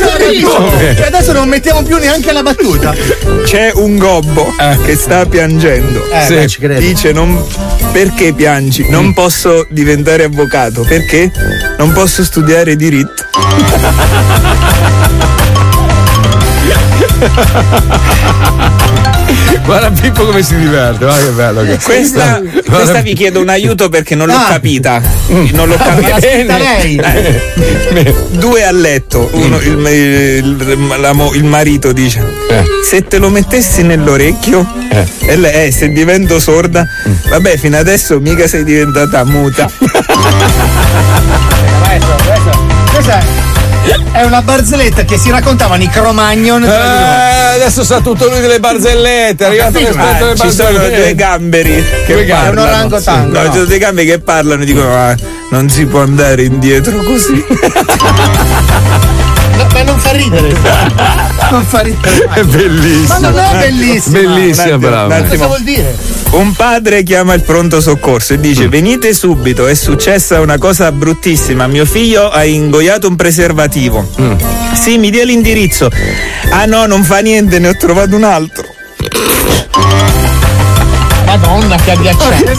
c'è? 0.78 0.94
Cioè, 0.96 1.06
adesso 1.06 1.32
non 1.32 1.48
mettiamo 1.48 1.82
più 1.82 1.98
neanche 1.98 2.32
la 2.32 2.42
battuta. 2.42 2.94
c'è 3.44 3.70
un 3.74 3.98
gobbo 3.98 4.50
che 4.84 4.96
sta 4.96 5.26
piangendo 5.26 6.08
Eh, 6.10 6.20
Sì. 6.24 6.34
beh, 6.34 6.46
ci 6.48 6.58
credo. 6.60 6.80
Dice 6.80 7.12
non 7.12 7.44
perché 7.92 8.32
piangi? 8.32 8.86
Non 8.88 9.12
posso 9.12 9.66
diventare 9.68 10.24
avvocato 10.24 10.82
perché 10.88 11.30
non 11.76 11.92
posso 11.92 12.24
studiare 12.24 12.76
diritto. 12.76 13.24
Guarda 19.64 19.90
Pippo 19.90 20.24
come 20.26 20.42
si 20.42 20.56
diverte, 20.56 21.04
guarda 21.04 21.24
che 21.24 21.30
bello. 21.30 21.62
che- 21.62 21.78
Questa, 21.82 22.40
questa 22.68 23.00
vi 23.00 23.14
chiedo 23.14 23.40
un 23.40 23.48
aiuto 23.48 23.88
perché 23.88 24.14
non 24.16 24.26
l'ho 24.26 24.34
Ah. 24.34 24.46
capita. 24.48 25.00
Non 25.28 25.68
l'ho 25.68 25.76
Va 25.76 25.84
capita. 25.84 26.18
bene. 26.18 26.58
lei. 26.58 27.00
Eh, 27.94 28.14
Due 28.30 28.64
a 28.64 28.72
letto, 28.72 29.28
uno, 29.32 29.58
il, 29.60 29.78
il- 29.86 30.78
la 30.98 31.14
il 31.34 31.44
marito 31.44 31.92
dice: 31.92 32.24
Eh. 32.48 32.64
Se 32.88 33.06
te 33.06 33.18
lo 33.18 33.28
mettessi 33.28 33.82
nell'orecchio, 33.82 34.66
Eh. 34.90 35.06
e 35.26 35.36
lei, 35.36 35.66
eh, 35.66 35.72
se 35.72 35.92
divento 35.92 36.40
sorda, 36.40 36.86
vabbè, 37.28 37.58
fino 37.58 37.76
adesso 37.76 38.18
mica 38.18 38.48
sei 38.48 38.64
diventata 38.64 39.24
muta. 39.24 39.68
Maestro, 41.84 42.14
questa, 42.24 42.50
questa 42.92 43.18
è 43.18 43.22
una 44.24 44.42
barzelletta 44.42 45.04
che 45.04 45.18
si 45.18 45.30
raccontavano 45.30 45.82
i 45.82 45.88
Cro-Magnon. 45.88 46.62
Eh, 46.64 47.54
adesso 47.56 47.82
sa 47.84 48.00
tutto 48.00 48.28
lui 48.28 48.40
delle 48.40 48.60
barzellette. 48.60 49.44
È 49.44 49.48
arrivato 49.48 49.78
l'esperto 49.78 50.24
delle 50.24 50.30
Ah, 50.32 50.36
ci 50.36 50.50
sono 50.52 50.68
barzellette. 50.72 50.96
due 51.02 51.14
gamberi 51.14 51.84
che 52.06 52.12
Due 52.12 52.24
parlano. 52.24 52.60
È 52.60 52.62
un 52.62 52.68
orangotango, 52.68 53.32
No, 53.32 53.40
no. 53.42 53.46
ci 53.48 53.52
sono 53.54 53.64
dei 53.64 53.78
gamberi 53.78 54.06
che 54.08 54.18
parlano 54.20 54.62
e 54.62 54.66
dicono: 54.66 54.94
"Ah, 54.96 55.14
non 55.50 55.68
si 55.68 55.84
può 55.86 56.00
andare 56.02 56.42
indietro 56.44 56.96
così. 57.02 57.44
Ma 59.72 59.82
non 59.82 59.98
fa 59.98 60.10
ridere. 60.12 60.50
Non 61.52 61.64
fa 61.64 61.80
ridere. 61.80 62.28
È 62.32 62.42
bellissimo. 62.44 63.18
Ma 63.20 63.28
non 63.28 63.38
è 63.38 63.58
bellissima. 63.58 64.18
Bellissima, 64.20 64.64
Un 64.64 64.72
attimo, 64.74 64.78
brava. 64.78 65.04
un 65.06 65.12
attimo. 65.12 65.28
Cosa 65.28 65.46
vuol 65.46 65.62
dire? 65.62 65.96
Un 66.30 66.52
padre 66.52 67.02
chiama 67.02 67.34
il 67.34 67.42
pronto 67.42 67.80
soccorso 67.80 68.32
e 68.32 68.40
dice: 68.40 68.68
Venite 68.68 69.12
subito, 69.12 69.66
è 69.66 69.74
successa 69.74 70.40
una 70.40 70.56
cosa 70.56 70.90
bruttissima. 70.92 71.66
Mio 71.66 71.84
figlio 71.84 72.30
ha 72.30 72.44
ingoiato 72.44 73.06
un 73.08 73.16
preservativo. 73.16 74.08
Sì, 74.72 74.96
mi 74.96 75.10
dia 75.10 75.24
l'indirizzo. 75.24 75.90
Ah 76.50 76.64
no, 76.64 76.86
non 76.86 77.02
fa 77.02 77.18
niente, 77.18 77.58
ne 77.58 77.68
ho 77.68 77.76
trovato 77.76 78.16
un 78.16 78.24
altro. 78.24 78.64
Madonna, 81.72 81.76
che 81.76 81.90
agghiacciante. 81.92 82.56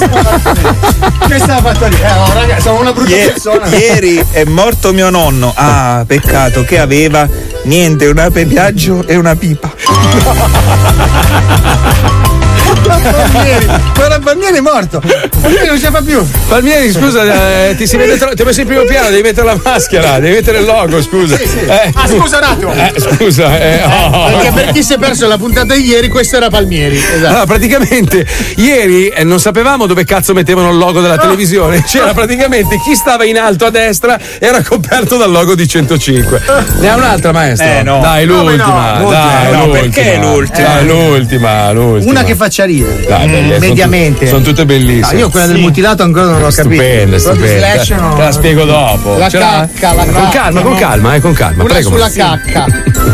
Questa 1.26 1.46
è 1.46 1.48
la 1.48 1.62
fattoria. 1.62 2.08
Eh, 2.08 2.18
oh, 2.18 2.34
raga, 2.34 2.60
sono 2.60 2.80
una 2.80 2.94
brutta 2.94 3.12
Ie- 3.12 3.26
persona. 3.26 3.68
ieri 3.68 4.26
è 4.32 4.44
morto 4.46 4.94
mio 4.94 5.10
nonno. 5.10 5.54
Ah, 5.56 6.04
peccato, 6.06 6.64
che 6.64 6.80
aveva 6.80 7.28
niente, 7.64 8.08
un 8.08 8.18
ape 8.18 8.46
viaggio 8.46 9.06
e 9.06 9.16
una 9.16 9.36
pipa. 9.36 9.72
Palmieri. 12.88 13.66
Guarda, 13.96 14.20
Palmieri 14.20 14.58
è 14.58 14.62
morto. 14.62 15.02
Palmieri 15.42 15.68
non 15.68 15.78
ce 15.78 15.84
la 15.86 15.92
fa 15.92 16.02
più. 16.02 16.26
Palmieri, 16.48 16.92
scusa, 16.92 17.70
eh, 17.70 17.76
ti, 17.76 17.88
si 17.88 17.98
vede 17.98 18.18
tro- 18.18 18.34
ti 18.34 18.42
ho 18.42 18.46
messo 18.46 18.62
in 18.62 18.68
primo 18.68 18.84
piano, 18.84 19.10
devi 19.10 19.22
mettere 19.22 19.46
la 19.48 19.60
maschera, 19.64 20.20
devi 20.20 20.36
mettere 20.36 20.60
il 20.60 20.66
logo, 20.66 21.02
scusa. 21.02 21.38
Eh, 21.38 21.92
Ah, 21.96 22.08
scusa 22.08 22.38
un 22.38 22.44
attimo. 22.44 22.74
eh, 22.74 22.94
scusa, 22.98 23.60
eh, 23.60 23.82
oh. 23.84 24.26
Perché 24.32 24.52
per 24.52 24.72
chi 24.74 24.84
si 24.84 24.94
è 24.94 24.98
perso 24.98 25.28
la 25.28 25.38
puntata 25.38 25.74
di 25.74 25.86
ieri, 25.86 26.10
questo 26.10 26.38
era 26.38 26.50
Palmieri. 26.50 26.98
Esatto. 26.98 27.28
Allora, 27.28 27.46
praticamente 27.46 28.26
ieri 28.58 29.08
eh, 29.08 29.24
non 29.24 29.40
sapevamo 29.40 29.86
dove 29.86 30.04
cazzo 30.04 30.34
mettevano 30.34 30.70
il 30.72 30.78
logo 30.78 31.02
della 31.02 31.18
televisione. 31.18 31.84
C'era 31.84 32.14
praticamente 32.14 32.78
chi 32.80 32.96
stava 32.96 33.24
in 33.26 33.38
alto 33.38 33.66
a 33.66 33.70
destra 33.70 34.20
era 34.40 34.62
coperto 34.64 35.18
dal 35.18 35.32
logo 35.32 35.56
di 35.56 35.68
105. 35.68 36.42
Ne 36.80 36.90
ha 36.90 36.96
un'altra 36.96 37.32
maestra? 37.32 37.80
Eh, 37.80 37.84
no. 37.84 38.00
Dai, 38.02 38.26
l'ultima. 38.26 38.98
no? 39.00 39.10
Dai, 39.10 39.52
No, 39.54 39.66
l'ultima. 39.66 39.80
perché 39.82 40.18
l'ultima? 40.22 40.68
Dai, 40.68 40.86
l'ultima, 40.88 41.72
l'ultima. 41.72 42.12
Una 42.12 42.24
che 42.24 42.36
faccia 42.36 42.64
ridere. 42.66 42.73
Dai, 42.82 43.28
belle, 43.28 43.54
sono 43.56 43.60
mediamente. 43.68 44.28
Sono 44.28 44.42
tutte 44.42 44.66
bellissime. 44.66 45.14
No, 45.14 45.20
io 45.20 45.30
quella 45.30 45.46
del 45.48 45.60
mutilato 45.60 46.04
ancora 46.04 46.26
non 46.26 46.42
l'ho 46.42 46.50
capito. 46.50 46.62
Stupenda, 46.62 46.94
Quella 46.94 47.16
di 47.16 47.20
stupenda. 47.20 47.68
Slash 47.84 47.90
no. 48.00 48.14
Te 48.16 48.22
la 48.22 48.32
spiego 48.32 48.64
dopo. 48.66 49.18
La 49.18 49.30
cacca, 49.30 49.94
la 49.94 50.04
Con 50.06 50.14
cacca, 50.14 50.30
calma, 50.30 50.62
con 50.62 50.72
no? 50.74 50.78
calma, 50.80 51.16
eh, 51.16 51.20
con 51.22 51.34
calma. 51.34 51.64
Una 51.64 51.74
Prego. 51.74 51.90
sulla 51.90 52.04
Massimo. 52.06 52.40
cacca. 52.52 52.66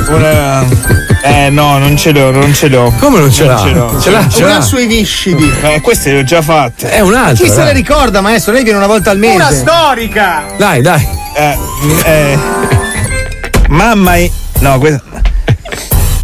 Una... 0.13 0.65
Eh 1.21 1.49
no, 1.49 1.77
non 1.79 1.97
ce 1.97 2.11
l'ho, 2.11 2.31
non 2.31 2.53
ce 2.53 2.67
l'ho. 2.69 2.93
Come 2.99 3.19
non 3.19 3.31
ce 3.31 3.43
l'ha? 3.45 3.57
ce 3.57 3.71
l'ho. 3.71 3.99
Ce 4.01 4.09
l'ha, 4.09 4.27
ce 4.29 4.43
Una 4.43 4.53
l'ha. 4.55 4.61
sui 4.61 4.85
viscidi. 4.87 5.51
Eh, 5.61 5.81
queste 5.81 6.11
le 6.13 6.19
ho 6.19 6.23
già 6.23 6.41
fatte. 6.41 6.89
È 6.89 7.01
un'altra. 7.01 7.43
Chi 7.45 7.51
se 7.51 7.57
ne 7.59 7.65
dai. 7.65 7.73
ricorda, 7.73 8.21
maestro? 8.21 8.53
Lei 8.53 8.63
viene 8.63 8.77
una 8.77 8.87
volta 8.87 9.11
al 9.11 9.17
mese. 9.17 9.35
Una 9.35 9.51
storica! 9.51 10.43
Dai, 10.57 10.81
dai. 10.81 11.05
Eh, 11.35 11.57
eh, 12.05 12.37
mamma. 13.67 14.15
i- 14.17 14.31
No, 14.59 14.77
questa. 14.79 15.01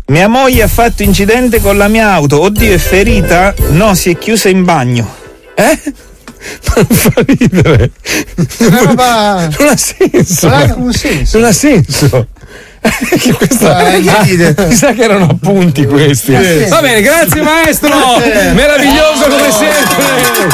Mia 0.08 0.28
moglie 0.28 0.62
ha 0.64 0.68
fatto 0.68 1.02
incidente 1.04 1.60
con 1.60 1.78
la 1.78 1.88
mia 1.88 2.12
auto. 2.12 2.40
Oddio, 2.42 2.74
è 2.74 2.78
ferita? 2.78 3.54
No, 3.70 3.96
si 3.96 4.12
è 4.12 4.18
chiusa 4.18 4.50
in 4.50 4.64
bagno. 4.64 5.14
Eh? 5.56 5.80
Non 6.76 6.86
fa 6.86 7.12
ridere. 7.26 7.90
Roba. 8.60 9.50
Non 9.58 9.68
ha 9.70 9.76
senso. 9.78 10.48
Non 10.48 10.60
ha 10.70 10.74
un 10.76 10.94
senso. 10.94 11.40
Non 11.40 11.48
ha 11.48 11.52
senso. 11.52 12.28
Che 13.20 13.34
questa- 13.34 13.78
che 13.78 14.10
Ah, 14.12 14.22
ride? 14.22 14.54
mi 14.68 14.76
sa 14.76 14.94
che 14.94 15.02
erano 15.02 15.26
appunti 15.26 15.88
questi. 15.88 16.34
Va 16.34 16.82
bene, 16.82 17.02
grazie 17.02 17.42
maestro. 17.42 17.90
Meraviglioso 18.54 19.24
come 19.28 19.52
sempre. 19.52 20.48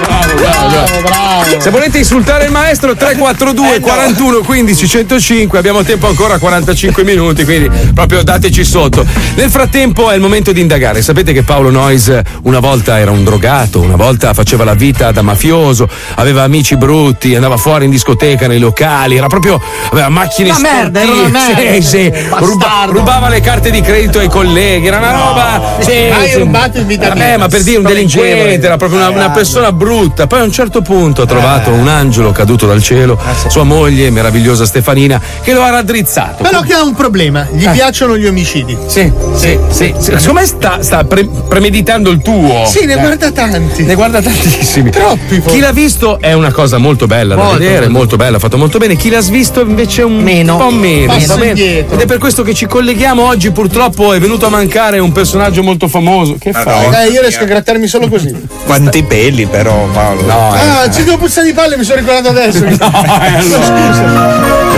Bravo, 0.00 0.34
bravo, 0.34 0.68
Bravo, 0.68 1.00
bravo. 1.02 1.60
Se 1.60 1.70
volete 1.70 1.98
insultare 1.98 2.44
il 2.46 2.50
maestro 2.50 2.94
342 2.94 3.80
41 3.80 4.38
15 4.40 4.88
105 4.88 5.58
abbiamo 5.58 5.82
tempo 5.82 6.06
ancora 6.08 6.38
45 6.38 7.04
minuti 7.04 7.44
quindi 7.44 7.70
proprio 7.92 8.22
dateci 8.22 8.64
sotto. 8.64 9.04
Nel 9.34 9.50
frattempo 9.50 10.10
è 10.10 10.14
il 10.14 10.20
momento 10.20 10.52
di 10.52 10.60
indagare. 10.60 11.02
Sapete 11.02 11.32
che 11.32 11.42
Paolo 11.42 11.70
Noyes 11.70 12.20
una 12.42 12.58
volta 12.60 12.98
era 12.98 13.10
un 13.10 13.22
drogato, 13.24 13.80
una 13.80 13.96
volta 13.96 14.32
faceva 14.34 14.64
la 14.64 14.74
vita 14.74 15.10
da 15.12 15.22
mafioso, 15.22 15.88
aveva 16.16 16.42
amici 16.42 16.76
brutti, 16.76 17.34
andava 17.34 17.56
fuori 17.56 17.84
in 17.84 17.90
discoteca, 17.90 18.46
nei 18.46 18.58
locali, 18.58 19.16
era 19.16 19.26
proprio 19.26 19.60
aveva 19.90 20.08
macchine 20.08 20.50
Una 20.50 20.58
merda, 20.60 21.00
era 21.02 21.12
una 21.12 21.28
merda. 21.28 21.72
Sì, 21.74 21.82
sì. 21.82 22.12
Ruba- 22.38 22.84
rubava 22.86 23.28
le 23.28 23.40
carte 23.40 23.70
di 23.70 23.80
credito 23.80 24.18
ai 24.18 24.28
colleghi, 24.28 24.86
era 24.86 24.98
una 24.98 25.12
roba 25.12 25.76
sì, 25.80 25.90
Hai 25.92 26.30
sì. 26.30 26.38
rubato 26.38 26.78
in 26.78 26.86
vita 26.86 27.08
Vabbè, 27.08 27.26
mia. 27.28 27.38
ma 27.38 27.48
per 27.48 27.62
dire 27.62 27.78
un 27.78 27.84
delinquente, 27.84 28.64
era 28.66 28.76
proprio 28.76 28.98
una, 28.98 29.10
una 29.10 29.30
persona 29.30 29.72
brutta. 29.82 30.26
Poi 30.26 30.40
a 30.40 30.44
un 30.44 30.52
certo 30.52 30.80
punto 30.82 31.22
ha 31.22 31.26
trovato 31.26 31.70
un 31.72 31.88
angelo 31.88 32.30
caduto 32.32 32.66
dal 32.66 32.82
cielo, 32.82 33.18
sua 33.48 33.64
moglie, 33.64 34.10
meravigliosa 34.10 34.64
Stefanina, 34.64 35.20
che 35.42 35.52
lo 35.52 35.62
ha 35.62 35.70
raddrizzato. 35.70 36.42
Però 36.42 36.60
che 36.60 36.72
ha 36.74 36.82
un 36.82 36.94
problema, 36.94 37.46
gli 37.52 37.68
piacciono 37.68 38.16
gli 38.16 38.26
omicidi. 38.26 38.76
Sì, 38.86 39.10
sì, 39.36 39.58
sì. 39.70 39.94
sì. 39.98 40.12
Secondo 40.18 40.32
me 40.40 40.46
sta, 40.46 40.78
sta 40.82 41.04
pre- 41.04 41.28
premeditando 41.48 42.10
il 42.10 42.22
tuo. 42.22 42.64
Sì, 42.66 42.84
ne 42.86 42.94
Eh. 42.94 42.96
guarda 43.00 43.30
tanti. 43.32 43.82
Ne 43.82 43.94
guarda 43.94 44.20
tantissimi. 44.22 44.90
Troppi. 44.90 45.40
Chi 45.42 45.58
l'ha 45.58 45.72
visto 45.72 46.18
è 46.20 46.32
una 46.32 46.52
cosa 46.52 46.78
molto 46.78 47.06
bella 47.06 47.34
da 47.34 47.42
Molto, 47.42 47.58
vedere, 47.58 47.80
molto. 47.80 47.92
molto 47.98 48.16
bella, 48.16 48.38
fatto 48.38 48.56
molto 48.58 48.78
bene. 48.78 48.96
Chi 48.96 49.10
l'ha 49.10 49.20
svisto 49.20 49.60
invece 49.62 50.02
un 50.02 50.16
Meno. 50.22 50.56
po' 50.56 50.70
meno. 50.70 51.12
Passo 51.12 51.42
indietro. 51.42 51.94
Ed 51.94 52.00
è 52.00 52.06
per 52.06 52.18
questo 52.18 52.42
che 52.42 52.54
ci 52.54 52.66
colleghiamo 52.66 53.26
oggi. 53.26 53.50
Purtroppo 53.50 54.12
è 54.12 54.20
venuto 54.20 54.46
a 54.46 54.48
mancare 54.48 54.98
un 54.98 55.12
personaggio 55.12 55.62
molto 55.62 55.88
famoso. 55.88 56.36
Che 56.38 56.52
fai? 56.52 57.06
Eh, 57.06 57.10
io 57.12 57.20
riesco 57.20 57.42
a 57.42 57.46
grattarmi 57.46 57.86
solo 57.86 58.08
così. 58.08 58.34
Quanti 58.64 59.02
peli 59.02 59.46
però, 59.46 59.71
Paolo. 59.92 60.22
No, 60.22 60.54
eh. 60.54 60.58
Ah, 60.58 60.90
ci 60.90 61.04
devo 61.04 61.18
puzza 61.18 61.42
di 61.42 61.52
palle, 61.52 61.76
mi 61.76 61.84
sono 61.84 62.00
ricordato 62.00 62.28
adesso. 62.28 62.64
eh, 62.66 62.72
Scusa. 63.42 64.70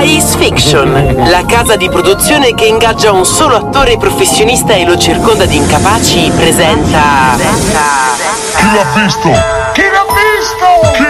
Rise 0.00 0.36
Fiction, 0.38 1.14
la 1.28 1.44
casa 1.46 1.76
di 1.76 1.88
produzione 1.88 2.54
che 2.54 2.66
ingaggia 2.66 3.12
un 3.12 3.24
solo 3.24 3.56
attore 3.56 3.96
professionista 3.96 4.74
e 4.74 4.84
lo 4.84 4.98
circonda 4.98 5.46
di 5.46 5.56
incapaci, 5.56 6.30
presenta. 6.36 7.36
Chi 7.36 8.64
l'ha 8.74 9.02
visto? 9.02 9.30
Chi 9.72 9.82
l'ha 9.82 10.06
visto? 10.14 10.66
Chi 10.92 11.04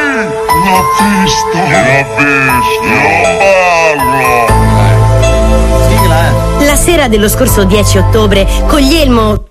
l'ha 0.70 0.84
visto? 1.22 1.50
Chi 1.50 1.70
l'ha 1.70 2.06
visto? 2.16 2.86
Non 2.86 3.36
parlo. 3.38 4.53
La 6.74 6.80
sera 6.80 7.06
dello 7.06 7.28
scorso 7.28 7.62
10 7.62 7.98
ottobre, 7.98 8.44
Coglielmo. 8.66 9.44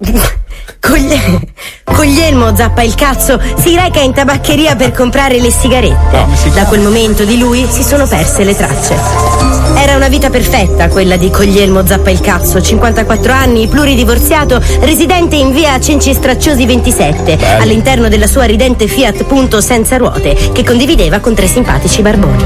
Coglie... 0.78 1.40
Coglielmo 1.86 2.54
zappa 2.54 2.82
il 2.82 2.96
cazzo, 2.96 3.40
si 3.56 3.78
reca 3.78 4.02
in 4.02 4.12
tabaccheria 4.12 4.76
per 4.76 4.92
comprare 4.92 5.40
le 5.40 5.50
sigarette. 5.50 6.28
Da 6.54 6.66
quel 6.66 6.82
momento 6.82 7.24
di 7.24 7.38
lui 7.38 7.66
si 7.70 7.82
sono 7.82 8.06
perse 8.08 8.44
le 8.44 8.54
tracce. 8.54 9.63
Era 9.76 9.96
una 9.96 10.08
vita 10.08 10.30
perfetta 10.30 10.88
quella 10.88 11.18
di 11.18 11.30
Coglielmo 11.30 11.86
zappa 11.86 12.10
il 12.10 12.20
cazzo, 12.22 12.62
54 12.62 13.32
anni, 13.34 13.68
pluridivorziato, 13.68 14.62
residente 14.82 15.36
in 15.36 15.52
via 15.52 15.80
Cenci 15.80 16.14
Stracciosi 16.14 16.66
27, 16.66 17.38
all'interno 17.60 18.08
della 18.08 18.28
sua 18.28 18.44
ridente 18.46 18.88
Fiat 18.88 19.24
Punto 19.24 19.60
senza 19.62 19.98
ruote, 19.98 20.36
che 20.52 20.64
condivideva 20.64 21.20
con 21.20 21.34
tre 21.34 21.48
simpatici 21.48 22.02
barboni. 22.02 22.44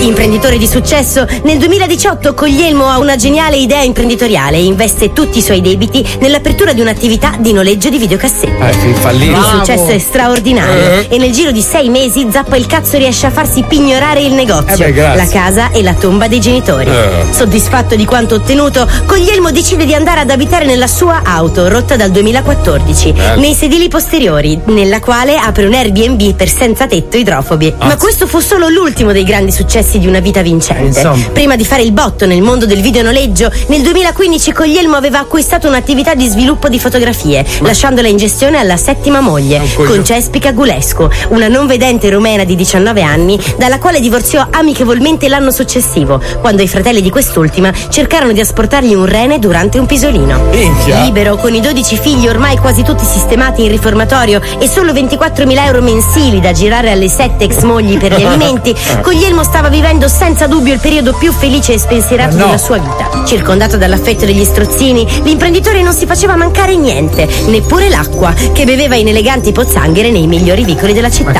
Imprenditore 0.00 0.58
di 0.58 0.66
successo, 0.66 1.26
nel 1.44 1.58
2018 1.58 2.34
Coglielmo 2.34 2.86
ha 2.86 2.98
una 2.98 3.16
geniale 3.16 3.56
idea 3.56 3.82
imprenditoriale 3.82 4.56
e 4.56 4.64
investe 4.64 5.12
tutti 5.12 5.38
i 5.38 5.42
suoi 5.42 5.60
debiti 5.60 6.04
nell'apertura 6.20 6.72
di 6.72 6.80
un'attività 6.80 7.34
di 7.38 7.52
noleggio 7.52 7.88
di 7.88 7.98
videocassette. 7.98 8.68
Eh, 8.68 8.94
fallito. 8.94 9.38
Il 9.38 9.44
successo 9.44 9.88
è 9.88 9.98
straordinario 9.98 11.00
Eh. 11.00 11.06
e 11.10 11.18
nel 11.18 11.32
giro 11.32 11.50
di 11.50 11.60
sei 11.60 11.88
mesi 11.88 12.26
Zappa 12.30 12.56
il 12.56 12.66
cazzo 12.66 12.96
riesce 12.96 13.26
a 13.26 13.30
farsi 13.30 13.62
pignorare 13.62 14.20
il 14.22 14.32
negozio, 14.32 14.84
Eh 14.84 14.92
beh, 14.92 15.14
la 15.16 15.26
casa 15.26 15.70
e 15.70 15.82
la 15.82 15.94
tomba 15.94 16.26
dei 16.26 16.40
genitori. 16.40 16.69
Eh. 16.78 17.26
Soddisfatto 17.32 17.96
di 17.96 18.04
quanto 18.04 18.36
ottenuto, 18.36 18.88
Coglielmo 19.06 19.50
decide 19.50 19.84
di 19.84 19.94
andare 19.94 20.20
ad 20.20 20.30
abitare 20.30 20.64
nella 20.64 20.86
sua 20.86 21.22
auto, 21.24 21.68
rotta 21.68 21.96
dal 21.96 22.10
2014, 22.10 23.12
Bello. 23.12 23.40
nei 23.40 23.54
sedili 23.54 23.88
posteriori, 23.88 24.60
nella 24.66 25.00
quale 25.00 25.36
apre 25.36 25.66
un 25.66 25.74
Airbnb 25.74 26.34
per 26.34 26.48
senza 26.48 26.86
tetto 26.86 27.16
idrofobi. 27.16 27.74
Ma 27.78 27.96
questo 27.96 28.26
fu 28.26 28.40
solo 28.40 28.68
l'ultimo 28.68 29.12
dei 29.12 29.24
grandi 29.24 29.52
successi 29.52 29.98
di 29.98 30.06
una 30.06 30.20
vita 30.20 30.42
vincente. 30.42 30.98
Insomma. 30.98 31.28
Prima 31.32 31.56
di 31.56 31.64
fare 31.64 31.82
il 31.82 31.92
botto 31.92 32.26
nel 32.26 32.42
mondo 32.42 32.66
del 32.66 32.80
videonoleggio, 32.80 33.50
nel 33.68 33.82
2015 33.82 34.52
Coglielmo 34.52 34.96
aveva 34.96 35.20
acquistato 35.20 35.66
un'attività 35.66 36.14
di 36.14 36.26
sviluppo 36.26 36.68
di 36.68 36.78
fotografie, 36.78 37.44
lasciandola 37.60 38.08
in 38.08 38.16
gestione 38.16 38.58
alla 38.58 38.76
settima 38.76 39.20
moglie, 39.20 39.60
coglione. 39.74 39.96
Concespica 39.96 40.52
Gulescu, 40.52 41.08
una 41.30 41.48
non 41.48 41.66
vedente 41.66 42.10
rumena 42.10 42.44
di 42.44 42.54
19 42.54 43.02
anni, 43.02 43.38
dalla 43.56 43.78
quale 43.78 44.00
divorziò 44.00 44.46
amichevolmente 44.50 45.28
l'anno 45.28 45.50
successivo, 45.50 46.20
quando 46.40 46.59
i 46.62 46.68
fratelli 46.68 47.00
di 47.02 47.10
quest'ultima 47.10 47.72
cercarono 47.88 48.32
di 48.32 48.40
asportargli 48.40 48.94
un 48.94 49.06
rene 49.06 49.38
durante 49.38 49.78
un 49.78 49.86
pisolino. 49.86 50.38
Minchia. 50.50 51.02
Libero, 51.02 51.36
con 51.36 51.54
i 51.54 51.60
12 51.60 51.96
figli 51.96 52.28
ormai 52.28 52.56
quasi 52.58 52.82
tutti 52.82 53.04
sistemati 53.04 53.62
in 53.62 53.70
riformatorio 53.70 54.40
e 54.58 54.68
solo 54.68 54.92
24.000 54.92 55.64
euro 55.64 55.80
mensili 55.82 56.40
da 56.40 56.52
girare 56.52 56.90
alle 56.90 57.08
sette 57.08 57.44
ex 57.44 57.62
mogli 57.62 57.98
per 57.98 58.12
gli 58.14 58.22
alimenti, 58.24 58.74
Coglielmo 59.02 59.42
stava 59.44 59.68
vivendo 59.68 60.08
senza 60.08 60.46
dubbio 60.46 60.72
il 60.74 60.80
periodo 60.80 61.12
più 61.14 61.32
felice 61.32 61.74
e 61.74 61.78
spensierato 61.78 62.36
No. 62.36 62.44
della 62.44 62.58
sua 62.58 62.78
vita. 62.78 63.24
Circondato 63.26 63.76
dall'affetto 63.76 64.24
degli 64.24 64.44
strozzini, 64.44 65.06
l'imprenditore 65.24 65.82
non 65.82 65.92
si 65.92 66.06
faceva 66.06 66.36
mancare 66.36 66.76
niente, 66.76 67.26
neppure 67.46 67.88
l'acqua, 67.88 68.32
che 68.52 68.64
beveva 68.64 68.94
in 68.94 69.08
eleganti 69.08 69.52
pozzanghere 69.52 70.10
nei 70.10 70.26
migliori 70.26 70.64
vicoli 70.64 70.92
della 70.92 71.10
città. 71.10 71.32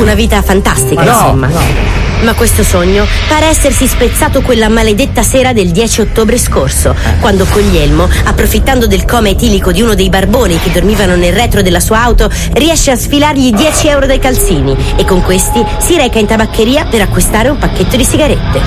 Una 0.00 0.14
vita 0.14 0.42
fantastica, 0.42 1.02
no, 1.02 1.10
insomma. 1.10 1.46
no. 1.48 1.92
Ma 2.22 2.32
questo 2.34 2.62
sogno 2.62 3.06
pare 3.28 3.46
essersi 3.46 3.86
spezzato 3.86 4.40
quella 4.40 4.63
maledetta 4.68 5.22
sera 5.22 5.52
del 5.52 5.70
10 5.70 6.00
ottobre 6.00 6.38
scorso, 6.38 6.94
quando 7.20 7.44
Coglielmo, 7.44 8.08
approfittando 8.24 8.86
del 8.86 9.04
coma 9.04 9.28
etilico 9.28 9.72
di 9.72 9.82
uno 9.82 9.94
dei 9.94 10.08
barboni 10.08 10.58
che 10.58 10.70
dormivano 10.70 11.16
nel 11.16 11.32
retro 11.32 11.62
della 11.62 11.80
sua 11.80 12.02
auto, 12.02 12.30
riesce 12.52 12.90
a 12.90 12.96
sfilargli 12.96 13.52
10 13.52 13.88
euro 13.88 14.06
dai 14.06 14.18
calzini 14.18 14.76
e 14.96 15.04
con 15.04 15.22
questi 15.22 15.64
si 15.78 15.96
reca 15.96 16.18
in 16.18 16.26
tabaccheria 16.26 16.84
per 16.84 17.00
acquistare 17.00 17.48
un 17.48 17.58
pacchetto 17.58 17.96
di 17.96 18.04
sigarette. 18.04 18.60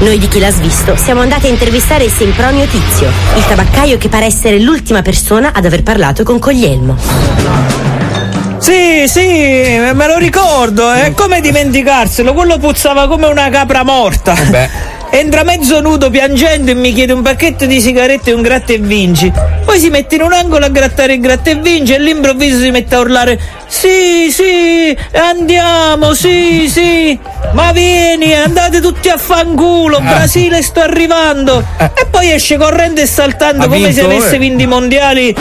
Noi 0.00 0.18
di 0.18 0.28
chi 0.28 0.38
l'ha 0.38 0.50
svisto 0.50 0.96
siamo 0.96 1.20
andati 1.20 1.46
a 1.46 1.50
intervistare 1.50 2.08
Sempronio 2.08 2.66
Tizio, 2.66 3.08
il 3.36 3.46
tabaccaio 3.46 3.98
che 3.98 4.08
pare 4.08 4.24
essere 4.24 4.58
l'ultima 4.58 5.02
persona 5.02 5.52
ad 5.54 5.64
aver 5.64 5.82
parlato 5.82 6.22
con 6.22 6.38
Coglielmo. 6.38 6.96
Sì, 8.58 9.04
sì, 9.06 9.20
me 9.20 10.06
lo 10.06 10.16
ricordo, 10.18 10.90
è 10.90 11.12
come 11.12 11.40
dimenticarselo, 11.40 12.32
quello 12.32 12.58
puzzava 12.58 13.08
come 13.08 13.26
una 13.26 13.48
capra 13.48 13.84
morta. 13.84 14.34
beh. 14.48 14.98
Entra 15.12 15.42
mezzo 15.42 15.80
nudo 15.80 16.08
piangendo 16.08 16.70
e 16.70 16.74
mi 16.74 16.92
chiede 16.92 17.12
un 17.12 17.22
pacchetto 17.22 17.66
di 17.66 17.80
sigarette 17.80 18.30
e 18.30 18.32
un 18.32 18.42
gratta 18.42 18.72
e 18.72 18.78
vinci. 18.78 19.30
Poi 19.64 19.78
si 19.78 19.90
mette 19.90 20.14
in 20.14 20.22
un 20.22 20.32
angolo 20.32 20.64
a 20.64 20.68
grattare 20.68 21.14
il 21.14 21.20
gratta 21.20 21.50
e 21.50 21.56
vinci 21.56 21.92
e 21.92 21.96
all'improvviso 21.96 22.60
si 22.60 22.70
mette 22.70 22.94
a 22.94 23.00
urlare 23.00 23.40
Sì, 23.72 24.30
sì, 24.32 24.96
andiamo, 25.14 26.12
sì, 26.12 26.68
sì. 26.68 27.18
Ma 27.52 27.70
vieni, 27.70 28.34
andate 28.34 28.80
tutti 28.80 29.08
a 29.08 29.16
fanculo. 29.16 29.98
Eh. 29.98 30.02
Brasile, 30.02 30.60
sto 30.60 30.80
arrivando. 30.80 31.64
E 31.78 32.06
poi 32.10 32.32
esce 32.32 32.56
correndo 32.56 33.00
e 33.00 33.06
saltando 33.06 33.64
Ha 33.64 33.68
come 33.68 33.92
se 33.92 34.02
vinto, 34.02 34.16
avesse 34.16 34.34
eh. 34.34 34.38
vinto 34.38 34.62
i 34.62 34.66
mondiali 34.66 35.34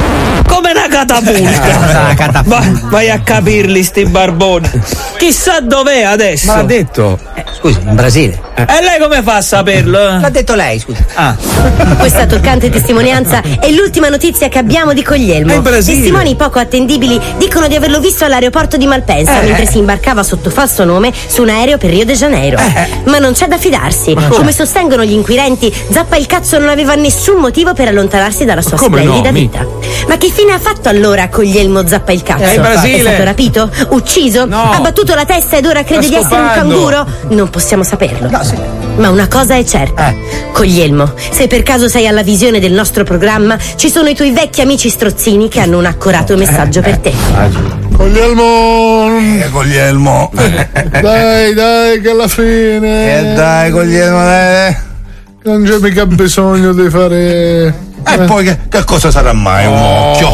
come 0.47 0.71
una 0.71 0.87
catapulta. 0.87 2.43
Va- 2.45 2.63
vai 2.89 3.09
a 3.09 3.19
capirli, 3.19 3.81
sti 3.83 4.05
barboni. 4.05 4.69
Chissà 5.17 5.59
dov'è 5.59 6.03
adesso. 6.03 6.45
Ma 6.47 6.57
l'ha 6.57 6.63
detto. 6.63 7.19
scusi, 7.57 7.79
in 7.81 7.95
Brasile. 7.95 8.39
E 8.55 8.81
lei 8.83 8.99
come 8.99 9.21
fa 9.23 9.35
a 9.37 9.41
saperlo? 9.41 9.97
eh? 9.99 10.19
L'ha 10.19 10.29
detto 10.29 10.53
lei, 10.53 10.79
scusi. 10.79 11.03
Ah. 11.15 11.35
Questa 11.97 12.25
toccante 12.25 12.69
testimonianza 12.69 13.41
è 13.41 13.69
l'ultima 13.71 14.09
notizia 14.09 14.49
che 14.49 14.59
abbiamo 14.59 14.93
di 14.93 15.01
Coglielmo. 15.03 15.61
Testimoni 15.61 16.35
poco 16.35 16.59
attendibili 16.59 17.19
dicono 17.37 17.67
di 17.67 17.75
averlo 17.75 17.99
visto 17.99 18.18
all'aeroporto 18.25 18.77
di 18.77 18.85
Malpensa 18.85 19.41
Eh. 19.41 19.45
mentre 19.45 19.65
si 19.65 19.77
imbarcava 19.77 20.23
sotto 20.23 20.49
falso 20.49 20.83
nome 20.83 21.11
su 21.27 21.41
un 21.41 21.49
aereo 21.49 21.77
per 21.77 21.89
Rio 21.89 22.05
de 22.05 22.13
Janeiro. 22.13 22.57
Ma 23.05 23.17
non 23.19 23.33
c'è 23.33 23.47
da 23.47 23.57
fidarsi. 23.57 24.15
come? 24.29 24.51
Sostengono 24.51 25.03
gli 25.03 25.11
inquirenti, 25.13 25.73
Zappa 25.91 26.15
il 26.17 26.25
cazzo 26.25 26.57
non 26.59 26.69
aveva 26.69 26.95
nessun 26.95 27.37
motivo 27.39 27.73
per 27.73 27.87
allontanarsi 27.87 28.45
dalla 28.45 28.61
sua 28.61 28.77
come 28.77 29.03
no, 29.03 29.15
splendida 29.15 29.31
mi- 29.31 29.39
vita. 29.41 29.65
Ma 30.07 30.17
che 30.17 30.29
fine 30.29 30.51
ha 30.53 30.59
fatto 30.59 30.89
allora 30.89 31.27
Coglielmo 31.29 31.85
Zappa 31.87 32.11
il 32.11 32.23
cazzo? 32.23 32.53
In 32.55 32.61
Brasile. 32.61 32.97
È 32.97 32.99
stato 33.01 33.23
rapito? 33.23 33.69
Ucciso? 33.89 34.41
Ha 34.49 34.79
battuto 34.81 35.13
la 35.15 35.25
testa 35.25 35.57
ed 35.57 35.65
ora 35.65 35.83
crede 35.83 36.07
di 36.07 36.15
essere 36.15 36.41
un 36.41 36.51
canguro? 36.53 37.05
Non 37.29 37.49
possiamo 37.49 37.83
saperlo. 37.83 38.29
Ma 38.97 39.09
una 39.09 39.27
cosa 39.27 39.55
è 39.55 39.63
certa. 39.63 40.13
Coglielmo, 40.51 41.13
se 41.31 41.47
per 41.47 41.63
caso 41.63 41.87
sei 41.87 42.05
alla 42.07 42.23
visione 42.23 42.59
del 42.59 42.73
nostro 42.73 43.03
programma, 43.03 43.57
ci 43.75 43.89
sono 43.89 44.09
i 44.09 44.15
tuoi 44.15 44.31
vecchi 44.31 44.61
amici 44.61 44.89
strozzini 44.89 45.47
che 45.47 45.59
hanno 45.61 45.77
un 45.77 45.85
accorato 45.85 46.35
messaggio 46.35 46.81
per 46.81 46.97
te. 46.97 47.78
Coglielmo. 47.99 49.17
Eh, 49.19 49.49
Coglielmo. 49.51 50.31
Dai, 51.01 51.53
dai, 51.53 51.99
che 51.99 52.09
alla 52.09 52.29
fine. 52.29 53.19
Eh, 53.19 53.33
dai, 53.33 53.71
Coglielmo, 53.71 54.23
dai. 54.23 54.77
Non 55.43 55.63
c'è 55.65 55.79
mica 55.79 56.05
bisogno 56.05 56.71
di 56.71 56.89
fare. 56.89 57.73
E 58.07 58.17
poi 58.25 58.45
che, 58.45 58.57
che 58.69 58.83
cosa 58.85 59.11
sarà 59.11 59.33
mai 59.33 59.65
un 59.65 59.73
occhio? 59.77 60.29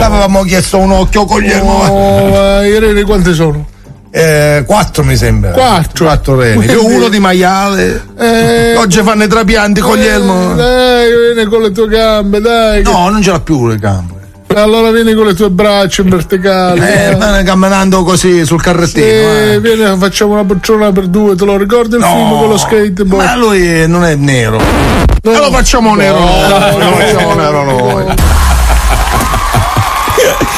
L'avevamo 0.00 0.42
chiesto 0.44 0.78
un 0.78 0.92
occhio, 0.92 1.26
Coglielmo. 1.26 1.72
Oh, 1.72 2.62
i 2.62 2.78
reni 2.78 3.02
quanti 3.02 3.34
sono? 3.34 3.66
Eh, 4.10 4.64
quattro 4.66 5.04
mi 5.04 5.14
sembra. 5.14 5.50
Quattro. 5.50 6.06
Quattro 6.06 6.40
reni. 6.40 6.64
Più 6.64 6.82
uno 6.86 7.08
di 7.08 7.18
maiale. 7.18 8.02
Eh. 8.18 8.76
Oggi 8.76 9.02
fanno 9.02 9.24
i 9.24 9.28
trapianti, 9.28 9.80
Coglielmo. 9.82 10.52
Eh, 10.52 10.56
Dai, 10.56 11.34
vieni 11.34 11.50
con 11.50 11.60
le 11.60 11.70
tue 11.70 11.86
gambe, 11.86 12.40
dai. 12.40 12.82
No, 12.82 13.10
non 13.10 13.20
ce 13.20 13.30
l'ha 13.30 13.40
più 13.40 13.66
le 13.66 13.76
gambe. 13.76 14.19
Allora 14.54 14.90
vieni 14.90 15.14
con 15.14 15.26
le 15.26 15.34
tue 15.34 15.48
braccia 15.48 16.02
in 16.02 16.08
verticale. 16.08 17.10
Eh, 17.10 17.16
ma 17.16 17.42
camminando 17.42 18.02
così 18.02 18.44
sul 18.44 18.60
carrettino. 18.60 19.04
Sì, 19.04 19.10
eh. 19.10 19.60
vieni, 19.60 19.96
facciamo 19.96 20.32
una 20.32 20.44
bocciona 20.44 20.90
per 20.90 21.06
due, 21.06 21.36
te 21.36 21.44
lo 21.44 21.56
ricordi 21.56 21.96
il 21.96 22.02
film 22.02 22.30
con 22.30 22.48
lo 22.48 22.56
skateboard? 22.56 23.24
Ma 23.24 23.36
lui 23.36 23.86
non 23.86 24.04
è 24.04 24.16
nero. 24.16 24.58
E 24.58 25.36
lo 25.36 25.50
facciamo 25.50 25.94
nero 25.94 26.18
noi. 26.18 26.48
Lo 26.78 26.96
facciamo 26.96 27.34
nero 27.34 27.64
noi. 27.64 28.04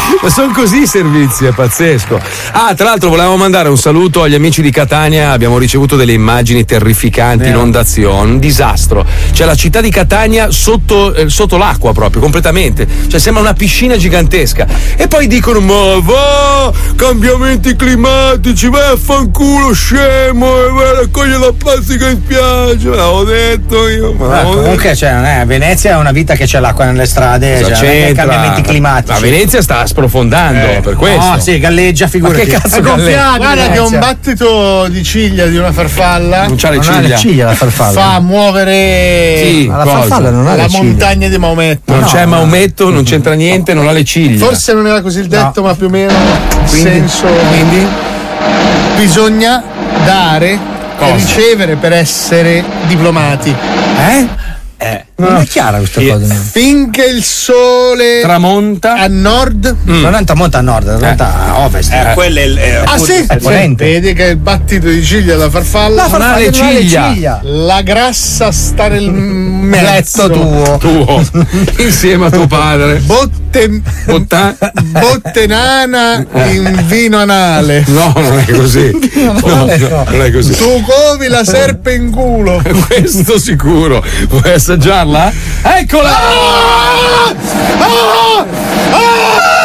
Ma 0.23 0.29
sono 0.29 0.53
così 0.53 0.83
i 0.83 0.87
servizi, 0.87 1.47
è 1.47 1.53
pazzesco. 1.53 2.20
Ah, 2.53 2.74
tra 2.74 2.87
l'altro 2.87 3.09
volevamo 3.09 3.37
mandare 3.37 3.69
un 3.69 3.77
saluto 3.77 4.23
agli 4.23 4.35
amici 4.35 4.62
di 4.62 4.70
Catania, 4.70 5.31
abbiamo 5.33 5.59
ricevuto 5.59 5.97
delle 5.97 6.12
immagini 6.12 6.65
terrificanti, 6.65 7.49
inondazione, 7.49 8.31
un 8.31 8.39
disastro. 8.39 9.05
C'è 9.33 9.45
la 9.45 9.55
città 9.55 9.81
di 9.81 9.91
Catania 9.91 10.51
sotto, 10.51 11.12
eh, 11.15 11.29
sotto 11.29 11.57
l'acqua 11.57 11.93
proprio, 11.93 12.20
completamente. 12.20 12.87
Cioè 13.09 13.19
sembra 13.19 13.43
una 13.43 13.55
piscina 13.55 13.97
gigantesca. 13.97 14.66
E 14.97 15.09
poi 15.09 15.27
dicono, 15.27 15.61
ma 15.61 15.99
va, 16.01 16.73
cambiamenti 16.95 17.74
climatici, 17.74 18.69
vai 18.69 18.93
a 18.93 18.97
fanculo 18.97 19.73
scemo, 19.73 20.66
e 20.66 20.70
vai 20.70 20.89
a 20.89 20.93
raccogliere 21.01 21.39
la 21.39 21.53
plastica 21.53 22.09
in 22.09 22.20
spiaggia. 22.24 22.91
L'avevo 22.91 23.24
detto 23.24 23.89
io, 23.89 24.12
ma 24.12 24.41
Ah, 24.41 24.45
comunque, 24.45 24.95
cioè, 24.95 25.12
non 25.15 25.24
è, 25.24 25.45
Venezia 25.47 25.93
è 25.93 25.97
una 25.97 26.12
vita 26.12 26.35
che 26.35 26.45
c'è 26.45 26.61
l'acqua 26.61 26.85
nelle 26.85 27.07
strade, 27.07 27.61
Cosa 27.61 27.74
cioè, 27.74 27.87
non 27.87 27.97
è 27.97 28.07
che 28.07 28.12
cambiamenti 28.12 28.62
climatici. 28.62 29.12
La 29.12 29.19
Venezia 29.19 29.62
sta 29.62 29.85
sprofondando 29.93 30.81
per 30.81 30.97
questo. 30.97 31.31
No, 31.31 31.39
sì, 31.39 31.59
galleggia, 31.59 32.06
figurati. 32.09 32.39
Ma 32.39 32.44
che 32.44 32.51
cazzo 32.51 32.81
gonfiato, 32.82 33.36
Guarda 33.36 33.69
che 33.70 33.78
un 33.78 33.98
battito 33.98 34.89
di 34.89 35.02
ciglia 35.02 35.47
di 35.47 35.56
una 35.56 35.70
farfalla 35.73 36.47
Non 36.47 36.56
c'ha 36.56 36.70
le 36.70 36.77
Non 36.78 36.89
ha 36.89 36.93
ciglia. 36.94 37.09
le 37.09 37.16
ciglia 37.16 37.44
la 37.47 37.55
farfalla. 37.55 38.01
fa 38.01 38.20
muovere 38.20 39.40
Sì, 39.44 39.66
la 39.66 39.77
cosa? 39.85 39.97
farfalla 39.98 40.31
non 40.31 40.47
ha 40.47 40.56
la 40.56 40.62
le 40.64 40.69
ciglia. 40.69 40.82
montagna 40.82 41.28
di 41.28 41.39
Maometto. 41.39 41.93
Non 41.94 42.05
c'è 42.05 42.24
Maometto, 42.24 42.90
non 42.90 43.05
c'entra 43.05 43.35
niente, 43.35 43.74
non 43.74 43.86
ha 43.86 43.93
le 43.93 44.05
ciglia. 44.05 44.44
Forse 44.44 44.73
non 44.73 44.86
era 44.86 45.01
così 45.02 45.20
il 45.20 45.28
detto, 45.28 45.62
ma 45.62 45.74
più 45.74 45.86
o 45.86 45.90
meno 45.90 46.12
Quindi? 46.69 46.90
senso. 46.90 47.27
Quindi? 47.48 47.86
Bisogna 48.97 49.62
dare 50.05 50.59
Cosa? 50.98 51.10
e 51.12 51.14
ricevere 51.16 51.77
per 51.77 51.93
essere 51.93 52.64
diplomati. 52.86 53.55
Eh? 53.98 54.27
Non 55.31 55.36
è 55.43 55.47
chiara 55.47 55.78
questa 55.78 56.01
cosa. 56.03 56.35
Finché 56.35 57.05
il 57.05 57.23
sole 57.23 58.20
tramonta 58.23 58.94
a 58.94 59.07
nord. 59.09 59.77
Non 59.85 60.15
è 60.15 60.24
tramonta 60.24 60.59
a 60.59 60.61
nord, 60.62 60.99
tramonta 60.99 61.47
a 61.47 61.59
ovest. 61.61 61.93
Eh, 61.93 62.11
quello 62.15 62.39
è 62.39 62.43
il. 62.43 62.57
è 62.57 62.82
Ah 62.85 62.99
sì? 62.99 63.24
È 63.27 63.36
ponente. 63.39 63.85
Vedi 63.85 64.12
che 64.15 64.24
il 64.24 64.36
battito 64.36 64.89
di 64.89 65.03
ciglia 65.05 65.35
della 65.36 65.51
farfalla 65.51 66.03
La 66.03 66.09
farfalla 66.09 66.36
le 66.39 66.44
non 66.44 66.53
ciglia. 66.53 67.12
ciglia. 67.12 67.40
La 67.43 67.82
grassa 67.82 68.51
sta 68.53 68.89
nel 68.89 69.11
mezzo 69.11 70.27
Letto 70.28 70.78
tuo. 70.78 70.78
tuo 70.78 71.23
insieme 71.85 72.27
a 72.27 72.31
tuo 72.31 72.47
padre. 72.47 72.97
Botte, 72.99 73.81
Botta- 74.07 74.57
botte 74.82 75.47
nana 75.47 76.24
in 76.51 76.85
vino 76.86 77.19
anale. 77.19 77.85
No, 77.89 78.12
non 78.16 78.39
è 78.39 78.51
così. 78.53 79.11
No, 79.23 79.39
no, 79.43 80.05
non 80.09 80.23
è 80.23 80.31
così. 80.32 80.55
Tu 80.55 80.82
covi 80.82 81.28
la 81.28 81.44
serpe 81.44 81.93
in 81.94 82.11
culo. 82.11 82.61
Questo 82.89 83.39
sicuro. 83.39 84.03
Vuoi 84.28 84.53
assaggiarla? 85.13 85.33
Eccola! 85.63 86.11
Ah! 86.11 87.35
Ah! 87.79 88.47
Ah, 88.93 89.62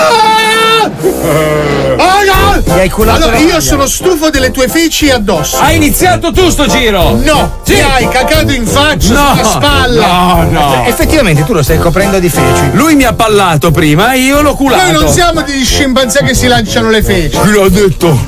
no! 0.86 2.62
Gli 2.64 2.70
hai 2.80 2.90
culato 2.90 3.18
Allora, 3.24 3.38
la 3.40 3.44
io 3.46 3.60
sono 3.62 3.86
stufo 3.86 4.30
delle 4.30 4.52
tue 4.52 4.68
feci 4.68 5.10
addosso. 5.10 5.58
Hai 5.58 5.76
iniziato 5.78 6.32
tu 6.32 6.50
sto 6.50 6.68
giro? 6.68 7.16
No, 7.24 7.60
Sì. 7.64 7.74
mi 7.74 7.82
hai 7.82 8.08
cacato 8.10 8.52
in 8.52 8.66
faccia 8.66 9.14
No, 9.14 9.30
sulla 9.36 9.44
spalla. 9.44 10.08
no, 10.08 10.48
no. 10.50 10.84
Effettivamente 10.86 11.44
tu 11.46 11.54
lo 11.54 11.62
stai 11.64 11.78
coprendo 11.80 12.20
di 12.20 12.30
feci. 12.30 12.72
Lui 12.74 12.96
mi 12.96 13.04
ha 13.04 13.14
pallato 13.14 13.72
prima 13.72 14.14
e 14.14 14.20
io 14.20 14.42
l'ho 14.42 14.56
culato. 14.56 14.84
Noi 14.84 14.92
non 15.04 15.08
siamo 15.10 15.42
degli 15.42 15.66
scimpanzé 15.66 16.24
che 16.24 16.34
si 16.34 16.48
lanciano 16.48 16.90
le 16.90 17.02
feci. 17.04 17.38
Chi 17.38 17.52
l'ha 17.52 17.70
detto? 17.70 18.20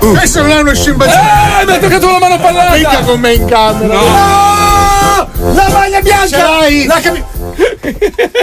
Questo 0.00 0.40
non 0.42 0.50
è 0.50 0.60
uno 0.60 0.74
scimpanzé. 0.74 1.16
Eh, 1.60 1.64
mi 1.66 1.72
ha 1.72 1.78
toccato 1.78 2.10
la 2.10 2.18
mano 2.18 2.38
pallata! 2.38 2.76
Mica 2.76 2.98
con 3.00 3.20
me 3.20 3.32
in 3.34 3.44
camera. 3.46 3.94
No! 3.94 5.28
La 5.54 5.68
maglia 5.72 6.00
bianca! 6.00 6.26
Ce 6.28 6.36
l'hai? 6.42 6.86
La 6.86 7.00
cami- 7.00 7.24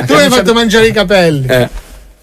Tu 0.06 0.14
mi 0.14 0.22
hai 0.22 0.30
fatto 0.30 0.54
mangiare 0.54 0.88
i 0.88 0.92
capelli. 0.92 1.48
Eh. 1.48 1.70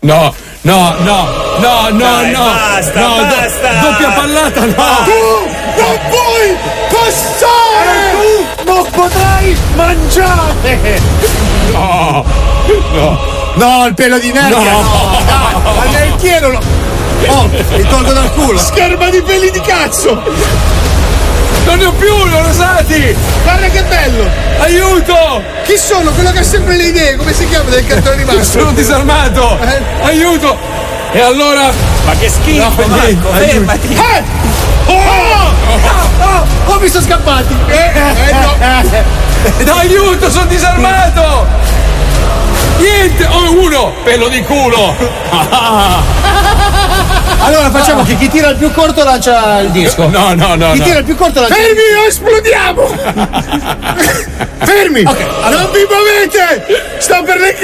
No, 0.04 0.34
no, 0.62 0.94
no, 0.98 1.28
no, 1.60 1.90
no, 1.90 1.98
Dai, 1.98 2.32
no. 2.32 2.44
basta, 2.44 3.00
no, 3.00 3.16
do- 3.18 3.24
basta. 3.36 3.72
doppia 3.82 4.10
pallata, 4.10 4.64
no. 4.64 5.04
Tu 5.04 5.80
non 5.80 5.98
puoi 6.10 6.56
passare! 6.90 8.54
Non 8.64 8.90
potrai 8.90 9.56
mangiare! 9.76 11.00
No, 11.70 12.24
no. 12.94 13.18
No, 13.54 13.86
il 13.86 13.94
pelo 13.94 14.18
di 14.18 14.32
merda! 14.32 14.56
No. 14.56 14.62
No, 14.64 15.18
dai, 15.24 15.54
ma 15.76 15.84
nel 15.96 16.16
chiero 16.16 16.50
lo... 16.50 16.58
Oh, 17.28 17.46
mi 17.46 17.86
tolgo 17.88 18.12
dal 18.12 18.32
culo! 18.32 18.58
Scherma 18.58 19.08
di 19.08 19.22
peli 19.22 19.52
di 19.52 19.60
cazzo! 19.60 20.20
Non 21.64 21.78
ne 21.78 21.84
ho 21.84 21.92
più, 21.92 22.24
li 22.26 22.34
ho 22.34 22.48
usati! 22.48 23.16
Guarda 23.42 23.66
che 23.68 23.82
bello! 23.84 24.28
Aiuto! 24.58 25.42
Chi 25.64 25.76
sono? 25.76 26.10
Quello 26.10 26.32
che 26.32 26.40
ha 26.40 26.44
sempre 26.44 26.76
le 26.76 26.84
idee, 26.84 27.16
come 27.16 27.32
si 27.32 27.46
chiama 27.48 27.70
del 27.70 27.86
cartone 27.86 28.16
animato? 28.16 28.42
Sono 28.44 28.72
disarmato! 28.72 29.58
Eh? 29.60 29.80
Aiuto! 30.02 30.58
E 31.12 31.20
allora. 31.20 31.70
Ma 32.04 32.12
che 32.18 32.28
schifo, 32.28 32.64
No, 32.64 32.86
Marco, 32.88 33.32
fermati. 33.32 33.94
Eh! 33.94 34.22
Oh! 34.86 34.94
Oh! 36.24 36.72
Oh, 36.72 36.78
mi 36.80 36.88
sono 36.88 37.04
scappati! 37.04 37.54
Eh, 37.68 37.92
eh, 37.94 39.04
no! 39.64 39.74
Aiuto, 39.74 40.30
sono 40.30 40.46
disarmato! 40.46 41.46
Niente! 42.78 43.26
Oh, 43.26 43.52
uno! 43.60 43.92
Pelo 44.02 44.28
di 44.28 44.42
culo! 44.42 44.94
Allora 47.40 47.70
facciamo 47.70 48.04
che 48.04 48.16
chi 48.16 48.28
tira 48.28 48.48
il 48.50 48.56
più 48.56 48.70
corto 48.72 49.02
lancia 49.04 49.60
il 49.60 49.70
disco. 49.70 50.08
No, 50.08 50.34
no, 50.34 50.54
no. 50.54 50.72
Chi 50.72 50.78
no. 50.78 50.84
tira 50.84 50.98
il 50.98 51.04
più 51.04 51.16
corto 51.16 51.40
lancia 51.40 51.54
Fermi 51.54 51.80
o 51.98 52.06
esplodiamo! 52.06 52.86
Fermi! 54.64 55.02
Non 55.02 55.70
vi 55.72 55.86
muovete! 55.88 56.98
Sto 56.98 57.22
per, 57.24 57.38
le... 57.38 57.56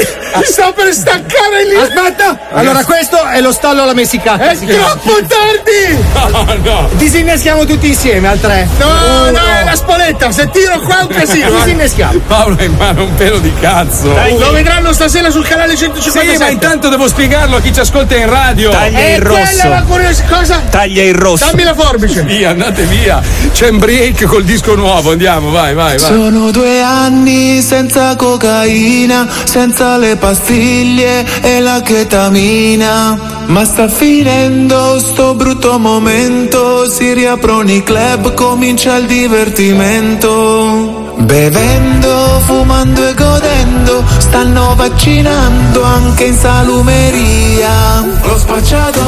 Sto 0.44 0.72
per 0.74 0.92
staccare 0.92 1.64
lì! 1.68 1.76
Aspetta! 1.76 2.38
Allora 2.50 2.84
questo 2.84 3.24
è 3.24 3.40
lo 3.40 3.52
stallo 3.52 3.82
alla 3.82 3.94
messicana. 3.94 4.50
È 4.50 4.56
troppo 4.56 5.12
tardi! 5.26 5.96
No, 6.30 6.54
no. 6.62 6.88
Disinneschiamo 6.92 7.64
tutti 7.64 7.88
insieme 7.88 8.28
al 8.28 8.40
3. 8.40 8.68
No, 8.78 9.30
no, 9.30 9.46
è 9.60 9.64
la 9.64 9.76
spoletta! 9.76 10.32
Se 10.32 10.50
tiro 10.50 10.80
qua 10.80 11.00
è 11.00 11.02
un 11.02 11.08
casino! 11.08 11.48
eh. 11.48 11.52
Disinneschiamo. 11.52 12.20
Paolo 12.26 12.56
ha 12.58 12.64
in 12.64 12.74
mano 12.76 13.04
un 13.04 13.14
pelo 13.14 13.38
di 13.38 13.52
cazzo. 13.60 14.12
Lo 14.36 14.50
vedranno 14.50 14.92
stasera 14.92 15.30
sul 15.30 15.46
canale 15.46 15.76
157. 15.76 16.32
Sì, 16.32 16.38
ma 16.38 16.48
intanto 16.48 16.88
devo 16.88 17.06
spiegarlo 17.06 17.56
a 17.56 17.60
chi 17.60 17.72
ci 17.72 17.80
ascolta 17.80 18.16
in 18.16 18.28
radio. 18.28 18.70
Taglia 18.70 18.98
È 18.98 19.14
il 19.14 19.22
quella 19.22 19.57
rosso. 19.62 19.84
Curioso, 19.86 20.22
cosa? 20.28 20.62
Taglia 20.70 21.02
il 21.02 21.14
rosso. 21.14 21.44
Dammi 21.46 21.62
la 21.62 21.74
forbice. 21.74 22.22
Via, 22.22 22.50
andate 22.50 22.84
via. 22.84 23.20
C'è 23.52 23.68
un 23.68 23.78
break 23.78 24.24
col 24.24 24.44
disco 24.44 24.74
nuovo. 24.74 25.12
Andiamo, 25.12 25.50
vai, 25.50 25.74
vai, 25.74 25.98
vai. 25.98 26.06
Sono 26.06 26.50
due 26.50 26.80
anni 26.80 27.60
senza 27.62 28.16
cocaina, 28.16 29.28
senza 29.44 29.96
le 29.96 30.16
pastiglie 30.16 31.24
e 31.40 31.60
la 31.60 31.80
chetamina. 31.82 33.36
Ma 33.46 33.64
sta 33.64 33.88
finendo 33.88 34.98
sto 34.98 35.34
brutto 35.34 35.78
momento, 35.78 36.90
si 36.90 37.14
riaprono 37.14 37.70
i 37.70 37.82
club, 37.82 38.34
comincia 38.34 38.96
il 38.96 39.06
divertimento. 39.06 40.97
Bevendo, 41.20 42.40
fumando 42.46 43.04
e 43.04 43.12
godendo, 43.12 44.04
stanno 44.18 44.74
vaccinando 44.76 45.82
anche 45.82 46.24
in 46.26 46.34
salumeria. 46.34 48.06
Lo 48.22 48.38
spacciato. 48.38 49.00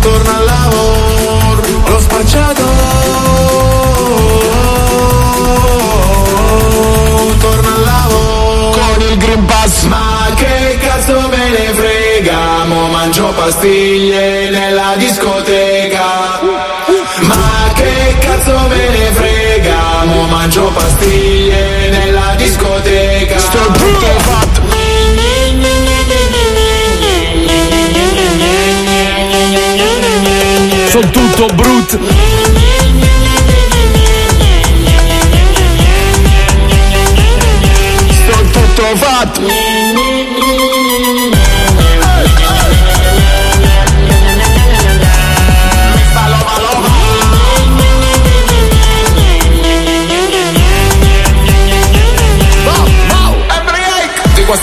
Torna 0.00 0.36
al 0.36 0.44
lavoro, 0.44 1.62
lo 1.86 2.00
spacciato. 2.00 2.62
Torna 7.38 7.74
al 7.74 7.82
lavoro. 7.84 8.70
Con 8.70 9.02
il 9.10 9.16
Green 9.16 9.44
Pass. 9.46 9.82
Ma 9.84 10.26
che 10.36 10.78
cazzo 10.80 11.20
me 11.28 11.50
ne 11.50 11.72
frega, 11.74 12.64
mo 12.66 12.86
mangio 12.88 13.32
pastiglie 13.36 14.41
tutto 31.10 31.46
brut. 31.54 32.31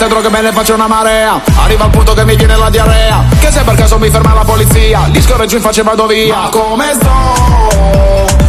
Queste 0.00 0.08
droghe 0.08 0.30
me 0.30 0.40
ne 0.40 0.52
faccio 0.52 0.72
una 0.72 0.86
marea. 0.86 1.38
Arriva 1.56 1.84
al 1.84 1.90
punto 1.90 2.14
che 2.14 2.24
mi 2.24 2.34
viene 2.34 2.56
la 2.56 2.70
diarrea. 2.70 3.22
Che 3.38 3.50
se 3.50 3.62
per 3.62 3.74
caso 3.74 3.98
mi 3.98 4.08
ferma 4.08 4.32
la 4.32 4.44
polizia? 4.44 5.06
Li 5.08 5.20
scorreggio 5.20 5.56
in 5.56 5.62
faccia 5.62 5.82
e 5.82 5.84
vado 5.84 6.06
via. 6.06 6.36
Ma 6.36 6.48
come 6.48 6.92
sto? 6.94 7.10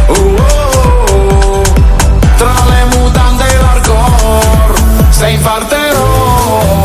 Uh, 0.08 0.40
oh. 1.12 1.62
Tra 2.36 2.54
le 2.68 2.96
mutande 2.96 3.44
e 3.46 3.56
l'hardcore 3.60 4.74
Se 5.10 5.28
infarterò 5.28 6.81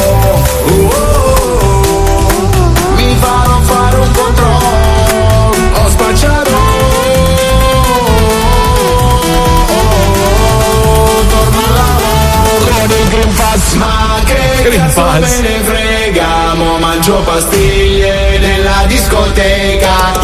Green 14.68 14.91
Pass. 14.94 15.22
me 15.22 15.48
ne 15.48 15.64
frega 15.64 16.53
Mo 16.56 16.77
mangio 16.77 17.19
pastiglie 17.19 18.38
nella 18.38 18.84
discoteca. 18.88 20.19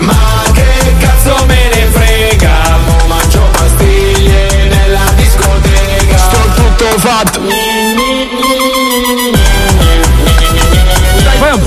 Ma 0.00 0.42
che 0.52 0.94
cazzo 0.98 1.34
me 1.46 1.70
ne 1.72 1.86
frega 1.90 2.76
Mo 2.86 3.06
mangio 3.06 3.48
pastiglie 3.52 4.68
nella 4.68 5.10
discoteca. 5.14 6.18
Sto 6.18 6.38
tutto 6.54 6.98
fatto 6.98 7.65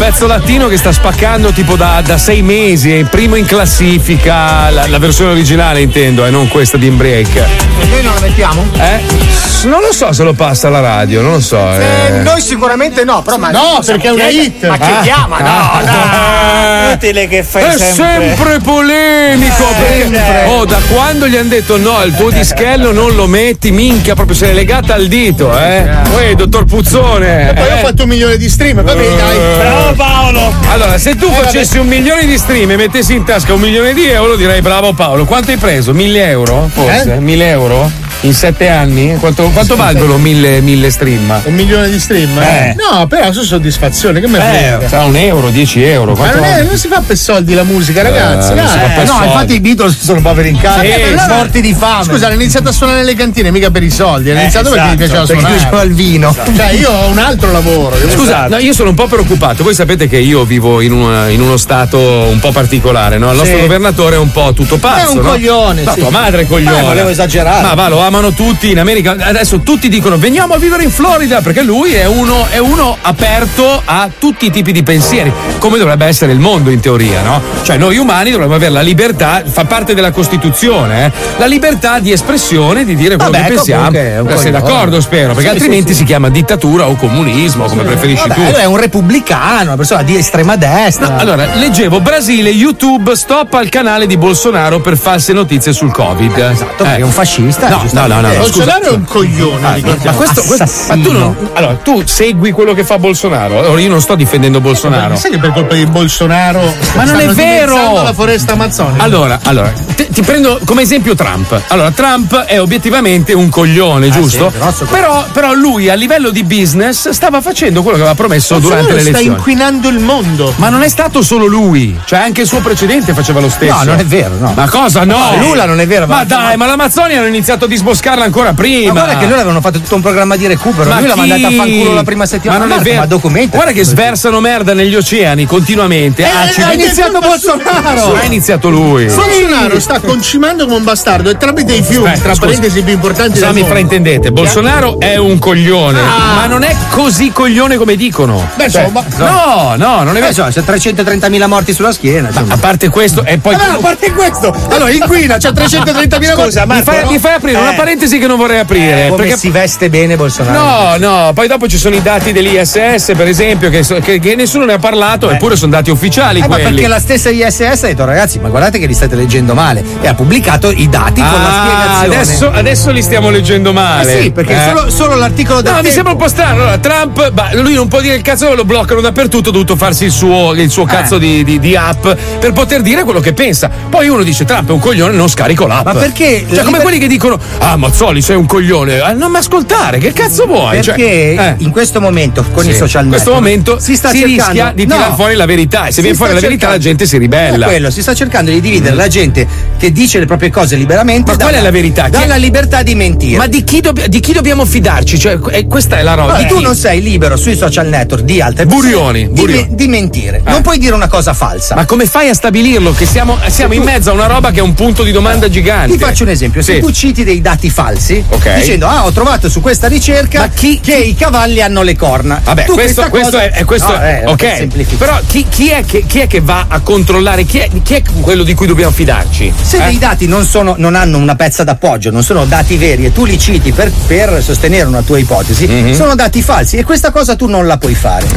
pezzo 0.10 0.26
latino 0.26 0.68
che 0.68 0.76
sta 0.77 0.91
spaccando 0.91 1.52
tipo 1.52 1.76
da, 1.76 2.02
da 2.03 2.18
sei 2.18 2.41
mesi, 2.41 2.91
è 2.98 3.03
primo 3.03 3.36
in 3.36 3.45
classifica, 3.45 4.72
la, 4.72 4.88
la 4.88 4.98
versione 4.98 5.31
originale 5.31 5.81
intendo, 5.81 6.26
e 6.26 6.31
non 6.31 6.48
questa 6.48 6.77
di 6.77 6.90
Break. 6.90 7.36
E 7.36 7.86
noi 7.86 8.02
non 8.02 8.15
la 8.15 8.19
mettiamo? 8.22 8.65
Eh? 8.80 9.38
Non 9.65 9.81
lo 9.81 9.91
so 9.91 10.11
se 10.11 10.23
lo 10.23 10.34
passa 10.34 10.68
alla 10.68 10.80
radio, 10.80 11.22
non 11.22 11.34
lo 11.34 11.40
so. 11.40 11.57
Eh, 11.73 11.84
eh. 12.07 12.10
noi 12.23 12.41
sicuramente 12.41 13.03
no, 13.03 13.22
però 13.22 13.38
ma 13.38 13.52
No, 13.52 13.80
perché 13.86 14.07
è 14.07 14.11
una 14.11 14.30
hit. 14.30 14.65
Ma 14.65 14.77
che 14.77 14.84
Ah. 14.86 15.02
chiama? 15.02 15.38
No, 15.40 15.86
no. 15.86 16.88
Inutile 16.90 17.27
che 17.27 17.44
fai 17.44 17.64
È 17.65 17.77
sempre. 17.77 18.36
sempre 18.36 18.60
polemico. 18.60 19.64
perché- 19.77 20.02
Sempre. 20.02 20.45
Oh, 20.48 20.65
da 20.65 20.80
quando 20.91 21.27
gli 21.27 21.36
hanno 21.36 21.49
detto 21.49 21.77
no, 21.77 22.02
il 22.03 22.15
tuo 22.15 22.30
dischello 22.31 22.91
non 22.94 23.14
lo 23.15 23.27
metti, 23.27 23.69
minchia, 23.72 24.15
proprio 24.15 24.36
se 24.36 24.48
l'è 24.48 24.53
legata 24.53 24.94
al 24.94 25.07
dito, 25.07 25.56
eh. 25.57 25.88
Uè, 26.15 26.36
dottor 26.36 26.64
Puzzone. 26.65 27.49
E 27.49 27.53
poi 27.53 27.68
eh. 27.68 27.73
ho 27.73 27.77
fatto 27.77 28.03
un 28.03 28.10
milione 28.10 28.38
di 28.38 28.49
stream. 28.49 28.81
Va 28.81 28.94
bene, 28.95 29.15
dai. 29.18 29.38
Bravo 29.60 29.94
Paolo! 29.99 30.53
Allora, 30.69 30.97
se 30.97 31.17
tu 31.17 31.27
Eh, 31.27 31.43
facessi 31.43 31.77
un 31.77 31.85
milione 31.85 32.26
di 32.26 32.38
stream 32.38 32.71
e 32.71 32.77
mettessi 32.77 33.13
in 33.15 33.26
tasca 33.26 33.53
un 33.53 33.59
milione 33.59 33.93
di 33.93 34.05
euro, 34.05 34.38
direi 34.38 34.61
bravo 34.61 34.93
Paolo. 34.93 35.26
Quanto 35.26 35.51
hai 35.51 35.57
preso? 35.57 35.91
Mille 35.93 36.26
euro? 36.30 36.69
Forse? 36.73 37.15
Eh? 37.15 37.19
Mille 37.19 37.49
euro? 37.49 37.91
In 38.24 38.34
sette 38.34 38.68
anni? 38.68 39.16
Quanto, 39.18 39.44
quanto 39.54 39.78
valgono 39.78 40.18
mille, 40.18 40.60
mille 40.60 40.91
stream? 40.91 41.40
Un 41.46 41.54
milione 41.54 41.90
di 41.90 41.98
stream? 42.00 42.38
Eh. 42.38 42.76
No, 42.78 43.08
però 43.08 43.32
su 43.32 43.44
soddisfazione, 43.44 44.20
che 44.20 44.28
me 44.28 44.40
Eh, 44.82 44.88
sarà 44.90 45.06
un 45.06 45.16
euro, 45.16 45.48
dieci 45.50 45.82
euro. 45.82 46.16
Ma 46.16 46.30
non, 46.34 46.44
è- 46.44 46.64
non 46.64 46.78
si 46.78 46.90
fa 46.90 47.02
per 47.06 47.16
soldi 47.16 47.54
la 47.54 47.64
musica, 47.64 48.02
ragazzi. 48.02 48.52
Eh, 48.52 48.56
dai. 48.56 48.68
si 48.68 48.78
fa 48.78 48.88
per 48.88 49.06
no, 49.08 49.24
infatti 49.24 49.54
i 49.54 49.60
Beatles 49.62 49.98
sono 50.04 50.20
poveri 50.20 50.50
in 50.50 50.60
casa, 50.60 50.82
Sì, 50.82 50.88
eh, 50.88 51.04
allora- 51.14 51.28
morti 51.38 51.62
di 51.62 51.74
fame. 51.74 52.04
Scusa, 52.04 52.26
hanno 52.26 52.36
iniziato 52.36 52.68
a 52.68 52.72
suonare 52.74 52.98
nelle 53.00 53.16
cantine, 53.16 53.52
mica 53.52 53.72
per 53.72 53.84
i 53.84 53.90
soldi, 53.90 54.32
hanno 54.32 54.40
Eh, 54.40 54.44
iniziato 54.44 54.70
perché 54.70 54.84
esatto, 54.84 54.91
mi 54.91 54.98
piaceva 54.98 55.26
perché 55.26 55.60
suonare. 55.60 55.88
il 55.88 55.94
vino. 55.94 56.36
Cioè, 56.58 56.72
io 56.72 56.91
ho 56.91 57.08
un 57.08 57.18
altro 57.20 57.52
lavoro. 57.54 57.96
Scusa, 58.10 58.48
no, 58.48 58.58
io 58.58 58.74
sono 58.74 58.90
un 58.90 58.96
po' 58.96 59.08
preoccupato. 59.08 59.64
Voi 59.64 59.74
sapete 59.74 60.10
che 60.10 60.18
io 60.18 60.44
vivo 60.44 60.82
in, 60.82 60.91
una- 60.91 61.30
in 61.30 61.40
uno 61.40 61.56
stato 61.56 61.98
un 61.98 62.40
po' 62.40 62.52
particolare, 62.52 63.18
no? 63.18 63.32
Il 63.32 63.38
nostro 63.38 63.56
Sì. 63.56 63.62
governatore 63.62 64.16
è 64.18 64.20
un 64.20 64.32
po' 64.34 64.52
tutto 64.54 64.76
pazzo. 64.78 65.06
È 65.08 65.16
un 65.16 65.22
no? 65.24 65.30
coglione, 65.30 65.84
No, 65.84 65.94
sì. 65.94 66.00
tua 66.02 66.10
madre 66.10 66.41
è 66.41 66.46
coglione. 66.48 66.80
Eh, 66.80 66.84
volevo 66.84 67.08
esagerare. 67.08 67.62
Ma 67.66 67.74
va, 67.76 67.88
lo 67.88 68.02
amano 68.10 68.34
tutti 68.34 68.72
in 68.72 68.80
America. 68.80 69.15
Adesso 69.19 69.60
tutti 69.60 69.88
dicono 69.88 70.18
veniamo 70.18 70.56
a 70.56 70.57
vivere 70.57 70.84
in 70.84 70.90
Florida 70.91 71.41
perché 71.41 71.61
lui 71.61 71.94
è 71.94 72.06
uno, 72.06 72.48
è 72.49 72.57
uno 72.57 72.98
aperto 73.02 73.81
a 73.86 74.10
tutti 74.18 74.48
i 74.48 74.52
tipi 74.52 74.72
di 74.72 74.81
pensieri, 74.84 75.31
come 75.60 75.77
dovrebbe 75.77 76.06
essere 76.07 76.31
il 76.31 76.40
mondo 76.40 76.72
in 76.72 76.80
teoria, 76.80 77.22
no? 77.22 77.41
Cioè 77.61 77.77
noi 77.77 77.98
umani 77.98 78.31
dovremmo 78.31 78.56
avere 78.56 78.72
la 78.72 78.81
libertà, 78.81 79.44
fa 79.45 79.65
parte 79.65 79.94
della 79.94 80.11
Costituzione, 80.11 81.06
eh, 81.06 81.11
la 81.38 81.45
libertà 81.45 81.99
di 81.99 82.11
espressione, 82.11 82.84
di 82.84 82.95
dire 82.95 83.15
quello 83.15 83.31
Vabbè, 83.31 83.45
che 83.45 83.53
pensiamo. 83.53 83.91
comunque 83.91 84.34
Eh, 84.34 84.38
Sei 84.38 84.52
d'accordo, 84.52 84.99
spero, 85.02 85.34
perché 85.34 85.49
Sì, 85.49 85.56
altrimenti 85.56 85.88
sì, 85.90 85.94
sì. 85.94 85.99
si 85.99 86.03
chiama 86.06 86.30
dittatura 86.30 86.88
o 86.88 86.95
comunismo, 86.95 87.65
come 87.65 87.84
preferisci 87.84 88.27
Vabbè, 88.27 88.40
tu. 88.45 88.52
lui 88.52 88.60
è 88.60 88.65
un 88.65 88.77
repubblicano, 88.77 89.64
una 89.64 89.76
persona 89.76 90.02
di 90.02 90.15
estrema 90.18 90.56
destra. 90.56 91.10
No, 91.10 91.18
allora, 91.19 91.56
leggevo 91.56 91.99
Brasile, 92.02 92.49
YouTube, 92.49 93.15
stop 93.15 93.53
al 93.53 93.69
canale 93.69 94.07
di 94.07 94.18
Bolsonaro 94.18 94.80
per 94.80 94.98
false 94.98 95.31
notizie 95.34 95.73
sul 95.73 95.91
Covid. 95.91 96.36
Esatto, 96.38 96.84
è 96.84 97.02
un 97.02 97.11
fascista. 97.11 97.68
No, 97.69 97.84
no, 98.07 98.21
no, 98.21 98.21
no, 98.21 98.27
no, 98.27 98.34
scusa. 98.45 98.63
Bolsonaro 98.65 98.85
è 98.85 98.91
un 98.91 99.03
coglione. 99.05 99.67
Ah, 99.67 99.77
ma 100.05 100.11
questo, 100.13 100.41
questo- 100.43 100.65
ma 100.95 101.03
tu 101.03 101.11
non, 101.11 101.35
allora, 101.53 101.73
tu 101.76 102.03
segui 102.05 102.51
quello 102.51 102.73
che 102.73 102.84
fa 102.84 102.97
Bolsonaro. 102.97 103.59
Allora, 103.59 103.80
io 103.81 103.89
non 103.89 104.01
sto 104.01 104.15
difendendo 104.15 104.59
Bolsonaro. 104.61 105.09
Ma 105.09 105.15
sai 105.15 105.31
che 105.31 105.38
per 105.39 105.51
colpa 105.53 105.76
di 105.76 105.85
Bolsonaro 105.85 106.61
Ma 106.95 107.03
non 107.03 107.19
è 107.19 107.27
vero! 107.27 108.01
la 108.03 108.13
foresta 108.13 108.53
amazzonica? 108.53 109.03
Allora, 109.03 109.39
allora 109.43 109.71
ti, 109.95 110.07
ti 110.09 110.21
prendo 110.21 110.59
come 110.65 110.81
esempio 110.84 111.15
Trump. 111.15 111.59
Allora, 111.67 111.91
Trump 111.91 112.35
è 112.43 112.59
obiettivamente 112.59 113.34
un 113.34 113.49
coglione, 113.49 114.09
giusto? 114.09 114.47
Ah, 114.47 114.51
sì, 114.51 114.57
grosso 114.57 114.85
coglione. 114.85 115.01
però, 115.07 115.26
però 115.31 115.53
lui 115.53 115.89
a 115.89 115.93
livello 115.95 116.30
di 116.30 116.43
business 116.43 117.09
stava 117.09 117.41
facendo 117.41 117.81
quello 117.81 117.97
che 117.97 118.03
aveva 118.03 118.15
promesso 118.15 118.57
durante 118.59 118.93
le 118.93 118.99
sta 119.01 119.09
elezioni. 119.09 119.35
inquinando 119.38 119.89
il 119.89 119.99
mondo. 119.99 120.53
Ma 120.57 120.69
non 120.69 120.81
è 120.84 120.89
stato 120.89 121.21
solo 121.21 121.45
lui, 121.45 121.97
cioè 122.05 122.19
anche 122.19 122.41
il 122.41 122.47
suo 122.47 122.59
precedente 122.59 123.13
faceva 123.13 123.39
lo 123.39 123.49
stesso. 123.49 123.76
No, 123.76 123.84
non 123.84 123.99
è 123.99 124.05
vero, 124.05 124.35
no. 124.39 124.53
Ma 124.55 124.67
cosa 124.69 125.03
no? 125.03 125.17
Ma 125.17 125.35
Lula 125.38 125.65
non 125.65 125.80
è 125.80 125.88
vero, 125.88 126.05
Ma 126.07 126.17
ma- 126.17 126.23
dai, 126.23 126.57
ma 126.57 126.65
l'Amazzonia 126.65 127.17
hanno 127.19 127.27
iniziato 127.27 127.65
a 127.65 127.67
disboscarla 127.90 128.24
ancora 128.24 128.53
prima. 128.53 128.94
Ma 128.94 129.02
guarda 129.02 129.18
che 129.18 129.26
loro 129.26 129.36
avevano 129.38 129.61
fatto 129.61 129.80
tutto 129.80 129.95
un 129.95 130.02
programma 130.02 130.36
di 130.36 130.48
recupero. 130.48 130.90
Ma 130.90 130.99
lui 130.99 131.07
l'ha 131.07 131.14
chi? 131.14 131.20
mandata 131.20 131.48
a 131.48 131.52
fanculo 131.52 131.94
la 131.94 132.03
prima 132.03 132.26
settimana. 132.26 132.60
Ma 132.60 132.66
non 132.66 132.72
è 132.74 132.76
Marco, 132.78 132.90
vero. 132.90 133.02
Ma 133.02 133.06
documenta. 133.07 133.56
Guarda 133.56 133.72
che 133.74 133.84
sversano 133.84 134.40
merda 134.40 134.74
negli 134.74 134.95
oceani 134.95 135.45
continuamente. 135.45 136.24
Eh, 136.24 136.26
acido. 136.30 136.68
ha 136.68 136.74
iniziato 136.74 137.20
Bolsonaro. 137.20 138.14
Ha 138.16 138.24
iniziato 138.24 138.70
lui. 138.70 139.06
Bolsonaro 139.06 139.80
sta 139.80 139.99
concimando 139.99 140.66
come 140.66 140.78
un 140.78 140.84
bastardo 140.84 141.30
e 141.30 141.38
tramite 141.38 141.74
i 141.74 141.82
fiumi, 141.82 142.07
Aspetta, 142.07 142.24
tra 142.24 142.34
scusa. 142.34 142.45
parentesi 142.45 142.82
più 142.84 142.94
importanti 142.94 143.40
non 143.40 143.53
mi 143.53 143.64
fraintendete, 143.64 144.32
Bolsonaro 144.32 144.99
è 144.99 145.16
un 145.18 145.40
coglione, 145.40 145.99
Ah. 145.99 146.34
ma 146.36 146.45
non 146.45 146.64
è 146.64 146.76
così 146.90 147.32
coglione 147.32 147.78
come 147.78 147.95
dicono. 147.95 148.48
Beh, 148.56 148.70
Cioè, 148.70 148.84
insomma. 148.84 149.03
no, 149.18 149.74
no, 149.78 150.03
non 150.03 150.16
è 150.16 150.20
Eh, 150.20 150.32
vero. 150.32 150.48
c'è 150.49 150.61
330.000 150.61 151.48
morti 151.48 151.74
sulla 151.74 151.91
schiena. 151.91 152.30
Ma 152.34 152.53
a 152.53 152.57
parte 152.57 152.90
questo, 152.90 153.24
e 153.24 153.38
poi. 153.38 153.56
Ah, 153.56 153.74
a 153.74 153.78
parte 153.78 154.11
questo, 154.11 154.53
allora 154.70 154.91
inquina, 154.91 155.38
c'è 155.38 155.52
330.000 155.52 156.34
Scusa, 156.34 156.66
morti. 156.66 156.80
mi, 156.80 156.84
fai, 156.84 157.06
mi 157.07 157.20
fai 157.20 157.34
aprire 157.34 157.57
una 157.57 157.72
Eh. 157.74 157.76
Parentesi 157.80 158.19
che 158.19 158.27
non 158.27 158.38
vorrei 158.38 158.60
aprire. 158.60 159.06
Come 159.07 159.23
perché 159.23 159.38
si 159.38 159.49
veste 159.49 159.89
bene 159.89 160.18
Bolsonaro. 160.18 160.97
No, 160.97 161.07
no, 161.26 161.31
poi 161.34 161.47
dopo 161.47 161.68
ci 161.69 161.77
sono 161.77 161.95
i 161.95 162.01
dati 162.01 162.34
dell'ISS, 162.34 163.14
per 163.15 163.27
esempio, 163.27 163.69
che, 163.69 163.85
che- 164.03 164.19
che 164.19 164.35
nessuno 164.35 164.65
ne 164.65 164.73
ha 164.73 164.77
parlato, 164.80 165.30
eppure 165.30 165.56
sono 165.56 165.72
dati 165.72 165.89
ufficiali 165.89 166.39
Eh, 166.39 166.47
ma 166.47 166.56
quelli. 166.56 166.64
perché 166.72 166.88
la 166.88 166.99
stessa 166.99 167.30
ISS 167.30 167.84
ha 167.84 167.88
detto 167.88 168.03
ragazzi 168.06 168.39
ma 168.39 168.49
guardate 168.49 168.80
che 168.80 168.85
li 168.85 168.93
state 168.93 169.15
leggendo 169.15 169.53
male 169.53 169.84
e 170.01 170.07
ha 170.07 170.14
pubblicato 170.14 170.69
i 170.72 170.89
dati 170.89 171.22
con 171.22 171.41
la 171.41 171.47
Ah, 171.47 171.64
spiegazione 171.64 172.15
adesso, 172.15 172.51
adesso 172.51 172.91
li 172.91 173.01
stiamo 173.01 173.30
leggendo 173.30 173.72
male. 173.72 174.19
Eh 174.19 174.22
sì, 174.23 174.31
perché 174.31 174.57
solo- 174.68 174.89
solo 174.89 175.15
l'articolo 175.15 175.61
del 175.61 175.72
No, 175.72 175.77
mi 175.77 175.84
tempo. 175.84 175.95
sembra 175.95 176.11
un 176.14 176.19
po' 176.19 176.27
strano. 176.27 176.53
Allora, 176.61 176.77
Trump, 176.80 177.31
bah, 177.31 177.49
lui 177.53 177.73
non 177.73 177.88
può 177.88 178.01
dire 178.01 178.15
il 178.15 178.22
cazzo, 178.22 178.53
lo 178.56 178.65
bloccano 178.65 178.99
dappertutto, 179.01 179.49
ha 179.49 179.51
dovuto 179.53 179.76
farsi 179.77 180.03
il 180.06 180.11
suo, 180.11 180.53
il 180.53 180.69
suo 180.69 180.84
cazzo 180.85 181.15
Eh. 181.15 181.19
di, 181.19 181.43
di- 181.45 181.60
di 181.60 181.76
app 181.77 182.07
per 182.39 182.51
poter 182.51 182.81
dire 182.81 183.03
quello 183.03 183.19
che 183.22 183.34
pensa. 183.34 183.69
Poi 183.89 184.07
uno 184.10 184.23
dice 184.23 184.43
Trump 184.45 184.68
è 184.69 184.72
un 184.72 184.80
coglione, 184.80 185.15
non 185.15 185.30
scarico 185.30 185.65
l'app. 185.68 185.85
Ma 185.85 185.93
perché 185.93 186.39
Cioè, 186.47 186.57
come 186.60 186.64
liber- 186.65 186.81
quelli 186.81 186.97
che 186.99 187.07
dicono 187.07 187.39
Ah, 187.72 187.76
Mazzoli, 187.76 188.20
sei 188.24 188.36
un 188.36 188.48
coglione. 188.48 189.00
Ah, 189.00 189.12
non 189.14 189.30
mi 189.30 189.38
ascoltare, 189.38 190.00
che 190.00 190.12
cazzo 190.12 190.48
vuoi? 190.48 190.82
Cioè, 190.82 190.96
perché 190.96 191.34
eh. 191.36 191.56
in 191.60 191.70
questo 191.70 192.02
momento 192.02 192.44
con 192.52 192.64
Sì. 192.64 192.72
i 192.72 192.74
social 192.74 193.04
In 193.04 193.10
questo 193.12 193.30
network 193.30 193.48
momento 193.56 193.80
si 193.80 193.96
sta 193.96 194.10
si 194.10 194.18
cercando 194.22 194.44
rischia 194.48 194.72
di 194.74 194.86
No. 194.88 194.96
tirar 194.96 195.14
fuori 195.14 195.36
la 195.36 195.46
verità 195.46 195.84
e 195.84 195.88
se 195.90 195.94
Si 195.94 196.02
viene 196.02 196.16
fuori 196.18 196.34
la 196.34 196.40
verità 196.40 196.62
cercando- 196.62 196.78
la 196.78 196.90
gente 196.90 197.06
si 197.06 197.18
ribella. 197.20 197.66
È 197.66 197.70
quello, 197.70 197.91
si 197.91 198.02
sta 198.02 198.16
cercando 198.16 198.50
di 198.50 198.60
dividere 198.60 198.96
la 198.96 199.08
gente 199.08 199.48
che 199.78 199.91
dice 199.91 200.18
le 200.18 200.26
proprie 200.26 200.50
cose 200.50 200.76
liberamente 200.78 201.30
Ma 201.30 201.38
qual 201.38 201.50
dalla- 201.52 201.62
è 201.62 201.62
la 201.64 201.70
verità? 201.72 202.08
Dalla 202.10 202.36
libertà 202.38 202.82
di 202.82 202.96
mentire. 202.96 203.38
Ma 203.38 203.46
di 203.46 203.64
chi, 203.64 203.82
dobb- 203.82 204.06
di 204.06 204.20
chi 204.20 204.34
dobbiamo 204.34 204.66
fidarci? 204.66 205.20
Cioè, 205.20 205.38
eh, 205.52 205.68
questa 205.68 206.00
è 206.00 206.02
la 206.02 206.16
roba. 206.16 206.38
Di 206.38 206.48
tu 206.48 206.60
non 206.62 206.76
sei 206.76 207.04
libero 207.04 207.38
sui 207.38 207.56
social 207.56 207.86
network 207.88 208.24
di 208.24 208.41
altre 208.41 208.66
persone 208.66 208.82
Burioni, 208.90 209.28
di, 209.28 209.34
burioni. 209.41 209.68
di 209.70 209.88
mentire. 209.88 210.41
Non 210.44 210.64
puoi 210.64 210.80
dire 210.80 210.96
una 210.96 211.08
cosa 211.08 211.36
falsa. 211.36 211.76
Ma 211.76 211.86
come 211.86 212.08
fai 212.08 212.30
a 212.30 212.34
stabilirlo? 212.34 212.94
Che 212.94 213.06
siamo, 213.06 213.38
siamo 213.48 213.74
in 213.76 213.84
mezzo 213.84 214.10
a 214.10 214.14
una 214.14 214.26
roba 214.26 214.50
che 214.50 214.58
è 214.58 214.64
un 214.64 214.74
punto 214.74 215.04
di 215.04 215.12
domanda 215.12 215.48
gigante. 215.50 215.91
Ti 215.96 216.00
faccio 216.04 216.24
un 216.24 216.30
esempio, 216.30 216.64
se 216.64 216.74
Sì. 216.76 216.80
tu 216.80 216.90
citi 216.91 217.24
dei 217.24 217.41
dati 217.41 217.58
falsi, 217.68 218.23
Ok. 218.30 218.56
dicendo 218.56 218.88
ah 218.88 219.06
ho 219.06 219.11
trovato 219.11 219.49
su 219.49 219.60
questa 219.60 219.88
ricerca 219.88 220.48
che 220.81 220.95
i 220.95 221.15
cavalli 221.15 221.61
hanno 221.61 221.81
le 221.81 221.95
corna. 221.98 222.40
Vabbè, 222.44 222.64
Tu 222.65 222.73
questo, 222.73 223.02
questo 223.10 223.31
cosa- 223.38 223.44
è, 223.44 223.52
è 223.52 223.65
questo. 223.65 223.88
No, 223.91 224.02
eh, 224.02 224.23
ok. 224.26 224.38
per. 224.38 224.95
Però 224.95 225.19
chi, 225.27 225.45
chi 225.49 225.69
è 225.69 225.84
che, 225.84 226.03
chi 226.06 226.19
è 226.19 226.27
che 226.27 226.40
va 226.40 226.68
a 226.69 226.80
controllare? 226.80 227.44
Chi 227.44 227.57
è, 227.57 227.68
chi 227.84 227.95
è 227.95 228.02
quello 228.22 228.44
di 228.44 228.53
cui 228.53 228.68
dobbiamo 228.68 228.91
fidarci? 228.91 229.52
Se 229.61 229.77
Eh? 229.77 229.86
dei 229.88 229.98
dati 229.98 230.27
non, 230.27 230.45
sono, 230.45 230.76
non 230.77 230.95
hanno 230.95 231.18
una 231.18 231.36
pezza 231.36 231.64
d'appoggio, 231.64 232.11
non 232.11 232.23
sono 232.23 232.45
dati 232.45 232.77
veri 232.77 233.06
e 233.06 233.11
tu 233.11 233.26
li 233.26 233.38
citi 233.40 233.72
per, 233.72 233.91
per 234.07 234.41
sostenere 234.44 234.86
una 234.86 235.02
tua 235.02 235.18
ipotesi, 235.18 235.68
Mhm. 235.68 235.94
sono 235.95 236.14
dati 236.15 236.41
falsi 236.41 236.77
e 236.77 236.84
questa 236.84 237.11
cosa 237.11 237.36
tu 237.36 237.48
non 237.48 237.65
la 237.68 237.77
puoi 237.77 237.95
fare. 237.95 238.27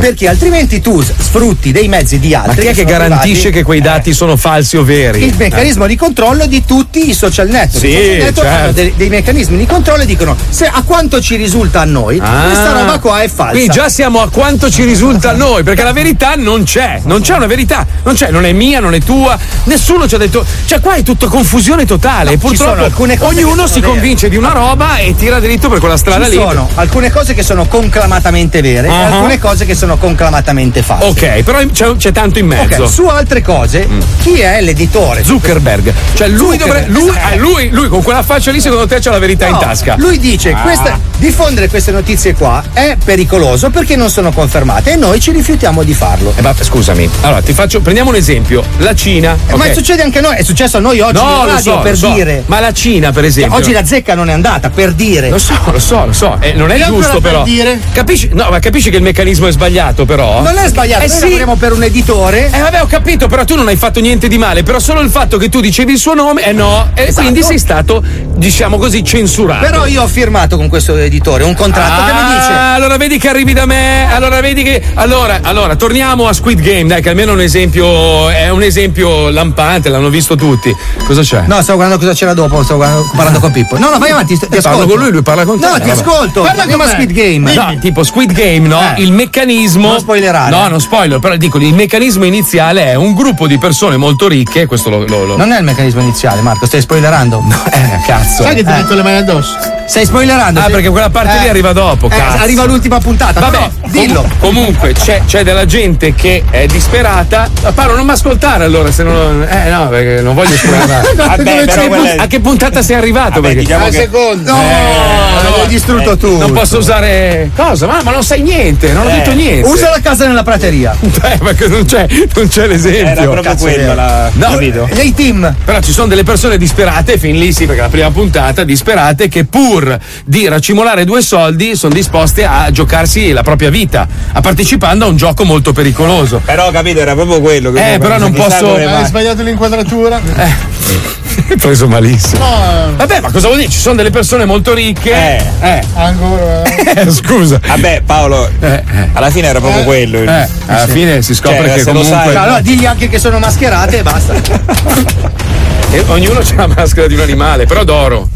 Perché 0.00 0.28
altrimenti 0.28 0.80
tu 0.80 1.00
sfrutti 1.02 1.70
dei 1.72 1.86
mezzi 1.88 2.18
di 2.18 2.34
altri. 2.34 2.50
Ah. 2.50 2.54
Ma 2.54 2.60
chi 2.60 2.66
è 2.66 2.70
che 2.70 2.74
sono 2.74 2.90
garantisce 2.90 3.32
privati. 3.34 3.50
che 3.52 3.62
quei 3.62 3.80
dati 3.80 4.12
sono 4.12 4.36
falsi 4.36 4.76
o 4.76 4.82
veri? 4.82 5.24
Il 5.24 5.34
meccanismo 5.36 5.86
di 5.86 5.96
controllo 5.96 6.46
di 6.46 6.64
tutti 6.64 7.08
i 7.08 7.14
social 7.14 7.48
network. 7.48 7.86
Sì, 7.86 8.31
Network 8.32 8.48
certo. 8.48 8.72
dei, 8.72 8.94
dei 8.96 9.08
meccanismi 9.08 9.56
di 9.58 9.66
controllo 9.66 10.02
e 10.02 10.06
dicono 10.06 10.36
se 10.48 10.66
a 10.66 10.82
quanto 10.84 11.20
ci 11.20 11.36
risulta 11.36 11.80
a 11.80 11.84
noi, 11.84 12.18
Ah. 12.22 12.42
questa 12.44 12.72
roba 12.72 12.98
qua 12.98 13.20
è 13.22 13.28
falsa. 13.28 13.52
Quindi 13.52 13.70
già 13.72 13.88
siamo 13.88 14.20
a 14.20 14.28
quanto 14.30 14.70
ci 14.70 14.84
risulta 14.84 15.30
a 15.30 15.32
noi, 15.34 15.62
perché 15.62 15.82
la 15.82 15.92
verità 15.92 16.34
non 16.36 16.64
c'è, 16.64 17.00
non 17.04 17.20
c'è 17.20 17.34
una 17.34 17.46
verità, 17.46 17.86
non 18.04 18.14
c'è, 18.14 18.30
non 18.30 18.44
è 18.44 18.52
mia, 18.52 18.80
non 18.80 18.94
è 18.94 19.00
tua, 19.00 19.38
nessuno 19.64 20.08
ci 20.08 20.14
ha 20.14 20.18
detto, 20.18 20.44
cioè 20.64 20.80
qua 20.80 20.94
è 20.94 21.02
tutta 21.02 21.26
confusione 21.28 21.84
totale, 21.84 22.24
No, 22.24 22.30
ci 22.30 22.36
purtroppo 22.38 23.02
ognuno 23.26 23.66
si 23.66 23.80
vere. 23.80 23.92
convince 23.92 24.28
di 24.28 24.36
una 24.36 24.52
roba 24.52 24.96
e 24.96 25.14
tira 25.14 25.38
dritto 25.40 25.68
per 25.68 25.78
quella 25.78 25.96
strada 25.96 26.24
Ci 26.24 26.30
lì. 26.30 26.36
sono 26.36 26.68
alcune 26.74 27.10
cose 27.10 27.34
che 27.34 27.42
sono 27.42 27.66
conclamatamente 27.66 28.60
vere 28.62 28.88
Ah. 28.88 28.92
e 28.92 29.04
alcune 29.04 29.38
cose 29.38 29.64
che 29.66 29.74
sono 29.74 29.96
conclamatamente 29.96 30.82
false. 30.82 31.06
Ok, 31.06 31.42
però 31.42 31.58
c'è, 31.70 31.96
c'è 31.96 32.12
tanto 32.12 32.38
in 32.38 32.46
mezzo. 32.46 32.82
Ok, 32.84 32.88
su 32.90 33.04
altre 33.06 33.42
cose, 33.42 33.86
chi 34.22 34.40
è 34.40 34.60
l'editore? 34.60 35.22
Zuckerberg, 35.24 35.92
cioè 36.14 36.28
lui 36.28 36.58
Zuckerberg, 36.58 36.86
dovrebbe. 36.86 36.92
Lui, 36.92 37.08
esatto. 37.16 37.32
eh, 37.34 37.36
lui, 37.38 37.70
lui 37.70 37.88
con 37.88 38.02
quella 38.02 38.21
faccia 38.22 38.50
lì, 38.50 38.60
secondo 38.60 38.86
te 38.86 38.98
c'ha 39.00 39.10
la 39.10 39.18
verità 39.18 39.46
in 39.46 39.52
No, 39.52 39.58
tasca. 39.58 39.94
Lui 39.98 40.18
dice 40.18 40.52
Ah. 40.52 40.60
questa- 40.60 40.98
diffondere 41.18 41.68
queste 41.68 41.92
notizie 41.92 42.34
qua 42.34 42.62
è 42.72 42.96
pericoloso 43.02 43.70
perché 43.70 43.96
non 43.96 44.10
sono 44.10 44.32
confermate 44.32 44.92
e 44.92 44.96
noi 44.96 45.20
ci 45.20 45.30
rifiutiamo 45.32 45.82
di 45.82 45.94
farlo. 45.94 46.32
Eh, 46.36 46.42
ma 46.42 46.54
scusami, 46.58 47.08
allora 47.22 47.40
ti 47.42 47.52
faccio. 47.52 47.80
Prendiamo 47.80 48.10
un 48.10 48.16
esempio. 48.16 48.62
La 48.78 48.94
Cina. 48.94 49.36
Eh, 49.46 49.54
Ma 49.56 49.64
ok. 49.66 49.74
succede 49.74 50.02
anche 50.02 50.18
a 50.18 50.22
noi, 50.22 50.36
è 50.36 50.42
successo 50.42 50.76
a 50.78 50.80
noi 50.80 51.00
oggi 51.00 51.20
No, 51.20 51.44
in 51.46 51.52
lo 51.52 51.58
so, 51.60 51.78
per 51.78 51.92
lo 51.92 51.96
so. 51.96 52.08
dire. 52.12 52.42
Ma 52.46 52.60
la 52.60 52.72
Cina, 52.72 53.12
per 53.12 53.24
esempio. 53.24 53.56
Oggi 53.56 53.72
la 53.72 53.84
zecca 53.84 54.14
non 54.14 54.28
è 54.28 54.32
andata, 54.32 54.70
per 54.70 54.92
dire. 54.92 55.28
Lo 55.30 55.38
so, 55.38 55.54
lo 55.70 55.78
so, 55.78 56.06
lo 56.06 56.12
so. 56.12 56.36
Eh, 56.40 56.52
non 56.54 56.70
è 56.70 56.80
E 56.80 56.84
giusto, 56.84 57.20
per 57.20 57.30
però. 57.32 57.42
dire? 57.44 57.80
Capisci? 57.92 58.30
No, 58.32 58.48
ma 58.50 58.58
capisci 58.58 58.90
che 58.90 58.96
il 58.96 59.02
meccanismo 59.02 59.46
è 59.46 59.52
sbagliato, 59.52 60.04
però? 60.04 60.42
Non 60.42 60.56
è 60.56 60.66
sbagliato, 60.68 61.04
Eh 61.04 61.08
noi 61.08 61.16
sì. 61.16 61.22
lavoriamo 61.22 61.56
per 61.56 61.72
un 61.72 61.82
editore. 61.82 62.50
Eh 62.52 62.60
vabbè 62.60 62.82
ho 62.82 62.86
capito, 62.86 63.26
però 63.28 63.44
tu 63.44 63.54
non 63.56 63.68
hai 63.68 63.76
fatto 63.76 64.00
niente 64.00 64.28
di 64.28 64.38
male, 64.38 64.62
però 64.62 64.78
solo 64.78 65.00
il 65.00 65.10
fatto 65.10 65.36
che 65.38 65.48
tu 65.48 65.60
dicevi 65.60 65.92
il 65.92 65.98
suo 65.98 66.14
nome, 66.14 66.44
eh 66.44 66.52
no, 66.52 66.90
e 66.94 67.02
Esatto. 67.04 67.20
quindi 67.22 67.42
sei 67.42 67.58
stato, 67.58 68.02
diciamo 68.34 68.76
così, 68.78 69.04
censurato. 69.04 69.64
Però 69.64 69.86
io 69.86 70.02
ho 70.02 70.06
firmato 70.08 70.56
con 70.56 70.68
questo 70.68 70.96
editore 70.96 71.44
un 71.44 71.54
contratto 71.54 72.04
che 72.04 72.12
mi 72.12 72.34
dice. 72.34 72.52
Ah, 72.52 72.74
allora 72.74 72.96
vedi 72.96 73.18
che 73.18 73.28
arrivi 73.28 73.52
da 73.52 73.66
me, 73.66 74.12
allora 74.12 74.40
vedi 74.40 74.62
che. 74.62 74.82
Allora, 74.94 75.40
allora, 75.42 75.76
torniamo 75.76 76.26
a 76.28 76.32
Squid 76.32 76.60
Game, 76.60 76.86
dai, 76.86 77.02
che 77.02 77.08
almeno 77.08 77.30
è 77.32 77.34
un 77.34 77.40
esempio. 77.40 78.28
È 78.30 78.48
un 78.50 78.62
esempio 78.62 79.30
lampante, 79.30 79.88
l'hanno 79.88 80.08
visto 80.08 80.34
tutti. 80.36 80.74
Cosa 81.06 81.22
c'è? 81.22 81.42
No, 81.46 81.60
stavo 81.62 81.78
guardando 81.78 81.98
cosa 81.98 82.12
c'era 82.16 82.34
dopo, 82.34 82.62
stavo 82.62 82.78
guardando- 82.80 83.10
parlando 83.14 83.38
con 83.40 83.50
Pippo. 83.52 83.78
No, 83.78 83.90
no, 83.90 83.98
vai 83.98 84.10
avanti, 84.10 84.38
ti 84.38 84.44
Eh, 84.44 84.56
ascolto. 84.58 84.68
parlo 84.78 84.86
con 84.86 84.98
lui, 85.02 85.10
lui 85.12 85.22
parla 85.22 85.44
con 85.44 85.58
te. 85.60 85.66
No, 85.66 85.72
ti 85.74 85.80
Vabbè. 85.80 85.90
ascolto. 85.90 86.42
Parla 86.42 86.62
come 86.64 86.76
con 86.76 86.86
me. 86.86 86.92
Squid 86.92 87.12
Game. 87.12 87.54
No, 87.54 87.78
tipo 87.80 88.02
Squid 88.04 88.32
Game, 88.32 88.66
no? 88.68 88.80
Eh. 88.96 89.02
Il 89.02 89.12
meccanismo. 89.12 89.88
Non 89.88 89.98
spoilerare. 90.00 90.50
No, 90.50 90.68
non 90.68 90.80
spoiler, 90.80 91.18
però 91.18 91.36
dico, 91.36 91.58
il 91.58 91.74
meccanismo 91.74 92.24
iniziale 92.24 92.84
è 92.86 92.94
un 92.94 93.14
gruppo 93.14 93.46
di 93.46 93.58
persone 93.58 93.96
molto 93.96 94.28
ricche, 94.28 94.66
questo 94.66 94.90
lo. 94.90 95.04
lo, 95.06 95.24
lo- 95.24 95.36
Non 95.36 95.52
è 95.52 95.58
il 95.58 95.64
meccanismo 95.64 96.00
iniziale, 96.00 96.40
Marco, 96.40 96.66
stai 96.66 96.80
spoilerando. 96.80 97.42
eh, 97.72 98.00
cazzo. 98.06 98.42
Sai 98.42 98.54
che 98.54 98.64
ti 98.64 98.70
Eh. 98.70 98.74
metto 98.74 98.94
le 98.94 99.02
mani 99.02 99.16
addosso? 99.16 99.56
Stai 99.86 100.04
spoilerando. 100.06 100.60
Ah, 100.60 100.68
perché 100.70 100.88
quella 100.88 101.10
parte 101.10 101.38
lì 101.38 101.46
Eh. 101.46 101.48
arriva 101.50 101.72
dopo, 101.72 102.06
Eh, 102.06 102.16
cazzo. 102.16 102.42
arriva 102.42 102.64
l'ultima 102.64 102.98
puntata. 102.98 103.40
Vabbè, 103.40 103.56
però, 103.56 103.70
dillo. 103.90 104.20
com- 104.22 104.30
comunque 104.54 104.92
c'è, 104.94 105.22
c'è 105.26 105.42
della 105.44 105.66
gente 105.66 106.14
che 106.14 106.44
è 106.50 106.66
disperata. 106.66 107.48
Ma 107.62 107.72
Paolo, 107.72 107.96
non 107.96 108.06
mi 108.06 108.12
ascoltare 108.12 108.64
allora, 108.64 108.90
se 108.90 109.02
non. 109.02 109.46
Eh 109.48 109.68
no, 109.68 109.88
perché 109.88 110.22
non 110.22 110.34
voglio 110.34 110.54
spoilerare. 110.56 111.12
Vabbè, 111.16 111.64
però 111.64 111.86
quella 111.88 112.22
A 112.22 112.26
che 112.26 112.40
puntata 112.40 112.80
sei 112.82 112.96
arrivato? 112.96 113.40
Vabbè, 113.40 113.48
perché... 113.48 113.60
diciamo 113.60 113.84
che- 113.86 113.92
secondo. 113.92 114.52
No, 114.52 114.58
Eh, 114.62 115.58
l'hai 115.58 115.66
distrutto 115.68 116.12
eh, 116.12 116.16
tu. 116.16 116.38
Non 116.38 116.52
posso 116.52 116.78
usare. 116.78 117.50
Cosa? 117.54 117.86
Ma, 117.86 118.00
ma 118.02 118.12
non 118.12 118.22
sai 118.22 118.40
niente, 118.42 118.92
non 118.92 119.06
ho 119.06 119.10
Eh, 119.10 119.12
detto 119.14 119.32
niente. 119.32 119.68
Usa 119.68 119.90
la 119.90 120.00
casa 120.00 120.26
nella 120.26 120.42
prateria. 120.42 120.96
Eh, 121.22 121.38
perché 121.38 121.68
non 121.68 121.84
c'è, 121.84 122.06
non 122.34 122.48
c'è 122.48 122.66
l'esempio. 122.66 123.10
Era 123.22 123.30
proprio 123.30 123.54
quello, 123.56 123.76
vero. 123.82 123.94
la, 123.94 124.30
No. 124.32 124.46
capito? 124.50 124.88
Dei 124.92 125.14
team. 125.14 125.54
Però 125.64 125.80
ci 125.80 125.92
sono 125.92 126.08
delle 126.08 126.24
persone 126.24 126.58
disperate, 126.58 127.16
fin 127.18 127.36
lì 127.38 127.52
sì, 127.52 127.64
perché 127.66 127.80
la 127.82 127.88
prima 127.92 128.10
puntata, 128.10 128.64
disperate, 128.64 129.28
che 129.28 129.44
pur 129.44 129.98
di 130.24 130.48
racimolare 130.48 131.04
due 131.04 131.20
soldi 131.20 131.76
sono 131.76 131.92
disposte 131.92 132.42
a 132.46 132.70
giocarsi 132.70 133.32
la 133.32 133.42
propria 133.42 133.68
vita, 133.68 134.08
a 134.32 134.40
partecipando 134.40 135.04
a 135.04 135.08
un 135.08 135.16
gioco 135.16 135.44
molto 135.44 135.74
pericoloso. 135.74 136.40
Però 136.42 136.70
capito, 136.70 137.00
era 137.00 137.12
proprio 137.14 137.42
quello. 137.42 137.70
che 137.70 137.94
Eh, 137.94 137.98
però 137.98 138.16
non 138.16 138.32
posso- 138.32 138.74
Hai 138.76 138.86
mai. 138.86 139.04
sbagliato 139.04 139.42
l'inquadratura? 139.42 140.18
Preso 141.58 141.86
malissimo. 141.86 142.42
No, 142.44 142.92
Vabbè, 142.96 143.20
ma 143.20 143.30
cosa 143.30 143.46
vuol 143.48 143.58
dire? 143.60 143.70
Ci 143.70 143.78
sono 143.78 143.94
delle 143.96 144.10
persone 144.10 144.46
molto 144.46 144.72
ricche. 144.72 145.12
Eh. 145.12 145.42
eh. 145.60 145.82
ancora. 145.94 146.62
Eh, 146.64 147.10
scusa. 147.12 147.60
Vabbè, 147.66 148.02
Paolo, 148.06 148.48
Eh, 148.58 148.66
eh. 148.68 149.08
alla 149.12 149.28
fine 149.30 149.48
era 149.48 149.60
proprio 149.60 149.84
quello. 149.84 150.18
il- 150.18 150.28
Eh, 150.28 150.48
alla 150.66 150.86
fine 150.86 151.20
si 151.20 151.34
scopre 151.34 151.58
Cioè, 151.66 151.72
che 151.74 151.78
se 151.82 151.92
lo 151.92 152.00
comunque 152.00 152.32
sai- 152.32 152.36
Allora 152.42 152.60
digli 152.60 152.86
anche 152.86 153.08
che 153.10 153.18
sono 153.18 153.38
mascherate 153.38 153.98
e 153.98 154.02
basta. 154.02 154.32
e 155.92 156.02
ognuno 156.08 156.38
ha 156.38 156.54
la 156.56 156.66
maschera 156.66 157.06
di 157.06 157.14
un 157.14 157.20
animale, 157.20 157.66
però 157.66 157.84
d'oro. 157.84 158.28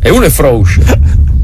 E 0.00 0.10
uno 0.10 0.24
è 0.24 0.30
Frosh. 0.30 0.78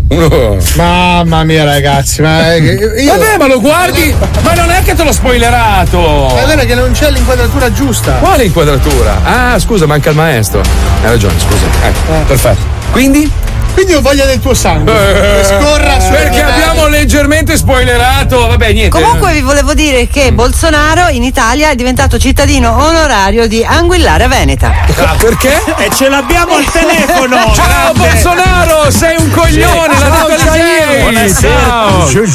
Uno. 0.09 0.57
Mamma 0.77 1.45
mia, 1.45 1.65
ragazzi, 1.65 2.23
ma 2.23 2.55
io. 2.55 3.13
Vabbè, 3.13 3.37
ma 3.39 3.47
lo 3.47 3.61
guardi? 3.61 4.15
Ma 4.43 4.55
non 4.55 4.71
è 4.71 4.83
che 4.83 4.95
te 4.95 5.05
l'ho 5.05 5.13
spoilerato! 5.13 6.37
È 6.37 6.45
vero 6.47 6.65
che 6.65 6.75
non 6.75 6.93
c'è 6.93 7.11
l'inquadratura 7.11 7.73
giusta. 7.73 8.13
Quale 8.13 8.45
inquadratura? 8.45 9.21
Ah, 9.23 9.59
scusa, 9.59 9.87
manca 9.87 10.11
il 10.11 10.17
maestro. 10.17 10.61
Hai 11.03 11.11
ragione, 11.11 11.39
scusa. 11.39 11.65
Ecco, 11.83 12.13
perfetto. 12.27 12.61
Quindi? 12.91 13.31
Quindi 13.75 13.95
ho 13.95 14.01
voglia 14.01 14.27
del 14.27 14.39
tuo 14.41 14.55
sangue. 14.55 14.93
Che 14.93 15.45
scorra 15.45 15.99
su 16.01 16.11
Perché 16.11 16.43
abbiamo 16.43 16.87
leggermente 16.89 17.57
spoilerato. 17.57 18.47
Vabbè, 18.47 18.73
niente. 18.73 19.01
Comunque 19.01 19.33
vi 19.33 19.41
volevo 19.41 19.75
dire 19.75 20.09
che 20.09 20.33
Bolsonaro 20.33 21.09
in 21.09 21.23
Italia 21.23 21.71
è 21.71 21.75
diventato 21.75 22.19
cittadino 22.19 22.71
onorario 22.73 23.47
di 23.49 23.65
Anguillara 23.65 24.29
Veneta. 24.29 24.73
Ah, 24.97 25.15
perché? 25.19 25.61
E 25.79 25.91
ce 25.95 26.09
l'abbiamo 26.09 26.55
al 26.57 26.65
telefono! 26.71 27.37
Ciao 27.55 27.93
grande. 27.93 27.99
Bolsonaro, 27.99 28.91
sei 28.91 29.17
un 29.19 29.31
coglione, 29.31 29.99
l'ha 29.99 30.17
Ciao, 30.17 30.29
detto 30.29 30.43
Jair. 30.43 31.13
Jair. 31.13 32.29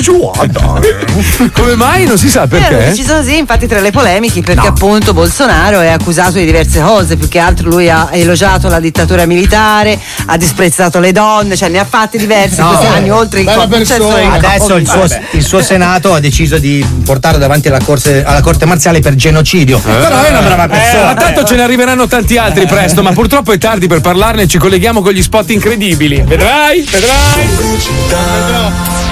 ciao. 0.00 0.80
Come 1.52 1.74
mai? 1.74 2.04
Non 2.06 2.18
si 2.18 2.28
sa 2.28 2.44
Eh, 2.44 2.48
perché? 2.48 2.94
ci 2.94 3.04
sono 3.04 3.22
sì, 3.22 3.36
infatti 3.36 3.66
tra 3.66 3.80
le 3.80 3.90
polemiche 3.90 4.40
perché 4.42 4.66
appunto 4.66 5.12
Bolsonaro 5.12 5.80
è 5.80 5.88
accusato 5.88 6.32
di 6.32 6.44
diverse 6.44 6.80
cose, 6.80 7.16
più 7.16 7.28
che 7.28 7.38
altro 7.38 7.68
lui 7.68 7.90
ha 7.90 8.08
elogiato 8.12 8.68
la 8.68 8.80
dittatura 8.80 9.26
militare, 9.26 9.98
ha 10.26 10.36
disprezzato 10.36 10.82
le 11.00 11.12
donne, 11.12 11.56
cioè 11.56 11.68
ne 11.68 11.78
ha 11.78 11.84
fatte 11.84 12.18
diverse 12.18 12.60
in 12.60 12.66
No. 12.66 12.76
questi 12.76 12.94
anni 12.94 13.10
oltre 13.10 13.40
il 13.40 13.46
Bella 13.46 13.66
processo 13.66 14.06
persona. 14.08 14.32
Adesso 14.34 14.74
il 14.76 14.88
suo, 14.88 15.06
il 15.32 15.44
suo 15.44 15.62
senato 15.62 16.14
ha 16.14 16.20
deciso 16.20 16.58
di 16.58 16.84
portarlo 17.04 17.38
davanti 17.38 17.68
alla 17.68 17.80
corte, 17.82 18.24
alla 18.24 18.40
corte 18.40 18.64
marziale 18.66 19.00
per 19.00 19.14
genocidio. 19.14 19.78
Però 19.78 20.22
è 20.22 20.30
una 20.30 20.40
brava 20.40 20.68
persona. 20.68 21.00
Eh, 21.00 21.04
ma 21.04 21.14
tanto 21.14 21.44
ce 21.44 21.56
ne 21.56 21.62
arriveranno 21.62 22.06
tanti 22.06 22.36
altri 22.36 22.66
presto, 22.66 23.02
ma 23.02 23.12
purtroppo 23.12 23.52
è 23.52 23.58
tardi 23.58 23.86
per 23.86 24.00
parlarne, 24.00 24.46
ci 24.46 24.58
colleghiamo 24.58 25.02
con 25.02 25.12
gli 25.12 25.22
spot 25.22 25.50
incredibili. 25.50 26.22
Vedrai? 26.22 26.86
Vedrai? 26.90 29.03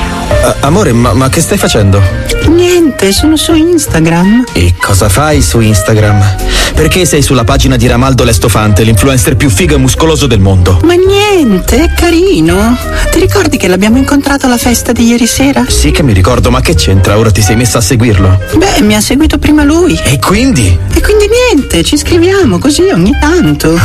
Eh, 0.44 0.54
amore, 0.60 0.92
ma, 0.92 1.12
ma 1.12 1.28
che 1.28 1.40
stai 1.40 1.58
facendo? 1.58 2.02
Niente, 2.48 3.12
sono 3.12 3.36
su 3.36 3.54
Instagram. 3.54 4.44
E 4.52 4.74
cosa 4.80 5.08
fai 5.08 5.42
su 5.42 5.60
Instagram? 5.60 6.36
Perché 6.74 7.04
sei 7.04 7.22
sulla 7.22 7.44
pagina 7.44 7.76
di 7.76 7.86
Ramaldo 7.86 8.24
Lestofante, 8.24 8.82
l'influencer 8.82 9.36
più 9.36 9.50
figo 9.50 9.74
e 9.74 9.78
muscoloso 9.78 10.26
del 10.26 10.40
mondo? 10.40 10.80
Ma 10.84 10.94
niente, 10.94 11.84
è 11.84 11.92
carino. 11.94 12.76
Ti 13.10 13.20
ricordi 13.20 13.56
che 13.56 13.68
l'abbiamo 13.68 13.98
incontrato 13.98 14.46
alla 14.46 14.56
festa 14.56 14.92
di 14.92 15.06
ieri 15.06 15.26
sera? 15.26 15.64
Sì 15.68 15.90
che 15.90 16.02
mi 16.02 16.12
ricordo, 16.12 16.50
ma 16.50 16.60
che 16.60 16.74
c'entra? 16.74 17.18
Ora 17.18 17.30
ti 17.30 17.42
sei 17.42 17.56
messa 17.56 17.78
a 17.78 17.82
seguirlo. 17.82 18.40
Beh, 18.56 18.80
mi 18.82 18.94
ha 18.94 19.00
seguito 19.00 19.38
prima 19.38 19.62
lui. 19.62 19.98
E 20.02 20.18
quindi? 20.18 20.76
E 20.92 21.00
quindi 21.00 21.26
niente, 21.28 21.82
ci 21.84 21.96
scriviamo 21.96 22.58
così 22.58 22.82
ogni 22.92 23.12
tanto. 23.20 23.78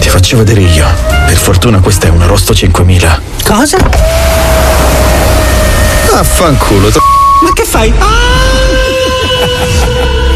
Ti 0.00 0.08
faccio 0.08 0.36
vedere 0.38 0.62
io. 0.62 0.86
Per 1.26 1.36
fortuna 1.36 1.80
questa 1.80 2.06
è 2.06 2.10
una 2.10 2.26
Rosto 2.26 2.54
5000. 2.54 3.20
Cosa? 3.44 3.76
Affanculo. 6.12 6.88
tro- 6.90 7.00
Ma 7.42 7.52
che 7.52 7.64
fai? 7.64 7.92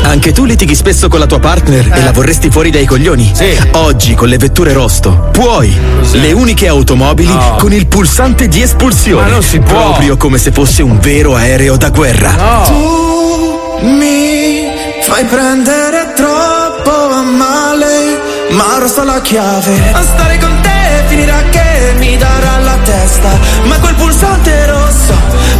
Anche 0.04 0.32
tu 0.32 0.44
litighi 0.44 0.74
spesso 0.74 1.08
con 1.08 1.18
la 1.18 1.26
tua 1.26 1.40
partner 1.40 1.90
e 1.92 2.02
la 2.02 2.12
vorresti 2.12 2.50
fuori 2.50 2.70
dai 2.70 2.84
coglioni? 2.86 3.32
Sì. 3.34 3.56
Oggi 3.72 4.14
con 4.14 4.28
le 4.28 4.36
vetture 4.38 4.72
Rosto 4.72 5.28
puoi. 5.32 5.76
Le 6.12 6.32
uniche 6.32 6.68
automobili 6.68 7.36
con 7.58 7.72
il 7.72 7.86
pulsante 7.86 8.46
di 8.48 8.62
espulsione. 8.62 9.22
Ma 9.24 9.28
non 9.32 9.42
si 9.42 9.58
può. 9.58 9.74
Proprio 9.76 10.16
come 10.16 10.38
se 10.38 10.52
fosse 10.52 10.82
un 10.82 10.98
vero 11.00 11.34
aereo 11.34 11.76
da 11.76 11.90
guerra. 11.90 12.30
Tu 12.66 13.80
mi 13.86 14.66
fai 15.02 15.24
prendere 15.24 16.12
troppo 16.14 16.90
a 16.90 17.22
male, 17.22 18.20
ma 18.50 18.78
resta 18.78 19.02
la 19.04 19.20
chiave. 19.20 19.90
A 19.92 20.02
stare 20.02 20.38
con 20.38 20.56
te 20.62 20.70
finirà 21.08 21.42
che 21.50 21.94
mi 21.98 22.16
darà 22.16 22.58
la 22.58 22.76
testa, 22.84 23.30
ma 23.64 23.78
quel 23.80 23.94
pulsante 23.94 24.66
rosso 24.66 24.83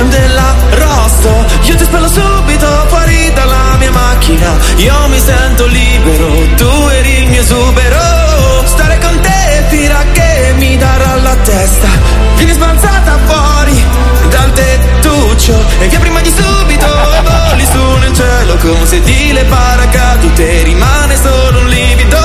della 0.08 0.54
rosto, 0.70 1.44
io 1.62 1.74
ti 1.76 1.84
spello 1.84 2.08
subito 2.08 2.66
fuori 2.88 3.32
dalla 3.32 3.76
mia 3.78 3.90
macchina. 3.90 4.56
Io 4.76 5.08
mi 5.08 5.18
sento 5.18 5.66
libero, 5.66 6.54
tu 6.56 6.88
eri 6.88 7.22
il 7.22 7.28
mio 7.28 7.40
esubero. 7.40 8.62
Stare 8.64 8.98
con 8.98 9.20
te 9.20 9.64
finirà 9.68 10.04
che 10.12 10.54
mi 10.56 10.76
darà 10.76 11.16
la 11.16 11.36
testa, 11.36 11.88
vieni 12.36 12.52
sbalzata 12.52 13.18
fuori 13.26 13.84
dal 14.30 14.52
tettuccio 14.52 15.54
e 15.80 15.88
via 15.88 15.98
prima 15.98 16.20
di 16.20 16.32
subito 16.34 16.86
voli 17.22 17.66
su 17.70 17.98
nel 17.98 18.14
cielo 18.14 18.56
come 18.56 18.86
se 18.86 19.00
di 19.00 19.32
le 19.32 19.44
paracadute 19.44 20.62
rimane 20.62 21.16
solo 21.16 21.58
un 21.60 21.68
livido 21.68 22.18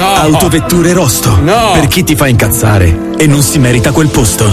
Autovetture 0.00 0.92
Rosto. 0.92 1.38
Per 1.72 1.86
chi 1.88 2.04
ti 2.04 2.14
fa 2.14 2.28
incazzare 2.28 3.12
e 3.16 3.26
non 3.26 3.42
si 3.42 3.58
merita 3.58 3.92
quel 3.92 4.08
posto. 4.08 4.46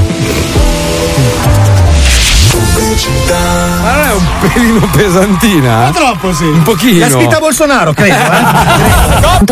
Ma 3.82 3.92
non 3.94 4.04
è 4.08 4.14
un 4.14 4.26
pelino 4.40 4.88
pesantina? 4.92 5.92
troppo 5.94 6.34
sì. 6.34 6.46
Un 6.46 6.62
pochino. 6.64 7.00
L'ha 7.00 7.10
scritta 7.12 7.40
Bolsonaro, 7.40 7.94
credo. 7.94 8.16
Eh? 8.16 9.44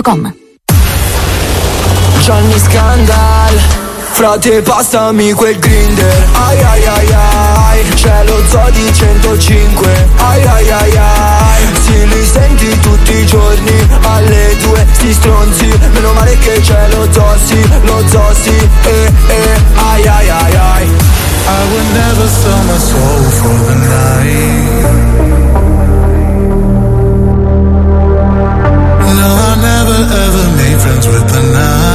Johnny 2.24 2.58
Scandal 2.58 3.60
Frate 4.12 4.62
passami 4.62 5.34
quel 5.34 5.58
grinder 5.60 6.28
Ai 6.48 6.62
ai 6.62 6.86
ai 6.86 7.08
ai 7.12 7.90
C'è 7.96 8.24
lo 8.26 8.42
zoo 8.48 8.70
di 8.70 8.94
105 8.94 10.08
Ai 10.18 10.44
ai 10.46 10.70
ai 10.72 10.98
ai 10.98 11.68
Sì 11.84 12.08
li 12.08 12.24
senti 12.26 12.80
tutti 12.80 13.12
i 13.18 13.26
giorni 13.26 13.88
Alle 14.04 14.56
due 14.62 14.86
sti 14.94 15.14
stronzi 15.14 15.80
Meno 15.94 16.14
male 16.14 16.38
che 16.38 16.62
c'è 16.62 16.88
lo 16.90 17.08
zoo 17.12 17.36
sì 17.44 17.62
Lo 17.82 18.08
zoo 18.08 18.34
sì 18.42 18.70
Eh 18.84 19.12
eh 19.28 19.58
Ai 19.92 20.08
ai 20.08 20.30
ai 20.30 20.56
ai 20.56 20.92
I 21.46 21.62
would 21.72 21.88
never 22.02 22.28
sell 22.28 22.62
my 22.72 22.78
soul 22.90 23.24
for 23.40 23.58
the 23.68 23.76
night. 23.94 24.64
No, 29.20 29.30
I 29.50 29.54
never 29.70 30.00
ever 30.24 30.44
made 30.58 30.78
friends 30.82 31.06
with 31.08 31.28
the 31.34 31.42
night. 31.54 31.93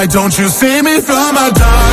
Why 0.00 0.06
don't 0.06 0.38
you 0.38 0.48
see 0.48 0.80
me 0.80 0.98
from 1.02 1.34
my 1.34 1.50
dark 1.50 1.89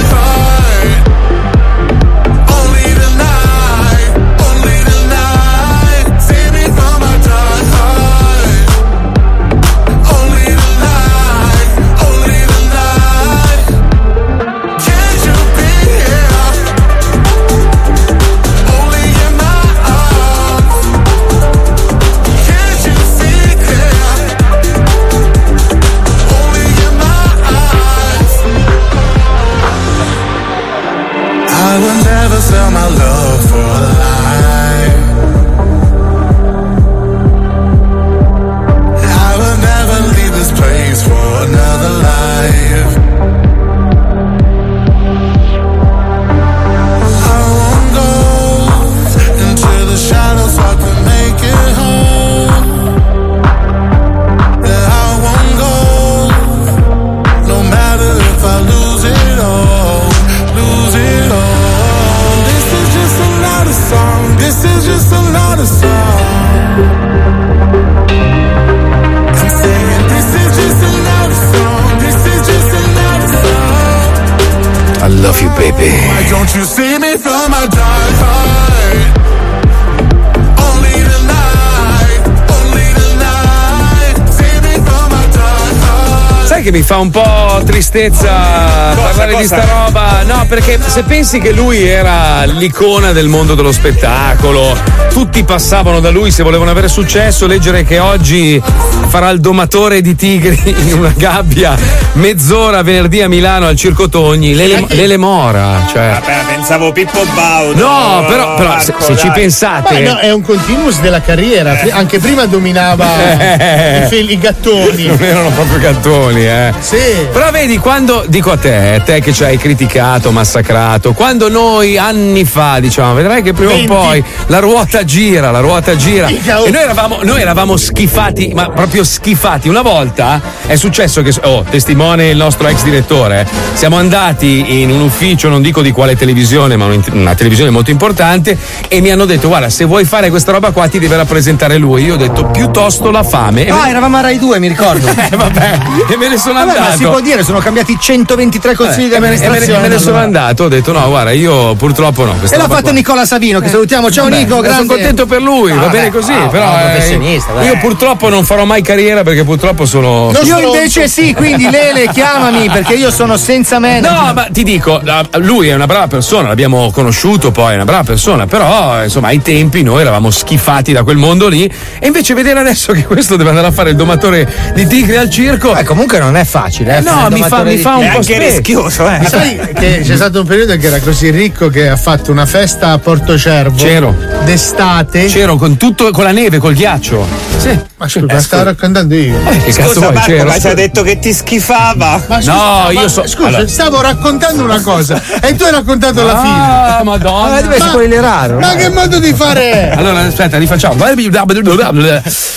fa 86.84 86.98
un 87.00 87.10
po' 87.10 87.37
tristezza 87.66 88.94
parlare 88.96 89.36
di 89.38 89.46
sta 89.46 89.64
roba? 89.66 90.24
No, 90.26 90.46
perché 90.48 90.80
se 90.86 91.04
pensi 91.04 91.40
che 91.40 91.52
lui 91.52 91.88
era 91.88 92.44
l'icona 92.46 93.12
del 93.12 93.28
mondo 93.28 93.56
dello 93.56 93.72
spettacolo, 93.72 94.76
tutti 95.10 95.44
passavano 95.44 96.00
da 96.00 96.10
lui 96.10 96.32
se 96.32 96.44
volevano 96.44 96.70
avere 96.72 96.88
successo, 96.88 97.48
leggere 97.48 97.84
che 97.84 98.00
oggi 98.00 98.62
farà 99.08 99.30
il 99.30 99.40
domatore 99.40 100.02
di 100.02 100.16
tigri 100.16 100.60
in 100.66 100.94
una 100.98 101.14
gabbia 101.16 101.76
mezz'ora 102.14 102.82
venerdì 102.84 103.22
a 103.22 103.28
Milano 103.28 103.68
al 103.68 103.76
Circo 103.76 104.10
Togni, 104.10 104.54
Lele, 104.56 104.86
Lele 104.90 105.18
Mora, 105.18 105.86
cioè. 105.92 106.10
Vabbè, 106.20 106.54
pensavo 106.54 106.92
Pippo 106.92 107.24
Baudo. 107.34 107.80
No, 107.80 108.26
però, 108.28 108.56
però 108.56 108.80
se, 108.80 108.92
Marco, 108.92 109.06
se 109.06 109.18
ci 109.18 109.28
dai. 109.28 109.40
pensate. 109.40 110.02
Ma 110.02 110.12
no, 110.14 110.18
è 110.20 110.32
un 110.32 110.42
continuous 110.42 111.00
della 111.00 111.22
carriera. 111.22 111.74
Pri- 111.74 111.92
Anche 111.92 112.20
prima 112.20 112.46
dominava 112.46 113.06
Eh. 113.40 114.04
i, 114.06 114.08
fil- 114.08 114.30
i 114.32 114.38
gattoni. 114.40 115.06
Non 115.06 115.18
erano 115.22 115.50
proprio 115.50 115.80
gattoni, 115.80 116.46
eh. 116.46 116.74
Sì. 116.80 117.28
Però 117.38 117.52
vedi, 117.52 117.78
quando 117.78 118.26
dico 118.28 118.50
a 118.50 118.58
te, 118.58 119.00
te 119.06 119.22
che 119.22 119.32
ci 119.32 119.44
hai 119.44 119.58
criticato, 119.60 120.32
massacrato, 120.32 121.14
quando 121.14 121.50
noi 121.50 121.96
anni 121.96 122.46
fa 122.46 122.80
diciamo, 122.80 123.14
vedrai 123.14 123.44
che 123.44 123.54
prima 123.54 123.74
o 123.74 123.76
Venti. 123.76 123.88
poi 123.88 124.24
la 124.48 124.58
ruota 124.58 125.06
gira, 125.06 125.52
la 125.52 125.60
ruota 125.60 125.96
gira. 125.96 126.26
E 126.30 126.72
noi 126.72 126.82
eravamo, 126.82 127.20
noi 127.22 127.40
eravamo 127.40 127.78
schifati, 127.78 128.54
ma 128.56 128.72
proprio 128.72 129.04
schifati. 129.04 129.70
Una 129.70 129.84
volta 129.84 130.42
è 130.66 130.76
successo 130.78 131.22
che, 131.22 131.32
oh, 131.44 131.64
testimone 131.70 132.30
il 132.30 132.38
nostro 132.38 132.68
ex 132.70 132.82
direttore, 132.82 133.48
siamo 133.74 133.98
andati 133.98 134.82
in 134.82 134.90
un 134.90 135.02
ufficio, 135.02 135.48
non 135.48 135.62
dico 135.62 135.84
di 135.84 135.92
quale 135.92 136.16
televisione, 136.16 136.76
ma 136.76 136.86
un- 136.86 137.04
una 137.12 137.36
televisione 137.36 137.70
molto 137.70 137.92
importante, 137.92 138.58
e 138.88 139.00
mi 139.00 139.12
hanno 139.12 139.26
detto, 139.26 139.48
guarda, 139.48 139.70
se 139.70 139.86
vuoi 139.86 140.06
fare 140.06 140.32
questa 140.32 140.52
roba 140.52 140.72
qua 140.72 140.88
ti 140.88 140.98
deve 140.98 141.16
rappresentare 141.18 141.78
lui. 141.78 142.04
Io 142.04 142.16
ho 142.16 142.18
detto, 142.18 142.46
piuttosto 142.48 143.12
la 143.12 143.22
fame. 143.22 143.68
Ah, 143.70 143.84
me- 143.84 143.90
eravamo 143.90 144.18
a 144.18 144.22
Rai 144.22 144.40
2, 144.40 144.58
mi 144.58 144.70
ricordo. 144.70 145.06
eh, 145.30 145.36
vabbè, 145.36 145.80
e 146.10 146.18
me 146.18 146.30
ne 146.30 146.38
sono 146.40 146.66
Vabbè, 146.66 146.70
andato. 146.80 147.26
Dire, 147.28 147.44
sono 147.44 147.60
cambiati 147.60 147.98
123 148.00 148.76
consigli 148.76 149.08
di 149.08 149.14
Eh, 149.14 149.16
e 149.16 149.20
me 149.20 149.30
ne- 149.30 149.36
me 149.36 149.38
ne- 149.40 149.46
amministrazione. 149.46 149.82
me 149.82 149.88
ne 149.90 150.00
sono 150.00 150.18
andato, 150.18 150.64
ho 150.64 150.68
detto 150.68 150.92
no, 150.92 151.08
guarda, 151.08 151.32
io 151.32 151.76
purtroppo 151.76 152.26
no. 152.26 152.36
E 152.50 152.58
l'ha 152.58 152.68
fatto 152.68 152.82
qua- 152.82 152.92
Nicola 152.92 153.26
Savino, 153.26 153.60
che 153.60 153.70
salutiamo. 153.70 154.10
Ciao 154.10 154.26
Vabbè, 154.26 154.38
Nico, 154.38 154.50
sono 154.50 154.62
grazie. 154.62 154.86
contento 154.86 155.26
per 155.26 155.42
lui, 155.42 155.72
va 155.72 155.86
Ah, 155.86 155.88
bene 155.90 156.10
beh, 156.10 156.18
così, 156.18 156.32
ah, 156.32 156.48
però 156.48 156.66
un 156.72 157.22
eh, 157.24 157.66
io 157.66 157.78
purtroppo 157.80 158.30
non 158.30 158.44
farò 158.46 158.66
mai 158.66 158.82
carriera 158.82 159.24
perché 159.24 159.44
purtroppo 159.44 159.86
sono 159.86 160.32
Io 160.44 160.60
invece 160.60 161.08
sì, 161.08 161.34
quindi 161.34 161.70
Lele, 161.70 162.08
chiamami 162.12 162.70
perché 162.70 162.94
io 162.94 163.12
sono 163.12 163.38
senza 163.38 163.80
me. 163.80 164.00
No, 164.00 164.32
ma 164.34 164.48
ti 164.50 164.64
dico, 164.64 165.02
lui 165.38 165.68
è 165.70 165.74
una 165.74 165.86
brava 165.86 166.08
persona, 166.08 166.48
l'abbiamo 166.48 166.92
conosciuto 166.92 167.52
poi, 167.52 167.74
è 167.74 167.76
una 167.76 167.86
brava 167.86 168.04
persona, 168.04 168.46
però 168.46 169.04
insomma 169.04 169.28
ai 169.28 169.42
tempi 169.42 169.84
noi 169.84 170.02
eravamo 170.02 170.30
schifati 170.30 170.92
da 170.94 171.04
quel 171.04 171.18
mondo 171.18 171.48
lì 171.48 171.70
e 172.00 172.08
invece 172.08 172.34
vedere 172.34 172.60
adesso 172.60 172.94
che 172.94 173.06
questo 173.06 173.36
deve 173.36 173.50
andare 173.50 173.68
a 173.68 173.72
fare 173.72 173.90
il 173.92 173.96
domatore 173.96 174.52
di 174.74 174.88
tigri 174.88 175.18
al 175.18 175.30
circo. 175.30 175.76
Eh, 175.76 175.84
comunque 175.84 176.20
non 176.20 176.36
è 176.36 176.44
facile, 176.46 176.98
eh, 176.98 177.02
no, 177.02 177.12
mi 177.30 177.42
fa, 177.44 177.64
mi 177.64 177.78
fa 177.78 177.96
un 177.96 178.02
tigri. 178.02 178.12
po' 178.12 178.14
È 178.14 178.16
anche 178.16 178.38
rischioso, 178.40 179.10
eh. 179.10 179.18
Ma 179.20 179.28
sai 179.28 179.60
che 179.74 180.02
c'è 180.04 180.16
stato 180.16 180.42
un 180.42 180.46
periodo 180.48 180.78
che 180.78 180.88
era 180.88 181.00
così 181.00 181.30
ricco 181.30 181.70
che 181.70 181.88
ha 181.90 181.96
fatto 181.98 182.32
una 182.32 182.46
festa 182.46 182.92
a 182.92 182.98
Porto 183.00 183.38
Cervo. 183.38 183.76
C'ero. 183.78 184.16
D'estate. 184.46 185.26
C'ero 185.26 185.56
con 185.58 185.78
tutto, 185.78 186.10
con 186.12 186.24
la 186.24 186.32
neve, 186.32 186.58
col 186.60 186.74
ghiaccio. 186.74 187.26
Sì. 187.58 187.78
Ma 187.98 188.08
scusa, 188.08 188.26
la 188.32 188.40
stavo 188.40 188.64
raccontando 188.64 189.16
io. 189.16 189.40
Eh, 189.50 189.58
che 189.64 189.72
cazzo 189.72 189.94
Scusa 189.94 190.00
vuoi? 190.12 190.14
Marco, 190.14 190.46
ma 190.46 190.60
ci 190.60 190.68
ha 190.68 190.74
detto 190.76 191.02
che 191.02 191.18
ti 191.20 191.34
schifava. 191.34 192.22
Ma 192.28 192.36
scusa, 192.38 192.54
No, 192.54 192.82
ma- 192.84 192.92
io 192.92 193.08
so- 193.08 193.28
Scusa, 193.28 193.48
allora- 193.48 193.68
stavo 193.68 194.02
raccontando 194.02 194.64
una 194.64 194.80
cosa 194.82 195.20
e 195.42 195.56
tu 195.56 195.64
hai 195.64 195.72
raccontato 195.72 196.24
la 196.24 196.40
fine. 196.40 196.54
Ah, 196.54 197.02
madonna. 197.04 197.56
Ah, 197.56 197.62
deve 197.62 197.80
spoilerare. 197.80 198.54
Ma 198.56 198.76
che 198.76 198.90
modo 198.90 199.18
di 199.20 199.34
fare 199.34 199.72
è? 199.72 199.92
Allora, 199.96 200.20
aspetta, 200.22 200.58
rifacciamo. 200.58 200.96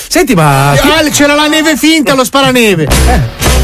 Senti, 0.08 0.34
ma. 0.34 0.72
Ah, 0.72 0.76
c'era 1.10 1.34
la 1.34 1.46
neve 1.46 1.76
finta, 1.76 2.14
lo 2.14 2.24
sparaneve. 2.24 2.88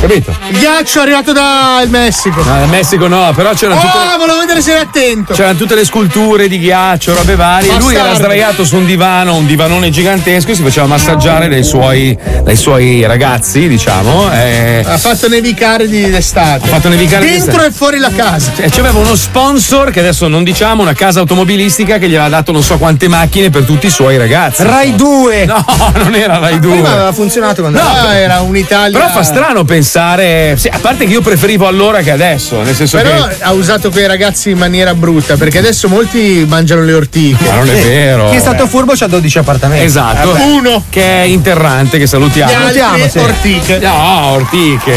Capito? 0.00 0.32
Il 0.50 0.58
ghiaccio 0.58 0.98
è 1.00 1.02
arrivato 1.02 1.32
dal 1.32 1.88
Messico. 1.88 2.42
No, 2.44 2.62
in 2.62 2.68
Messico 2.68 3.08
no, 3.08 3.32
però 3.34 3.52
c'erano 3.54 3.80
tutte, 3.80 3.96
Ah, 3.96 4.16
volevo 4.18 4.38
vedere 4.38 4.60
se 4.60 4.72
eri 4.72 4.80
attento. 4.80 5.32
c'erano 5.32 5.56
tutte 5.56 5.74
le 5.74 5.84
sculture 5.84 6.48
di 6.48 6.58
ghiaccio, 6.60 7.14
robe 7.14 7.34
varie. 7.34 7.68
Lui 7.78 7.94
era 7.94 8.04
Bastardo. 8.04 8.14
sdraiato 8.24 8.64
su 8.64 8.76
un 8.76 8.86
divano, 8.86 9.34
un 9.34 9.46
divanone 9.46 9.90
gigantesco, 9.90 10.50
e 10.50 10.54
si 10.54 10.62
faceva 10.62 10.86
massaggiare 10.86 11.48
dai 11.48 11.64
suoi, 11.64 12.16
dai 12.42 12.54
suoi 12.56 13.04
ragazzi, 13.06 13.66
diciamo. 13.66 14.30
E... 14.32 14.84
Ha 14.86 14.98
fatto 14.98 15.28
nevicare 15.28 15.88
di 15.88 16.08
d'estate. 16.08 16.64
Ha 16.64 16.68
fatto 16.68 16.88
nevicare 16.88 17.24
di 17.24 17.30
Dentro 17.32 17.46
d'estate. 17.52 17.66
e 17.68 17.72
fuori 17.72 17.98
la 17.98 18.10
casa. 18.14 18.52
E 18.56 18.68
c'aveva 18.70 18.98
uno 18.98 19.14
sponsor 19.16 19.90
che 19.90 20.00
adesso 20.00 20.28
non 20.28 20.44
diciamo, 20.44 20.82
una 20.82 20.94
casa 20.94 21.20
automobilistica 21.20 21.98
che 21.98 22.06
gli 22.08 22.14
aveva 22.14 22.28
dato 22.28 22.52
non 22.52 22.62
so 22.62 22.76
quante 22.78 23.08
macchine 23.08 23.50
per 23.50 23.64
tutti 23.64 23.86
i 23.86 23.90
suoi 23.90 24.18
ragazzi. 24.18 24.62
Rai 24.62 24.94
2. 24.94 25.46
No, 25.46 25.64
non 26.04 26.14
era 26.14 26.38
Rai 26.38 26.60
2. 26.60 26.70
Prima 26.70 26.92
aveva 26.92 27.12
funzionato 27.12 27.62
quando 27.62 27.80
No, 27.82 27.96
era- 27.96 28.18
era 28.18 28.40
un'Italia. 28.40 28.98
Però 28.98 29.10
fa 29.10 29.22
strano 29.24 29.64
pensare. 29.64 29.84
Sì, 30.56 30.68
a 30.68 30.78
parte 30.80 31.06
che 31.06 31.12
io 31.12 31.20
preferivo 31.20 31.66
allora 31.66 32.00
che 32.00 32.10
adesso, 32.10 32.60
nel 32.62 32.74
senso 32.74 32.96
Però 32.96 33.26
che. 33.28 33.36
ha 33.40 33.52
usato 33.52 33.90
quei 33.90 34.06
ragazzi 34.06 34.50
in 34.50 34.58
maniera 34.58 34.94
brutta 34.94 35.36
perché 35.36 35.58
adesso 35.58 35.88
molti 35.88 36.44
mangiano 36.46 36.82
le 36.82 36.92
ortiche. 36.92 37.44
Ma 37.44 37.54
non 37.56 37.68
è 37.70 37.80
vero. 37.82 38.28
Chi 38.30 38.36
è 38.36 38.40
stato 38.40 38.66
furbo 38.66 38.92
c'ha 38.94 39.06
12 39.06 39.38
appartamenti. 39.38 39.84
Esatto. 39.84 40.32
Vabbè. 40.32 40.44
Uno. 40.44 40.84
Che 40.90 41.02
è 41.02 41.22
interrante, 41.24 41.98
che 41.98 42.06
salutiamo. 42.06 42.50
Salutiamo, 42.50 43.08
sì. 43.08 43.18
ortiche. 43.18 43.78
No, 43.78 44.26
ortiche. 44.32 44.94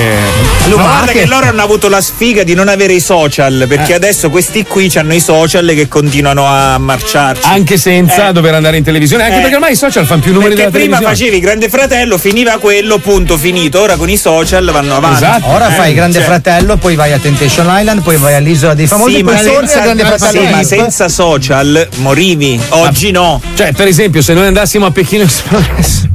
Ma 0.67 0.75
guarda 0.75 1.11
che 1.11 1.25
loro 1.25 1.45
hanno 1.47 1.61
avuto 1.61 1.87
la 1.89 2.01
sfiga 2.01 2.43
di 2.43 2.53
non 2.55 2.67
avere 2.67 2.93
i 2.93 2.99
social, 2.99 3.61
Eh. 3.61 3.67
perché 3.67 3.93
adesso 3.93 4.29
questi 4.29 4.63
qui 4.65 4.91
hanno 4.95 5.13
i 5.13 5.19
social 5.19 5.65
che 5.67 5.87
continuano 5.87 6.45
a 6.47 6.77
marciarci. 6.77 7.47
Anche 7.47 7.77
senza 7.77 8.29
Eh. 8.29 8.33
dover 8.33 8.53
andare 8.55 8.77
in 8.77 8.83
televisione, 8.83 9.23
anche 9.23 9.37
Eh. 9.37 9.41
perché 9.41 9.55
ormai 9.55 9.73
i 9.73 9.75
social 9.75 10.05
fanno 10.05 10.21
più 10.21 10.33
numeri 10.33 10.55
Perché 10.55 10.69
della 10.71 10.83
prima 10.83 10.97
televisione. 10.97 11.29
facevi 11.29 11.39
Grande 11.39 11.69
Fratello, 11.69 12.17
finiva 12.17 12.57
quello, 12.57 12.97
punto, 12.99 13.37
finito. 13.37 13.81
Ora 13.81 13.95
con 13.95 14.09
i 14.09 14.17
social 14.17 14.69
vanno 14.81 14.95
avanti. 14.95 15.23
Esatto. 15.23 15.47
Ora 15.47 15.69
Eh, 15.69 15.73
fai 15.75 15.93
Grande 15.93 16.17
cioè, 16.17 16.25
Fratello, 16.27 16.77
poi 16.77 16.95
vai 16.95 17.11
a 17.13 17.19
Temptation 17.19 17.67
Island, 17.69 18.01
poi 18.01 18.17
vai 18.17 18.35
all'isola 18.35 18.73
dei 18.73 18.87
famosi, 18.87 19.15
Sì, 19.15 19.23
poi 19.23 19.33
ma 19.33 19.39
torni 19.41 19.67
senza, 19.67 19.79
Grande 19.83 20.03
ma 20.03 20.17
Fratello. 20.17 20.45
sì, 20.47 20.51
ma 20.53 20.63
senza 20.63 21.09
social 21.09 21.87
morivi. 21.97 22.59
Oggi 22.69 23.11
no. 23.11 23.41
Cioè, 23.55 23.73
per 23.73 23.87
esempio, 23.87 24.21
se 24.21 24.33
noi 24.33 24.47
andassimo 24.47 24.85
a 24.85 24.91
Pechino 24.91 25.23
Express. 25.23 26.07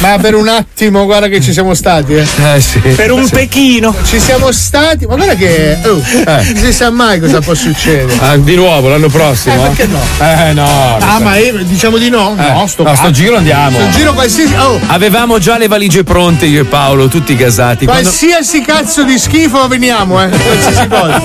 Ma 0.00 0.18
per 0.20 0.34
un 0.34 0.48
attimo, 0.48 1.04
guarda 1.04 1.28
che 1.28 1.40
ci 1.40 1.52
siamo 1.52 1.74
stati, 1.74 2.14
eh. 2.14 2.26
Eh 2.54 2.60
sì. 2.60 2.78
Per 2.80 3.10
un 3.10 3.28
pechino. 3.28 3.94
Ci 4.04 4.18
siamo 4.20 4.50
stati, 4.52 5.06
ma 5.06 5.16
guarda 5.16 5.34
che. 5.34 5.78
Oh, 5.84 6.02
Eh. 6.26 6.42
Non 6.54 6.56
si 6.56 6.72
sa 6.72 6.90
mai 6.90 7.20
cosa 7.20 7.40
può 7.40 7.54
succedere. 7.54 8.12
Ah, 8.20 8.36
di 8.36 8.54
nuovo 8.54 8.88
l'anno 8.88 9.08
prossimo. 9.08 9.54
Eh, 9.64 9.68
perché 9.68 9.86
no? 9.86 10.00
Eh 10.18 10.52
no. 10.52 10.96
Ah, 11.00 11.18
ma 11.20 11.36
eh, 11.36 11.54
diciamo 11.64 11.96
di 11.98 12.08
no? 12.10 12.36
Eh, 12.38 12.52
No, 12.52 12.66
sto, 12.66 12.82
no, 12.82 12.94
sto 12.94 13.10
giro 13.10 13.36
andiamo. 13.36 13.78
Sto 13.78 13.90
giro 13.98 14.12
qualsiasi. 14.12 14.54
Oh, 14.54 14.78
Avevamo 14.88 15.38
già 15.38 15.58
le 15.58 15.68
valigie 15.68 16.04
pronte, 16.04 16.46
io 16.46 16.62
e 16.62 16.64
Paolo, 16.64 17.08
tutti 17.08 17.34
gasati. 17.36 17.84
Quando- 17.86 18.02
qualsiasi 18.02 18.60
cazzo 18.62 19.02
di 19.04 19.18
schifo 19.18 19.66
veniamo, 19.68 20.22
eh. 20.22 20.28
Qualsiasi 20.28 20.86
cosa. 20.88 21.22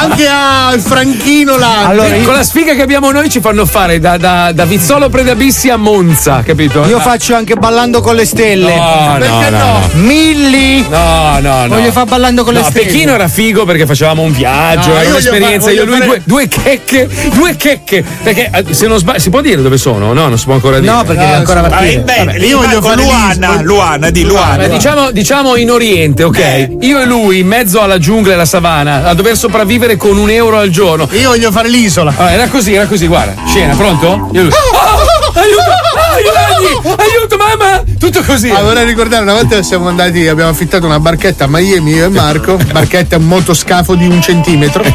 Anche 0.00 0.26
al 0.28 0.80
franchino 0.80 1.56
là. 1.56 1.86
Allora, 1.86 2.14
con 2.24 2.34
la 2.34 2.42
sfiga 2.42 2.74
che 2.74 2.82
abbiamo 2.82 3.10
noi 3.10 3.28
ci 3.30 3.40
fanno 3.40 3.66
fare 3.66 3.98
da, 3.98 4.16
da, 4.16 4.52
da 4.52 4.64
Vizzolo 4.64 5.08
Predabissi 5.08 5.68
a 5.68 5.76
Monza, 5.76 6.42
capito? 6.44 6.84
Io 6.86 6.98
faccio 7.00 7.34
anche 7.34 7.54
ballando 7.62 8.00
con 8.00 8.16
le 8.16 8.24
stelle. 8.26 8.74
No, 8.74 9.16
Perché 9.18 9.50
no, 9.50 9.58
no? 9.58 9.64
no. 9.78 9.88
Milli. 9.92 10.84
No, 10.88 11.38
no, 11.40 11.66
no. 11.66 11.68
Voglio 11.76 11.92
far 11.92 12.06
ballando 12.06 12.42
con 12.42 12.52
le 12.54 12.60
No, 12.60 12.66
a 12.66 12.70
stelle. 12.70 12.86
Pechino 12.86 13.12
era 13.14 13.28
figo 13.28 13.64
perché 13.64 13.86
facevamo 13.86 14.22
un 14.22 14.32
viaggio, 14.32 14.88
No, 14.88 14.94
era 14.96 15.02
io 15.04 15.12
voglio 15.12 15.30
un'esperienza. 15.30 15.60
fare- 15.68 15.74
Io 15.74 15.82
e 15.82 15.84
lui 15.84 15.98
voglio 15.98 16.06
due, 16.10 16.22
due 16.24 16.48
checche, 16.48 17.08
due 17.32 17.56
checche. 17.56 18.04
Perché 18.22 18.50
eh, 18.52 18.74
se 18.74 18.86
non 18.88 18.98
sbaglio, 18.98 19.20
si 19.20 19.30
può 19.30 19.40
dire 19.40 19.62
dove 19.62 19.78
sono? 19.78 20.12
No, 20.12 20.26
non 20.28 20.36
si 20.38 20.44
può 20.44 20.54
ancora 20.54 20.80
dire. 20.80 20.92
No, 20.92 21.04
perché 21.04 21.20
No, 21.20 21.26
deve 21.26 21.36
ancora 21.36 21.62
sì. 21.62 21.68
Ma 21.68 21.76
partire. 21.76 22.04
è. 22.04 22.24
Vabbè, 22.24 22.38
Io 22.38 22.46
io 22.46 22.56
voglio 22.58 22.82
fare 22.82 23.02
Luana. 23.02 23.60
Luana, 23.62 24.10
di 24.10 24.24
Luana. 24.24 24.56
Beh, 24.56 24.68
diciamo, 24.70 25.10
diciamo 25.12 25.56
in 25.56 25.70
Oriente, 25.70 26.24
ok? 26.24 26.68
Io 26.80 27.00
e 27.00 27.04
lui 27.06 27.38
in 27.38 27.46
mezzo 27.46 27.80
alla 27.80 27.98
giungla 27.98 28.32
e 28.32 28.34
alla 28.34 28.44
savana 28.44 29.04
a 29.08 29.14
dover 29.14 29.36
sopravvivere 29.36 29.96
con 29.96 30.16
un 30.16 30.30
euro 30.30 30.58
al 30.58 30.70
giorno. 30.70 31.08
Io 31.12 31.28
voglio 31.28 31.50
fare 31.52 31.68
l'isola. 31.68 32.12
Ah, 32.16 32.32
era 32.32 32.48
così, 32.48 32.74
era 32.74 32.86
così, 32.86 33.06
guarda. 33.06 33.34
Scena, 33.46 33.74
pronto? 33.76 34.28
Io 34.32 34.40
e 34.40 34.42
lui. 34.44 34.52
Ah, 34.52 35.21
aiuto! 35.42 35.70
Aiuto! 36.14 36.94
Aiuto, 37.02 37.36
mamma! 37.36 37.82
Tutto 37.98 38.22
così. 38.22 38.50
Ah, 38.50 38.62
vorrei 38.62 38.84
ricordare 38.84 39.22
una 39.22 39.34
volta 39.34 39.62
siamo 39.62 39.88
andati, 39.88 40.26
abbiamo 40.26 40.50
affittato 40.50 40.86
una 40.86 40.98
barchetta 41.00 41.44
a 41.44 41.46
Miami 41.48 41.92
io 41.94 42.06
e 42.06 42.08
Marco. 42.08 42.56
Barchetta 42.56 43.16
un 43.16 43.24
motoscafo 43.26 43.94
di 43.94 44.06
un 44.06 44.20
centimetro. 44.20 44.82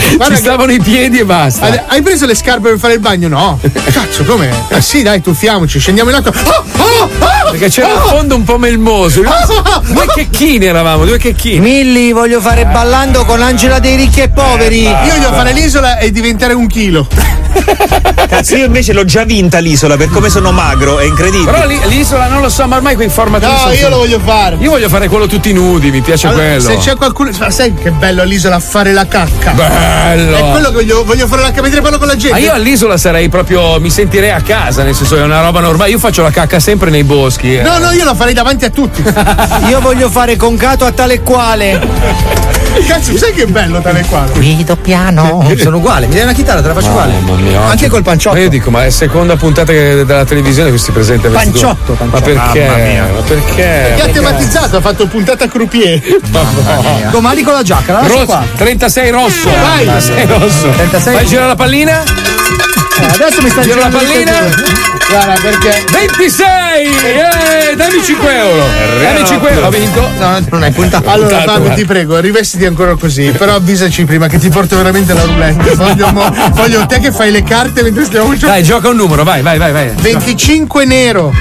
Ci 0.00 0.16
Guarda 0.16 0.34
che- 0.34 0.40
stavano 0.40 0.72
i 0.72 0.80
piedi 0.80 1.18
e 1.18 1.24
basta. 1.24 1.84
Hai- 1.86 2.02
preso 2.02 2.26
le 2.26 2.34
scarpe 2.34 2.70
per 2.70 2.78
fare 2.78 2.94
il 2.94 3.00
bagno? 3.00 3.28
No. 3.28 3.58
Cazzo, 3.92 4.24
com'è? 4.24 4.50
Eh 4.68 4.80
sì, 4.80 5.02
dai, 5.02 5.20
tuffiamoci, 5.20 5.78
scendiamo 5.78 6.10
in 6.10 6.16
alto. 6.16 6.30
Ah, 6.30 6.64
ah, 6.76 7.08
ah, 7.18 7.50
Perché 7.50 7.68
c'era 7.68 7.88
il 7.88 7.98
ah! 7.98 8.06
fondo 8.08 8.34
un 8.34 8.42
po' 8.44 8.58
melmoso. 8.58 9.20
Due 9.20 10.06
checchini 10.14 10.64
eravamo, 10.66 11.04
due 11.04 11.18
checchini. 11.18 11.60
Milli, 11.60 12.12
voglio 12.12 12.40
fare 12.40 12.66
ballando 12.66 13.24
con 13.24 13.40
Angela 13.42 13.78
dei 13.78 13.96
ricchi 13.96 14.20
e 14.22 14.28
poveri. 14.28 14.82
Io 14.82 15.14
voglio 15.14 15.32
fare 15.32 15.52
l'isola 15.52 15.98
e 15.98 16.10
diventare 16.10 16.52
un 16.54 16.66
chilo. 16.66 17.06
Cazzo, 18.28 18.56
io 18.56 18.66
invece 18.66 18.92
l'ho 18.92 19.04
già 19.04 19.24
vinta 19.24 19.58
l'isola. 19.58 19.79
L'isola 19.80 19.96
per 19.96 20.10
come 20.10 20.28
sono 20.28 20.52
magro, 20.52 20.98
è 20.98 21.04
incredibile. 21.04 21.50
Però 21.50 21.66
l'isola 21.86 22.26
non 22.26 22.42
lo 22.42 22.50
so, 22.50 22.66
ma 22.66 22.76
ormai 22.76 22.96
quei 22.96 23.08
formatori 23.08 23.50
No, 23.50 23.58
sono 23.60 23.72
io 23.72 23.88
lo 23.88 23.96
voglio 23.96 24.20
fare. 24.22 24.56
Io 24.58 24.68
voglio 24.68 24.90
fare 24.90 25.08
quello 25.08 25.26
tutti 25.26 25.54
nudi, 25.54 25.90
mi 25.90 26.02
piace 26.02 26.26
Allora, 26.26 26.42
quello. 26.44 26.60
Se 26.60 26.76
c'è 26.76 26.96
qualcuno. 26.96 27.30
ma 27.38 27.48
sai 27.48 27.72
che 27.72 27.90
bello 27.90 28.20
all'isola 28.20 28.60
fare 28.60 28.92
la 28.92 29.06
cacca? 29.06 29.52
Bello. 29.52 30.36
È 30.36 30.50
quello 30.50 30.68
che 30.68 30.74
voglio, 30.74 31.04
voglio 31.04 31.26
fare 31.26 31.40
la 31.40 31.48
cacca 31.48 31.62
mentre 31.62 31.80
parlo 31.80 31.96
con 31.96 32.08
la 32.08 32.16
gente. 32.16 32.38
Ma 32.38 32.44
io 32.44 32.52
all'isola 32.52 32.98
sarei 32.98 33.30
proprio. 33.30 33.80
mi 33.80 33.88
sentirei 33.88 34.32
a 34.32 34.42
casa, 34.42 34.82
nel 34.82 34.94
senso 34.94 35.16
è 35.16 35.22
una 35.22 35.40
roba 35.40 35.60
normale. 35.60 35.88
Io 35.90 35.98
faccio 35.98 36.20
la 36.20 36.30
cacca 36.30 36.60
sempre 36.60 36.90
nei 36.90 37.04
boschi. 37.04 37.56
eh. 37.56 37.62
No, 37.62 37.78
no, 37.78 37.90
io 37.92 38.04
la 38.04 38.14
farei 38.14 38.34
davanti 38.34 38.66
a 38.66 38.70
tutti. 38.70 39.02
Io 39.68 39.80
voglio 39.80 40.10
fare 40.10 40.36
concato 40.36 40.84
a 40.84 40.92
tale 40.92 41.14
e 41.14 41.22
quale. 41.22 41.80
Cazzo, 42.86 43.16
sai 43.16 43.32
che 43.32 43.46
bello 43.46 43.80
tale 43.80 44.04
quale? 44.08 44.32
Guido 44.32 44.76
piano. 44.76 45.46
Sono 45.56 45.78
uguale, 45.78 46.06
mi 46.06 46.14
dai 46.14 46.24
una 46.24 46.32
chitarra, 46.32 46.60
te 46.60 46.68
la 46.68 46.74
faccio 46.74 46.90
uguale. 46.90 47.14
Anche 47.56 47.88
col 47.88 48.02
panciotto. 48.02 48.36
Ma 48.36 48.42
io 48.42 48.48
dico, 48.48 48.70
ma 48.70 48.84
è 48.84 48.90
seconda 48.90 49.36
puntata 49.36 49.69
che- 49.70 50.04
della 50.04 50.24
televisione 50.24 50.70
che 50.70 50.78
si 50.78 50.90
presenta 50.92 51.28
vestito- 51.28 51.58
Panciotto, 51.66 51.92
Ma 52.04 52.10
panciotto. 52.20 52.22
perché? 52.52 52.66
Mamma 52.66 52.84
mia. 52.84 53.02
Ma 53.14 53.20
perché? 53.22 53.92
Che 53.96 54.02
ha 54.02 54.06
tematizzato, 54.08 54.76
ha 54.76 54.80
fatto 54.80 55.06
puntata 55.06 55.48
croupier. 55.48 56.00
Domani 57.10 57.42
con 57.42 57.52
la 57.54 57.62
giacca, 57.62 57.92
la 57.92 58.00
lascio 58.00 58.12
Rosso, 58.14 58.26
qua. 58.26 58.44
36 58.56 59.10
rosso. 59.10 59.48
Vai. 59.50 59.84
36 59.84 60.26
rosso. 60.26 60.68
36. 60.70 61.14
Fai 61.14 61.26
girare 61.26 61.48
la 61.48 61.54
pallina? 61.56 62.02
Eh, 63.00 63.06
Adesso 63.24 63.42
mi 63.42 63.48
sta 63.50 63.60
Gira 63.62 63.76
la 63.76 63.88
girando 63.88 63.98
pallina? 63.98 64.32
Guarda, 65.08 65.32
perché. 65.40 65.84
26! 65.90 66.86
Eh, 67.72 67.76
dammi 67.76 68.02
5 68.04 68.36
euro. 68.36 68.64
Dammi 69.00 69.26
5 69.26 69.50
euro. 69.50 69.66
Ho 69.66 69.70
vinto. 69.70 70.08
No, 70.18 70.38
non 70.50 70.62
hai 70.62 70.70
puntato. 70.70 71.08
Allora, 71.08 71.28
Puntato, 71.28 71.46
Fabio, 71.50 71.60
guarda. 71.62 71.74
ti 71.80 71.84
prego, 71.84 72.18
rivestiti 72.20 72.64
ancora 72.66 72.94
così. 72.96 73.30
Però 73.36 73.54
avvisaci 73.56 74.04
prima 74.04 74.28
che 74.28 74.38
ti 74.38 74.48
porto 74.50 74.76
veramente 74.76 75.12
la 75.14 75.24
roulette. 75.24 75.74
Voglio, 75.74 76.08
mo- 76.12 76.32
voglio 76.52 76.86
te 76.86 77.00
che 77.00 77.10
fai 77.10 77.30
le 77.30 77.42
carte 77.42 77.82
mentre 77.82 78.04
stiamo 78.04 78.26
giocando. 78.32 78.52
Dai, 78.54 78.62
gioca 78.62 78.88
un 78.88 78.96
numero, 78.96 79.24
vai, 79.24 79.42
vai, 79.42 79.58
vai, 79.58 79.72
vai. 79.72 79.90
25 79.96 80.84
nero. 80.84 81.32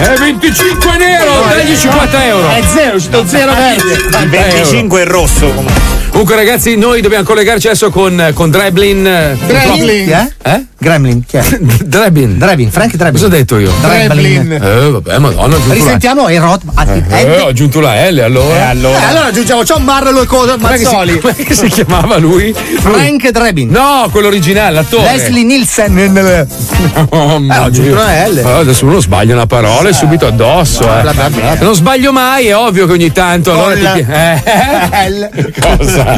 Eh, 0.00 0.16
25 0.16 0.96
nero, 0.96 1.44
dagli 1.48 1.76
50 1.76 2.24
euro. 2.26 2.48
È 2.50 2.62
zero, 2.72 2.98
sto 3.00 3.26
zero 3.26 3.52
verde. 3.52 3.92
Il 4.22 4.28
25 4.28 5.02
è 5.02 5.04
rosso. 5.06 5.46
Comunque, 5.48 5.97
ragazzi, 6.34 6.76
noi 6.76 7.00
dobbiamo 7.00 7.22
collegarci 7.22 7.68
adesso 7.68 7.90
con, 7.90 8.32
con 8.34 8.50
Dreblin. 8.50 9.06
eh, 9.06 9.38
Gremlin. 9.46 10.04
Chi 10.04 10.10
è? 10.10 10.32
Eh? 10.42 10.64
Gremlin, 10.80 11.24
chi 11.26 11.36
è? 11.38 11.42
Dreblin. 11.84 12.38
Drebin, 12.38 12.70
Frank 12.70 12.94
Drebin. 12.94 13.12
Cosa 13.14 13.26
ho 13.26 13.28
detto 13.28 13.58
io? 13.58 13.72
Dreblin. 13.80 14.52
Eh, 14.52 14.90
vabbè, 14.90 15.18
madonna, 15.18 15.42
ho 15.42 15.44
aggiunto 15.56 15.68
la 15.68 15.74
Risentiamo 15.74 16.28
Erod. 16.28 16.60
Eh, 17.10 17.40
ho 17.40 17.46
aggiunto 17.48 17.80
la 17.80 18.10
L 18.10 18.18
allora. 18.20 18.54
Eh, 18.54 18.60
allora. 18.60 18.98
Eh, 19.00 19.04
allora 19.04 19.24
aggiungiamo 19.26 19.64
John 19.64 19.84
Barlow 19.84 20.22
e 20.22 20.26
cosa 20.26 20.52
si- 20.54 20.60
Mazzoli. 20.62 21.18
com'è 21.18 21.34
che 21.34 21.54
si 21.54 21.66
chiamava 21.68 22.16
lui? 22.18 22.54
Frank 22.54 23.28
Drebin. 23.30 23.70
No, 23.70 24.08
quello 24.12 24.28
originale, 24.28 24.72
l'attore. 24.74 25.16
Leslie 25.16 25.42
Nielsen. 25.42 25.98
Eh, 25.98 26.46
Oh, 27.10 27.38
mio 27.40 27.60
ho 27.60 27.64
aggiunto 27.64 27.92
una 27.92 28.26
L. 28.28 28.42
Oh, 28.44 28.58
adesso 28.60 28.84
uno 28.86 29.00
sbaglia 29.00 29.34
una 29.34 29.46
parola 29.46 29.88
e 29.88 29.92
subito 29.92 30.26
addosso. 30.26 30.84
Eh. 30.84 31.00
Bla, 31.02 31.12
bla, 31.12 31.28
bla. 31.30 31.54
Non 31.60 31.74
sbaglio 31.74 32.12
mai, 32.12 32.46
è 32.46 32.56
ovvio 32.56 32.86
che 32.86 32.92
ogni 32.92 33.10
tanto 33.10 33.50
allora 33.52 33.74
ti 33.74 34.06
eh? 34.08 35.08
L. 35.10 35.52
Cosa? 35.60 36.16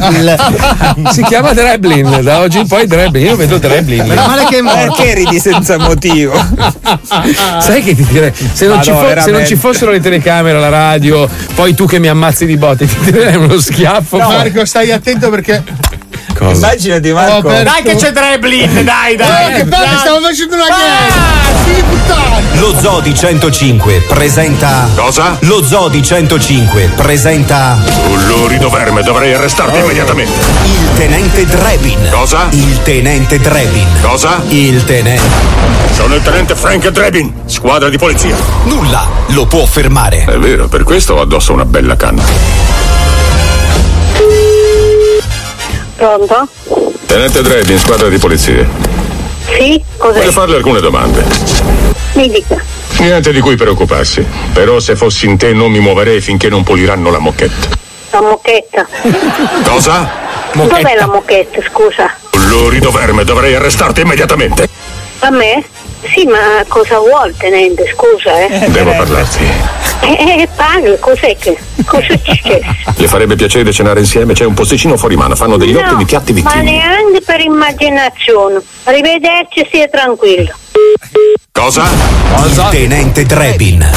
Si 1.13 1.23
chiama 1.23 1.53
Dreblin, 1.55 2.21
da 2.23 2.41
oggi 2.41 2.59
in 2.59 2.67
poi 2.67 2.87
Dreblin, 2.87 3.25
io 3.25 3.37
vedo 3.37 3.57
Dreblin. 3.59 4.07
Meno 4.07 4.27
male 4.27 4.45
che 4.51 4.59
è 4.59 4.61
morto. 4.61 4.95
Perché 4.95 5.15
ridi 5.15 5.39
senza 5.39 5.79
motivo? 5.79 6.35
Sai 7.61 7.83
che 7.83 7.95
ti 7.95 8.05
direi? 8.05 8.33
Se 8.53 8.67
non, 8.67 8.83
ci 8.83 8.91
fo- 8.91 9.21
se 9.21 9.31
non 9.31 9.47
ci 9.47 9.57
fossero 9.57 9.91
le 9.91 10.01
telecamere, 10.01 10.59
la 10.59 10.69
radio, 10.69 11.29
poi 11.55 11.75
tu 11.75 11.87
che 11.87 11.99
mi 11.99 12.09
ammazzi 12.09 12.45
di 12.45 12.57
botte, 12.57 12.87
ti 12.87 12.97
tirerei 13.05 13.37
uno 13.37 13.59
schiaffo. 13.59 14.19
Marco, 14.19 14.65
stai 14.65 14.91
attento 14.91 15.31
perché. 15.31 15.63
Cosa? 16.41 16.67
Immaginati 16.67 17.13
Marco. 17.13 17.49
Oh, 17.49 17.51
per- 17.51 17.63
Dai 17.65 17.83
che 17.83 17.95
c'è 17.97 18.13
Dreblin, 18.13 18.81
dai, 18.85 19.13
Eh, 19.13 19.17
dai. 19.17 19.55
che 19.57 19.65
bello, 19.65 19.99
stavo 19.99 20.21
facendo 20.21 20.55
una 20.55 20.65
gara! 20.65 21.65
Sì, 21.65 21.83
puttana! 21.83 22.39
Lo 22.55 22.75
Zodi 22.81 23.15
105 23.15 24.05
presenta. 24.09 24.89
Cosa? 24.97 25.37
Lo 25.41 25.63
Zodi 25.65 26.03
105 26.03 26.93
presenta. 26.97 27.77
Tu 27.85 28.17
lurido 28.27 28.71
verme, 28.71 29.03
dovrei 29.03 29.35
arrestarti 29.35 29.79
immediatamente. 29.79 30.33
Il 30.65 30.89
tenente 30.97 31.45
Drebin. 31.47 32.09
Cosa? 32.11 32.47
Il 32.51 32.83
tenente 32.83 33.39
Drebin. 33.39 33.87
Cosa? 34.01 34.41
Il 34.49 34.83
tenente. 34.85 35.29
Sono 35.93 36.15
il 36.15 36.23
tenente 36.23 36.55
Frank 36.55 36.89
Drebin, 36.89 37.33
squadra 37.47 37.89
di 37.91 37.99
polizia. 37.99 38.35
Nulla 38.65 39.07
lo 39.29 39.47
può 39.47 39.65
fermare. 39.67 40.25
È 40.25 40.39
vero, 40.39 40.69
per 40.69 40.83
questo 40.85 41.15
ho 41.15 41.21
addosso 41.21 41.53
una 41.53 41.65
bella 41.67 41.97
canna. 41.97 42.23
Pronto? 46.01 46.49
Tenente 47.05 47.43
Drebin, 47.43 47.79
squadra 47.79 48.09
di 48.09 48.17
polizia. 48.17 48.67
Sì? 49.45 49.79
Cos'è? 49.99 50.21
Voglio 50.21 50.33
farle 50.33 50.57
alcune 50.57 50.81
domande. 50.81 51.23
Mi 52.15 52.27
dica. 52.31 52.57
Niente 53.01 53.31
di 53.33 53.41
cui 53.41 53.55
preoccuparsi. 53.55 54.27
Però 54.55 54.81
se 54.81 54.97
fossi 54.97 55.27
in 55.27 55.37
te 55.37 55.53
non 55.53 55.71
mi 55.71 55.79
muoverei 55.79 56.23
finché 56.23 56.49
non 56.49 56.63
puliranno 56.63 57.11
la 57.11 57.19
moquetta. 57.19 57.77
La 58.13 58.23
mochetta. 58.23 58.87
Cosa? 59.63 60.11
Dov'è 60.55 60.95
la 60.97 61.07
mochetta, 61.07 61.61
scusa? 61.71 62.11
Lurido 62.49 62.91
verme, 62.91 63.25
dovrei 63.25 63.55
arrestarti 63.55 64.01
immediatamente. 64.01 64.69
A 65.19 65.29
me? 65.29 65.63
Sì, 66.15 66.25
ma 66.25 66.65
cosa 66.67 66.99
vuol, 66.99 67.37
tenente? 67.37 67.85
Scusa, 67.95 68.41
eh? 68.47 68.71
Devo 68.71 68.93
parlarti. 68.93 69.45
Eh, 70.03 70.43
eh, 70.43 70.49
paga, 70.57 70.97
cos'è 70.99 71.37
che? 71.37 71.59
Cosa 71.85 72.15
c'è? 72.23 72.61
Le 72.97 73.07
farebbe 73.09 73.37
piacere 73.37 73.71
cenare 73.73 74.01
insieme? 74.01 74.33
C'è 74.33 74.45
un 74.45 74.55
posticino 74.55 74.97
fuori 74.97 75.17
mano, 75.17 75.37
fanno 75.37 75.57
degli 75.57 75.75
ottimi 75.75 76.05
piatti 76.05 76.33
ma 76.33 76.41
vichini. 76.51 76.65
neanche 76.73 77.21
per 77.21 77.41
immaginazione. 77.41 78.61
Arrivederci, 78.85 79.65
stia 79.67 79.89
tranquillo. 79.89 80.53
Cosa? 81.53 81.85
Il 82.47 82.67
tenente 82.71 83.25
Drebin. 83.27 83.89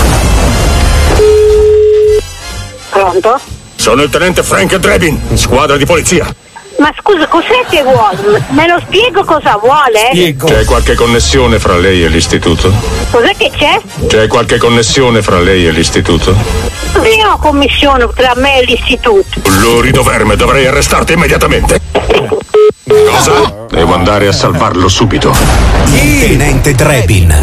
Pronto? 2.90 3.40
Sono 3.76 4.04
il 4.04 4.10
tenente 4.10 4.44
Frank 4.44 4.76
Drebin, 4.76 5.20
squadra 5.36 5.78
di 5.78 5.86
polizia. 5.86 6.34
Ma 6.84 6.94
scusa, 7.00 7.26
cos'è 7.30 7.64
che 7.70 7.82
vuole? 7.82 8.44
Me 8.50 8.68
lo 8.68 8.78
spiego 8.86 9.24
cosa 9.24 9.58
vuole? 9.58 10.12
eh? 10.12 10.36
C'è 10.36 10.66
qualche 10.66 10.96
connessione 10.96 11.58
fra 11.58 11.78
lei 11.78 12.04
e 12.04 12.10
l'istituto? 12.10 12.74
Cos'è 13.10 13.34
che 13.38 13.50
c'è? 13.56 13.80
C'è 14.06 14.28
qualche 14.28 14.58
connessione 14.58 15.22
fra 15.22 15.40
lei 15.40 15.66
e 15.66 15.72
l'istituto? 15.72 16.36
Io 16.96 17.30
ho 17.32 17.38
commissione 17.38 18.06
tra 18.14 18.34
me 18.36 18.60
e 18.60 18.66
l'istituto. 18.66 19.40
Lurido 19.62 20.04
verme, 20.04 20.36
dovrei 20.36 20.68
arrestarti 20.68 21.14
immediatamente. 21.14 21.80
Cosa? 22.86 23.66
Devo 23.70 23.94
andare 23.94 24.28
a 24.28 24.34
salvarlo 24.34 24.90
subito. 24.90 25.34
Il 25.86 26.20
tenente 26.20 26.74
Drebin. 26.74 27.40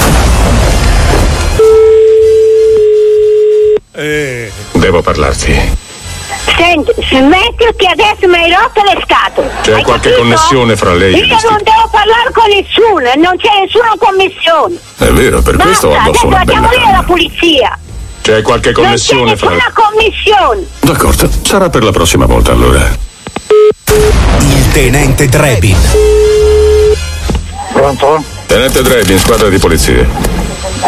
Devo 4.72 5.00
parlarti. 5.00 5.79
Senti, 6.56 6.92
smetti 7.08 7.64
che 7.76 7.86
adesso 7.86 8.26
mi 8.28 8.36
hai 8.36 8.50
rotto 8.52 8.82
le 8.82 9.00
scatole. 9.04 9.50
C'è 9.62 9.72
Hai 9.74 9.82
qualche 9.82 10.10
capito? 10.10 10.22
connessione 10.28 10.76
fra 10.76 10.92
lei 10.94 11.14
e 11.14 11.18
Io 11.24 11.36
non 11.48 11.58
devo 11.62 11.88
parlare 11.90 12.30
con 12.32 12.44
nessuno, 12.48 13.22
non 13.22 13.36
c'è 13.36 13.48
nessuna 13.60 13.92
commissione. 13.98 14.76
È 14.98 15.06
vero, 15.12 15.40
per 15.42 15.56
questo 15.56 15.88
ho 15.88 15.90
Basta, 15.90 16.08
addosso 16.08 16.26
una 16.26 16.44
bella 16.44 16.68
canna. 16.68 17.02
polizia. 17.04 17.78
C'è 18.22 18.42
qualche 18.42 18.70
Non 18.72 18.82
c'è 18.82 18.86
connessione 18.86 19.36
fra 19.36 19.50
nessuna 19.50 19.72
commissione. 19.72 20.66
D'accordo, 20.80 21.30
sarà 21.42 21.68
per 21.70 21.82
la 21.84 21.90
prossima 21.92 22.26
volta 22.26 22.52
allora. 22.52 22.88
Il 23.86 24.72
tenente 24.72 25.28
Drebin. 25.28 25.76
Pronto? 27.72 28.22
Tenente 28.46 28.82
Drebin, 28.82 29.18
squadra 29.18 29.48
di 29.48 29.58
polizia. 29.58 30.06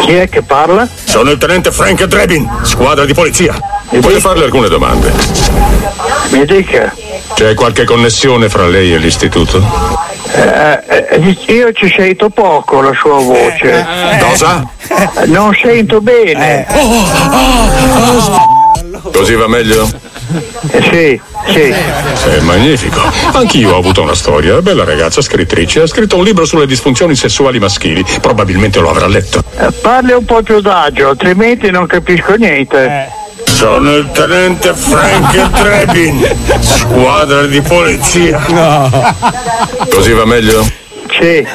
Chi 0.01 0.13
è 0.13 0.29
che 0.29 0.41
parla? 0.41 0.87
Sono 1.03 1.31
il 1.31 1.37
tenente 1.37 1.71
Frank 1.71 2.03
Drebin, 2.05 2.49
squadra 2.63 3.05
di 3.05 3.13
polizia. 3.13 3.57
Voglio 3.91 4.19
farle 4.19 4.45
alcune 4.45 4.67
domande. 4.67 5.13
Mi 6.29 6.45
dica. 6.45 6.93
C'è 7.33 7.53
qualche 7.53 7.85
connessione 7.85 8.49
fra 8.49 8.67
lei 8.67 8.93
e 8.93 8.97
l'istituto? 8.97 9.63
Eh, 10.35 10.83
eh, 10.87 11.37
io 11.47 11.71
ci 11.73 11.93
sento 11.95 12.29
poco 12.29 12.81
la 12.81 12.93
sua 12.93 13.19
voce. 13.19 13.85
Cosa? 14.19 14.67
Non 15.25 15.53
sento 15.53 16.01
bene. 16.01 16.65
Così 19.13 19.35
va 19.35 19.47
meglio? 19.47 19.87
Sì, 20.89 21.21
sì. 21.47 21.73
È 22.29 22.39
magnifico. 22.41 23.01
Anch'io 23.33 23.73
ho 23.73 23.77
avuto 23.77 24.01
una 24.01 24.15
storia. 24.15 24.61
Bella 24.61 24.83
ragazza, 24.83 25.21
scrittrice. 25.21 25.81
Ha 25.81 25.87
scritto 25.87 26.17
un 26.17 26.23
libro 26.23 26.45
sulle 26.45 26.65
disfunzioni 26.65 27.15
sessuali 27.15 27.59
maschili. 27.59 28.03
Probabilmente 28.21 28.79
lo 28.79 28.89
avrà 28.89 29.07
letto. 29.07 29.43
Eh, 29.57 29.71
Parli 29.81 30.13
un 30.13 30.25
po' 30.25 30.41
più 30.41 30.55
adagio, 30.55 31.09
altrimenti 31.09 31.69
non 31.71 31.85
capisco 31.85 32.35
niente. 32.35 33.21
Sono 33.45 33.95
il 33.95 34.09
tenente 34.11 34.73
Frank 34.73 35.49
Drebin, 35.61 36.27
squadra 36.59 37.43
di 37.43 37.61
polizia. 37.61 38.41
Così 39.89 40.11
va 40.11 40.25
meglio? 40.25 40.65
Sì. 41.19 41.45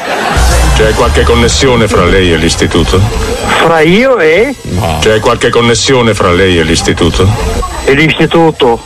C'è 0.79 0.95
qualche 0.95 1.25
connessione 1.25 1.89
fra 1.89 2.05
lei 2.05 2.33
e 2.33 2.37
l'istituto? 2.37 3.01
Fra 3.01 3.81
io 3.81 4.21
e? 4.21 4.55
C'è 5.01 5.19
qualche 5.19 5.51
connessione 5.51 6.15
fra 6.15 6.31
lei 6.31 6.57
e 6.57 6.63
l'istituto? 6.63 7.29
E 7.85 7.95
l'istituto? 7.95 8.81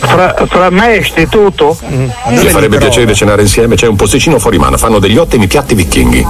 Fra, 0.00 0.34
fra 0.48 0.70
me 0.70 0.94
e 0.94 0.96
istituto? 0.96 1.78
Mi 1.86 2.48
farebbe 2.48 2.78
piacere 2.78 3.14
cenare 3.14 3.42
insieme, 3.42 3.76
c'è 3.76 3.86
un 3.86 3.94
posticino 3.94 4.40
fuori 4.40 4.58
mano, 4.58 4.76
fanno 4.76 4.98
degli 4.98 5.18
ottimi 5.18 5.46
piatti 5.46 5.76
vichinghi. 5.76 6.26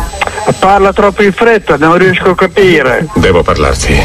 Parla 0.59 0.93
troppo 0.93 1.22
in 1.22 1.32
fretta, 1.32 1.78
non 1.78 1.97
riesco 1.97 2.32
a 2.32 2.34
capire. 2.34 3.06
Devo 3.14 3.43
parlarti. 3.43 3.98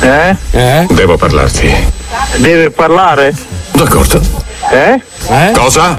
Eh? 0.00 0.86
Devo 0.90 1.16
parlarti. 1.16 1.72
Deve 2.38 2.70
parlare? 2.70 3.32
D'accordo. 3.70 4.48
Eh? 4.70 5.52
Cosa? 5.52 5.98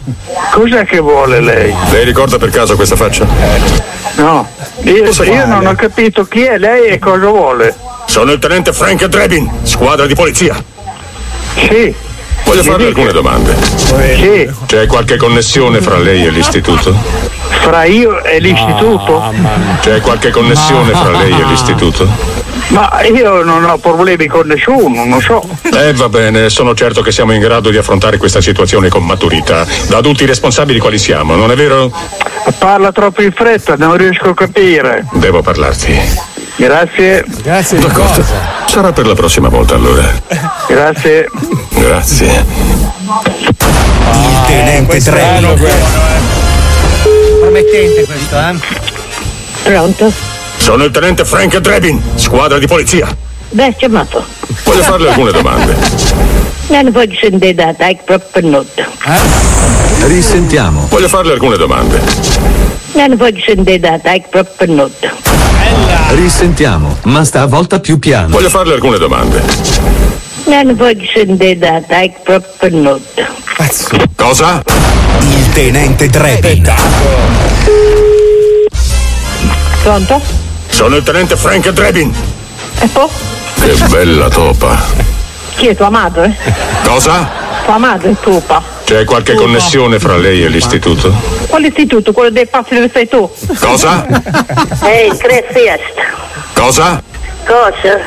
Cos'è 0.52 0.86
che 0.86 1.00
vuole 1.00 1.42
lei? 1.42 1.76
Lei 1.92 2.06
ricorda 2.06 2.38
per 2.38 2.50
caso 2.50 2.76
questa 2.76 2.96
faccia? 2.96 3.28
No, 4.16 4.48
io, 4.84 5.10
io 5.10 5.46
non 5.46 5.66
ho 5.66 5.76
capito 5.76 6.26
chi 6.26 6.44
è 6.44 6.58
lei 6.58 6.88
e 6.88 7.00
cosa 7.00 7.28
vuole. 7.28 7.76
Sono 8.06 8.32
il 8.32 8.40
tenente 8.40 8.72
Frank 8.72 9.06
Drebin, 9.06 9.50
squadra 9.64 10.06
di 10.06 10.16
polizia. 10.16 10.56
Sì. 11.56 11.94
Voglio 12.52 12.64
farle 12.64 12.88
alcune 12.88 13.12
domande. 13.14 13.56
Sì. 13.78 14.52
C'è 14.66 14.86
qualche 14.86 15.16
connessione 15.16 15.80
fra 15.80 15.98
lei 15.98 16.26
e 16.26 16.32
l'istituto? 16.32 16.94
Fra 17.62 17.86
io 17.86 18.22
e 18.26 18.40
l'istituto? 18.40 19.34
C'è 19.80 20.02
qualche 20.02 20.32
connessione 20.32 20.92
fra 20.92 21.12
lei 21.12 21.32
e 21.32 21.46
l'istituto? 21.46 22.06
Ma 22.68 23.04
io 23.04 23.42
non 23.44 23.64
ho 23.64 23.78
problemi 23.78 24.28
con 24.28 24.48
nessuno, 24.48 25.06
non 25.06 25.22
so. 25.22 25.42
Eh 25.74 25.94
va 25.94 26.10
bene, 26.10 26.50
sono 26.50 26.74
certo 26.74 27.02
che 27.02 27.14
siamo 27.14 27.32
in 27.32 27.40
grado 27.40 27.70
di 27.70 27.78
affrontare 27.78 28.18
questa 28.18 28.42
situazione 28.42 28.90
con 28.90 29.06
maturità. 29.06 29.66
Da 29.88 29.98
adulti 29.98 30.26
responsabili 30.26 30.80
quali 30.80 31.00
siamo, 31.00 31.36
non 31.36 31.52
è 31.52 31.56
vero? 31.56 31.90
Parla 32.58 32.92
troppo 32.92 33.22
in 33.22 33.32
fretta, 33.32 33.76
non 33.78 33.96
riesco 33.96 34.28
a 34.32 34.34
capire. 34.34 35.06
Devo 35.14 35.42
parlarti. 35.42 35.98
Grazie. 36.58 37.24
Grazie 37.42 37.78
di 37.78 37.86
D'accordo. 37.86 38.10
cosa? 38.10 38.26
Sarà 38.66 38.92
per 38.92 39.08
la 39.08 39.16
prossima 39.16 39.48
volta 39.48 39.76
allora. 39.76 40.04
Grazie. 40.68 41.30
Grazie. 41.74 42.46
Il 44.14 44.42
tenente 44.46 45.00
Drebin. 45.00 45.70
Promettente 47.40 48.06
questo, 48.06 48.38
eh? 48.38 48.56
Pronto? 49.64 50.12
Sono 50.58 50.84
il 50.84 50.92
tenente 50.92 51.26
Frank 51.26 51.58
Drebin, 51.58 52.02
squadra 52.16 52.60
di 52.60 52.68
polizia. 52.68 53.08
Beh, 53.50 53.76
chiamato. 53.78 54.24
Voglio 54.64 54.84
farle 54.84 55.10
alcune 55.10 55.32
domande. 55.32 55.76
Non 56.68 56.92
voglio 56.92 57.16
sentire 57.20 57.54
data, 57.54 57.88
è 57.88 57.98
proprio 58.04 58.50
notte. 58.50 58.88
Risentiamo. 60.06 60.88
Voglio 60.90 61.10
farle 61.10 61.34
alcune 61.34 61.58
domande. 61.58 62.02
Non 62.94 63.16
voglio 63.18 63.42
sentire 63.46 63.80
data, 63.80 64.12
è 64.12 64.22
proprio 64.30 64.74
notte. 64.74 65.12
Risentiamo, 66.10 66.98
ma 67.04 67.24
stavolta 67.24 67.80
più 67.80 68.00
piano. 68.00 68.30
Voglio 68.30 68.50
farle 68.50 68.74
alcune 68.74 68.98
domande. 68.98 70.11
Non 70.46 70.76
voglio 70.76 71.06
sentire 71.14 71.58
data, 71.58 72.02
è 72.02 72.12
proprio 72.24 72.82
notte. 72.82 73.28
Cosa? 74.16 74.62
Il 75.20 75.50
tenente 75.54 76.08
Drebin. 76.08 76.74
Pronto? 79.84 80.22
Sono 80.68 80.96
il 80.96 81.04
tenente 81.04 81.36
Frank 81.36 81.70
Drebin. 81.70 82.14
E 82.80 82.88
poi? 82.88 83.08
Che 83.56 83.74
bella 83.90 84.30
topa. 84.30 84.80
Chi 85.56 85.68
è 85.68 85.76
tuo 85.76 85.86
amato, 85.86 86.24
eh? 86.24 86.36
Cosa? 86.84 87.30
Tuo 87.64 87.74
amato 87.74 88.08
è 88.08 88.16
tupa. 88.20 88.62
C'è 88.84 89.06
qualche 89.06 89.36
connessione 89.36 90.00
fra 90.00 90.18
lei 90.18 90.44
e 90.44 90.50
l'istituto? 90.50 91.14
Quale 91.48 91.68
istituto? 91.68 92.12
Quello 92.12 92.30
dei 92.30 92.48
passi 92.48 92.74
dove 92.74 92.90
sei 92.92 93.08
tu? 93.08 93.30
Cosa? 93.60 94.06
Ehi, 94.84 95.16
tre. 95.18 95.48
Cosa? 96.54 97.02
Cosa? 97.46 98.00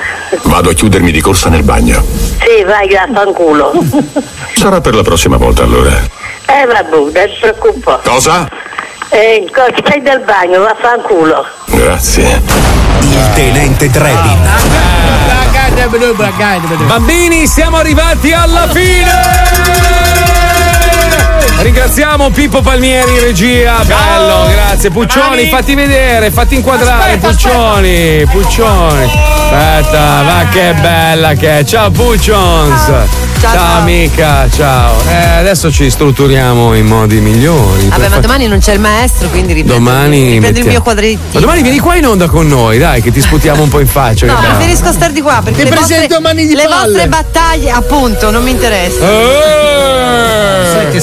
Vado 0.43 0.71
a 0.71 0.73
chiudermi 0.73 1.11
di 1.11 1.21
corsa 1.21 1.49
nel 1.49 1.63
bagno. 1.63 2.24
Sì, 2.45 2.63
vai 2.65 2.95
a 2.95 3.09
fanculo. 3.13 3.73
Sarà 4.55 4.81
per 4.81 4.95
la 4.95 5.03
prossima 5.03 5.39
volta 5.39 5.63
allora. 5.63 5.93
Eh, 6.47 6.67
vabbè, 6.67 6.89
non 6.91 7.11
ti 7.11 7.37
preoccupare. 7.41 8.03
Cosa? 8.05 8.47
Eh? 9.09 9.47
Stai 9.79 10.03
del 10.03 10.21
bagno, 10.21 10.61
va 10.61 10.71
a 10.71 10.77
fanculo. 10.79 11.47
Grazie. 11.67 12.43
Il 13.01 13.31
tenente 13.35 13.89
Drebin. 13.89 14.49
Bambini, 16.87 17.47
siamo 17.47 17.79
arrivati 17.79 18.33
alla 18.33 18.69
fine! 18.69 20.04
Ringraziamo 21.65 22.29
Pippo 22.29 22.61
Palmieri 22.61 23.19
regia, 23.21 23.83
bello, 23.85 24.47
grazie. 24.51 24.91
Puccioni, 24.91 25.49
fatti 25.49 25.75
vedere, 25.75 26.31
fatti 26.31 26.57
inquadrare, 26.57 27.17
Puccioni, 27.17 28.27
Puccioni. 28.31 29.05
Aspetta, 29.05 30.23
va 30.25 30.47
che 30.53 30.75
bella 30.79 31.33
che 31.33 31.61
è. 31.61 31.65
Ciao 31.65 31.91
Puccions. 31.91 33.34
Ciao, 33.53 33.79
amica, 33.81 34.49
ciao. 34.51 34.97
Eh, 35.09 35.37
adesso 35.39 35.71
ci 35.71 35.91
strutturiamo 35.91 36.75
in 36.75 36.87
modi 36.87 37.21
migliori. 37.21 37.89
Vabbè, 37.89 38.09
ma 38.09 38.15
fa- 38.15 38.21
domani 38.21 38.47
non 38.49 38.59
c'è 38.59 38.73
il 38.73 38.81
maestro, 38.81 39.29
quindi 39.29 39.53
riprendi, 39.53 39.85
Domani 39.85 40.17
riprendi 40.17 40.35
il 40.37 40.41
mettiamo- 40.41 40.69
mio 40.71 40.83
quadrettino. 40.83 41.21
Ma 41.33 41.41
domani 41.41 41.63
vieni 41.63 41.79
qua 41.79 41.95
in 41.97 42.07
onda 42.07 42.27
con 42.29 42.47
noi, 42.49 42.79
dai, 42.79 43.03
che 43.03 43.13
ti 43.13 43.21
sputiamo 43.21 43.63
un 43.63 43.69
po' 43.69 43.81
in 43.81 43.87
faccia. 43.87 44.27
No, 44.27 44.35
preferisco 44.41 44.91
star 44.93 45.13
di 45.13 45.21
qua 45.21 45.41
perché 45.45 45.63
Ti 45.63 45.69
le 45.69 45.77
vostre, 45.77 45.95
presento 45.97 46.21
mani 46.21 46.47
di 46.47 46.55
le 46.55 46.63
palle. 46.67 46.93
vostre 46.93 47.09
battaglie, 47.09 47.71
appunto, 47.71 48.31
non 48.31 48.43
mi 48.43 48.51
interessano. 48.51 49.07
Sai 50.73 50.91
che 50.91 51.01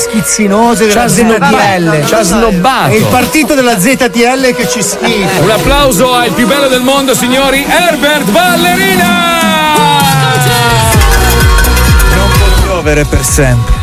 ha 0.98 1.06
della 1.06 1.08
snobbato, 1.08 1.56
ZTL. 1.56 2.06
ci 2.06 2.14
ha 2.16 2.22
snobbato. 2.24 2.90
È 2.92 2.96
il 2.96 3.06
partito 3.06 3.54
della 3.54 3.80
ZTL 3.80 4.54
che 4.56 4.68
ci 4.68 4.82
schifa. 4.82 5.42
Un 5.42 5.50
applauso 5.52 6.14
al 6.14 6.32
più 6.32 6.48
bello 6.48 6.68
del 6.68 6.82
mondo, 6.82 7.14
signori, 7.16 7.64
Herbert 7.68 8.30
Ballerina! 8.32 10.01
Piovere 12.82 13.06
per 13.06 13.24
sempre. 13.24 13.76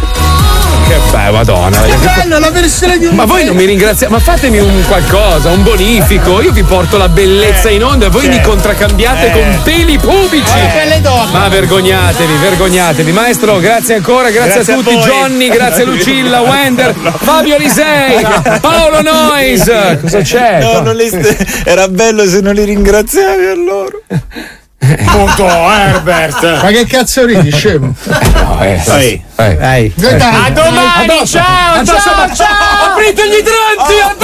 Che 0.88 0.98
bello, 1.12 1.32
madonna. 1.36 1.80
Che 1.82 1.94
bello, 2.16 2.40
la 2.40 2.50
versione 2.50 2.98
di 2.98 3.06
un 3.06 3.14
Ma 3.14 3.26
voi 3.26 3.44
non 3.44 3.54
mi 3.54 3.64
ringraziate, 3.64 4.12
ma 4.12 4.18
fatemi 4.18 4.58
un 4.58 4.82
qualcosa, 4.88 5.50
un 5.50 5.62
bonifico. 5.62 6.40
Io 6.42 6.50
vi 6.50 6.64
porto 6.64 6.96
la 6.96 7.08
bellezza 7.08 7.70
in 7.70 7.84
onda 7.84 8.06
e 8.06 8.08
voi 8.08 8.26
mi 8.26 8.40
contraccambiate 8.40 9.28
Eh. 9.28 9.30
con 9.30 9.60
peli 9.62 9.96
pubici. 9.98 10.50
Eh. 10.58 11.00
Ma 11.30 11.46
vergognatevi, 11.48 12.32
vergognatevi. 12.40 13.12
Maestro, 13.12 13.58
grazie 13.60 13.94
ancora, 13.94 14.30
grazie, 14.30 14.54
Grazie 14.64 14.72
a 14.72 14.76
a 14.76 14.80
tutti. 14.82 14.94
voi. 14.96 15.04
Johnny, 15.04 15.48
grazie 15.48 15.82
a 15.84 15.86
Lucilla, 15.86 16.40
Wender, 16.50 16.92
Fabio 17.18 17.54
Alisei, 17.54 18.26
Paolo 18.60 19.00
Nois. 19.02 19.70
Cosa 20.00 20.20
c'è? 20.22 20.58
No, 20.60 20.80
non 20.80 20.96
li 20.96 21.06
st- 21.06 21.62
era 21.64 21.86
bello 21.86 22.26
se 22.28 22.40
non 22.40 22.52
li 22.52 22.64
ringraziavi 22.64 23.46
a 23.46 23.54
loro. 23.54 24.02
Punto, 24.78 25.44
Herbert. 25.46 26.62
Ma 26.62 26.68
che 26.68 26.86
cazzo 26.86 27.24
ridi, 27.26 27.50
scemo? 27.50 27.94
No, 28.04 28.62
eh, 28.62 28.80
Ehi. 28.86 29.22
eh. 29.36 29.56
Dai. 29.56 29.92
A 29.98 30.50
domani, 30.50 31.26
ciao, 31.26 31.84
ciao, 31.84 32.14
ma- 32.16 32.32
ciao. 32.34 32.92
Aprite 32.92 33.28
gli 33.28 33.34
idranti, 33.34 33.98
addosso! 34.00 34.16